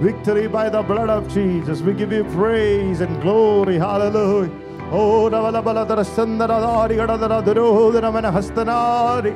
Victory 0.00 0.46
by 0.48 0.68
the 0.68 0.82
blood 0.82 1.10
of 1.10 1.28
Jesus. 1.28 1.80
We 1.80 1.92
give 1.94 2.12
you 2.12 2.24
praise 2.24 3.00
and 3.00 3.20
glory. 3.22 3.78
Hallelujah. 3.78 4.50
Oh, 4.90 5.30
Ravalabala 5.30 5.86
Sandara 6.04 6.58
Dari 6.60 6.96
Gadadara 6.96 7.42
Durodana 7.42 8.30
Hasthanari. 8.32 9.34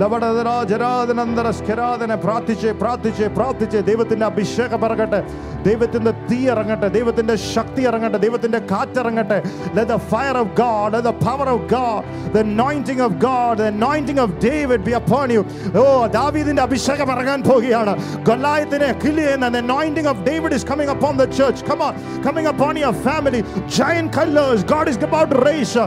ലവടതരാജരാധനന്തര 0.00 1.48
സ്കരാധന 1.50 2.12
പ്രാർത്ഥിച്ച് 2.24 2.70
പ്രാർത്ഥിച്ച് 2.82 3.26
പ്രാർത്ഥിച്ച് 3.36 3.78
ദൈവത്തിന്റെ 3.88 4.26
അഭിഷേകം 4.26 4.84
ഇറങ്ങട്ടെ 4.86 5.20
ദൈവത്തിന്റെ 5.69 6.11
തീ 6.29 6.39
ഇറങ്ങട്ടെ 6.53 6.87
ദൈവത്തിന്റെ 6.97 7.35
ശക്തി 7.53 7.81
ഇറങ്ങട്ടെ 7.89 8.17
ദൈവത്തിന്റെ 8.25 8.59
കാറ്റിറങ്ങട്ടെ. 8.71 9.39
Let 9.77 9.89
the 9.93 9.97
fire 10.11 10.35
of 10.41 10.51
God 10.61 10.93
let 10.95 11.07
the 11.09 11.13
power 11.25 11.49
of 11.55 11.65
God 11.75 12.03
the 12.35 12.43
anointing 12.61 13.03
of 13.07 13.17
God 13.27 13.57
the 13.63 13.69
anointing 13.85 14.21
of 14.25 14.35
David 14.47 14.83
be 14.89 14.95
upon 15.01 15.27
you 15.37 15.43
oh 15.81 15.85
ദാവീദിന്റെ 16.19 16.63
അഭിഷേകം 16.67 17.11
ഇറങ്ങാൻ 17.15 17.39
പോവുകയാണ്. 17.49 17.95
ഗൊല്ലായത്തിനെ 18.29 18.91
കില്ല് 19.03 19.23
ചെയ്യുന്ന 19.25 19.49
the 19.57 19.61
anointing 19.73 20.11
of 20.13 20.23
David 20.29 20.55
is 20.59 20.67
coming 20.71 20.93
upon 20.95 21.15
the 21.23 21.25
church 21.39 21.63
come 21.69 21.81
on 21.87 21.93
coming 22.27 22.51
upon 22.53 22.73
your 22.83 22.97
family 23.07 23.41
giant 23.77 24.07
killers 24.17 24.65
God 24.73 24.89
is 24.93 25.01
about 25.09 25.35
raise 25.47 25.85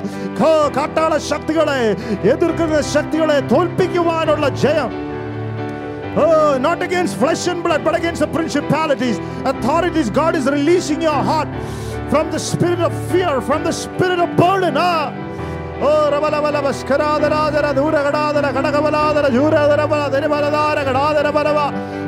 കാട്ടാള 0.78 1.12
ശക്തികളെ 1.30 1.78
എതിർക്കുന്ന 2.32 2.80
ശക്തികളെ 2.94 3.38
തോൽപ്പിക്കുവാനുള്ള 3.52 4.48
ജയം. 4.64 4.90
Oh, 6.16 6.58
not 6.58 6.82
against 6.82 7.16
flesh 7.16 7.46
and 7.46 7.62
blood, 7.62 7.84
but 7.84 7.94
against 7.94 8.20
the 8.20 8.26
principalities, 8.26 9.18
authorities. 9.44 10.10
God 10.10 10.34
is 10.34 10.46
releasing 10.46 11.00
your 11.00 11.12
heart 11.12 11.48
from 12.10 12.30
the 12.30 12.38
spirit 12.38 12.80
of 12.80 12.92
fear, 13.10 13.40
from 13.40 13.62
the 13.62 13.72
spirit 13.72 14.18
of 14.18 14.36
burden. 14.36 14.76
Ah. 14.76 15.29
ಓ 15.80 15.90
ರಬಲ 16.12 16.36
ಬಲ 16.44 16.56
ಭಸ್ಕರಾದರಾದರ 16.60 17.66
ಧೂರ 17.76 17.96
ಗಡಾದರ 18.06 18.46
ಕಡಕಬಲಾದರ 18.56 19.26
ಝೂರದರ 19.34 19.82
ಬಲ 19.92 20.02
ದಿರಿಬಲದಾರ 20.14 20.78
ಗಡಾದರ 20.88 21.28
ಬಲವ 21.36 21.58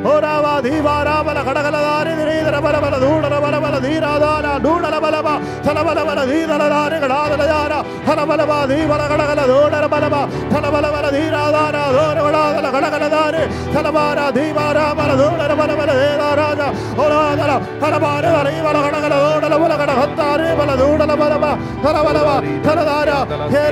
ಓ 0.03 0.13
ರಾವ 0.19 0.45
ಧೀವಾರ 0.65 1.09
ಬಲ 1.27 1.39
ಕಡಕಲದಾರಿ 1.47 2.13
ದಿರೀದರ 2.19 2.57
ಬಲ 2.65 2.77
ಬಲ 2.77 2.95
ಧೂಡರ 3.03 3.35
ಬಲ 3.45 3.55
ಬಲ 3.57 3.75
ಧೀರಾದಾರ 3.85 4.47
ಡೂಡರ 4.65 4.95
ಬಲವ 5.05 5.27
ಥಲಬಲ 5.65 5.99
ಬಲ 6.09 6.19
ಧೀರಲದಾರಿ 6.31 6.97
ಗಡಾದರ 7.03 7.45
ಯಾರ 7.51 7.73
ಥಲಬಲವ 8.07 8.51
ಧೀಬಲ 8.71 9.01
ಗಡಗಲ 9.11 9.41
ಧೂಡರ 9.51 9.87
ಬಲವ 9.93 10.15
ಥಲಬಲ 10.53 10.85
ಬಲ 10.95 11.05
ಧೀರಾದಾರ 11.15 11.75
ಧೋರ 11.95 12.17
ಗಡಾದರ 12.27 12.67
ಗಡಗಲದಾರಿ 12.75 13.43
ಥಲಬಾರ 13.75 14.19
ಧೀವಾರ 14.37 14.77
ಬಲ 14.99 15.11
ಧೂಡರ 15.21 15.53
ಬಲ 15.61 15.71
ಬಲ 15.73 15.91
ಧೇರಾರಾಜ 16.01 16.59
ಓ 16.97 17.07
ರಾದರ 17.13 17.51
ಥಲಬಾರ 17.83 18.25
ದರೀಬಲ 18.37 18.77
ಗಡಗಲ 18.85 19.13
ಧೋಡಲ 19.23 19.55
ಬಲ 19.55 19.73
ಗಡ 19.75 19.91
ಹತ್ತಾರಿ 19.99 20.49
ಬಲ 20.59 20.71
ಧೂಡಲ 20.75 21.11
ಬಲವ 21.15 21.45
ಥಲಬಲವ 21.83 22.29
ಥಲದಾರ 22.65 23.09
ಹೇ 23.53 23.62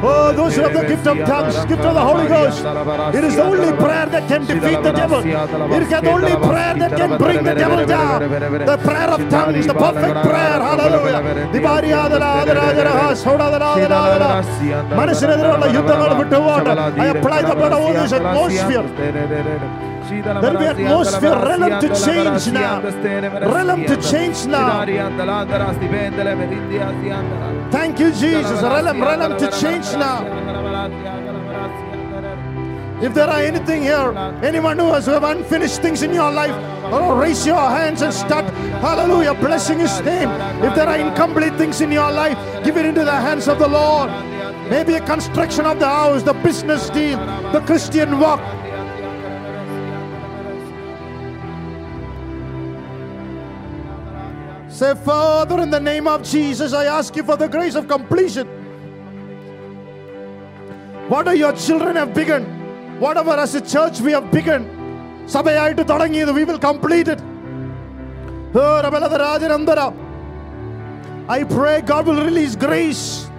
Oh, 0.00 0.32
those 0.38 0.54
who 0.56 0.62
have 0.62 0.72
the 0.72 0.84
gift 0.90 1.06
of 1.06 1.16
tongues, 1.26 1.56
gift 1.70 1.84
of 1.84 1.94
the 1.94 2.04
Holy 2.08 2.26
Ghost, 2.28 2.58
it 3.18 3.24
is 3.24 3.34
the 3.36 3.42
only 3.42 3.72
prayer 3.82 4.06
that 4.14 4.24
can 4.30 4.42
defeat 4.46 4.82
the 4.82 4.92
devil. 4.92 5.20
It 5.76 5.82
is 5.82 5.88
the 5.88 6.00
only 6.14 6.34
prayer 6.48 6.74
that 6.82 6.92
can 7.00 7.10
bring 7.22 7.40
the 7.48 7.54
devil 7.54 7.80
down. 7.86 8.18
The 8.70 8.78
prayer 8.88 9.10
of 9.16 9.20
tongues, 9.30 9.66
the 9.66 9.74
perfect 9.74 10.16
prayer. 10.28 10.58
Hallelujah. 10.68 11.22
I 16.98 17.06
apply 17.16 17.40
the 17.42 17.54
blood 17.60 17.72
over 17.72 17.92
this 18.02 18.12
atmosphere. 18.20 18.82
There 20.08 20.52
will 20.52 20.58
be 20.58 20.66
atmosphere, 20.66 21.36
realm 21.48 21.80
to 21.80 21.88
change 22.04 22.52
now. 22.52 22.80
Realm 22.80 23.84
to 23.84 23.96
change 24.00 24.46
now. 24.46 24.84
Thank 27.70 28.00
you, 28.00 28.10
Jesus. 28.12 28.62
Realm, 28.62 29.02
realm 29.02 29.38
to 29.38 29.50
change 29.60 29.92
now. 29.92 30.24
If 33.00 33.14
there 33.14 33.28
are 33.28 33.42
anything 33.42 33.82
here, 33.82 34.12
anyone 34.42 34.76
who 34.78 34.92
has 34.92 35.06
unfinished 35.06 35.80
things 35.82 36.02
in 36.02 36.12
your 36.12 36.32
life, 36.32 36.54
oh, 36.90 37.16
raise 37.16 37.46
your 37.46 37.60
hands 37.60 38.02
and 38.02 38.12
start, 38.12 38.44
hallelujah, 38.80 39.34
blessing 39.34 39.78
His 39.78 40.00
name. 40.00 40.28
If 40.64 40.74
there 40.74 40.88
are 40.88 40.98
incomplete 40.98 41.54
things 41.54 41.80
in 41.80 41.92
your 41.92 42.10
life, 42.10 42.36
give 42.64 42.76
it 42.76 42.86
into 42.86 43.04
the 43.04 43.12
hands 43.12 43.46
of 43.46 43.58
the 43.60 43.68
Lord. 43.68 44.10
Maybe 44.68 44.94
a 44.94 45.00
construction 45.06 45.64
of 45.64 45.78
the 45.78 45.86
house, 45.86 46.24
the 46.24 46.34
business 46.34 46.90
deal, 46.90 47.18
the 47.52 47.60
Christian 47.66 48.18
walk. 48.18 48.40
Say, 54.77 54.95
Father, 54.95 55.59
in 55.61 55.69
the 55.69 55.79
name 55.79 56.07
of 56.07 56.23
Jesus, 56.23 56.73
I 56.73 56.85
ask 56.85 57.15
you 57.15 57.23
for 57.23 57.37
the 57.37 57.47
grace 57.47 57.75
of 57.75 57.87
completion. 57.87 58.47
What 61.09 61.37
your 61.37 61.53
children 61.53 61.95
have 61.95 62.13
begun, 62.13 62.43
whatever 62.99 63.31
as 63.31 63.53
a 63.55 63.61
church 63.61 64.01
we 64.01 64.13
have 64.13 64.31
begun, 64.31 64.63
സഭയായിട്ട് 65.33 65.83
തുടങ്ങിയത് 65.91 66.31
we 66.37 66.43
will 66.49 66.59
complete 66.69 67.09
it. 67.13 67.19
Oh, 68.61 68.63
റബലത 68.85 69.15
രാജനന്തര. 69.25 69.79
I 71.29 71.43
pray 71.43 71.81
God 71.81 72.07
will 72.07 72.21
release 72.29 72.55
grace 72.55 73.29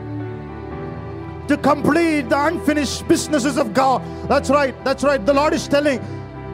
to 1.49 1.57
complete 1.71 2.29
the 2.31 2.39
unfinished 2.47 3.07
businesses 3.07 3.57
of 3.63 3.75
God. 3.75 4.01
That's 4.29 4.51
right, 4.51 4.75
that's 4.87 5.05
right. 5.05 5.25
The 5.31 5.35
Lord 5.41 5.53
is 5.53 5.67
telling 5.69 6.01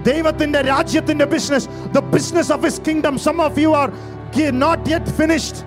ദൈവത്തിന്റെ 0.03 0.61
രാജ്യത്തിന്റെ 0.63 1.25
business, 1.25 1.69
the 1.93 2.03
business 2.17 2.51
of 2.51 2.63
his 2.63 2.79
kingdom. 2.79 3.19
Some 3.19 3.39
of 3.39 3.59
you 3.59 3.73
not 4.36 4.88
yet 4.88 5.08
finished. 5.08 5.64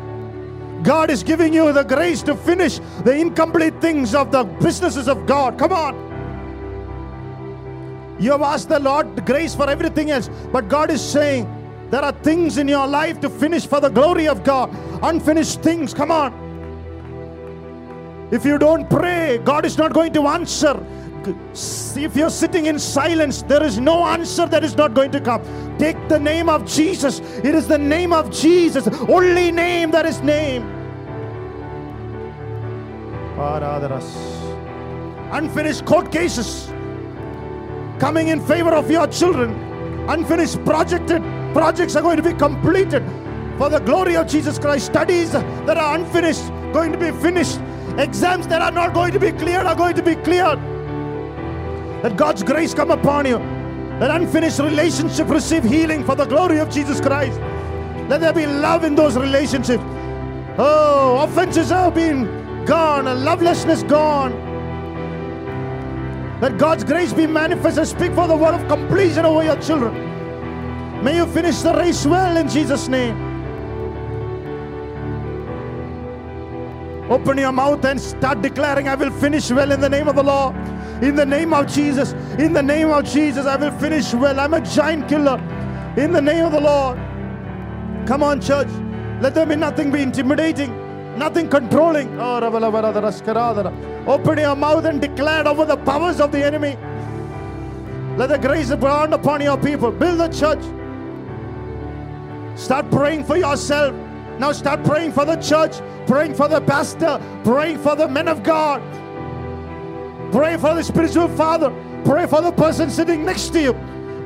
God 0.82 1.11
is 1.11 1.23
giving 1.23 1.53
you 1.53 1.73
the 1.73 1.82
grace 1.82 2.23
to 2.23 2.36
finish 2.36 2.78
the 3.05 3.12
incomplete 3.12 3.81
things 3.81 4.15
of 4.15 4.31
the 4.31 4.45
businesses 4.45 5.09
of 5.09 5.27
God. 5.27 5.59
Come 5.59 5.73
on. 5.73 6.07
You 8.20 8.32
have 8.32 8.43
asked 8.43 8.69
the 8.69 8.81
Lord 8.81 9.24
grace 9.27 9.55
for 9.55 9.69
everything 9.69 10.11
else, 10.11 10.28
but 10.53 10.69
God 10.69 10.90
is 10.90 11.03
saying 11.03 11.47
there 11.90 12.03
are 12.03 12.12
things 12.12 12.59
in 12.59 12.69
your 12.69 12.86
life 12.86 13.20
to 13.20 13.31
finish 13.31 13.66
for 13.66 13.81
the 13.81 13.89
glory 13.89 14.28
of 14.28 14.45
God. 14.45 14.70
Unfinished 15.03 15.62
things. 15.62 15.95
Come 15.95 16.11
on. 16.11 16.32
If 18.31 18.45
you 18.45 18.59
don't 18.59 18.89
pray, 18.90 19.39
God 19.39 19.65
is 19.65 19.78
not 19.78 19.95
going 19.95 20.12
to 20.12 20.27
answer. 20.27 20.74
If 21.27 22.16
you're 22.16 22.31
sitting 22.31 22.66
in 22.66 22.78
silence, 22.78 23.43
there 23.43 23.62
is 23.62 23.78
no 23.78 24.05
answer 24.05 24.47
that 24.47 24.65
is 24.65 24.77
not 24.77 24.95
going 24.95 25.11
to 25.12 25.20
come. 25.20 25.43
Take 25.78 25.97
the 26.09 26.19
name 26.19 26.49
of 26.49 26.65
Jesus. 26.66 27.20
It 27.45 27.55
is 27.55 27.66
the 27.69 27.78
name 27.78 28.12
of 28.12 28.31
Jesus, 28.31 28.89
only 29.09 29.51
name 29.51 29.90
that 29.90 30.07
is 30.07 30.20
name. 30.20 30.62
Unfinished 35.32 35.85
court 35.85 36.11
cases 36.11 36.69
coming 37.99 38.28
in 38.28 38.40
favor 38.40 38.74
of 38.74 38.90
your 38.90 39.07
children. 39.07 39.51
Unfinished 40.09 40.65
projected 40.65 41.23
projects 41.53 41.95
are 41.97 42.03
going 42.03 42.16
to 42.16 42.23
be 42.23 42.32
completed 42.32 43.03
for 43.59 43.69
the 43.69 43.81
glory 43.81 44.16
of 44.16 44.27
Jesus 44.27 44.59
Christ. 44.59 44.86
Studies 44.86 45.32
that 45.32 45.77
are 45.77 45.97
unfinished 45.97 46.49
going 46.73 46.93
to 46.93 46.99
be 46.99 47.11
finished. 47.20 47.61
Exams 47.99 48.47
that 48.49 48.62
are 48.62 48.70
not 48.70 48.95
going 48.95 49.12
to 49.12 49.20
be 49.20 49.32
cleared 49.32 49.66
are 49.66 49.74
going 49.74 49.97
to 49.97 50.03
be 50.03 50.15
cleared. 50.15 50.59
Let 52.02 52.16
God's 52.16 52.42
grace 52.42 52.74
come 52.74 52.90
upon 52.90 53.26
you. 53.26 53.38
Let 53.98 54.10
unfinished 54.12 54.60
relationship 54.60 55.28
receive 55.28 55.64
healing 55.64 56.04
for 56.04 56.14
the 56.14 56.24
glory 56.24 56.58
of 56.60 56.70
Jesus 56.70 57.00
Christ. 57.00 57.40
Let 58.08 58.20
there 58.20 58.32
be 58.32 58.46
love 58.46 58.84
in 58.84 58.94
those 58.94 59.16
relationships. 59.16 59.82
Oh, 60.56 61.18
offenses 61.22 61.70
have 61.70 61.94
been 61.94 62.64
gone, 62.64 63.08
and 63.08 63.24
lovelessness 63.24 63.82
gone. 63.82 64.32
Let 66.40 66.56
God's 66.56 66.84
grace 66.84 67.12
be 67.12 67.26
manifest 67.26 67.78
and 67.78 67.88
Speak 67.88 68.12
for 68.12 68.28
the 68.28 68.36
word 68.36 68.54
of 68.54 68.68
completion 68.68 69.24
over 69.24 69.42
your 69.42 69.56
children. 69.60 71.02
May 71.02 71.16
you 71.16 71.26
finish 71.26 71.58
the 71.58 71.74
race 71.74 72.06
well 72.06 72.36
in 72.36 72.48
Jesus' 72.48 72.86
name. 72.86 73.27
Open 77.10 77.39
your 77.39 77.52
mouth 77.52 77.85
and 77.85 78.01
start 78.01 78.43
declaring, 78.43 78.89
I 78.89 78.94
will 78.94 79.10
finish 79.10 79.51
well 79.51 79.72
in 79.72 79.80
the 79.80 79.89
name 79.89 80.09
of 80.09 80.16
the 80.16 80.22
Lord. 80.22 80.55
In 81.02 81.14
the 81.14 81.24
name 81.24 81.55
of 81.55 81.66
Jesus. 81.66 82.12
In 82.39 82.52
the 82.52 82.62
name 82.62 82.90
of 82.90 83.05
Jesus, 83.05 83.47
I 83.47 83.56
will 83.56 83.76
finish 83.78 84.12
well. 84.12 84.39
I'm 84.39 84.52
a 84.52 84.60
giant 84.60 85.09
killer. 85.09 85.39
In 85.97 86.12
the 86.12 86.20
name 86.20 86.44
of 86.44 86.52
the 86.52 86.60
Lord. 86.60 86.98
Come 88.06 88.22
on, 88.22 88.40
church. 88.40 88.68
Let 89.20 89.35
there 89.35 89.47
be 89.47 89.56
nothing 89.56 89.90
be 89.90 90.02
intimidating, 90.02 91.18
nothing 91.18 91.48
controlling. 91.48 92.20
Open 92.20 94.39
your 94.39 94.56
mouth 94.56 94.85
and 94.85 95.01
declare 95.01 95.48
over 95.48 95.64
the 95.64 95.76
powers 95.78 96.20
of 96.20 96.30
the 96.30 96.44
enemy. 96.44 96.76
Let 98.16 98.28
the 98.28 98.39
grace 98.39 98.74
burn 98.74 99.12
upon 99.12 99.40
your 99.40 99.56
people. 99.56 99.93
Build 99.93 100.20
the 100.20 100.28
church. 100.28 100.62
Start 102.59 102.90
praying 102.90 103.24
for 103.24 103.36
yourself. 103.36 103.94
Now 104.39 104.51
start 104.51 104.84
praying 104.84 105.11
for 105.11 105.26
the 105.26 105.35
church, 105.38 105.76
praying 106.07 106.34
for 106.34 106.47
the 106.47 106.61
pastor, 106.61 107.22
praying 107.43 107.77
for 107.80 107.95
the 107.95 108.07
men 108.07 108.27
of 108.27 108.41
God. 108.43 108.81
Pray 110.31 110.57
for 110.57 110.73
the 110.73 110.84
spiritual 110.84 111.27
father. 111.27 111.72
Pray 112.03 112.26
for 112.26 112.41
the 112.41 112.51
person 112.51 112.89
sitting 112.89 113.23
next 113.23 113.49
to 113.49 113.61
you. 113.61 113.73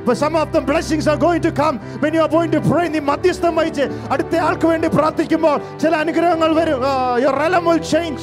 But 0.06 0.16
some 0.16 0.34
of 0.36 0.52
the 0.52 0.62
blessings 0.62 1.06
are 1.06 1.18
going 1.18 1.42
to 1.42 1.52
come 1.52 1.78
when 2.00 2.14
you 2.14 2.22
are 2.22 2.32
going 2.36 2.50
to 2.56 2.60
pray. 2.70 2.86
നീ 2.94 3.00
മധ്യസ്ഥം 3.10 3.54
വഹിച്ച് 3.60 3.84
അടുത്ത 4.12 4.34
ആൾക്ക് 4.48 4.66
വേണ്ടി 4.70 4.88
പ്രാർത്ഥിക്കുമ്പോൾ 4.98 5.56
ചില 5.82 5.92
അനുഗ്രഹങ്ങൾ 6.04 6.52
വരും 6.60 6.80
your 7.24 7.34
realm 7.40 7.66
will 7.70 7.82
change. 7.94 8.20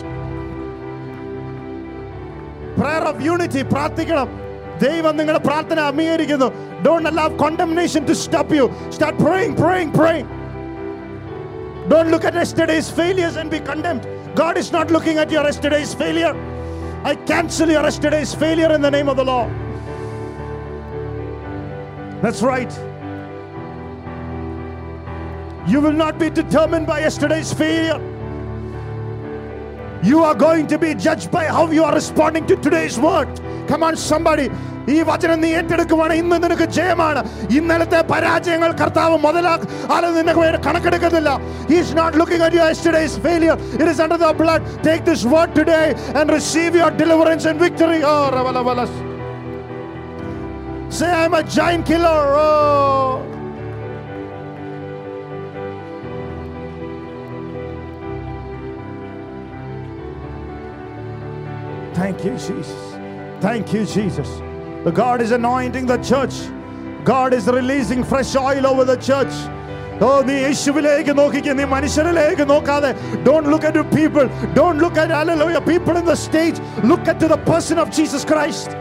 Prayer 2.79 3.03
of 3.11 3.19
unity 3.33 3.63
പ്രാർത്ഥിക്കണം 3.73 4.29
ദൈവം 4.85 5.13
നിങ്ങളുടെ 5.19 5.43
പ്രാർത്ഥന 5.49 5.79
അംഗീകരിക്കുന്നു 5.91 6.49
Don't 6.87 7.05
allow 7.11 7.29
condemnation 7.45 8.05
to 8.09 8.15
stop 8.25 8.49
you. 8.57 8.65
Start 8.97 9.15
praying, 9.25 9.53
praying, 9.61 9.91
praying. 9.99 10.27
don't 11.88 12.10
look 12.10 12.24
at 12.24 12.34
yesterday's 12.34 12.90
failures 12.90 13.36
and 13.36 13.50
be 13.50 13.60
condemned. 13.60 14.06
God 14.34 14.56
is 14.56 14.70
not 14.70 14.90
looking 14.90 15.18
at 15.18 15.30
your 15.30 15.44
yesterday's 15.44 15.94
failure. 15.94 16.34
I 17.04 17.14
cancel 17.14 17.68
your 17.68 17.82
yesterday's 17.82 18.34
failure 18.34 18.72
in 18.72 18.80
the 18.82 18.90
name 18.90 19.08
of 19.08 19.16
the 19.16 19.24
Lord. 19.24 19.50
That's 22.22 22.42
right. 22.42 22.70
You 25.66 25.80
will 25.80 25.92
not 25.92 26.18
be 26.18 26.30
determined 26.30 26.86
by 26.86 27.00
yesterday's 27.00 27.52
failure. 27.52 27.98
You 30.02 30.24
are 30.24 30.34
going 30.34 30.66
to 30.68 30.78
be 30.78 30.94
judged 30.94 31.30
by 31.30 31.46
how 31.46 31.70
you 31.70 31.84
are 31.84 31.94
responding 31.94 32.46
to 32.46 32.56
today's 32.56 32.98
word. 32.98 33.28
Come 33.68 33.82
on, 33.82 33.96
somebody. 33.96 34.48
ഈ 34.93 34.97
വചനം 35.01 35.39
നീ 35.41 35.49
ഏറ്റെടുക്കുവാണ് 35.59 36.13
ഇന്ന് 36.21 36.37
നിനക്ക് 36.43 36.67
ജയമാണ് 36.77 37.21
ഇന്നലത്തെ 37.57 38.01
പരാജയങ്ങൾ 38.11 38.71
കർത്താവ് 38.81 39.17
മുതലാ 39.23 39.53
ആളെ 39.95 40.11
നിനക്ക് 40.17 40.41
വേണ്ടി 40.43 40.59
കണക്കെടുക്കുന്നില്ല 40.67 41.31
is 41.77 41.97
not 41.99 42.15
looking 42.21 42.45
at 42.47 42.59
your 42.59 42.69
yesterday's 42.69 43.19
failure 43.25 43.57
it 43.73 43.89
is 43.95 44.03
under 44.05 44.19
the 44.25 44.31
blood 44.43 44.77
take 44.87 45.03
this 45.09 45.25
word 45.33 45.55
today 45.59 45.81
and 46.21 46.29
receive 46.37 46.79
your 46.81 46.95
deliverance 47.03 47.47
and 47.51 47.61
victory 47.65 47.99
oh 48.05 48.15
റവലവലസ് 48.39 48.97
Say, 50.89 51.11
I'm 51.11 51.33
a 51.33 51.43
giant 51.45 51.85
killer. 51.85 52.07
Oh. 52.07 53.21
Thank 61.95 62.23
you, 62.23 62.31
Jesus. 62.33 62.95
Thank 63.41 63.73
you, 63.73 63.85
Jesus. 63.85 64.29
The 64.85 64.93
God 64.93 65.19
is 65.21 65.31
anointing 65.31 65.85
the 65.85 65.99
church. 66.11 66.35
God 67.05 67.33
is 67.33 67.45
releasing 67.49 68.03
fresh 68.03 68.35
oil 68.47 68.65
over 68.67 68.85
the 68.85 68.97
church. 69.09 69.35
ഓ 70.05 70.07
നീ 70.27 70.33
യേശുവിലേക്ക് 70.37 71.13
നോക്കിക്കുക 71.19 71.53
നീ 71.59 71.65
മനുഷ്യരിലേക്ക് 71.73 72.45
നോക്കാതെ 72.49 72.89
don't 73.27 73.47
look 73.51 73.67
at 73.69 73.83
people 73.93 74.25
don't 74.57 74.81
look 74.83 74.99
at 75.03 75.15
hallelujah 75.19 75.59
people 75.69 75.93
in 76.01 76.05
the 76.09 76.15
stage 76.25 76.57
look 76.91 77.09
at 77.13 77.29
the 77.33 77.37
person 77.49 77.79
of 77.85 77.93
Jesus 77.99 78.27
Christ 78.33 78.75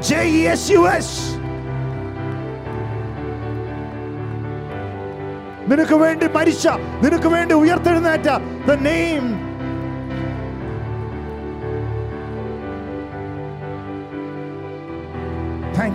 J 0.00 0.16
E 0.30 0.46
S 0.48 0.62
U 0.70 0.82
S. 0.86 1.06
നിനക്ക് 5.70 5.96
വേണ്ടി 6.02 6.26
മരിച്ച 6.34 6.66
നിനക്ക് 7.04 7.28
വേണ്ടി 7.34 7.54
ഉയർത്തെഴുന്നേറ്റ 7.62 8.28
the 8.68 8.76
name 8.88 9.26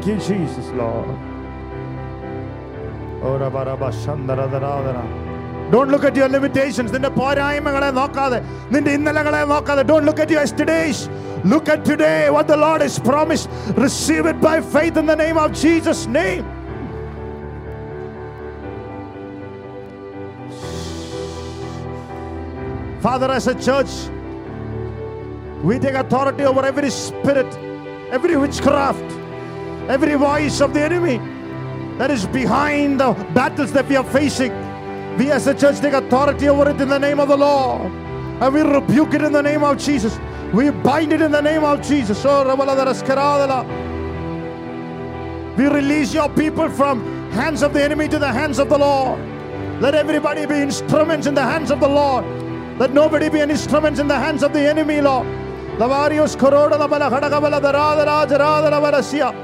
Thank 0.03 0.05
you, 0.07 0.15
Jesus, 0.17 0.67
Lord. 0.81 1.07
Ora 3.21 3.49
baraba 3.49 3.91
shandara 3.91 4.47
daradara. 4.49 5.03
Don't 5.71 5.89
look 5.89 6.03
at 6.09 6.15
your 6.19 6.29
limitations. 6.35 6.91
നിന്റെ 6.95 7.11
പോരായ്മകളെ 7.19 7.89
നോക്കാതെ 7.99 8.39
നിന്റെ 8.73 8.91
ഇന്നലകളെ 8.97 9.41
നോക്കാതെ 9.53 9.83
Don't 9.91 10.05
look 10.09 10.19
at 10.23 10.29
your 10.33 10.41
yesterdays. 10.43 10.99
Look 11.53 11.67
at 11.73 11.81
today 11.91 12.29
what 12.35 12.47
the 12.51 12.57
Lord 12.65 12.81
has 12.85 12.95
promised. 13.09 13.47
Receive 13.85 14.25
it 14.31 14.39
by 14.47 14.55
faith 14.75 14.97
in 15.01 15.05
the 15.11 15.17
name 15.25 15.37
of 15.43 15.49
Jesus' 15.63 16.03
name. 16.19 16.45
Father, 23.01 23.31
as 23.31 23.47
a 23.47 23.55
church, 23.67 23.91
we 25.63 25.79
take 25.79 25.93
authority 25.93 26.43
over 26.43 26.65
every 26.65 26.89
spirit, 26.89 27.47
every 28.11 28.35
witchcraft, 28.35 29.09
every 29.88 30.14
voice 30.14 30.60
of 30.60 30.74
the 30.74 30.80
enemy 30.80 31.18
that 31.98 32.10
is 32.10 32.26
behind 32.26 33.00
the 33.00 33.12
battles 33.34 33.72
that 33.72 33.88
we 33.88 33.96
are 33.96 34.04
facing. 34.04 34.52
We 35.16 35.30
as 35.30 35.46
a 35.46 35.54
church 35.54 35.80
take 35.80 35.92
authority 35.92 36.48
over 36.48 36.68
it 36.70 36.80
in 36.80 36.88
the 36.88 36.98
name 36.98 37.20
of 37.20 37.28
the 37.28 37.36
Lord. 37.36 37.92
And 38.40 38.52
we 38.52 38.62
rebuke 38.62 39.14
it 39.14 39.22
in 39.22 39.32
the 39.32 39.42
name 39.42 39.62
of 39.62 39.78
Jesus. 39.78 40.18
We 40.52 40.70
bind 40.70 41.12
it 41.12 41.20
in 41.20 41.30
the 41.30 41.40
name 41.40 41.62
of 41.62 41.82
Jesus. 41.82 42.20
Oh. 42.26 42.44
We 45.56 45.66
release 45.66 46.12
your 46.12 46.28
people 46.30 46.68
from 46.68 47.30
hands 47.30 47.62
of 47.62 47.72
the 47.72 47.82
enemy 47.82 48.08
to 48.08 48.18
the 48.18 48.32
hands 48.32 48.58
of 48.58 48.68
the 48.68 48.78
Lord. 48.78 49.20
Let 49.80 49.94
everybody 49.94 50.46
be 50.46 50.56
instruments 50.56 51.26
in 51.26 51.34
the 51.34 51.42
hands 51.42 51.70
of 51.70 51.78
the 51.80 51.88
Lord. 51.88 52.24
Let 52.78 52.92
nobody 52.92 53.28
be 53.28 53.40
an 53.40 53.50
instrument 53.50 54.00
in 54.00 54.08
the 54.08 54.18
hands 54.18 54.42
of 54.42 54.52
the 54.52 54.60
enemy, 54.60 55.00
Lord. 55.00 55.26
Darada 55.78 56.10
raja 58.06 58.38
rada 58.38 58.70
la 58.70 59.43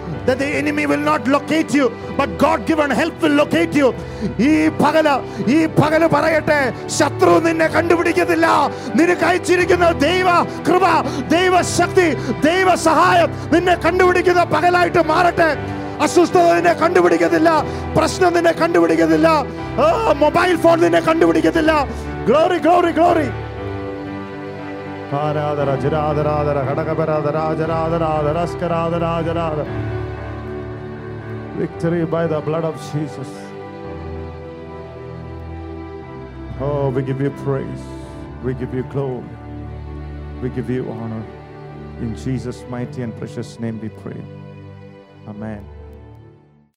that 0.27 0.37
the 0.43 0.49
enemy 0.59 0.85
will 0.91 1.03
not 1.09 1.21
locate 1.35 1.71
you, 1.79 1.85
but 2.19 2.29
God 2.43 2.59
given 2.69 2.89
help 2.99 3.15
will 3.23 3.35
locate 3.41 3.73
you. 3.81 3.87
ഈ 4.49 4.51
പകല 4.83 5.07
ഈ 5.55 5.59
പകൽ 5.81 6.01
പറയട്ടെ 6.15 6.59
ശത്രു 6.97 7.33
നിന്നെ 7.47 7.67
കണ്ടുപിടിക്കത്തില്ല. 7.75 8.47
നിനക്ക് 8.99 9.25
അയച്ചിരിക്കുന്ന 9.29 9.89
ദൈവ 10.07 10.29
കൃപ 10.69 10.85
ദൈവശക്തി 11.35 12.07
ദൈവ 12.47 12.69
സഹായം 12.87 13.29
നിന്നെ 13.53 13.75
കണ്ടുപിടിക്കുന്ന 13.85 14.43
പകലായിട്ട് 14.55 15.03
മാറട്ടെ. 15.11 15.49
അസ്വസ്ഥത 16.05 16.47
നിന്നെ 16.57 16.73
കണ്ടുപിടിക്കത്തില്ല 16.81 17.49
പ്രശ്നം 17.97 18.31
നിന്നെ 18.37 18.53
കണ്ടുപിടിക്കത്തില്ല 18.61 19.27
മൊബൈൽ 20.23 20.55
ഫോൺ 20.63 20.77
നിന്നെ 20.85 21.01
കണ്ടുപിടിക്കത്തില്ല. 21.09 21.71
Glory 22.27 22.57
glory 22.65 22.91
glory. 22.97 23.27
ആരാധന 25.21 25.69
ജരാധരാധര 25.83 26.57
ഘടകപരാധര 26.69 27.33
രാജരാധരാധര 27.37 28.37
അസ്കരാധരാജരാധ 28.47 29.59
Victory 31.57 32.05
by 32.05 32.27
the 32.27 32.39
blood 32.41 32.63
of 32.63 32.75
Jesus. 32.91 33.27
Oh, 36.59 36.91
we 36.95 37.01
give 37.01 37.19
you 37.21 37.31
praise. 37.43 37.83
We 38.43 38.53
give 38.53 38.73
you 38.73 38.83
glory. 38.83 39.23
We 40.41 40.49
give 40.49 40.69
you 40.69 40.89
honor. 40.89 41.23
In 41.99 42.15
Jesus' 42.15 42.63
mighty 42.69 43.01
and 43.01 43.15
precious 43.17 43.59
name 43.59 43.79
we 43.81 43.89
pray. 43.89 44.21
Amen. 45.27 45.63